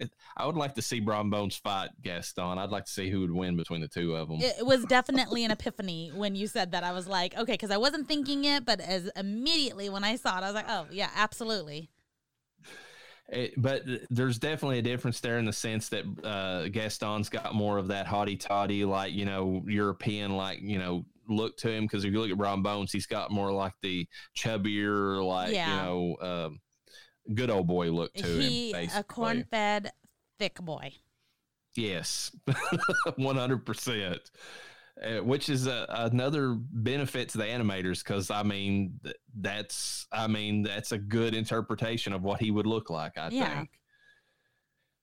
I 0.36 0.46
would 0.46 0.56
like 0.56 0.74
to 0.76 0.82
see 0.82 1.00
Brom 1.00 1.28
Bones 1.28 1.56
fight 1.56 1.90
Gaston. 2.00 2.58
I'd 2.58 2.70
like 2.70 2.84
to 2.86 2.90
see 2.90 3.10
who 3.10 3.20
would 3.20 3.30
win 3.32 3.56
between 3.56 3.80
the 3.80 3.88
two 3.88 4.14
of 4.16 4.28
them. 4.28 4.38
It 4.40 4.64
was 4.64 4.84
definitely 4.86 5.44
an 5.44 5.50
epiphany 5.50 6.10
when 6.14 6.34
you 6.34 6.46
said 6.46 6.72
that. 6.72 6.84
I 6.84 6.92
was 6.92 7.06
like, 7.06 7.36
okay, 7.36 7.52
because 7.52 7.70
I 7.70 7.76
wasn't 7.76 8.08
thinking 8.08 8.44
it, 8.44 8.64
but 8.64 8.80
as 8.80 9.10
immediately 9.16 9.88
when 9.90 10.04
I 10.04 10.16
saw 10.16 10.38
it, 10.38 10.42
I 10.42 10.46
was 10.46 10.54
like, 10.54 10.66
oh 10.68 10.86
yeah, 10.90 11.10
absolutely. 11.14 11.90
It, 13.32 13.54
but 13.56 13.82
there's 14.10 14.38
definitely 14.38 14.78
a 14.78 14.82
difference 14.82 15.20
there 15.20 15.38
in 15.38 15.46
the 15.46 15.52
sense 15.54 15.88
that 15.88 16.04
uh, 16.22 16.68
Gaston's 16.68 17.30
got 17.30 17.54
more 17.54 17.78
of 17.78 17.88
that 17.88 18.06
haughty 18.06 18.36
toddy, 18.36 18.84
like 18.84 19.14
you 19.14 19.24
know, 19.24 19.62
European, 19.66 20.36
like 20.36 20.60
you 20.60 20.78
know, 20.78 21.06
look 21.28 21.56
to 21.58 21.70
him. 21.70 21.84
Because 21.84 22.04
if 22.04 22.12
you 22.12 22.20
look 22.20 22.30
at 22.30 22.36
Brom 22.36 22.62
Bones, 22.62 22.92
he's 22.92 23.06
got 23.06 23.30
more 23.30 23.50
like 23.50 23.72
the 23.82 24.06
chubbier, 24.36 25.24
like 25.26 25.54
Yeah. 25.54 25.70
you 25.70 25.82
know, 25.82 26.16
um, 26.20 26.60
good 27.34 27.50
old 27.50 27.66
boy 27.66 27.90
look 27.90 28.12
to 28.14 28.26
he 28.26 28.72
him. 28.72 28.90
a 28.94 29.02
corn-fed 29.02 29.92
thick 30.38 30.56
boy. 30.56 30.92
Yes, 31.74 32.36
one 33.16 33.36
hundred 33.36 33.64
percent. 33.64 34.30
Uh, 35.00 35.22
Which 35.24 35.48
is 35.48 35.66
a, 35.66 35.86
another 35.88 36.54
benefit 36.54 37.30
to 37.30 37.38
the 37.38 37.44
animators 37.44 38.04
because 38.04 38.30
I 38.30 38.42
mean 38.42 39.00
that's 39.40 40.06
I 40.12 40.26
mean 40.26 40.62
that's 40.62 40.92
a 40.92 40.98
good 40.98 41.34
interpretation 41.34 42.12
of 42.12 42.22
what 42.22 42.40
he 42.40 42.50
would 42.50 42.66
look 42.66 42.90
like. 42.90 43.16
I 43.16 43.28
Yeah. 43.30 43.58
think. 43.58 43.70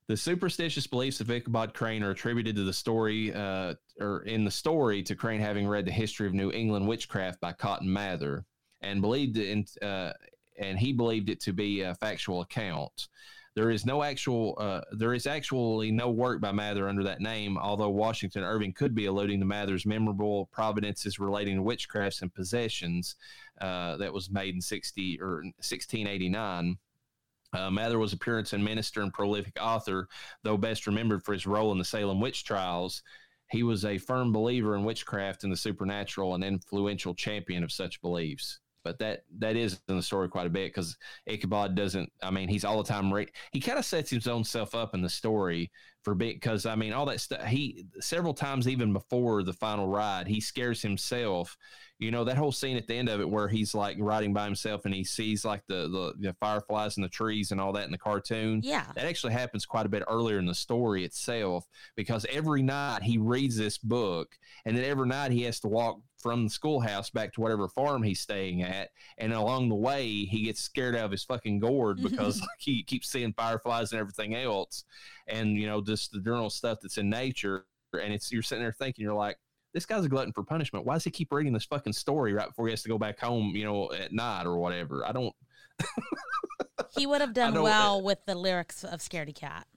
The 0.07 0.17
superstitious 0.17 0.87
beliefs 0.87 1.21
of 1.21 1.29
Ichabod 1.29 1.73
Crane 1.73 2.03
are 2.03 2.11
attributed 2.11 2.55
to 2.55 2.63
the 2.63 2.73
story, 2.73 3.33
uh, 3.33 3.75
or 3.99 4.23
in 4.23 4.43
the 4.43 4.51
story, 4.51 5.03
to 5.03 5.15
Crane 5.15 5.39
having 5.39 5.67
read 5.67 5.85
the 5.85 5.91
history 5.91 6.25
of 6.25 6.33
New 6.33 6.51
England 6.51 6.87
witchcraft 6.87 7.39
by 7.39 7.51
Cotton 7.53 7.91
Mather, 7.91 8.43
and 8.81 9.01
believed 9.01 9.37
it 9.37 9.49
in, 9.49 9.65
uh, 9.87 10.13
and 10.57 10.79
he 10.79 10.93
believed 10.93 11.29
it 11.29 11.39
to 11.41 11.53
be 11.53 11.81
a 11.81 11.93
factual 11.95 12.41
account. 12.41 13.07
There 13.55 13.71
is 13.71 13.85
no 13.85 14.03
actual, 14.03 14.55
uh, 14.59 14.81
there 14.91 15.13
is 15.13 15.27
actually 15.27 15.91
no 15.91 16.09
work 16.09 16.39
by 16.39 16.51
Mather 16.51 16.87
under 16.87 17.03
that 17.03 17.19
name, 17.19 17.57
although 17.57 17.89
Washington 17.89 18.43
Irving 18.43 18.73
could 18.73 18.93
be 18.93 19.07
alluding 19.07 19.39
to 19.39 19.45
Mather's 19.45 19.85
memorable 19.85 20.47
providences 20.51 21.19
relating 21.19 21.57
to 21.57 21.63
witchcrafts 21.63 22.21
and 22.21 22.33
possessions 22.33 23.15
uh, 23.59 23.97
that 23.97 24.13
was 24.13 24.29
made 24.29 24.55
in 24.55 24.61
60 24.61 25.19
or 25.21 25.43
1689. 25.57 26.77
Uh, 27.51 27.71
Mather 27.71 27.97
was 27.97 28.13
a 28.13 28.17
Puritan 28.17 28.63
minister 28.63 29.01
and 29.01 29.11
prolific 29.11 29.57
author, 29.59 30.07
though 30.43 30.57
best 30.57 30.85
remembered 30.85 31.23
for 31.23 31.33
his 31.33 31.47
role 31.47 31.71
in 31.71 31.79
the 31.79 31.85
Salem 31.85 32.21
witch 32.21 32.43
trials. 32.43 33.01
he 33.51 33.63
was 33.63 33.83
a 33.83 33.97
firm 33.97 34.31
believer 34.31 34.75
in 34.75 34.83
witchcraft 34.83 35.43
and 35.43 35.51
the 35.51 35.57
supernatural 35.57 36.35
and 36.35 36.43
influential 36.43 37.15
champion 37.15 37.63
of 37.63 37.71
such 37.71 37.99
beliefs 38.01 38.59
but 38.89 38.97
that 38.97 39.21
that 39.37 39.55
is 39.55 39.79
in 39.87 39.97
the 39.97 40.01
story 40.01 40.27
quite 40.27 40.47
a 40.47 40.49
bit 40.49 40.73
because 40.73 40.97
Ichabod 41.27 41.75
doesn't. 41.75 42.11
I 42.23 42.31
mean, 42.31 42.49
he's 42.49 42.65
all 42.65 42.81
the 42.81 42.89
time. 42.89 43.13
Re- 43.13 43.27
he 43.51 43.59
kind 43.59 43.77
of 43.77 43.85
sets 43.85 44.09
his 44.09 44.27
own 44.27 44.43
self 44.43 44.73
up 44.73 44.95
in 44.95 45.03
the 45.03 45.09
story 45.09 45.69
for 46.03 46.15
bit 46.15 46.37
because 46.37 46.65
I 46.65 46.73
mean, 46.73 46.91
all 46.91 47.05
that 47.05 47.21
stuff. 47.21 47.45
He 47.45 47.85
several 47.99 48.33
times 48.33 48.67
even 48.67 48.91
before 48.91 49.43
the 49.43 49.53
final 49.53 49.87
ride, 49.87 50.27
he 50.27 50.41
scares 50.41 50.81
himself. 50.81 51.55
You 51.99 52.09
know 52.09 52.23
that 52.23 52.37
whole 52.37 52.51
scene 52.51 52.77
at 52.77 52.87
the 52.87 52.95
end 52.95 53.09
of 53.09 53.19
it 53.19 53.29
where 53.29 53.47
he's 53.47 53.75
like 53.75 53.97
riding 53.99 54.33
by 54.33 54.45
himself 54.45 54.85
and 54.85 54.93
he 54.93 55.03
sees 55.03 55.45
like 55.45 55.61
the 55.67 55.87
the, 55.87 56.29
the 56.29 56.35
fireflies 56.39 56.97
in 56.97 57.03
the 57.03 57.09
trees 57.09 57.51
and 57.51 57.61
all 57.61 57.73
that 57.73 57.85
in 57.85 57.91
the 57.91 57.97
cartoon. 57.97 58.61
Yeah. 58.63 58.85
That 58.95 59.05
actually 59.05 59.33
happens 59.33 59.67
quite 59.67 59.85
a 59.85 59.89
bit 59.89 60.03
earlier 60.07 60.39
in 60.39 60.47
the 60.47 60.55
story 60.55 61.05
itself 61.05 61.67
because 61.95 62.25
every 62.31 62.63
night 62.63 63.03
he 63.03 63.19
reads 63.19 63.55
this 63.55 63.77
book 63.77 64.35
and 64.65 64.75
then 64.75 64.85
every 64.85 65.07
night 65.07 65.31
he 65.31 65.43
has 65.43 65.59
to 65.59 65.67
walk 65.67 65.99
from 66.19 66.45
the 66.45 66.49
schoolhouse 66.49 67.09
back 67.09 67.33
to 67.33 67.41
whatever 67.41 67.67
farm 67.67 68.03
he's 68.03 68.19
staying 68.19 68.61
at. 68.61 68.89
And 69.17 69.33
along 69.33 69.69
the 69.69 69.75
way, 69.75 70.05
he 70.05 70.43
gets 70.43 70.61
scared 70.61 70.95
out 70.95 71.05
of 71.05 71.11
his 71.11 71.23
fucking 71.23 71.59
gourd 71.59 71.97
because 72.03 72.41
like, 72.41 72.49
he 72.59 72.83
keeps 72.83 73.09
seeing 73.09 73.33
fireflies 73.33 73.91
and 73.91 73.99
everything 73.99 74.35
else. 74.35 74.83
And, 75.27 75.57
you 75.57 75.67
know, 75.67 75.81
just 75.81 76.11
the 76.11 76.19
general 76.19 76.49
stuff 76.49 76.79
that's 76.81 76.97
in 76.97 77.09
nature. 77.09 77.65
And 77.93 78.13
it's, 78.13 78.31
you're 78.31 78.43
sitting 78.43 78.63
there 78.63 78.73
thinking, 78.73 79.03
you're 79.03 79.13
like, 79.13 79.37
this 79.73 79.85
guy's 79.85 80.05
a 80.05 80.09
glutton 80.09 80.33
for 80.33 80.43
punishment. 80.43 80.85
Why 80.85 80.95
does 80.95 81.03
he 81.03 81.11
keep 81.11 81.31
reading 81.31 81.53
this 81.53 81.65
fucking 81.65 81.93
story 81.93 82.33
right 82.33 82.47
before 82.47 82.67
he 82.67 82.71
has 82.71 82.81
to 82.83 82.89
go 82.89 82.97
back 82.97 83.19
home, 83.19 83.55
you 83.55 83.65
know, 83.65 83.91
at 83.91 84.11
night 84.11 84.45
or 84.45 84.57
whatever? 84.57 85.05
I 85.05 85.11
don't. 85.11 85.33
He 86.95 87.05
would 87.05 87.21
have 87.21 87.33
done 87.33 87.61
well 87.61 88.01
with 88.01 88.19
the 88.25 88.35
lyrics 88.35 88.83
of 88.83 88.99
Scaredy 88.99 89.35
Cat. 89.35 89.67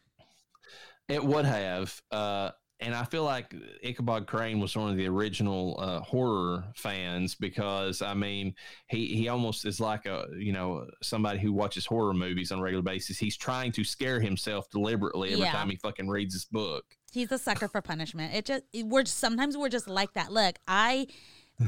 It 1.09 1.23
would 1.23 1.45
have. 1.45 2.01
Uh, 2.11 2.51
and 2.83 2.95
I 2.95 3.05
feel 3.05 3.25
like 3.25 3.55
Ichabod 3.83 4.27
Crane 4.27 4.61
was 4.61 4.77
one 4.77 4.91
of 4.91 4.97
the 4.97 5.07
original 5.09 5.77
uh, 5.79 6.01
horror 6.01 6.65
fans 6.75 7.35
because 7.35 8.03
I 8.03 8.15
mean 8.15 8.55
he 8.89 9.07
he 9.15 9.29
almost 9.29 9.65
is 9.65 9.81
like 9.81 10.07
a 10.07 10.27
you 10.37 10.53
know 10.53 10.87
somebody 11.03 11.39
who 11.39 11.53
watches 11.53 11.87
horror 11.87 12.13
movies 12.15 12.53
on 12.53 12.59
a 12.59 12.63
regular 12.63 12.83
basis. 12.83 13.19
He's 13.19 13.37
trying 13.37 13.73
to 13.73 13.85
scare 13.85 14.21
himself 14.21 14.69
deliberately 14.71 15.33
every 15.33 15.45
Yeah. 15.45 15.53
time 15.53 15.71
he 15.71 15.77
fucking 15.77 16.09
reads 16.09 16.35
this 16.35 16.45
book. 16.45 16.85
He's 17.13 17.31
a 17.33 17.39
sucker 17.39 17.69
for 17.69 17.81
punishment. 17.81 18.35
It 18.35 18.45
just 18.47 18.65
we're 18.75 19.05
sometimes 19.07 19.57
we're 19.57 19.69
just 19.69 19.89
like 19.89 20.13
that. 20.15 20.33
Look, 20.33 20.57
I 20.67 21.07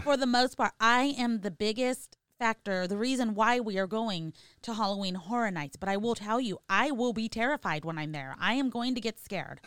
for 0.03 0.17
the 0.17 0.27
most 0.27 0.57
part, 0.57 0.73
I 0.81 1.15
am 1.19 1.41
the 1.43 1.51
biggest 1.51 2.17
factor, 2.39 2.89
the 2.89 2.97
reason 2.97 3.35
why 3.35 3.61
we 3.61 3.79
are 3.79 3.87
going 3.87 4.33
to 4.63 4.75
Halloween 4.75 5.15
Horror 5.15 5.53
Nights. 5.53 5.77
But 5.77 5.89
I 5.89 5.97
will 5.97 6.17
tell 6.17 6.41
you, 6.41 6.59
I 6.69 6.91
will 6.91 7.13
be 7.13 7.29
terrified 7.29 7.85
when 7.85 7.97
I'm 7.99 8.11
there. 8.11 8.35
I 8.41 8.55
am 8.55 8.71
going 8.71 8.95
to 8.97 9.01
get 9.01 9.21
scared. 9.21 9.61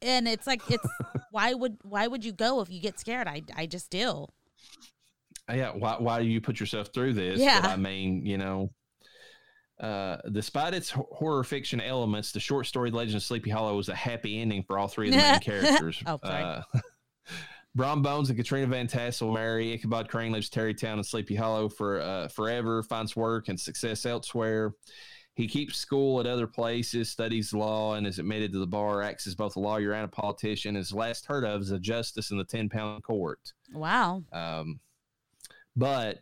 And 0.00 0.26
it's 0.26 0.46
like 0.46 0.62
it's 0.70 0.86
why 1.30 1.54
would 1.54 1.78
why 1.82 2.06
would 2.06 2.24
you 2.24 2.32
go 2.32 2.60
if 2.60 2.70
you 2.70 2.80
get 2.80 2.98
scared? 2.98 3.28
I 3.28 3.42
I 3.56 3.66
just 3.66 3.90
do. 3.90 4.26
Yeah, 5.52 5.70
why 5.70 5.96
why 5.98 6.20
do 6.22 6.28
you 6.28 6.40
put 6.40 6.60
yourself 6.60 6.90
through 6.94 7.14
this? 7.14 7.38
Yeah. 7.38 7.60
But 7.60 7.70
I 7.70 7.76
mean, 7.76 8.24
you 8.24 8.38
know, 8.38 8.70
uh, 9.80 10.18
despite 10.30 10.74
its 10.74 10.90
horror 10.90 11.44
fiction 11.44 11.80
elements, 11.80 12.32
the 12.32 12.40
short 12.40 12.66
story 12.66 12.90
Legend 12.90 13.16
of 13.16 13.22
Sleepy 13.22 13.50
Hollow 13.50 13.76
was 13.76 13.88
a 13.88 13.94
happy 13.94 14.40
ending 14.40 14.62
for 14.62 14.78
all 14.78 14.88
three 14.88 15.08
of 15.08 15.14
the 15.14 15.20
main 15.20 15.40
characters. 15.40 16.02
Oh, 16.06 16.20
sorry. 16.24 16.42
Uh, 16.42 16.62
Brom 17.74 18.02
Bones 18.02 18.28
and 18.28 18.38
Katrina 18.38 18.66
Van 18.66 18.86
Tassel 18.86 19.32
marry. 19.32 19.72
Ichabod 19.72 20.08
Crane 20.08 20.30
lives 20.30 20.50
Tarrytown 20.50 20.98
and 20.98 21.06
Sleepy 21.06 21.34
Hollow 21.34 21.68
for 21.68 22.00
uh, 22.00 22.28
forever, 22.28 22.82
finds 22.82 23.16
work 23.16 23.48
and 23.48 23.58
success 23.58 24.04
elsewhere. 24.04 24.74
He 25.34 25.48
keeps 25.48 25.78
school 25.78 26.20
at 26.20 26.26
other 26.26 26.46
places, 26.46 27.08
studies 27.08 27.54
law, 27.54 27.94
and 27.94 28.06
is 28.06 28.18
admitted 28.18 28.52
to 28.52 28.58
the 28.58 28.66
bar. 28.66 29.02
Acts 29.02 29.26
as 29.26 29.34
both 29.34 29.56
a 29.56 29.60
lawyer 29.60 29.92
and 29.92 30.04
a 30.04 30.08
politician. 30.08 30.76
Is 30.76 30.92
last 30.92 31.24
heard 31.24 31.44
of 31.44 31.62
as 31.62 31.70
a 31.70 31.78
justice 31.78 32.30
in 32.30 32.38
the 32.38 32.44
Ten 32.44 32.68
Pound 32.68 33.02
Court. 33.02 33.52
Wow. 33.72 34.22
Um, 34.32 34.80
but 35.74 36.18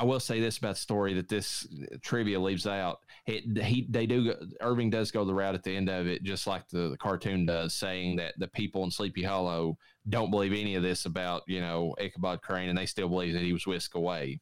I 0.00 0.04
will 0.04 0.20
say 0.20 0.40
this 0.40 0.56
about 0.56 0.76
the 0.76 0.80
story 0.80 1.12
that 1.12 1.28
this 1.28 1.68
trivia 2.00 2.40
leaves 2.40 2.66
out. 2.66 3.00
It, 3.26 3.62
he 3.62 3.86
they 3.90 4.06
do 4.06 4.34
Irving 4.62 4.88
does 4.88 5.10
go 5.10 5.26
the 5.26 5.34
route 5.34 5.54
at 5.54 5.62
the 5.62 5.76
end 5.76 5.90
of 5.90 6.06
it, 6.06 6.22
just 6.22 6.46
like 6.46 6.66
the, 6.68 6.88
the 6.88 6.96
cartoon 6.96 7.44
does, 7.44 7.74
saying 7.74 8.16
that 8.16 8.32
the 8.38 8.48
people 8.48 8.82
in 8.84 8.90
Sleepy 8.90 9.22
Hollow 9.22 9.76
don't 10.08 10.30
believe 10.30 10.52
any 10.52 10.76
of 10.76 10.82
this 10.82 11.04
about 11.04 11.42
you 11.46 11.60
know 11.60 11.94
Ichabod 12.00 12.40
Crane, 12.40 12.70
and 12.70 12.78
they 12.78 12.86
still 12.86 13.10
believe 13.10 13.34
that 13.34 13.42
he 13.42 13.52
was 13.52 13.66
whisked 13.66 13.94
away. 13.94 14.40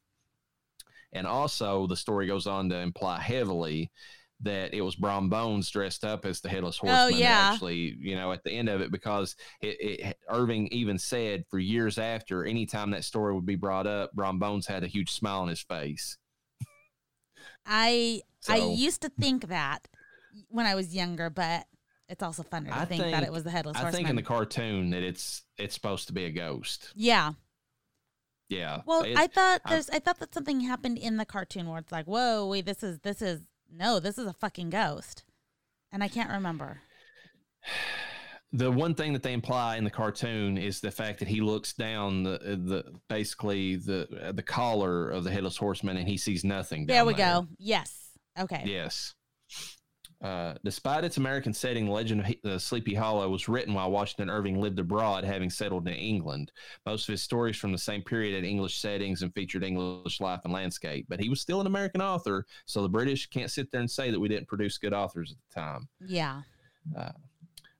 And 1.13 1.25
also, 1.25 1.87
the 1.87 1.95
story 1.95 2.27
goes 2.27 2.47
on 2.47 2.69
to 2.69 2.75
imply 2.77 3.19
heavily 3.19 3.91
that 4.41 4.73
it 4.73 4.81
was 4.81 4.95
Brom 4.95 5.29
Bones 5.29 5.69
dressed 5.69 6.05
up 6.05 6.25
as 6.25 6.39
the 6.39 6.49
headless 6.49 6.79
oh, 6.81 6.87
horseman. 6.87 7.11
that 7.13 7.19
yeah. 7.19 7.51
actually, 7.51 7.97
you 7.99 8.15
know, 8.15 8.31
at 8.31 8.43
the 8.43 8.51
end 8.51 8.69
of 8.69 8.79
it, 8.81 8.91
because 8.91 9.35
it, 9.61 9.77
it 9.81 10.17
Irving 10.29 10.67
even 10.67 10.97
said 10.97 11.43
for 11.49 11.59
years 11.59 11.97
after, 11.97 12.45
anytime 12.45 12.91
that 12.91 13.03
story 13.03 13.33
would 13.33 13.45
be 13.45 13.55
brought 13.55 13.87
up, 13.87 14.13
Brom 14.13 14.39
Bones 14.39 14.65
had 14.65 14.83
a 14.83 14.87
huge 14.87 15.11
smile 15.11 15.41
on 15.41 15.49
his 15.49 15.61
face. 15.61 16.17
I 17.65 18.21
I 18.47 18.57
used 18.57 19.01
to 19.01 19.09
think 19.09 19.47
that 19.49 19.87
when 20.47 20.65
I 20.65 20.75
was 20.75 20.95
younger, 20.95 21.29
but 21.29 21.65
it's 22.07 22.23
also 22.23 22.43
funner 22.43 22.67
to 22.67 22.77
I 22.77 22.85
think, 22.85 23.01
that 23.01 23.23
it 23.23 23.31
was 23.31 23.43
the 23.43 23.51
headless 23.51 23.75
I 23.75 23.81
horseman. 23.81 23.97
think 23.97 24.09
in 24.09 24.15
the 24.15 24.23
cartoon 24.23 24.89
that 24.91 25.03
it's 25.03 25.43
it's 25.57 25.75
supposed 25.75 26.07
to 26.07 26.13
be 26.13 26.25
a 26.25 26.31
ghost. 26.31 26.93
yeah. 26.95 27.33
Yeah. 28.49 28.81
Well, 28.85 29.05
I 29.15 29.27
thought 29.27 29.61
there's 29.69 29.89
I 29.89 29.99
thought 29.99 30.19
that 30.19 30.33
something 30.33 30.59
happened 30.61 30.97
in 30.97 31.17
the 31.17 31.25
cartoon 31.25 31.69
where 31.69 31.79
it's 31.79 31.91
like, 31.91 32.05
whoa, 32.05 32.47
wait, 32.47 32.65
this 32.65 32.83
is 32.83 32.99
this 32.99 33.21
is 33.21 33.41
no, 33.71 33.99
this 33.99 34.17
is 34.17 34.25
a 34.25 34.33
fucking 34.33 34.71
ghost, 34.71 35.23
and 35.91 36.03
I 36.03 36.07
can't 36.07 36.31
remember. 36.31 36.81
the 38.51 38.71
one 38.71 38.95
thing 38.95 39.13
that 39.13 39.21
they 39.21 39.33
imply 39.33 39.77
in 39.77 39.83
the 39.83 39.91
cartoon 39.91 40.57
is 40.57 40.81
the 40.81 40.89
fact 40.89 41.19
that 41.19 41.27
he 41.27 41.41
looks 41.41 41.73
down 41.73 42.23
the 42.23 42.33
uh, 42.35 42.55
the 42.55 42.83
basically 43.07 43.75
the 43.75 44.07
uh, 44.21 44.31
the 44.31 44.43
collar 44.43 45.09
of 45.09 45.23
the 45.23 45.31
headless 45.31 45.57
horseman 45.57 45.97
and 45.97 46.07
he 46.07 46.17
sees 46.17 46.43
nothing. 46.43 46.87
There 46.87 47.05
we 47.05 47.13
go. 47.13 47.47
Yes. 47.59 48.09
Okay. 48.37 48.63
Yes. 48.65 49.13
Uh, 50.21 50.53
despite 50.65 51.05
its 51.05 51.15
American 51.15 51.53
setting, 51.53 51.85
the 51.85 51.91
Legend 51.91 52.19
of 52.21 52.27
He- 52.27 52.39
uh, 52.43 52.57
Sleepy 52.57 52.93
Hollow 52.93 53.29
was 53.29 53.47
written 53.47 53.73
while 53.73 53.89
Washington 53.89 54.29
Irving 54.29 54.59
lived 54.59 54.77
abroad, 54.77 55.23
having 55.23 55.49
settled 55.49 55.87
in 55.87 55.93
England. 55.93 56.51
Most 56.85 57.07
of 57.07 57.13
his 57.13 57.21
stories 57.21 57.55
from 57.55 57.71
the 57.71 57.77
same 57.77 58.01
period 58.01 58.35
had 58.35 58.43
English 58.43 58.81
settings 58.81 59.21
and 59.21 59.33
featured 59.33 59.63
English 59.63 60.19
life 60.19 60.41
and 60.43 60.51
landscape. 60.51 61.05
But 61.07 61.21
he 61.21 61.29
was 61.29 61.39
still 61.39 61.61
an 61.61 61.67
American 61.67 62.01
author, 62.01 62.45
so 62.65 62.81
the 62.81 62.89
British 62.89 63.27
can't 63.27 63.49
sit 63.49 63.71
there 63.71 63.79
and 63.79 63.89
say 63.89 64.11
that 64.11 64.19
we 64.19 64.27
didn't 64.27 64.49
produce 64.49 64.77
good 64.77 64.93
authors 64.93 65.31
at 65.31 65.37
the 65.47 65.61
time. 65.61 65.87
Yeah. 66.05 66.41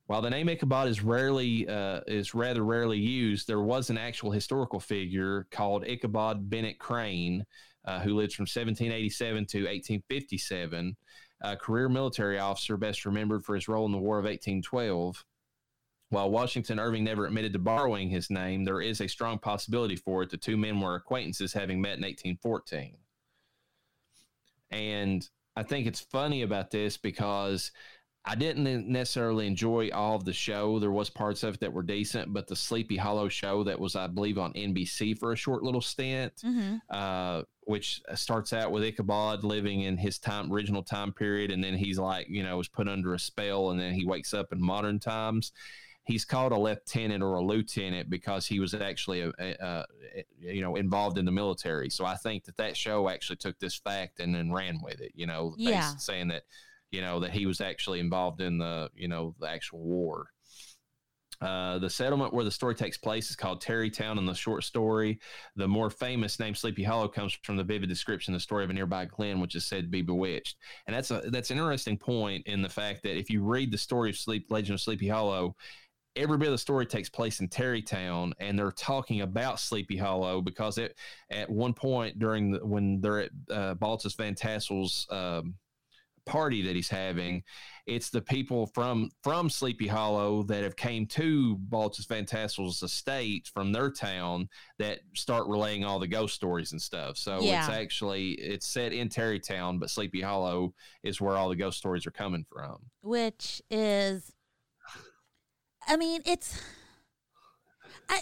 While 0.09 0.23
the 0.23 0.29
name 0.31 0.49
Ichabod 0.49 0.87
is 0.87 1.03
rarely 1.03 1.67
uh, 1.67 1.99
is 2.07 2.33
rather 2.33 2.63
rarely 2.63 2.97
used, 2.97 3.47
there 3.47 3.61
was 3.61 3.91
an 3.91 3.97
actual 3.97 4.31
historical 4.31 4.79
figure 4.79 5.45
called 5.51 5.85
Ichabod 5.85 6.49
Bennett 6.49 6.79
Crane, 6.79 7.45
uh, 7.85 7.99
who 7.99 8.15
lived 8.15 8.33
from 8.33 8.43
1787 8.43 9.45
to 9.45 9.57
1857. 9.59 10.97
A 11.41 11.55
career 11.55 11.87
military 11.87 12.37
officer, 12.37 12.75
best 12.77 13.05
remembered 13.05 13.45
for 13.45 13.55
his 13.55 13.67
role 13.67 13.85
in 13.85 13.91
the 13.91 13.97
War 13.97 14.19
of 14.19 14.25
1812. 14.25 15.23
While 16.09 16.31
Washington 16.31 16.79
Irving 16.79 17.03
never 17.03 17.25
admitted 17.25 17.53
to 17.53 17.59
borrowing 17.59 18.09
his 18.09 18.29
name, 18.29 18.65
there 18.65 18.81
is 18.81 18.99
a 18.99 19.07
strong 19.07 19.37
possibility 19.37 19.95
for 19.95 20.23
it. 20.23 20.31
The 20.31 20.37
two 20.37 20.57
men 20.57 20.81
were 20.81 20.95
acquaintances, 20.95 21.53
having 21.53 21.79
met 21.79 21.97
in 21.97 22.03
1814. 22.03 22.97
And 24.72 25.30
I 25.55 25.64
think 25.64 25.88
it's 25.88 25.99
funny 25.99 26.41
about 26.41 26.72
this 26.72 26.97
because 26.97 27.72
I 28.31 28.35
didn't 28.35 28.88
necessarily 28.88 29.47
enjoy 29.47 29.89
all 29.91 30.15
of 30.15 30.23
the 30.23 30.34
show. 30.34 30.77
There 30.77 30.91
was 30.91 31.10
parts 31.10 31.41
of 31.41 31.56
it 31.56 31.60
that 31.61 31.73
were 31.73 31.81
decent, 31.81 32.31
but 32.31 32.45
the 32.47 32.56
Sleepy 32.56 32.95
Hollow 32.95 33.27
show 33.27 33.64
that 33.64 33.80
was, 33.80 33.95
I 33.95 34.06
believe, 34.06 34.38
on 34.38 34.53
NBC 34.53 35.18
for 35.18 35.31
a 35.31 35.35
short 35.35 35.64
little 35.64 35.81
stint, 35.81 36.34
Mm-hmm. 36.45 36.76
uh, 36.91 37.41
which 37.61 38.01
starts 38.15 38.53
out 38.53 38.72
with 38.72 38.84
Ichabod 38.84 39.43
living 39.43 39.81
in 39.81 39.97
his 39.97 40.19
time 40.19 40.51
original 40.53 40.84
time 40.84 41.11
period, 41.11 41.49
and 41.49 41.64
then 41.64 41.73
he's 41.76 41.97
like, 41.97 42.27
you 42.30 42.43
know, 42.43 42.57
was 42.57 42.68
put 42.68 42.88
under 42.88 43.15
a 43.15 43.19
spell, 43.19 43.72
and 43.72 43.80
then 43.80 43.93
he 43.93 44.06
wakes 44.06 44.34
up 44.34 44.51
in 44.53 44.61
modern 44.61 44.99
times. 44.99 45.51
He's 46.03 46.26
called 46.26 46.51
a 46.51 46.60
lieutenant 46.60 47.23
or 47.23 47.35
a 47.35 47.41
lieutenant 47.43 48.10
because 48.11 48.45
he 48.47 48.60
was 48.60 48.73
actually, 48.76 49.22
a, 49.22 49.31
a, 49.39 49.56
a, 49.60 49.85
you 50.39 50.61
know, 50.61 50.76
involved 50.76 51.18
in 51.19 51.26
the 51.26 51.31
military. 51.31 51.89
So 51.91 52.06
I 52.06 52.15
think 52.15 52.45
that 52.45 52.57
that 52.57 52.76
show 52.77 53.10
actually 53.10 53.35
took 53.38 53.60
this 53.60 53.76
fact 53.76 54.19
and 54.19 54.34
then 54.34 54.51
ran 54.51 54.80
with 54.84 55.01
it. 55.01 55.11
You 55.15 55.26
know, 55.27 55.53
Yeah. 55.57 55.95
saying 55.97 56.27
that 56.30 56.43
you 56.91 57.02
know 57.02 57.20
that 57.20 57.32
he 57.32 57.45
was 57.45 57.61
actually 57.61 57.99
involved 57.99 58.41
in 58.41 58.57
the 58.57 58.90
you 58.95 59.07
know 59.07 59.36
the 59.40 59.48
actual 59.48 59.80
war 59.80 60.28
uh, 61.41 61.80
the 61.80 61.90
settlement 61.90 62.34
where 62.34 62.44
the 62.44 62.52
story 62.52 62.76
takes 62.76 62.98
place 62.98 63.30
is 63.30 63.36
called 63.36 63.61
Tarrytown 63.61 64.18
in 64.18 64.26
the 64.26 64.34
short 64.34 64.64
story. 64.64 65.20
The 65.56 65.68
more 65.68 65.90
famous 65.90 66.38
name 66.38 66.53
Sleepy 66.53 66.84
Hollow 66.84 67.07
comes 67.07 67.38
from 67.44 67.56
the 67.56 67.64
vivid 67.64 67.88
description 67.88 68.34
the 68.34 68.40
story 68.40 68.66
of 68.66 68.70
a 68.70 68.74
nearby 68.74 69.06
glen, 69.06 69.40
which 69.40 69.56
is 69.56 69.66
said 69.66 69.84
to 69.84 69.90
be 69.90 70.02
bewitched. 70.02 70.57
And 70.86 70.95
that's 70.95 71.11
a 71.11 71.22
that's 71.32 71.52
an 71.52 71.57
interesting 71.57 71.98
point 71.98 72.45
in 72.45 72.61
the 72.61 72.70
fact 72.70 73.03
that 73.03 73.18
if 73.18 73.30
you 73.30 73.41
read 73.41 73.72
the 73.72 73.78
story 73.78 74.10
of 74.10 74.18
Sleep 74.18 74.48
Legend 74.49 74.76
of 74.76 74.82
Sleepy 74.82 75.07
Hollow, 75.07 75.56
every 76.18 76.38
bit 76.38 76.49
of 76.49 76.53
the 76.53 76.57
story 76.57 76.86
takes 76.86 77.10
place 77.10 77.40
in 77.40 77.48
Tarrytown, 77.48 78.34
and 78.41 78.60
they're 78.60 78.72
talking 78.72 79.22
about 79.22 79.61
Sleepy 79.61 79.95
Hollow 79.95 80.41
because 80.41 80.78
it 80.78 80.98
at 81.32 81.49
one 81.49 81.74
point 81.74 82.20
during 82.20 82.52
the, 82.52 82.66
when 82.66 82.99
they're 82.99 83.20
at 83.22 83.32
uh, 83.49 83.74
Baltus 83.76 84.16
Van 84.16 84.36
Tassel's 84.36 85.07
um, 85.10 85.56
party 86.25 86.61
that 86.63 86.75
he's 86.75 86.89
having. 86.89 87.43
It's 87.85 88.09
the 88.09 88.21
people 88.21 88.67
from 88.67 89.09
from 89.23 89.49
Sleepy 89.49 89.87
Hollow 89.87 90.43
that 90.43 90.63
have 90.63 90.75
came 90.75 91.05
to 91.07 91.55
Baltus 91.57 92.05
Van 92.05 92.25
Tassel's 92.25 92.83
estate 92.83 93.49
from 93.53 93.71
their 93.71 93.89
town 93.91 94.47
that 94.77 94.99
start 95.15 95.47
relaying 95.47 95.83
all 95.85 95.97
the 95.99 96.07
ghost 96.07 96.35
stories 96.35 96.71
and 96.71 96.81
stuff. 96.81 97.17
So 97.17 97.41
Yeah. 97.41 97.59
it's 97.61 97.69
actually 97.73 98.31
it's 98.33 98.67
set 98.67 98.93
in 98.93 99.09
Tarrytown, 99.09 99.79
but 99.79 99.89
Sleepy 99.89 100.21
Hollow 100.21 100.73
is 101.03 101.19
where 101.19 101.35
all 101.35 101.49
the 101.49 101.55
ghost 101.55 101.77
stories 101.79 102.05
are 102.05 102.11
coming 102.11 102.45
from. 102.51 102.77
which 103.01 103.61
is 103.71 104.33
i 105.87 105.95
mean 105.95 106.21
it's 106.25 106.61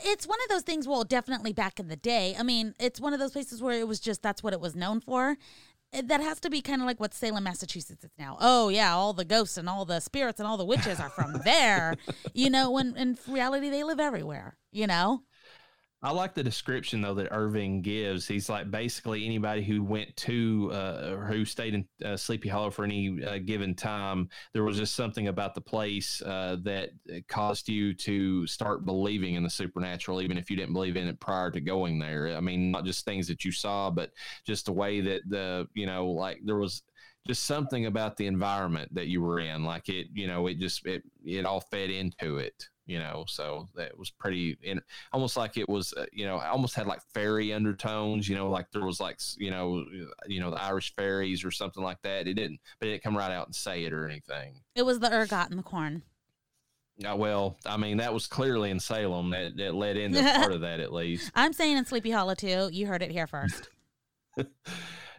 it's 0.06 0.28
one 0.28 0.38
of 0.44 0.50
those 0.50 0.62
things 0.62 0.88
well 0.88 1.04
definitely 1.04 1.52
back 1.54 1.80
in 1.80 1.88
the 1.88 1.96
day 1.96 2.36
i 2.38 2.44
mean 2.44 2.74
it's 2.80 3.00
one 3.02 3.14
of 3.14 3.20
those 3.20 3.32
places 3.32 3.62
where 3.62 3.80
it 3.80 3.88
was 3.88 4.00
just 4.00 4.22
that's 4.22 4.44
what 4.44 4.54
it 4.54 4.60
was 4.62 4.76
known 4.76 5.00
for 5.02 5.36
Eh, 5.98 6.02
that 6.06 6.22
has 6.22 6.40
to 6.42 6.50
be 6.50 6.62
kind 6.62 6.82
of 6.82 6.86
like 6.88 7.00
what 7.00 7.14
salem 7.14 7.44
massachusetts 7.44 8.04
is 8.04 8.12
now. 8.18 8.38
Oh 8.40 8.70
yeah 8.70 8.94
all 8.94 9.14
the 9.14 9.26
ghosts 9.26 9.58
and 9.58 9.68
all 9.68 9.86
the 9.86 10.00
spirits 10.00 10.40
and 10.40 10.48
all 10.48 10.58
the 10.58 10.66
witches 10.66 11.00
are 11.00 11.10
from 11.10 11.34
there. 11.46 11.96
You 12.34 12.50
know 12.50 12.72
when 12.72 12.96
in 12.96 13.18
reality 13.28 13.70
they 13.70 13.84
live 13.84 14.00
everywhere 14.00 14.58
you 14.72 14.88
know 14.88 15.24
I 16.04 16.12
like 16.12 16.36
the 16.36 16.44
description 16.44 17.02
though 17.02 17.16
that 17.16 17.30
Irving 17.32 17.82
gives. 17.82 18.28
He's 18.28 18.50
like 18.50 18.70
basically 18.70 19.26
anybody 19.26 19.64
who 19.64 19.82
went 19.84 20.16
to 20.18 20.70
uh, 20.72 21.10
or 21.12 21.26
who 21.26 21.44
stayed 21.44 21.74
in 21.74 21.88
uh, 22.06 22.16
Sleepy 22.16 22.50
Hollow 22.50 22.70
for 22.70 22.86
any 22.86 23.24
uh, 23.24 23.40
given 23.40 23.74
time. 23.74 24.30
There 24.54 24.64
was 24.64 24.78
just 24.78 24.94
something 24.94 25.28
about 25.28 25.56
the 25.56 25.62
place 25.62 26.22
uh, 26.22 26.58
that 26.62 26.92
caused 27.28 27.68
you 27.68 27.96
to 27.96 28.46
start 28.46 28.86
believing 28.86 29.34
in 29.36 29.44
the 29.44 29.50
supernatural, 29.50 30.22
even 30.22 30.38
if 30.38 30.52
you 30.52 30.56
didn't 30.56 30.74
believe 30.74 30.98
in 30.98 31.08
it 31.08 31.20
prior 31.20 31.50
to 31.50 31.60
going 31.60 31.98
there. 31.98 32.38
I 32.38 32.42
mean, 32.42 32.70
not 32.70 32.86
just 32.86 33.04
things 33.04 33.28
that 33.28 33.44
you 33.44 33.52
saw, 33.52 33.90
but 33.90 34.12
just 34.46 34.68
the 34.68 34.74
way 34.74 35.02
that 35.02 35.22
the 35.28 35.68
you 35.74 35.88
know, 35.88 36.06
like 36.06 36.40
there 36.46 36.58
was 36.58 36.84
just 37.28 37.44
something 37.44 37.86
about 37.86 38.18
the 38.18 38.28
environment 38.28 38.94
that 38.96 39.08
you 39.08 39.22
were 39.22 39.40
in. 39.40 39.64
Like 39.64 39.90
it, 39.90 40.08
you 40.14 40.28
know, 40.28 40.48
it 40.48 40.60
just 40.60 40.86
it 40.86 41.04
it 41.26 41.46
all 41.46 41.62
fed 41.62 41.90
into 41.90 42.38
it. 42.38 42.68
You 42.86 43.00
know, 43.00 43.26
so 43.28 43.68
that 43.76 43.98
was 43.98 44.12
pretty 44.12 44.58
and 44.66 44.82
almost 45.12 45.36
like 45.36 45.58
it 45.58 45.68
was 45.68 45.94
uh, 45.94 46.06
you 46.14 46.26
know 46.26 46.38
I 46.38 46.48
almost 46.48 46.74
had 46.74 46.88
like 46.88 47.02
fairy 47.14 47.52
undertones 47.52 48.30
you 48.30 48.36
know 48.36 48.50
like 48.50 48.72
there 48.72 48.86
was 48.86 49.02
like 49.02 49.20
you 49.38 49.52
know 49.52 49.84
you 50.26 50.40
know 50.40 50.52
the 50.52 50.62
irish 50.62 50.96
fairies 50.96 51.44
or 51.44 51.52
something 51.52 51.84
like 51.84 52.02
that 52.04 52.28
it 52.28 52.36
didn't 52.36 52.62
but 52.80 52.88
it 52.88 52.92
didn't 52.92 53.04
come 53.04 53.18
right 53.18 53.32
out 53.32 53.48
and 53.48 53.56
say 53.56 53.84
it 53.84 53.92
or 53.92 54.06
anything 54.06 54.62
it 54.74 54.84
was 54.84 55.00
the 55.00 55.14
ergot 55.14 55.50
and 55.50 55.60
the 55.60 55.64
corn 55.64 56.02
uh, 57.06 57.16
well 57.16 57.58
i 57.66 57.76
mean 57.78 57.98
that 57.98 58.14
was 58.14 58.26
clearly 58.26 58.72
in 58.72 58.80
salem 58.80 59.30
that, 59.32 59.56
that 59.58 59.76
led 59.76 59.98
into 59.98 60.22
part 60.22 60.54
of 60.54 60.62
that 60.62 60.80
at 60.80 60.94
least 60.94 61.32
i'm 61.36 61.54
saying 61.54 61.78
in 61.78 61.86
sleepy 61.86 62.12
hollow 62.12 62.36
too 62.36 62.70
you 62.72 62.88
heard 62.88 63.02
it 63.02 63.12
here 63.12 63.28
first 63.28 63.70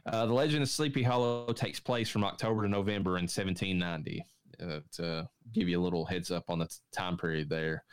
uh, 0.06 0.26
the 0.26 0.32
legend 0.32 0.62
of 0.62 0.68
sleepy 0.68 1.02
hollow 1.02 1.52
takes 1.52 1.80
place 1.80 2.08
from 2.08 2.24
october 2.24 2.62
to 2.62 2.68
november 2.68 3.18
in 3.18 3.24
1790 3.24 4.24
uh, 4.62 4.80
to 4.90 5.28
give 5.52 5.68
you 5.68 5.80
a 5.80 5.82
little 5.82 6.04
heads 6.04 6.30
up 6.30 6.44
on 6.48 6.58
the 6.58 6.68
time 6.92 7.16
period 7.16 7.48
there 7.48 7.84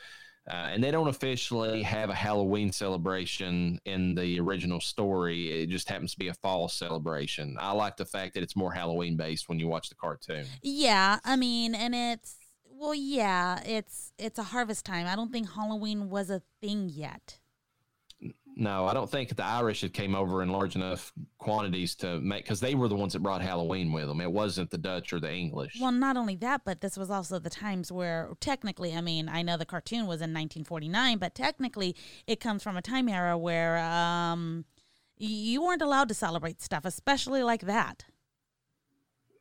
Uh, 0.48 0.70
and 0.72 0.84
they 0.84 0.92
don't 0.92 1.08
officially 1.08 1.82
have 1.82 2.12
a 2.12 2.14
Halloween 2.14 2.72
celebration 2.72 3.80
in 3.86 4.14
the 4.14 4.40
original 4.40 4.80
story. 4.80 5.64
It 5.64 5.70
just 5.70 5.90
happens 5.90 6.12
to 6.12 6.20
be 6.20 6.28
a 6.28 6.36
fall 6.36 6.70
celebration. 6.70 7.58
I 7.60 7.72
like 7.72 7.98
the 7.98 8.06
fact 8.06 8.36
that 8.36 8.44
it's 8.44 8.56
more 8.56 8.72
Halloween 8.72 9.18
based 9.18 9.50
when 9.50 9.58
you 9.60 9.68
watch 9.68 9.90
the 9.90 9.96
cartoon. 9.96 10.46
Yeah, 10.62 11.18
I 11.24 11.36
mean, 11.36 11.74
and 11.74 11.96
it's 11.96 12.38
well, 12.70 12.94
yeah, 12.94 13.60
it's 13.66 14.12
it's 14.20 14.38
a 14.38 14.44
harvest 14.44 14.86
time. 14.86 15.08
I 15.08 15.16
don't 15.16 15.32
think 15.32 15.50
Halloween 15.50 16.10
was 16.12 16.30
a 16.30 16.44
thing 16.62 16.90
yet. 16.94 17.40
No, 18.58 18.86
I 18.86 18.94
don't 18.94 19.10
think 19.10 19.36
the 19.36 19.44
Irish 19.44 19.82
had 19.82 19.94
came 19.94 20.16
over 20.16 20.42
in 20.42 20.48
large 20.50 20.76
enough 20.76 21.12
quantities 21.40 21.94
to 21.96 22.22
make 22.22 22.46
because 22.46 22.62
they 22.62 22.74
were 22.74 22.88
the 22.88 22.96
ones 22.96 23.12
that 23.12 23.20
brought 23.20 23.42
Halloween 23.42 23.92
with 23.92 24.08
them. 24.08 24.22
It 24.22 24.32
wasn't 24.32 24.70
the 24.72 24.78
Dutch 24.78 25.12
or 25.12 25.20
the 25.20 25.30
English. 25.34 25.78
Well, 25.82 25.92
not 25.92 26.16
only 26.16 26.38
that, 26.38 26.62
but 26.64 26.80
this 26.80 26.96
was 26.98 27.12
also 27.12 27.38
the 27.38 27.50
times 27.50 27.92
where 27.92 28.32
technically, 28.40 28.96
I 28.96 29.02
mean, 29.02 29.28
I 29.28 29.42
know 29.42 29.58
the 29.58 29.66
cartoon 29.66 30.08
was 30.08 30.22
in 30.22 30.32
1949, 30.34 31.18
but 31.18 31.36
technically 31.36 31.98
it 32.28 32.40
comes 32.40 32.64
from 32.64 32.78
a 32.78 32.82
time 32.82 33.10
era 33.10 33.38
where 33.38 33.78
um 33.78 34.64
you 35.18 35.62
weren't 35.62 35.82
allowed 35.82 36.08
to 36.10 36.14
celebrate 36.14 36.62
stuff, 36.62 36.86
especially 36.86 37.44
like 37.44 37.62
that. 37.62 38.06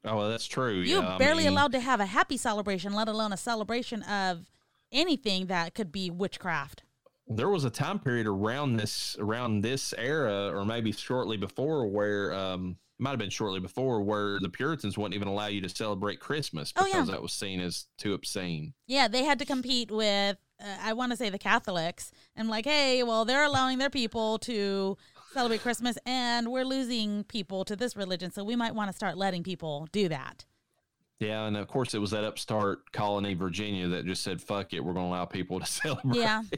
oh, 0.04 0.16
well, 0.16 0.28
that's 0.28 0.46
true. 0.46 0.74
You 0.80 0.96
yeah, 0.96 1.00
were 1.00 1.06
I 1.14 1.18
barely 1.18 1.44
mean, 1.44 1.52
allowed 1.52 1.72
to 1.72 1.80
have 1.80 2.00
a 2.00 2.06
happy 2.06 2.36
celebration, 2.36 2.92
let 2.92 3.08
alone 3.08 3.32
a 3.32 3.36
celebration 3.36 4.02
of 4.04 4.50
anything 4.92 5.46
that 5.46 5.74
could 5.74 5.90
be 5.92 6.10
witchcraft. 6.10 6.82
There 7.28 7.48
was 7.48 7.64
a 7.64 7.70
time 7.70 7.98
period 7.98 8.26
around 8.26 8.76
this 8.76 9.16
around 9.18 9.62
this 9.62 9.94
era 9.96 10.50
or 10.54 10.64
maybe 10.64 10.92
shortly 10.92 11.36
before 11.36 11.86
where 11.86 12.32
um 12.34 12.76
it 12.98 13.02
might 13.02 13.10
have 13.10 13.18
been 13.18 13.30
shortly 13.30 13.60
before 13.60 14.02
where 14.02 14.38
the 14.40 14.48
puritans 14.48 14.96
wouldn't 14.98 15.14
even 15.14 15.26
allow 15.28 15.46
you 15.46 15.60
to 15.60 15.68
celebrate 15.68 16.20
christmas 16.20 16.72
Oh, 16.76 16.84
because 16.84 17.08
yeah. 17.08 17.12
that 17.14 17.22
was 17.22 17.32
seen 17.32 17.60
as 17.60 17.86
too 17.98 18.12
obscene 18.14 18.74
Yeah, 18.86 19.08
they 19.08 19.24
had 19.24 19.38
to 19.38 19.44
compete 19.46 19.90
with, 19.90 20.36
uh, 20.62 20.76
I 20.82 20.92
want 20.92 21.12
to 21.12 21.16
say 21.16 21.30
the 21.30 21.38
Catholics, 21.38 22.12
and 22.36 22.48
like, 22.48 22.64
hey, 22.66 23.02
well, 23.02 23.24
they're 23.24 23.42
allowing 23.44 23.78
their 23.78 23.90
people 23.90 24.38
to 24.40 24.96
celebrate 25.32 25.62
Christmas, 25.62 25.98
and 26.06 26.52
we're 26.52 26.64
losing 26.64 27.24
people 27.24 27.64
to 27.64 27.74
this 27.74 27.96
religion, 27.96 28.30
so 28.30 28.44
we 28.44 28.54
might 28.54 28.74
want 28.74 28.88
to 28.90 28.92
start 28.96 29.16
letting 29.16 29.42
people 29.42 29.88
do 29.90 30.08
that. 30.08 30.44
Yeah 31.20 31.46
and 31.46 31.56
of 31.56 31.68
course 31.68 31.94
it 31.94 31.98
was 31.98 32.10
that 32.10 32.24
upstart 32.24 32.90
colony 32.92 33.34
virginia 33.34 33.88
that 33.88 34.04
just 34.04 34.22
said 34.22 34.40
fuck 34.40 34.72
it 34.72 34.80
we're 34.84 34.92
going 34.92 35.06
to 35.06 35.10
allow 35.10 35.24
people 35.24 35.60
to 35.60 35.66
celebrate 35.82 36.16
Yeah. 36.16 36.42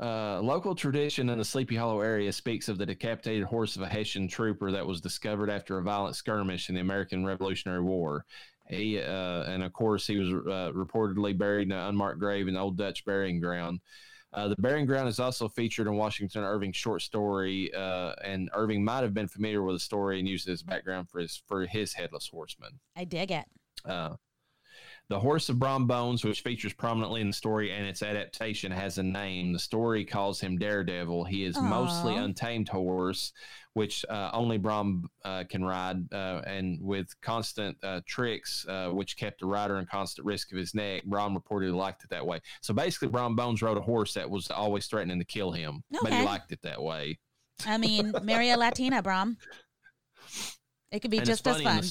Uh, 0.00 0.40
local 0.40 0.74
tradition 0.74 1.28
in 1.30 1.38
the 1.38 1.44
Sleepy 1.44 1.76
Hollow 1.76 2.00
area 2.00 2.32
speaks 2.32 2.68
of 2.68 2.78
the 2.78 2.86
decapitated 2.86 3.44
horse 3.44 3.76
of 3.76 3.82
a 3.82 3.88
Hessian 3.88 4.26
trooper 4.26 4.72
that 4.72 4.84
was 4.84 5.00
discovered 5.00 5.48
after 5.48 5.78
a 5.78 5.82
violent 5.84 6.16
skirmish 6.16 6.68
in 6.68 6.74
the 6.74 6.80
American 6.80 7.24
Revolutionary 7.24 7.80
War. 7.80 8.24
He 8.68 8.98
uh, 8.98 9.44
and 9.44 9.62
of 9.62 9.72
course 9.72 10.06
he 10.06 10.18
was 10.18 10.30
uh, 10.30 10.72
reportedly 10.72 11.36
buried 11.38 11.68
in 11.68 11.72
an 11.72 11.86
unmarked 11.90 12.18
grave 12.18 12.48
in 12.48 12.54
the 12.54 12.60
Old 12.60 12.76
Dutch 12.76 13.04
burying 13.04 13.38
ground. 13.40 13.78
Uh, 14.34 14.48
the 14.48 14.56
burying 14.56 14.84
ground 14.84 15.08
is 15.08 15.20
also 15.20 15.48
featured 15.48 15.86
in 15.86 15.94
Washington 15.94 16.42
Irving's 16.42 16.76
short 16.76 17.02
story, 17.02 17.72
uh, 17.72 18.14
and 18.24 18.50
Irving 18.52 18.84
might 18.84 19.02
have 19.02 19.14
been 19.14 19.28
familiar 19.28 19.62
with 19.62 19.76
the 19.76 19.80
story 19.80 20.18
and 20.18 20.28
used 20.28 20.48
it 20.48 20.52
as 20.52 20.62
background 20.62 21.08
for 21.08 21.20
his 21.20 21.40
for 21.46 21.64
his 21.66 21.94
headless 21.94 22.28
horseman. 22.28 22.80
I 22.96 23.04
dig 23.04 23.30
it. 23.30 23.44
Uh, 23.84 24.16
the 25.10 25.20
Horse 25.20 25.50
of 25.50 25.58
Brom 25.58 25.86
Bones, 25.86 26.24
which 26.24 26.40
features 26.40 26.72
prominently 26.72 27.20
in 27.20 27.26
the 27.26 27.34
story 27.34 27.70
and 27.70 27.86
its 27.86 28.02
adaptation, 28.02 28.72
has 28.72 28.96
a 28.96 29.02
name. 29.02 29.52
The 29.52 29.58
story 29.58 30.04
calls 30.04 30.40
him 30.40 30.56
Daredevil. 30.56 31.24
He 31.24 31.44
is 31.44 31.60
mostly 31.60 32.16
untamed 32.16 32.68
horse, 32.70 33.32
which 33.74 34.04
uh, 34.08 34.30
only 34.32 34.56
Brom 34.56 35.10
uh, 35.24 35.44
can 35.48 35.62
ride, 35.62 36.10
uh, 36.10 36.40
and 36.46 36.78
with 36.80 37.08
constant 37.20 37.76
uh, 37.82 38.00
tricks, 38.06 38.64
uh, 38.66 38.88
which 38.88 39.18
kept 39.18 39.40
the 39.40 39.46
rider 39.46 39.78
in 39.78 39.84
constant 39.84 40.26
risk 40.26 40.52
of 40.52 40.58
his 40.58 40.74
neck. 40.74 41.04
Brom 41.04 41.36
reportedly 41.36 41.74
liked 41.74 42.04
it 42.04 42.10
that 42.10 42.24
way. 42.24 42.40
So 42.62 42.72
basically, 42.72 43.08
Brom 43.08 43.36
Bones 43.36 43.60
rode 43.60 43.76
a 43.76 43.82
horse 43.82 44.14
that 44.14 44.28
was 44.28 44.50
always 44.50 44.86
threatening 44.86 45.18
to 45.18 45.26
kill 45.26 45.52
him, 45.52 45.84
but 46.02 46.12
he 46.12 46.24
liked 46.24 46.50
it 46.50 46.62
that 46.62 46.82
way. 46.82 47.18
I 47.66 47.76
mean, 47.76 48.14
marry 48.22 48.50
a 48.50 48.56
Latina, 48.58 49.02
Brom. 49.02 49.36
It 50.90 51.00
could 51.00 51.10
be 51.10 51.18
And 51.18 51.26
just 51.26 51.46
as 51.46 51.60
fun. 51.60 51.82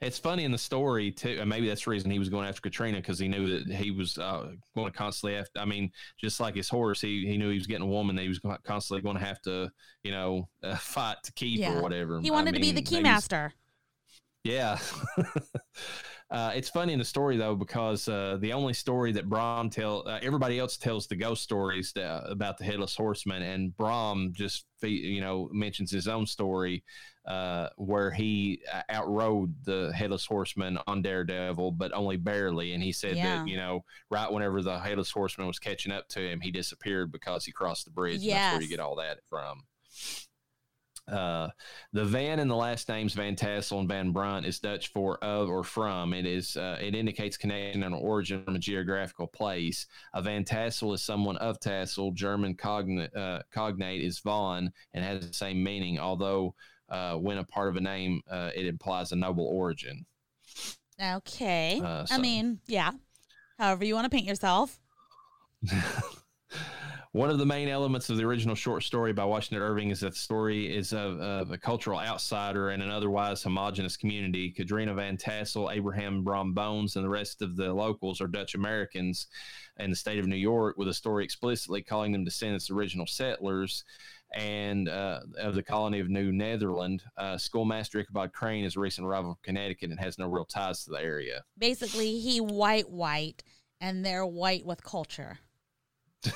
It's 0.00 0.18
funny 0.18 0.44
in 0.44 0.52
the 0.52 0.58
story 0.58 1.10
too, 1.10 1.36
and 1.40 1.48
maybe 1.48 1.68
that's 1.68 1.84
the 1.84 1.90
reason 1.90 2.10
he 2.10 2.18
was 2.18 2.28
going 2.28 2.48
after 2.48 2.60
Katrina 2.60 2.98
because 2.98 3.18
he 3.18 3.28
knew 3.28 3.62
that 3.64 3.74
he 3.74 3.90
was 3.90 4.16
uh, 4.16 4.52
going 4.74 4.90
to 4.90 4.96
constantly 4.96 5.36
have. 5.36 5.48
I 5.56 5.64
mean, 5.66 5.90
just 6.18 6.40
like 6.40 6.54
his 6.54 6.68
horse, 6.68 7.00
he 7.00 7.26
he 7.26 7.36
knew 7.36 7.50
he 7.50 7.58
was 7.58 7.66
getting 7.66 7.84
a 7.86 7.90
woman 7.90 8.16
that 8.16 8.22
he 8.22 8.28
was 8.28 8.40
constantly 8.64 9.02
going 9.02 9.18
to 9.18 9.24
have 9.24 9.40
to, 9.42 9.70
you 10.02 10.10
know, 10.12 10.48
uh, 10.62 10.76
fight 10.76 11.16
to 11.24 11.32
keep 11.34 11.60
Yeah. 11.60 11.78
or 11.78 11.82
whatever. 11.82 12.20
He 12.20 12.30
I 12.30 12.32
wanted 12.32 12.54
to 12.54 12.60
be 12.60 12.72
the 12.72 12.82
keymaster. 12.82 13.50
Yeah. 14.42 14.78
uh, 16.30 16.52
it's 16.54 16.68
funny 16.68 16.92
in 16.92 16.98
the 16.98 17.04
story 17.04 17.36
though 17.36 17.54
because 17.56 18.08
uh, 18.08 18.38
the 18.40 18.52
only 18.52 18.72
story 18.72 19.10
that 19.12 19.28
Brom 19.28 19.68
tell 19.70 20.06
uh, 20.06 20.18
everybody 20.22 20.58
else 20.58 20.76
tells 20.76 21.06
the 21.06 21.16
ghost 21.16 21.42
stories 21.42 21.92
that, 21.94 22.22
about 22.30 22.56
the 22.56 22.64
headless 22.64 22.94
horseman, 22.96 23.42
and 23.42 23.76
Brom 23.76 24.32
just 24.32 24.66
you 24.82 25.20
know 25.20 25.48
mentions 25.52 25.90
his 25.90 26.06
own 26.08 26.26
story 26.26 26.84
uh, 27.26 27.68
where 27.76 28.10
he 28.10 28.60
uh, 28.72 28.82
outrode 28.88 29.54
the 29.64 29.92
headless 29.94 30.24
horseman 30.24 30.78
on 30.86 31.02
Daredevil, 31.02 31.72
but 31.72 31.92
only 31.92 32.16
barely. 32.16 32.72
And 32.74 32.82
he 32.82 32.92
said 32.92 33.16
Yeah. 33.16 33.38
that 33.38 33.48
you 33.48 33.56
know 33.56 33.84
right 34.10 34.30
whenever 34.30 34.62
the 34.62 34.78
headless 34.78 35.10
horseman 35.10 35.46
was 35.48 35.58
catching 35.58 35.92
up 35.92 36.08
to 36.10 36.20
him, 36.20 36.40
he 36.40 36.50
disappeared 36.52 37.10
because 37.10 37.44
he 37.44 37.52
crossed 37.52 37.84
the 37.86 37.90
bridge. 37.90 38.22
and 38.22 38.30
That's 38.30 38.52
where 38.52 38.62
you 38.62 38.68
get 38.68 38.80
all 38.80 38.96
that 38.96 39.18
from. 39.28 39.64
Uh, 41.10 41.48
the 41.92 42.04
Van 42.04 42.38
in 42.38 42.48
the 42.48 42.56
last 42.56 42.88
names 42.88 43.14
Van 43.14 43.34
Tassel 43.34 43.80
and 43.80 43.88
Van 43.88 44.12
Brunt 44.12 44.46
is 44.46 44.58
Dutch 44.58 44.88
for 44.88 45.22
of 45.22 45.48
or 45.48 45.64
from. 45.64 46.14
It 46.14 46.26
is 46.26 46.56
uh, 46.56 46.78
it 46.80 46.94
indicates 46.94 47.36
connection 47.36 47.82
and 47.82 47.94
origin 47.94 48.44
from 48.44 48.56
a 48.56 48.58
geographical 48.58 49.26
place. 49.26 49.86
A 50.14 50.22
Van 50.22 50.44
Tassel 50.44 50.92
is 50.94 51.02
someone 51.02 51.36
of 51.38 51.58
Tassel. 51.58 52.12
German 52.12 52.54
cognate, 52.54 53.14
uh, 53.14 53.42
cognate 53.50 54.02
is 54.02 54.20
Von 54.20 54.72
and 54.94 55.04
has 55.04 55.26
the 55.26 55.34
same 55.34 55.62
meaning. 55.62 55.98
Although 55.98 56.54
uh, 56.88 57.14
when 57.14 57.38
a 57.38 57.44
part 57.44 57.68
of 57.68 57.76
a 57.76 57.80
name, 57.80 58.22
uh, 58.30 58.50
it 58.54 58.66
implies 58.66 59.12
a 59.12 59.16
noble 59.16 59.46
origin. 59.46 60.04
Okay. 61.02 61.80
Uh, 61.82 62.06
I 62.10 62.18
mean, 62.18 62.60
yeah. 62.66 62.92
However 63.58 63.84
you 63.84 63.94
want 63.94 64.04
to 64.04 64.10
paint 64.10 64.26
yourself. 64.26 64.78
One 67.12 67.28
of 67.28 67.38
the 67.38 67.46
main 67.46 67.68
elements 67.68 68.08
of 68.08 68.18
the 68.18 68.24
original 68.24 68.54
short 68.54 68.84
story 68.84 69.12
by 69.12 69.24
Washington 69.24 69.66
Irving 69.66 69.90
is 69.90 69.98
that 69.98 70.10
the 70.10 70.18
story 70.20 70.72
is 70.72 70.92
of, 70.92 71.18
of 71.18 71.50
a 71.50 71.58
cultural 71.58 71.98
outsider 71.98 72.70
in 72.70 72.80
an 72.80 72.90
otherwise 72.92 73.42
homogenous 73.42 73.96
community. 73.96 74.52
Katrina 74.52 74.94
Van 74.94 75.16
Tassel, 75.16 75.72
Abraham 75.72 76.22
Brom 76.22 76.54
Bones, 76.54 76.94
and 76.94 77.04
the 77.04 77.08
rest 77.08 77.42
of 77.42 77.56
the 77.56 77.74
locals 77.74 78.20
are 78.20 78.28
Dutch 78.28 78.54
Americans 78.54 79.26
in 79.80 79.90
the 79.90 79.96
state 79.96 80.20
of 80.20 80.28
New 80.28 80.36
York, 80.36 80.78
with 80.78 80.86
a 80.86 80.94
story 80.94 81.24
explicitly 81.24 81.82
calling 81.82 82.12
them 82.12 82.22
descendants 82.22 82.70
of 82.70 82.76
original 82.76 83.08
settlers 83.08 83.82
and 84.32 84.88
uh, 84.88 85.18
of 85.36 85.56
the 85.56 85.64
colony 85.64 85.98
of 85.98 86.08
New 86.08 86.30
Netherland. 86.30 87.02
Uh, 87.16 87.36
schoolmaster 87.36 87.98
Ichabod 87.98 88.32
Crane 88.32 88.64
is 88.64 88.76
a 88.76 88.80
recent 88.80 89.04
arrival 89.04 89.32
from 89.32 89.40
Connecticut 89.42 89.90
and 89.90 89.98
has 89.98 90.16
no 90.16 90.28
real 90.28 90.44
ties 90.44 90.84
to 90.84 90.90
the 90.90 91.00
area. 91.00 91.42
Basically, 91.58 92.20
he 92.20 92.40
white 92.40 92.88
white, 92.88 93.42
and 93.80 94.06
they're 94.06 94.24
white 94.24 94.64
with 94.64 94.84
culture. 94.84 95.40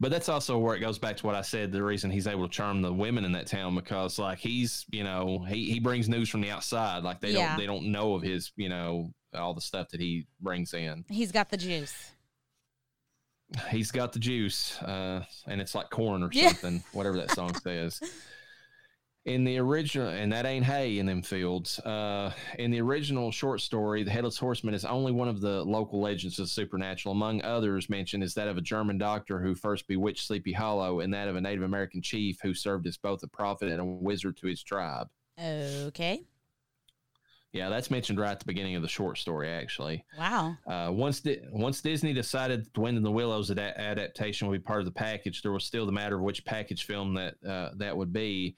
but 0.00 0.10
that's 0.10 0.28
also 0.28 0.58
where 0.58 0.74
it 0.74 0.80
goes 0.80 0.98
back 0.98 1.16
to 1.18 1.26
what 1.26 1.34
I 1.34 1.42
said. 1.42 1.72
The 1.72 1.82
reason 1.82 2.10
he's 2.10 2.26
able 2.26 2.46
to 2.48 2.52
charm 2.52 2.82
the 2.82 2.92
women 2.92 3.24
in 3.24 3.32
that 3.32 3.46
town 3.46 3.74
because, 3.74 4.18
like, 4.18 4.38
he's 4.38 4.84
you 4.90 5.04
know 5.04 5.44
he 5.48 5.70
he 5.70 5.80
brings 5.80 6.08
news 6.08 6.28
from 6.28 6.40
the 6.40 6.50
outside. 6.50 7.02
Like 7.04 7.20
they 7.20 7.30
Yeah. 7.30 7.48
don't 7.48 7.56
they 7.58 7.66
don't 7.66 7.86
know 7.92 8.14
of 8.14 8.22
his 8.22 8.52
you 8.56 8.68
know 8.68 9.12
all 9.34 9.54
the 9.54 9.60
stuff 9.60 9.88
that 9.90 10.00
he 10.00 10.26
brings 10.40 10.74
in. 10.74 11.04
He's 11.08 11.32
got 11.32 11.50
the 11.50 11.56
juice. 11.56 12.12
He's 13.70 13.92
got 13.92 14.12
the 14.12 14.18
juice, 14.18 14.80
uh, 14.82 15.24
and 15.46 15.60
it's 15.60 15.74
like 15.74 15.90
corn 15.90 16.22
or 16.22 16.30
Yeah. 16.32 16.48
something, 16.48 16.82
whatever 16.92 17.16
that 17.18 17.30
song 17.30 17.54
says. 17.54 18.00
In 19.26 19.42
the 19.42 19.56
original, 19.56 20.08
and 20.08 20.30
that 20.34 20.44
ain't 20.44 20.66
hay 20.66 20.98
in 20.98 21.06
them 21.06 21.22
fields. 21.22 21.78
Uh, 21.78 22.30
in 22.58 22.70
the 22.70 22.82
original 22.82 23.32
short 23.32 23.62
story, 23.62 24.02
the 24.02 24.10
Headless 24.10 24.36
Horseman 24.36 24.74
is 24.74 24.84
only 24.84 25.12
one 25.12 25.28
of 25.28 25.40
the 25.40 25.64
local 25.64 26.02
legends 26.02 26.38
of 26.38 26.44
the 26.44 26.50
supernatural. 26.50 27.12
Among 27.12 27.42
others 27.42 27.88
mentioned 27.88 28.22
is 28.22 28.34
that 28.34 28.48
of 28.48 28.58
a 28.58 28.60
German 28.60 28.98
doctor 28.98 29.40
who 29.40 29.54
first 29.54 29.86
bewitched 29.86 30.26
Sleepy 30.26 30.52
Hollow, 30.52 31.00
and 31.00 31.14
that 31.14 31.28
of 31.28 31.36
a 31.36 31.40
Native 31.40 31.62
American 31.62 32.02
chief 32.02 32.38
who 32.42 32.52
served 32.52 32.86
as 32.86 32.98
both 32.98 33.22
a 33.22 33.26
prophet 33.26 33.70
and 33.70 33.80
a 33.80 33.84
wizard 33.84 34.36
to 34.36 34.46
his 34.46 34.62
tribe. 34.62 35.08
Okay. 35.40 36.22
Yeah, 37.52 37.70
that's 37.70 37.90
mentioned 37.90 38.18
right 38.18 38.32
at 38.32 38.40
the 38.40 38.44
beginning 38.44 38.74
of 38.74 38.82
the 38.82 38.88
short 38.88 39.16
story, 39.16 39.48
actually. 39.48 40.04
Wow. 40.18 40.58
Uh, 40.66 40.90
once 40.92 41.20
Di- 41.20 41.40
once 41.50 41.80
Disney 41.80 42.12
decided 42.12 42.68
Wind 42.76 42.98
in 42.98 43.02
the 43.02 43.10
Willows 43.10 43.50
ada- 43.50 43.80
adaptation 43.80 44.48
would 44.48 44.60
be 44.60 44.62
part 44.62 44.80
of 44.80 44.84
the 44.84 44.92
package, 44.92 45.40
there 45.40 45.52
was 45.52 45.64
still 45.64 45.86
the 45.86 45.92
matter 45.92 46.16
of 46.16 46.22
which 46.22 46.44
package 46.44 46.84
film 46.84 47.14
that 47.14 47.36
uh, 47.48 47.70
that 47.76 47.96
would 47.96 48.12
be. 48.12 48.54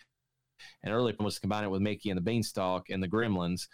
And 0.83 0.93
early 0.93 1.15
was 1.19 1.35
to 1.37 1.41
combine 1.41 1.65
it 1.65 1.71
with 1.71 1.83
Mickey 1.83 2.11
and 2.11 2.17
the 2.17 2.23
Beanstalk 2.23 2.91
and 2.91 3.03
the 3.03 3.09
Gremlins. 3.09 3.69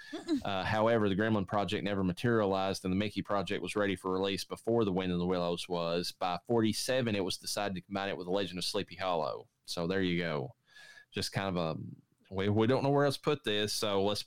Uh, 0.44 0.64
however, 0.64 1.08
the 1.08 1.16
Gremlin 1.16 1.46
project 1.46 1.84
never 1.84 2.02
materialized, 2.02 2.84
and 2.84 2.92
the 2.92 2.96
Mickey 2.96 3.22
project 3.22 3.62
was 3.62 3.76
ready 3.76 3.96
for 3.96 4.12
release 4.12 4.44
before 4.44 4.84
the 4.84 4.92
Wind 4.92 5.12
in 5.12 5.18
the 5.18 5.26
Willows 5.26 5.68
was. 5.68 6.12
By 6.18 6.38
47, 6.46 7.14
it 7.14 7.24
was 7.24 7.36
decided 7.36 7.74
to 7.74 7.80
combine 7.80 8.08
it 8.08 8.16
with 8.16 8.26
the 8.26 8.32
Legend 8.32 8.58
of 8.58 8.64
Sleepy 8.64 8.96
Hollow. 8.96 9.46
So 9.66 9.86
there 9.86 10.02
you 10.02 10.20
go. 10.20 10.54
Just 11.12 11.32
kind 11.32 11.48
of 11.48 11.56
a 11.56 11.76
we, 12.32 12.48
we 12.48 12.66
don't 12.66 12.82
know 12.82 12.90
where 12.90 13.04
else 13.04 13.16
to 13.16 13.22
put 13.22 13.44
this, 13.44 13.72
so 13.72 14.02
let's. 14.02 14.24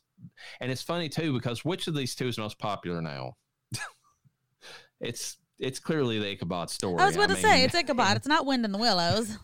And 0.61 0.72
it's 0.72 0.84
funny 0.84 1.10
too 1.10 1.34
because 1.34 1.65
which 1.65 1.88
of 1.88 1.95
these 1.95 2.15
two 2.15 2.27
is 2.27 2.38
most 2.38 2.60
popular 2.60 3.02
now? 3.02 3.34
it's 5.02 5.38
it's 5.60 5.80
clearly 5.80 6.19
the 6.19 6.30
Ichabod 6.32 6.69
story. 6.69 7.02
I 7.02 7.06
was 7.06 7.15
about 7.15 7.30
to 7.30 7.36
say 7.36 7.64
it's 7.64 7.76
Ichabod. 7.76 8.18
It's 8.18 8.27
not 8.27 8.45
Wind 8.45 8.65
in 8.65 8.72
the 8.72 8.77
Willows. 8.77 9.38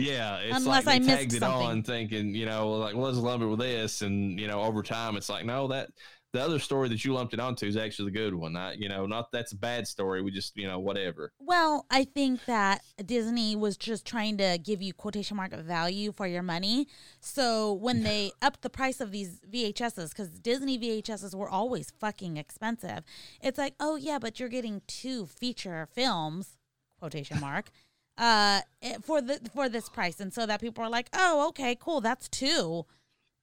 Yeah, 0.00 0.36
it's 0.38 0.56
Unless 0.58 0.86
like 0.86 0.96
I 0.96 0.98
missed 0.98 1.10
tagged 1.10 1.34
it 1.34 1.40
something. 1.40 1.66
on, 1.66 1.82
thinking 1.82 2.34
you 2.34 2.46
know, 2.46 2.72
like 2.72 2.94
well, 2.94 3.06
let's 3.06 3.18
lump 3.18 3.42
it 3.42 3.46
with 3.46 3.60
this, 3.60 4.02
and 4.02 4.38
you 4.38 4.48
know, 4.48 4.62
over 4.62 4.82
time, 4.82 5.16
it's 5.16 5.28
like 5.28 5.44
no, 5.44 5.68
that 5.68 5.90
the 6.32 6.40
other 6.40 6.58
story 6.60 6.88
that 6.88 7.04
you 7.04 7.12
lumped 7.12 7.34
it 7.34 7.40
onto 7.40 7.66
is 7.66 7.76
actually 7.76 8.12
the 8.12 8.18
good 8.18 8.34
one. 8.34 8.52
Not 8.52 8.78
you 8.78 8.88
know, 8.88 9.06
not 9.06 9.32
that's 9.32 9.52
a 9.52 9.56
bad 9.56 9.86
story. 9.86 10.22
We 10.22 10.30
just 10.30 10.56
you 10.56 10.66
know 10.66 10.78
whatever. 10.78 11.32
Well, 11.40 11.86
I 11.90 12.04
think 12.04 12.44
that 12.46 12.82
Disney 13.04 13.56
was 13.56 13.76
just 13.76 14.06
trying 14.06 14.36
to 14.38 14.58
give 14.62 14.80
you 14.80 14.92
quotation 14.92 15.36
mark 15.36 15.52
value 15.52 16.12
for 16.12 16.26
your 16.26 16.42
money. 16.42 16.86
So 17.20 17.72
when 17.72 18.02
they 18.04 18.32
upped 18.40 18.62
the 18.62 18.70
price 18.70 19.00
of 19.00 19.10
these 19.10 19.40
VHSs, 19.50 20.10
because 20.10 20.30
Disney 20.30 20.78
VHSs 20.78 21.34
were 21.34 21.50
always 21.50 21.92
fucking 21.98 22.36
expensive, 22.36 23.02
it's 23.40 23.58
like, 23.58 23.74
oh 23.80 23.96
yeah, 23.96 24.18
but 24.18 24.38
you're 24.38 24.48
getting 24.48 24.82
two 24.86 25.26
feature 25.26 25.88
films, 25.92 26.58
quotation 26.98 27.40
mark, 27.40 27.70
uh, 28.18 28.60
for 29.02 29.20
the 29.22 29.40
for 29.54 29.68
this 29.68 29.88
price, 29.88 30.20
and 30.20 30.32
so 30.32 30.46
that 30.46 30.60
people 30.60 30.84
are 30.84 30.90
like, 30.90 31.08
oh 31.14 31.48
okay, 31.48 31.76
cool, 31.80 32.00
that's 32.00 32.28
two, 32.28 32.84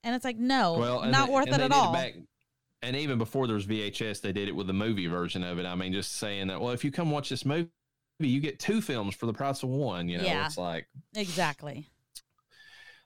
and 0.04 0.16
it's 0.16 0.26
like, 0.26 0.38
no, 0.38 0.78
Well, 0.78 1.06
not 1.06 1.28
they- 1.28 1.34
worth 1.34 1.48
it 1.48 1.60
at 1.62 1.72
all. 1.72 1.94
back- 1.94 2.16
and 2.84 2.96
even 2.96 3.18
before 3.18 3.48
there 3.48 3.56
was 3.56 3.66
VHS, 3.66 4.22
they 4.22 4.32
did 4.32 4.48
it 4.48 4.56
with 4.56 4.68
the 4.68 4.74
movie 4.74 5.08
version 5.08 5.44
of 5.44 5.58
it. 5.58 5.66
I 5.66 5.74
mean, 5.74 5.94
just 5.94 6.14
saying 6.18 6.48
that, 6.48 6.62
well, 6.62 6.72
if 6.74 6.86
you 6.86 6.92
come 6.92 7.10
watch 7.10 7.28
this 7.30 7.44
movie, 7.44 7.70
you 8.20 8.40
get 8.40 8.60
two 8.60 8.82
films 8.82 9.16
for 9.16 9.26
the 9.26 9.34
price 9.34 9.64
of 9.64 9.70
one. 9.70 10.08
You 10.08 10.20
know, 10.20 10.24
Yeah. 10.26 10.46
it's 10.46 10.60
like 10.60 10.88
exactly. 11.16 11.90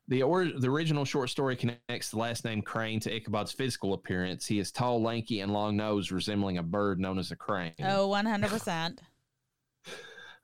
the 0.10 0.24
or, 0.24 0.44
the 0.46 0.68
original 0.68 1.06
short 1.06 1.30
story 1.30 1.56
connects 1.56 2.10
the 2.12 2.18
last 2.18 2.44
name 2.44 2.62
Crane 2.62 3.00
to 3.00 3.16
Ichabod's 3.16 3.54
physical 3.54 3.94
appearance. 3.94 4.46
He 4.46 4.60
is 4.60 4.74
tall, 4.74 5.02
lanky, 5.02 5.40
and 5.40 5.54
long 5.54 5.78
nosed, 5.78 6.12
resembling 6.12 6.58
a 6.58 6.64
bird 6.64 7.00
known 7.00 7.18
as 7.18 7.32
a 7.32 7.38
crane. 7.38 7.72
Oh, 7.82 8.08
100 8.10 8.50
percent. 8.50 9.02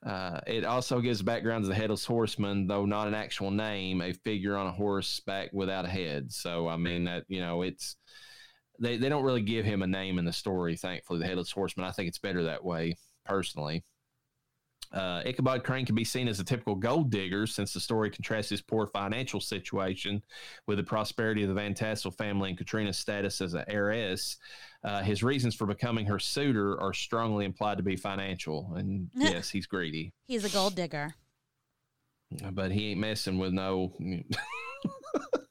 Uh, 0.05 0.39
it 0.45 0.63
also 0.63 1.01
gives 1.01 1.21
background 1.21 1.63
to 1.63 1.67
the 1.67 1.75
headless 1.75 2.05
horseman, 2.05 2.67
though 2.67 2.85
not 2.85 3.07
an 3.07 3.15
actual 3.15 3.51
name, 3.51 4.01
a 4.01 4.13
figure 4.13 4.55
on 4.55 4.67
a 4.67 4.71
horseback 4.71 5.49
without 5.53 5.85
a 5.85 5.89
head. 5.89 6.31
So, 6.31 6.67
I 6.67 6.77
mean, 6.77 7.05
that, 7.05 7.25
you 7.27 7.41
know, 7.41 7.63
it's, 7.63 7.95
they, 8.79 8.97
they 8.97 9.09
don't 9.09 9.23
really 9.23 9.41
give 9.41 9.65
him 9.65 9.81
a 9.81 9.87
name 9.87 10.19
in 10.19 10.25
the 10.25 10.31
story, 10.31 10.75
thankfully, 10.75 11.19
the 11.19 11.25
headless 11.25 11.51
horseman. 11.51 11.87
I 11.87 11.91
think 11.91 12.07
it's 12.07 12.19
better 12.19 12.43
that 12.43 12.63
way, 12.63 12.95
personally. 13.25 13.83
Uh, 14.93 15.21
Ichabod 15.25 15.63
Crane 15.63 15.85
can 15.85 15.95
be 15.95 16.03
seen 16.03 16.27
as 16.27 16.39
a 16.39 16.43
typical 16.43 16.75
gold 16.75 17.09
digger 17.09 17.45
since 17.45 17.73
the 17.73 17.79
story 17.79 18.09
contrasts 18.09 18.49
his 18.49 18.61
poor 18.61 18.87
financial 18.87 19.39
situation 19.39 20.23
with 20.65 20.77
the 20.77 20.83
prosperity 20.83 21.43
of 21.43 21.49
the 21.49 21.55
Van 21.55 21.73
Tassel 21.73 22.11
family 22.11 22.49
and 22.49 22.57
Katrina's 22.57 22.97
status 22.97 23.41
as 23.41 23.53
an 23.53 23.65
heiress. 23.67 24.37
Uh, 24.83 25.01
his 25.01 25.23
reasons 25.23 25.55
for 25.55 25.65
becoming 25.65 26.05
her 26.05 26.19
suitor 26.19 26.79
are 26.81 26.93
strongly 26.93 27.45
implied 27.45 27.77
to 27.77 27.83
be 27.83 27.95
financial. 27.95 28.73
And 28.75 29.09
yes, 29.15 29.49
he's 29.49 29.65
greedy, 29.65 30.13
He's 30.27 30.45
a 30.45 30.49
gold 30.49 30.75
digger. 30.75 31.13
But 32.51 32.71
he 32.71 32.91
ain't 32.91 32.99
messing 32.99 33.37
with 33.37 33.53
no. 33.53 33.93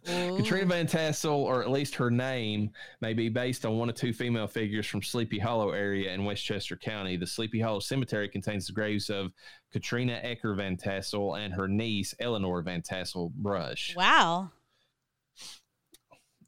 Katrina 0.06 0.66
Van 0.66 0.86
Tassel, 0.86 1.32
or 1.32 1.62
at 1.62 1.70
least 1.70 1.96
her 1.96 2.10
name, 2.10 2.70
may 3.00 3.12
be 3.12 3.28
based 3.28 3.66
on 3.66 3.76
one 3.76 3.88
of 3.88 3.96
two 3.96 4.12
female 4.12 4.46
figures 4.46 4.86
from 4.86 5.02
Sleepy 5.02 5.38
Hollow 5.38 5.72
area 5.72 6.12
in 6.12 6.24
Westchester 6.24 6.76
County. 6.76 7.16
The 7.16 7.26
Sleepy 7.26 7.58
Hollow 7.60 7.80
Cemetery 7.80 8.28
contains 8.28 8.68
the 8.68 8.72
graves 8.72 9.10
of 9.10 9.32
Katrina 9.72 10.20
Ecker 10.24 10.56
Van 10.56 10.76
Tassel 10.76 11.34
and 11.34 11.52
her 11.52 11.66
niece 11.66 12.14
Eleanor 12.20 12.62
Van 12.62 12.82
Tassel 12.82 13.32
Brush. 13.34 13.94
Wow. 13.96 14.52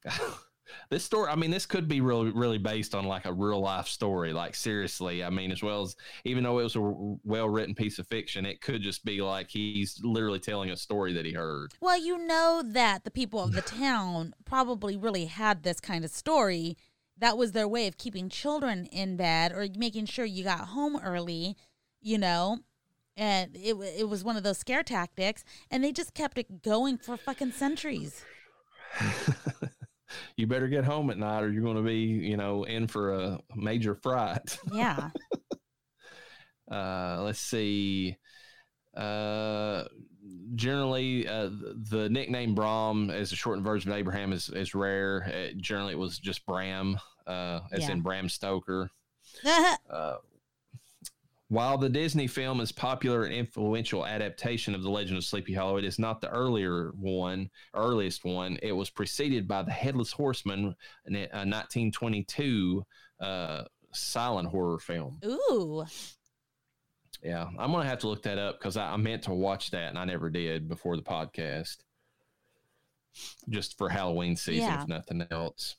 this 0.91 1.05
story, 1.05 1.31
I 1.31 1.37
mean, 1.37 1.51
this 1.51 1.67
could 1.67 1.89
be 1.89 2.01
really, 2.01 2.31
really 2.31 2.59
based 2.59 2.95
on 2.95 3.05
like 3.05 3.27
a 3.27 3.33
real 3.33 3.61
life 3.61 3.87
story. 3.87 4.33
Like 4.33 4.55
seriously, 4.55 5.25
I 5.25 5.31
mean, 5.31 5.53
as 5.53 5.63
well 5.63 5.83
as 5.83 5.97
even 6.25 6.45
though 6.45 6.59
it 6.59 6.65
was 6.65 6.77
a 6.77 6.81
well 7.25 7.49
written 7.49 7.75
piece 7.75 7.99
of 7.99 8.07
fiction, 8.07 8.47
it 8.47 8.61
could 8.61 8.83
just 8.83 9.05
be 9.05 9.21
like 9.21 9.51
he's 9.51 10.01
literally 10.03 10.41
telling 10.41 10.71
a 10.71 10.77
story 10.77 11.13
that 11.15 11.25
he 11.25 11.33
heard. 11.33 11.75
Well, 11.81 11.99
you 11.99 12.19
know 12.19 12.63
that 12.65 13.05
the 13.05 13.11
people 13.11 13.43
of 13.43 13.53
the 13.53 13.63
town 13.63 14.35
probably 14.45 14.97
really 14.97 15.27
had 15.27 15.63
this 15.63 15.81
kind 15.81 16.05
of 16.05 16.11
story. 16.11 16.77
That 17.17 17.37
was 17.37 17.53
their 17.53 17.69
way 17.69 17.87
of 17.89 17.99
keeping 17.99 18.29
children 18.29 18.87
in 18.87 19.17
bed 19.17 19.53
or 19.53 19.67
making 19.77 20.07
sure 20.07 20.25
you 20.25 20.45
got 20.45 20.61
home 20.61 21.01
early, 21.03 21.57
you 22.01 22.19
know. 22.19 22.59
And 23.17 23.57
it, 23.57 23.75
it 23.99 24.09
was 24.09 24.23
one 24.23 24.37
of 24.37 24.45
those 24.45 24.59
scare 24.59 24.85
tactics, 24.85 25.43
and 25.73 25.83
they 25.83 25.91
just 25.91 26.15
kept 26.15 26.39
it 26.39 26.63
going 26.63 26.99
for 26.99 27.17
fucking 27.17 27.51
centuries. 27.51 28.25
you 30.39 30.47
better 30.47 30.69
get 30.69 30.85
home 30.85 31.11
at 31.11 31.19
night 31.19 31.43
or 31.43 31.51
you're 31.51 31.63
going 31.63 31.77
to 31.77 31.83
be, 31.83 31.97
you 31.97 32.37
know, 32.37 32.65
in 32.65 32.87
for 32.87 33.13
a 33.15 33.41
major 33.57 33.95
fright. 33.95 34.59
Yeah. 34.73 35.11
Uh, 36.71 37.23
let's 37.23 37.41
see. 37.41 38.15
Uh, 38.95 39.85
generally, 40.55 41.27
uh, 41.27 41.49
the 41.91 42.09
nickname 42.11 42.55
Brom 42.55 43.09
as 43.11 43.33
a 43.33 43.37
shortened 43.37 43.65
version 43.65 43.91
of 43.91 43.97
Abraham 43.97 44.33
is, 44.35 44.51
is 44.51 44.75
rare. 44.75 45.33
Uh, 45.35 45.55
generally, 45.57 45.93
it 45.95 45.99
was 45.99 46.19
just 46.19 46.45
Bram, 46.45 46.99
uh, 47.27 47.61
as 47.73 47.85
Yeah. 47.85 47.93
in 47.93 48.01
Bram 48.03 48.29
Stoker. 48.29 48.91
Uh, 49.91 50.17
while 51.49 51.79
the 51.79 51.89
Disney 51.89 52.27
film 52.27 52.61
is 52.61 52.71
popular 52.73 53.25
and 53.25 53.35
influential 53.35 54.05
adaptation 54.07 54.75
of 54.75 54.83
the 54.83 54.91
Legend 54.91 55.17
of 55.17 55.25
Sleepy 55.25 55.55
Hollow, 55.55 55.79
it 55.79 55.85
is 55.85 55.99
not 55.99 56.21
the 56.21 56.29
earlier 56.29 56.93
one, 56.95 57.49
earliest 57.75 58.25
one. 58.25 58.59
It 58.63 58.73
was 58.73 58.91
preceded 58.91 59.49
by 59.49 59.63
the 59.63 59.71
Headless 59.71 60.13
Horseman, 60.13 60.75
in 61.07 61.15
a 61.17 61.21
1922 61.21 62.85
uh, 63.21 63.65
silent 63.93 64.49
horror 64.49 64.79
film. 64.79 65.21
Ooh. 65.25 65.85
Yeah, 67.23 67.47
I'm 67.59 67.73
gonna 67.73 67.89
have 67.89 67.99
to 68.01 68.09
look 68.09 68.23
that 68.25 68.39
up 68.39 68.59
because 68.61 68.77
I, 68.77 68.93
I 68.93 68.97
meant 68.97 69.23
to 69.25 69.33
watch 69.35 69.71
that 69.73 69.89
and 69.89 69.99
I 69.99 70.05
never 70.05 70.31
did 70.31 70.69
before 70.69 70.97
the 70.97 71.03
podcast, 71.03 71.79
just 73.49 73.77
for 73.77 73.89
Halloween 73.89 74.37
season, 74.37 74.67
Yeah. 74.69 74.83
if 74.83 74.89
nothing 74.89 75.27
else. 75.31 75.77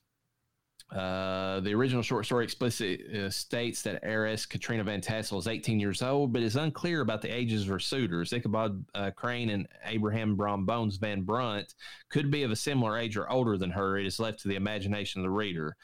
Uh, 0.91 1.59
the 1.59 1.71
original 1.71 2.01
short 2.01 2.25
story 2.25 2.43
explicitly 2.43 3.23
uh, 3.23 3.29
states 3.29 3.83
that 3.83 3.99
heiress 4.01 4.47
Katrina 4.47 4.83
Van 4.83 5.01
Tassel 5.01 5.37
is 5.37 5.47
18 5.47 5.79
years 5.79 6.01
old, 6.01 6.33
but 6.33 6.41
is 6.41 6.55
unclear 6.55 7.01
about 7.01 7.21
the 7.21 7.29
ages 7.29 7.63
of 7.63 7.67
her 7.67 7.79
suitors. 7.79 8.33
Ichabod 8.33 8.83
uh, 8.95 9.11
Crane 9.11 9.51
and 9.51 9.67
Abraham 9.85 10.35
Brom 10.35 10.65
Bones 10.65 10.97
Van 10.97 11.21
Brunt 11.21 11.75
could 12.09 12.31
be 12.31 12.41
of 12.41 12.49
a 12.49 12.55
similar 12.55 12.97
age 12.97 13.17
or 13.17 13.29
older 13.29 13.55
than 13.55 13.69
her. 13.69 13.99
It 13.99 14.07
is 14.07 14.19
left 14.19 14.39
to 14.41 14.47
the 14.47 14.55
imagination 14.55 15.21
of 15.21 15.25
the 15.25 15.29
reader. 15.29 15.75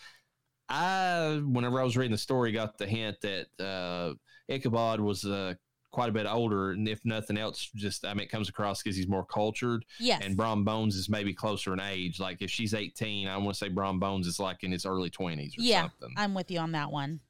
I, 0.69 1.39
whenever 1.45 1.79
I 1.79 1.83
was 1.83 1.95
reading 1.95 2.11
the 2.11 2.17
story, 2.17 2.51
got 2.51 2.79
the 2.79 2.87
hint 2.87 3.17
that 3.21 3.47
uh, 3.63 4.15
Ichabod 4.51 4.99
was 4.99 5.23
uh, 5.23 5.53
quite 5.95 6.09
a 6.09 6.11
bit 6.11 6.27
older, 6.27 6.71
and 6.71 6.89
if 6.89 6.99
nothing 7.05 7.37
else, 7.37 7.71
just 7.73 8.03
I 8.03 8.13
mean, 8.13 8.23
it 8.23 8.29
comes 8.29 8.49
across 8.49 8.83
because 8.83 8.97
he's 8.97 9.07
more 9.07 9.25
cultured. 9.25 9.85
Yes. 9.97 10.21
And 10.25 10.35
Brom 10.35 10.65
Bones 10.65 10.97
is 10.97 11.07
maybe 11.07 11.33
closer 11.33 11.71
in 11.71 11.79
age. 11.79 12.19
Like 12.19 12.41
if 12.41 12.51
she's 12.51 12.73
18, 12.73 13.29
I 13.29 13.37
want 13.37 13.51
to 13.51 13.57
say 13.57 13.69
Brom 13.69 13.97
Bones 13.97 14.27
is 14.27 14.37
like 14.37 14.65
in 14.65 14.73
his 14.73 14.85
early 14.85 15.09
20s 15.09 15.57
or 15.57 15.61
yeah, 15.61 15.83
something. 15.83 16.13
I'm 16.17 16.33
with 16.33 16.51
you 16.51 16.59
on 16.59 16.73
that 16.73 16.91
one. 16.91 17.21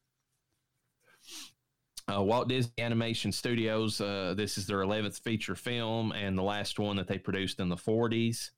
Uh, 2.11 2.23
Walt 2.23 2.49
Disney 2.49 2.73
Animation 2.79 3.31
Studios. 3.31 4.01
Uh, 4.01 4.33
this 4.35 4.57
is 4.57 4.65
their 4.65 4.79
11th 4.79 5.21
feature 5.21 5.55
film 5.55 6.11
and 6.13 6.35
the 6.35 6.43
last 6.43 6.79
one 6.79 6.95
that 6.95 7.07
they 7.07 7.19
produced 7.19 7.59
in 7.59 7.69
the 7.69 7.75
40s. 7.75 8.49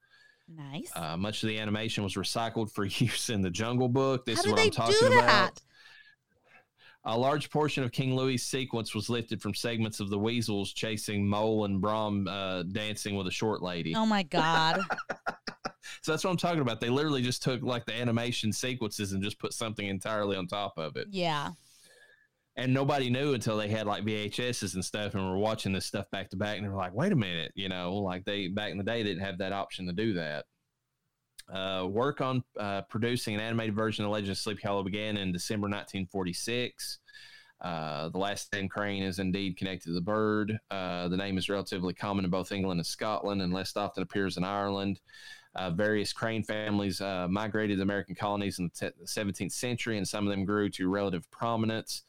Nice. 0.47 0.89
Uh, 0.95 1.17
much 1.17 1.43
of 1.43 1.49
the 1.49 1.59
animation 1.59 2.01
was 2.01 2.13
recycled 2.13 2.71
for 2.71 2.85
use 2.85 3.29
in 3.29 3.41
the 3.41 3.51
Jungle 3.51 3.89
Book. 3.89 4.25
This 4.25 4.37
How 4.37 4.45
is 4.45 4.51
what 4.51 4.61
I'm 4.61 4.71
talking 4.71 5.07
about. 5.07 5.59
A 7.09 7.17
large 7.17 7.49
portion 7.49 7.83
of 7.83 7.93
King 7.93 8.15
Louis' 8.15 8.37
sequence 8.37 8.93
was 8.93 9.09
lifted 9.09 9.41
from 9.41 9.53
segments 9.53 10.01
of 10.01 10.09
the 10.09 10.19
weasels 10.19 10.73
chasing 10.73 11.25
Mole 11.25 11.63
and 11.63 11.79
Brom 11.79 12.27
uh, 12.27 12.63
dancing 12.63 13.15
with 13.15 13.27
a 13.27 13.31
short 13.31 13.61
lady. 13.61 13.95
Oh 13.95 14.05
my 14.05 14.23
god. 14.23 14.81
So 16.01 16.11
that's 16.11 16.23
what 16.23 16.31
I'm 16.31 16.37
talking 16.37 16.61
about. 16.61 16.79
They 16.79 16.89
literally 16.89 17.21
just 17.21 17.43
took 17.43 17.61
like 17.61 17.85
the 17.85 17.93
animation 17.93 18.51
sequences 18.51 19.13
and 19.13 19.23
just 19.23 19.39
put 19.39 19.53
something 19.53 19.87
entirely 19.87 20.35
on 20.35 20.47
top 20.47 20.77
of 20.77 20.95
it. 20.95 21.07
yeah. 21.11 21.51
And 22.55 22.73
nobody 22.73 23.09
knew 23.09 23.33
until 23.33 23.55
they 23.57 23.67
had 23.67 23.85
like 23.85 24.03
VHSs 24.03 24.73
and 24.73 24.83
stuff 24.83 25.13
and 25.13 25.29
were 25.29 25.37
watching 25.37 25.73
this 25.73 25.85
stuff 25.85 26.09
back 26.09 26.29
to 26.31 26.37
back 26.37 26.57
and 26.57 26.65
they 26.65 26.69
were 26.69 26.75
like, 26.75 26.93
wait 26.93 27.11
a 27.11 27.15
minute, 27.15 27.51
you 27.55 27.69
know, 27.69 27.93
like 27.95 28.25
they 28.25 28.47
back 28.47 28.71
in 28.71 28.77
the 28.77 28.83
day 28.83 29.03
didn't 29.03 29.23
have 29.23 29.37
that 29.37 29.53
option 29.53 29.85
to 29.85 29.93
do 29.93 30.13
that. 30.13 30.45
Uh, 31.51 31.87
work 31.89 32.19
on 32.19 32.43
uh, 32.59 32.81
producing 32.83 33.35
an 33.35 33.41
animated 33.41 33.73
version 33.73 34.03
of 34.03 34.11
Legend 34.11 34.31
of 34.31 34.37
Sleepy 34.37 34.63
Hollow 34.63 34.83
began 34.83 35.15
in 35.17 35.31
December 35.31 35.65
1946. 35.65 36.99
Uh, 37.61 38.09
the 38.09 38.17
last 38.17 38.51
name 38.53 38.67
Crane 38.67 39.01
is 39.01 39.19
indeed 39.19 39.57
connected 39.57 39.87
to 39.87 39.93
the 39.93 40.01
bird. 40.01 40.59
Uh, 40.69 41.07
the 41.07 41.17
name 41.17 41.37
is 41.37 41.49
relatively 41.49 41.93
common 41.93 42.25
in 42.25 42.31
both 42.31 42.51
England 42.51 42.79
and 42.79 42.85
Scotland 42.85 43.41
and 43.41 43.53
less 43.53 43.75
often 43.75 44.03
appears 44.03 44.37
in 44.37 44.43
Ireland. 44.43 44.99
Uh, 45.55 45.71
various 45.71 46.13
crane 46.13 46.43
families 46.43 47.01
uh, 47.01 47.27
migrated 47.29 47.77
to 47.77 47.81
American 47.81 48.13
colonies 48.13 48.59
in 48.59 48.69
the 48.79 48.91
te- 48.91 49.05
17th 49.05 49.53
century, 49.53 49.97
and 49.97 50.07
some 50.07 50.27
of 50.27 50.29
them 50.29 50.45
grew 50.45 50.69
to 50.69 50.89
relative 50.89 51.29
prominence. 51.31 52.03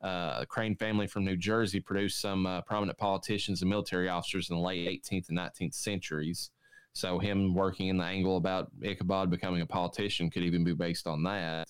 The 0.00 0.46
Crane 0.48 0.76
family 0.76 1.06
from 1.06 1.24
New 1.24 1.36
Jersey 1.36 1.80
produced 1.80 2.20
some 2.20 2.62
prominent 2.66 2.98
politicians 2.98 3.62
and 3.62 3.70
military 3.70 4.08
officers 4.08 4.50
in 4.50 4.56
the 4.56 4.62
late 4.62 5.02
18th 5.02 5.30
and 5.30 5.38
19th 5.38 5.74
centuries. 5.74 6.50
So, 6.94 7.18
him 7.18 7.54
working 7.54 7.88
in 7.88 7.98
the 7.98 8.04
angle 8.04 8.36
about 8.36 8.70
Ichabod 8.82 9.30
becoming 9.30 9.62
a 9.62 9.66
politician 9.66 10.30
could 10.30 10.42
even 10.42 10.64
be 10.64 10.74
based 10.74 11.06
on 11.06 11.22
that. 11.24 11.68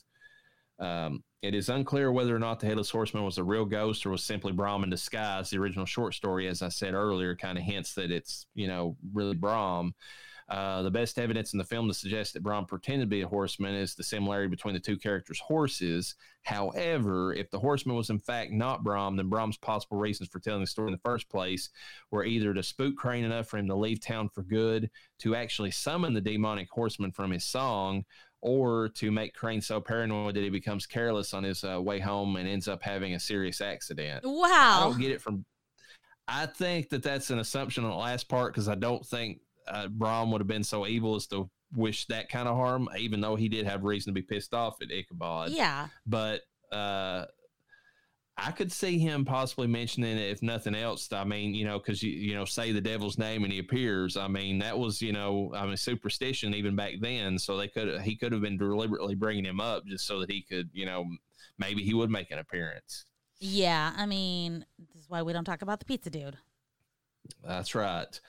Um, 0.79 1.23
it 1.43 1.55
is 1.55 1.69
unclear 1.69 2.11
whether 2.11 2.35
or 2.35 2.39
not 2.39 2.59
the 2.59 2.67
Headless 2.67 2.91
Horseman 2.91 3.25
was 3.25 3.39
a 3.39 3.45
real 3.45 3.65
ghost 3.65 4.07
or 4.07 4.11
was 4.11 4.25
simply 4.25 4.53
Brom 4.53 4.83
in 4.83 4.91
disguise. 4.91 5.51
The 5.51 5.59
original 5.59 5.85
short 5.85 6.15
story, 6.15 6.49
as 6.49 6.63
I 6.63 6.69
said 6.69 6.95
earlier, 6.95 7.37
kind 7.37 7.59
of 7.59 7.65
hints 7.65 7.95
that 7.95 8.11
it's, 8.11 8.47
you 8.55 8.67
know, 8.67 8.97
really 9.13 9.35
Brom. 9.35 9.95
Uh, 10.47 10.83
the 10.83 10.91
best 10.91 11.19
evidence 11.19 11.55
in 11.55 11.59
the 11.59 11.65
film 11.65 11.89
to 11.89 11.95
suggest 11.95 12.35
that 12.35 12.43
Brom 12.43 12.67
pretended 12.67 13.05
to 13.05 13.11
be 13.11 13.23
a 13.23 13.29
horseman 13.29 13.75
is 13.75 13.95
the 13.95 14.03
similarity 14.03 14.49
between 14.49 14.75
the 14.75 14.81
two 14.81 14.99
characters' 14.99 15.41
horses. 15.41 16.17
However, 16.43 17.33
if 17.33 17.51
the 17.51 17.59
horseman 17.59 17.97
was 17.97 18.11
in 18.11 18.19
fact 18.19 18.53
not 18.53 18.85
Brom, 18.85 19.17
then 19.17 19.31
Brom's 19.31 19.57
possible 19.57 19.97
reasons 19.97 20.29
for 20.29 20.41
telling 20.41 20.61
the 20.61 20.67
story 20.67 20.89
in 20.89 20.93
the 20.93 20.99
first 20.99 21.31
place 21.31 21.71
were 22.11 22.25
either 22.25 22.53
to 22.53 22.63
spook 22.63 22.97
Crane 22.97 23.25
enough 23.25 23.49
for 23.49 23.57
him 23.57 23.69
to 23.69 23.75
leave 23.75 24.01
town 24.01 24.29
for 24.29 24.43
good, 24.43 24.91
to 25.21 25.35
actually 25.35 25.71
summon 25.71 26.13
the 26.13 26.21
demonic 26.21 26.69
horseman 26.71 27.11
from 27.11 27.31
his 27.31 27.45
song, 27.45 28.05
or 28.43 28.91
to 28.91 29.11
make 29.11 29.33
Crane 29.33 29.63
so 29.63 29.81
paranoid 29.81 30.35
that 30.35 30.43
he 30.43 30.51
becomes 30.51 30.85
careless 30.85 31.33
on 31.33 31.43
his 31.43 31.65
uh, 31.65 31.81
way 31.81 32.01
home 32.01 32.37
and 32.37 32.47
ends 32.47 32.69
up 32.69 32.83
having 32.83 33.15
a 33.15 33.21
serious 33.21 33.63
accident. 33.63 34.21
Wow. 34.25 34.51
I 34.51 34.81
don't 34.83 35.01
get 35.01 35.11
it 35.11 35.23
from. 35.23 35.47
I 36.29 36.45
think 36.45 36.91
that 36.91 37.03
that's 37.03 37.31
an 37.31 37.39
assumption 37.39 37.85
on 37.85 37.91
the 37.91 37.97
last 37.97 38.29
part 38.29 38.53
because 38.53 38.69
I 38.69 38.75
don't 38.75 39.05
think 39.05 39.41
uh, 39.67 39.89
Brom 39.89 40.31
would 40.31 40.41
have 40.41 40.49
been 40.49 40.65
so 40.65 40.87
evil 40.87 41.15
as 41.15 41.27
to 41.29 41.51
wish 41.75 42.07
that 42.07 42.29
kind 42.29 42.49
of 42.49 42.57
harm, 42.57 42.89
even 42.99 43.21
though 43.21 43.37
he 43.37 43.49
did 43.49 43.67
have 43.67 43.85
reason 43.85 44.15
to 44.15 44.21
be 44.21 44.23
pissed 44.23 44.55
off 44.55 44.81
at 44.83 44.91
Ichabod. 44.91 45.51
Yeah. 45.51 45.89
But 46.07 46.43
uh, 46.73 47.27
I 48.37 48.51
could 48.51 48.73
see 48.73 48.99
him 48.99 49.25
possibly 49.25 49.67
mentioning 49.67 50.17
it 50.17 50.31
if 50.31 50.43
nothing 50.43 50.75
else. 50.75 51.13
I 51.13 51.25
mean, 51.25 51.55
you 51.55 51.65
know, 51.65 51.79
because 51.79 52.03
you 52.03 52.13
you 52.13 52.35
know 52.35 52.45
say 52.45 52.73
the 52.73 52.81
devil's 52.81 53.19
name 53.19 53.45
and 53.45 53.53
he 53.53 53.59
appears. 53.59 54.17
I 54.17 54.29
mean, 54.29 54.59
that 54.59 54.79
was 54.79 55.01
you 55.01 55.13
know, 55.13 55.53
I 55.55 55.67
mean, 55.67 55.77
superstition 55.77 56.55
even 56.55 56.75
back 56.75 56.95
then. 57.01 57.39
So 57.39 57.57
they 57.57 57.69
could 57.69 58.01
he 58.03 58.17
could 58.17 58.33
have 58.33 58.43
been 58.43 58.59
deliberately 58.59 59.15
bringing 59.15 59.45
him 59.45 59.61
up 59.61 59.87
just 59.87 60.07
so 60.07 60.21
that 60.21 60.31
he 60.31 60.43
could 60.43 60.71
you 60.73 60.87
know 60.87 61.07
maybe 61.59 61.83
he 61.83 61.95
would 61.95 62.11
make 62.11 62.31
an 62.31 62.39
appearance. 62.39 63.05
Yeah. 63.39 63.93
I 63.97 64.07
mean, 64.07 64.65
this 64.79 65.03
is 65.03 65.09
why 65.09 65.23
we 65.23 65.33
don't 65.33 65.45
talk 65.45 65.63
about 65.63 65.79
the 65.79 65.85
pizza 65.85 66.11
dude. 66.11 66.37
That's 67.43 67.75
right. 67.75 68.21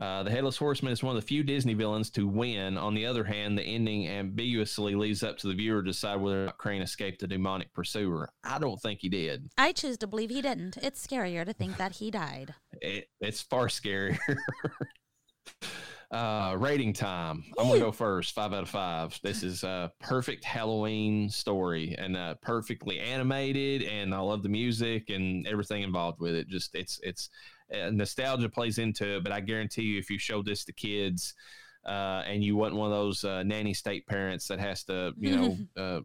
Uh, 0.00 0.22
the 0.22 0.30
Headless 0.30 0.56
Horseman 0.56 0.92
is 0.92 1.02
one 1.02 1.14
of 1.14 1.22
the 1.22 1.26
few 1.26 1.42
Disney 1.42 1.74
villains 1.74 2.08
to 2.10 2.26
win. 2.26 2.78
On 2.78 2.94
the 2.94 3.04
other 3.04 3.22
hand, 3.22 3.58
the 3.58 3.62
ending 3.62 4.08
ambiguously 4.08 4.94
leaves 4.94 5.22
up 5.22 5.36
to 5.38 5.48
the 5.48 5.54
viewer 5.54 5.82
to 5.82 5.90
decide 5.90 6.20
whether 6.20 6.42
or 6.42 6.46
not 6.46 6.56
Crane 6.56 6.80
escaped 6.80 7.20
the 7.20 7.26
demonic 7.26 7.72
pursuer. 7.74 8.30
I 8.42 8.58
don't 8.58 8.80
think 8.80 9.00
he 9.00 9.10
did. 9.10 9.50
I 9.58 9.72
choose 9.72 9.98
to 9.98 10.06
believe 10.06 10.30
he 10.30 10.40
didn't. 10.40 10.78
It's 10.78 11.06
scarier 11.06 11.44
to 11.44 11.52
think 11.52 11.76
that 11.76 11.92
he 11.92 12.10
died. 12.10 12.54
It, 12.82 13.10
it's 13.20 13.42
far 13.42 13.66
scarier. 13.66 14.16
uh, 16.10 16.56
rating 16.58 16.94
time. 16.94 17.44
I'm 17.58 17.66
going 17.66 17.78
to 17.78 17.86
go 17.86 17.92
first. 17.92 18.34
Five 18.34 18.54
out 18.54 18.62
of 18.62 18.70
five. 18.70 19.18
This 19.22 19.42
is 19.42 19.62
a 19.64 19.92
perfect 20.00 20.44
Halloween 20.44 21.28
story 21.28 21.94
and 21.98 22.16
uh, 22.16 22.34
perfectly 22.40 22.98
animated. 22.98 23.82
And 23.82 24.14
I 24.14 24.18
love 24.20 24.42
the 24.42 24.48
music 24.48 25.10
and 25.10 25.46
everything 25.46 25.82
involved 25.82 26.20
with 26.20 26.34
it. 26.34 26.48
Just 26.48 26.74
it's 26.74 26.98
it's 27.02 27.28
uh, 27.74 27.90
nostalgia 27.90 28.48
plays 28.48 28.78
into 28.78 29.16
it. 29.16 29.24
But 29.24 29.32
I 29.32 29.40
guarantee 29.40 29.82
you, 29.82 29.98
if 29.98 30.10
you 30.10 30.18
show 30.18 30.42
this 30.42 30.64
to 30.64 30.72
kids. 30.72 31.34
Uh, 31.82 32.22
and 32.26 32.44
you 32.44 32.56
wasn't 32.56 32.76
one 32.76 32.92
of 32.92 32.98
those 32.98 33.24
uh, 33.24 33.42
nanny 33.42 33.72
state 33.72 34.06
parents 34.06 34.48
that 34.48 34.60
has 34.60 34.84
to, 34.84 35.14
you 35.16 35.34
know, 35.34 35.56
uh, 35.82 36.00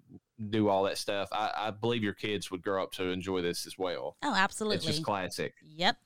do 0.50 0.70
all 0.70 0.84
that 0.84 0.98
stuff. 0.98 1.28
I, 1.34 1.52
I 1.54 1.72
believe 1.72 2.02
your 2.02 2.14
kids 2.14 2.50
would 2.50 2.62
grow 2.62 2.84
up 2.84 2.94
to 2.94 3.10
enjoy 3.10 3.42
this 3.42 3.66
as 3.68 3.78
well. 3.78 4.16
Oh, 4.24 4.34
absolutely. 4.34 4.78
It's 4.78 4.86
just 4.86 5.04
classic. 5.04 5.54
Yep. 5.62 5.98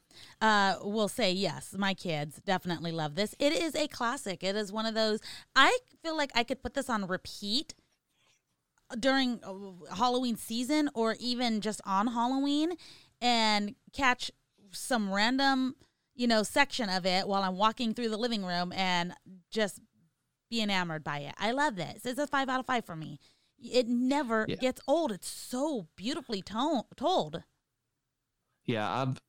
Uh, 0.41 0.75
we'll 0.81 1.07
say 1.07 1.31
yes. 1.31 1.75
My 1.77 1.93
kids 1.93 2.41
definitely 2.45 2.91
love 2.91 3.15
this. 3.15 3.35
It 3.39 3.53
is 3.53 3.75
a 3.75 3.87
classic. 3.87 4.43
It 4.43 4.55
is 4.55 4.71
one 4.71 4.85
of 4.85 4.93
those. 4.93 5.19
I 5.55 5.77
feel 6.03 6.17
like 6.17 6.31
I 6.35 6.43
could 6.43 6.61
put 6.61 6.73
this 6.73 6.89
on 6.89 7.07
repeat 7.07 7.73
during 8.99 9.39
uh, 9.43 9.95
Halloween 9.95 10.35
season 10.35 10.89
or 10.93 11.15
even 11.19 11.61
just 11.61 11.81
on 11.85 12.07
Halloween 12.07 12.73
and 13.21 13.75
catch 13.93 14.31
some 14.71 15.11
random, 15.13 15.75
you 16.15 16.27
know, 16.27 16.43
section 16.43 16.89
of 16.89 17.05
it 17.05 17.27
while 17.27 17.43
I'm 17.43 17.57
walking 17.57 17.93
through 17.93 18.09
the 18.09 18.17
living 18.17 18.43
room 18.45 18.71
and 18.73 19.13
just 19.51 19.79
be 20.49 20.61
enamored 20.61 21.03
by 21.03 21.19
it. 21.19 21.35
I 21.37 21.51
love 21.51 21.75
this. 21.75 22.05
It's 22.05 22.19
a 22.19 22.27
five 22.27 22.49
out 22.49 22.59
of 22.59 22.65
five 22.65 22.85
for 22.85 22.95
me. 22.95 23.19
It 23.59 23.87
never 23.87 24.45
Yeah. 24.47 24.55
gets 24.55 24.81
old. 24.87 25.11
It's 25.11 25.27
so 25.27 25.87
beautifully 25.95 26.41
to- 26.43 26.85
told. 26.95 27.43
Yeah, 28.65 28.89
I've 29.01 29.19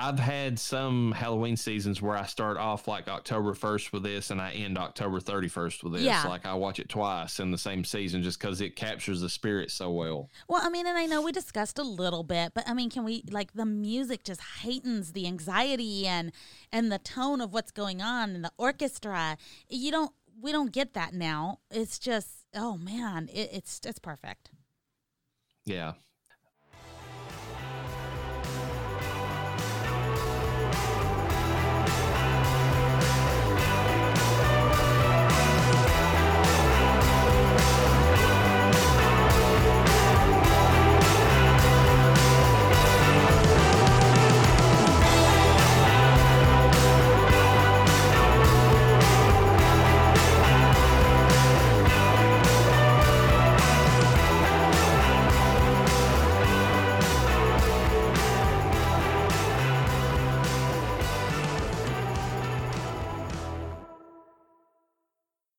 I've 0.00 0.18
had 0.18 0.58
some 0.58 1.12
Halloween 1.12 1.56
seasons 1.56 2.00
where 2.00 2.16
I 2.16 2.24
start 2.24 2.56
off 2.56 2.88
like 2.88 3.06
October 3.06 3.52
first 3.52 3.92
with 3.92 4.02
this, 4.02 4.30
and 4.30 4.40
I 4.40 4.52
end 4.52 4.78
October 4.78 5.20
thirty 5.20 5.48
first 5.48 5.84
with 5.84 5.92
this. 5.92 6.02
Yeah. 6.02 6.24
Like 6.26 6.46
I 6.46 6.54
watch 6.54 6.78
it 6.78 6.88
twice 6.88 7.38
in 7.38 7.50
the 7.50 7.58
same 7.58 7.84
season 7.84 8.22
just 8.22 8.40
because 8.40 8.62
it 8.62 8.76
captures 8.76 9.20
the 9.20 9.28
spirit 9.28 9.70
so 9.70 9.90
well. 9.90 10.30
Well, 10.48 10.62
I 10.64 10.70
mean, 10.70 10.86
and 10.86 10.96
I 10.96 11.04
know 11.04 11.20
we 11.20 11.32
discussed 11.32 11.78
a 11.78 11.82
little 11.82 12.22
bit, 12.22 12.52
but 12.54 12.66
I 12.66 12.72
mean, 12.72 12.88
can 12.88 13.04
we 13.04 13.24
like 13.30 13.52
the 13.52 13.66
music 13.66 14.24
just 14.24 14.40
heightens 14.40 15.12
the 15.12 15.26
anxiety 15.26 16.06
and 16.06 16.32
and 16.72 16.90
the 16.90 16.98
tone 16.98 17.42
of 17.42 17.52
what's 17.52 17.70
going 17.70 18.00
on 18.00 18.30
and 18.30 18.42
the 18.42 18.52
orchestra. 18.56 19.36
You 19.68 19.90
don't 19.90 20.12
we 20.40 20.50
don't 20.50 20.72
get 20.72 20.94
that 20.94 21.12
now. 21.12 21.58
It's 21.70 21.98
just 21.98 22.46
oh 22.54 22.78
man, 22.78 23.28
it, 23.32 23.50
it's 23.52 23.80
it's 23.84 23.98
perfect. 23.98 24.50
Yeah, 25.66 25.92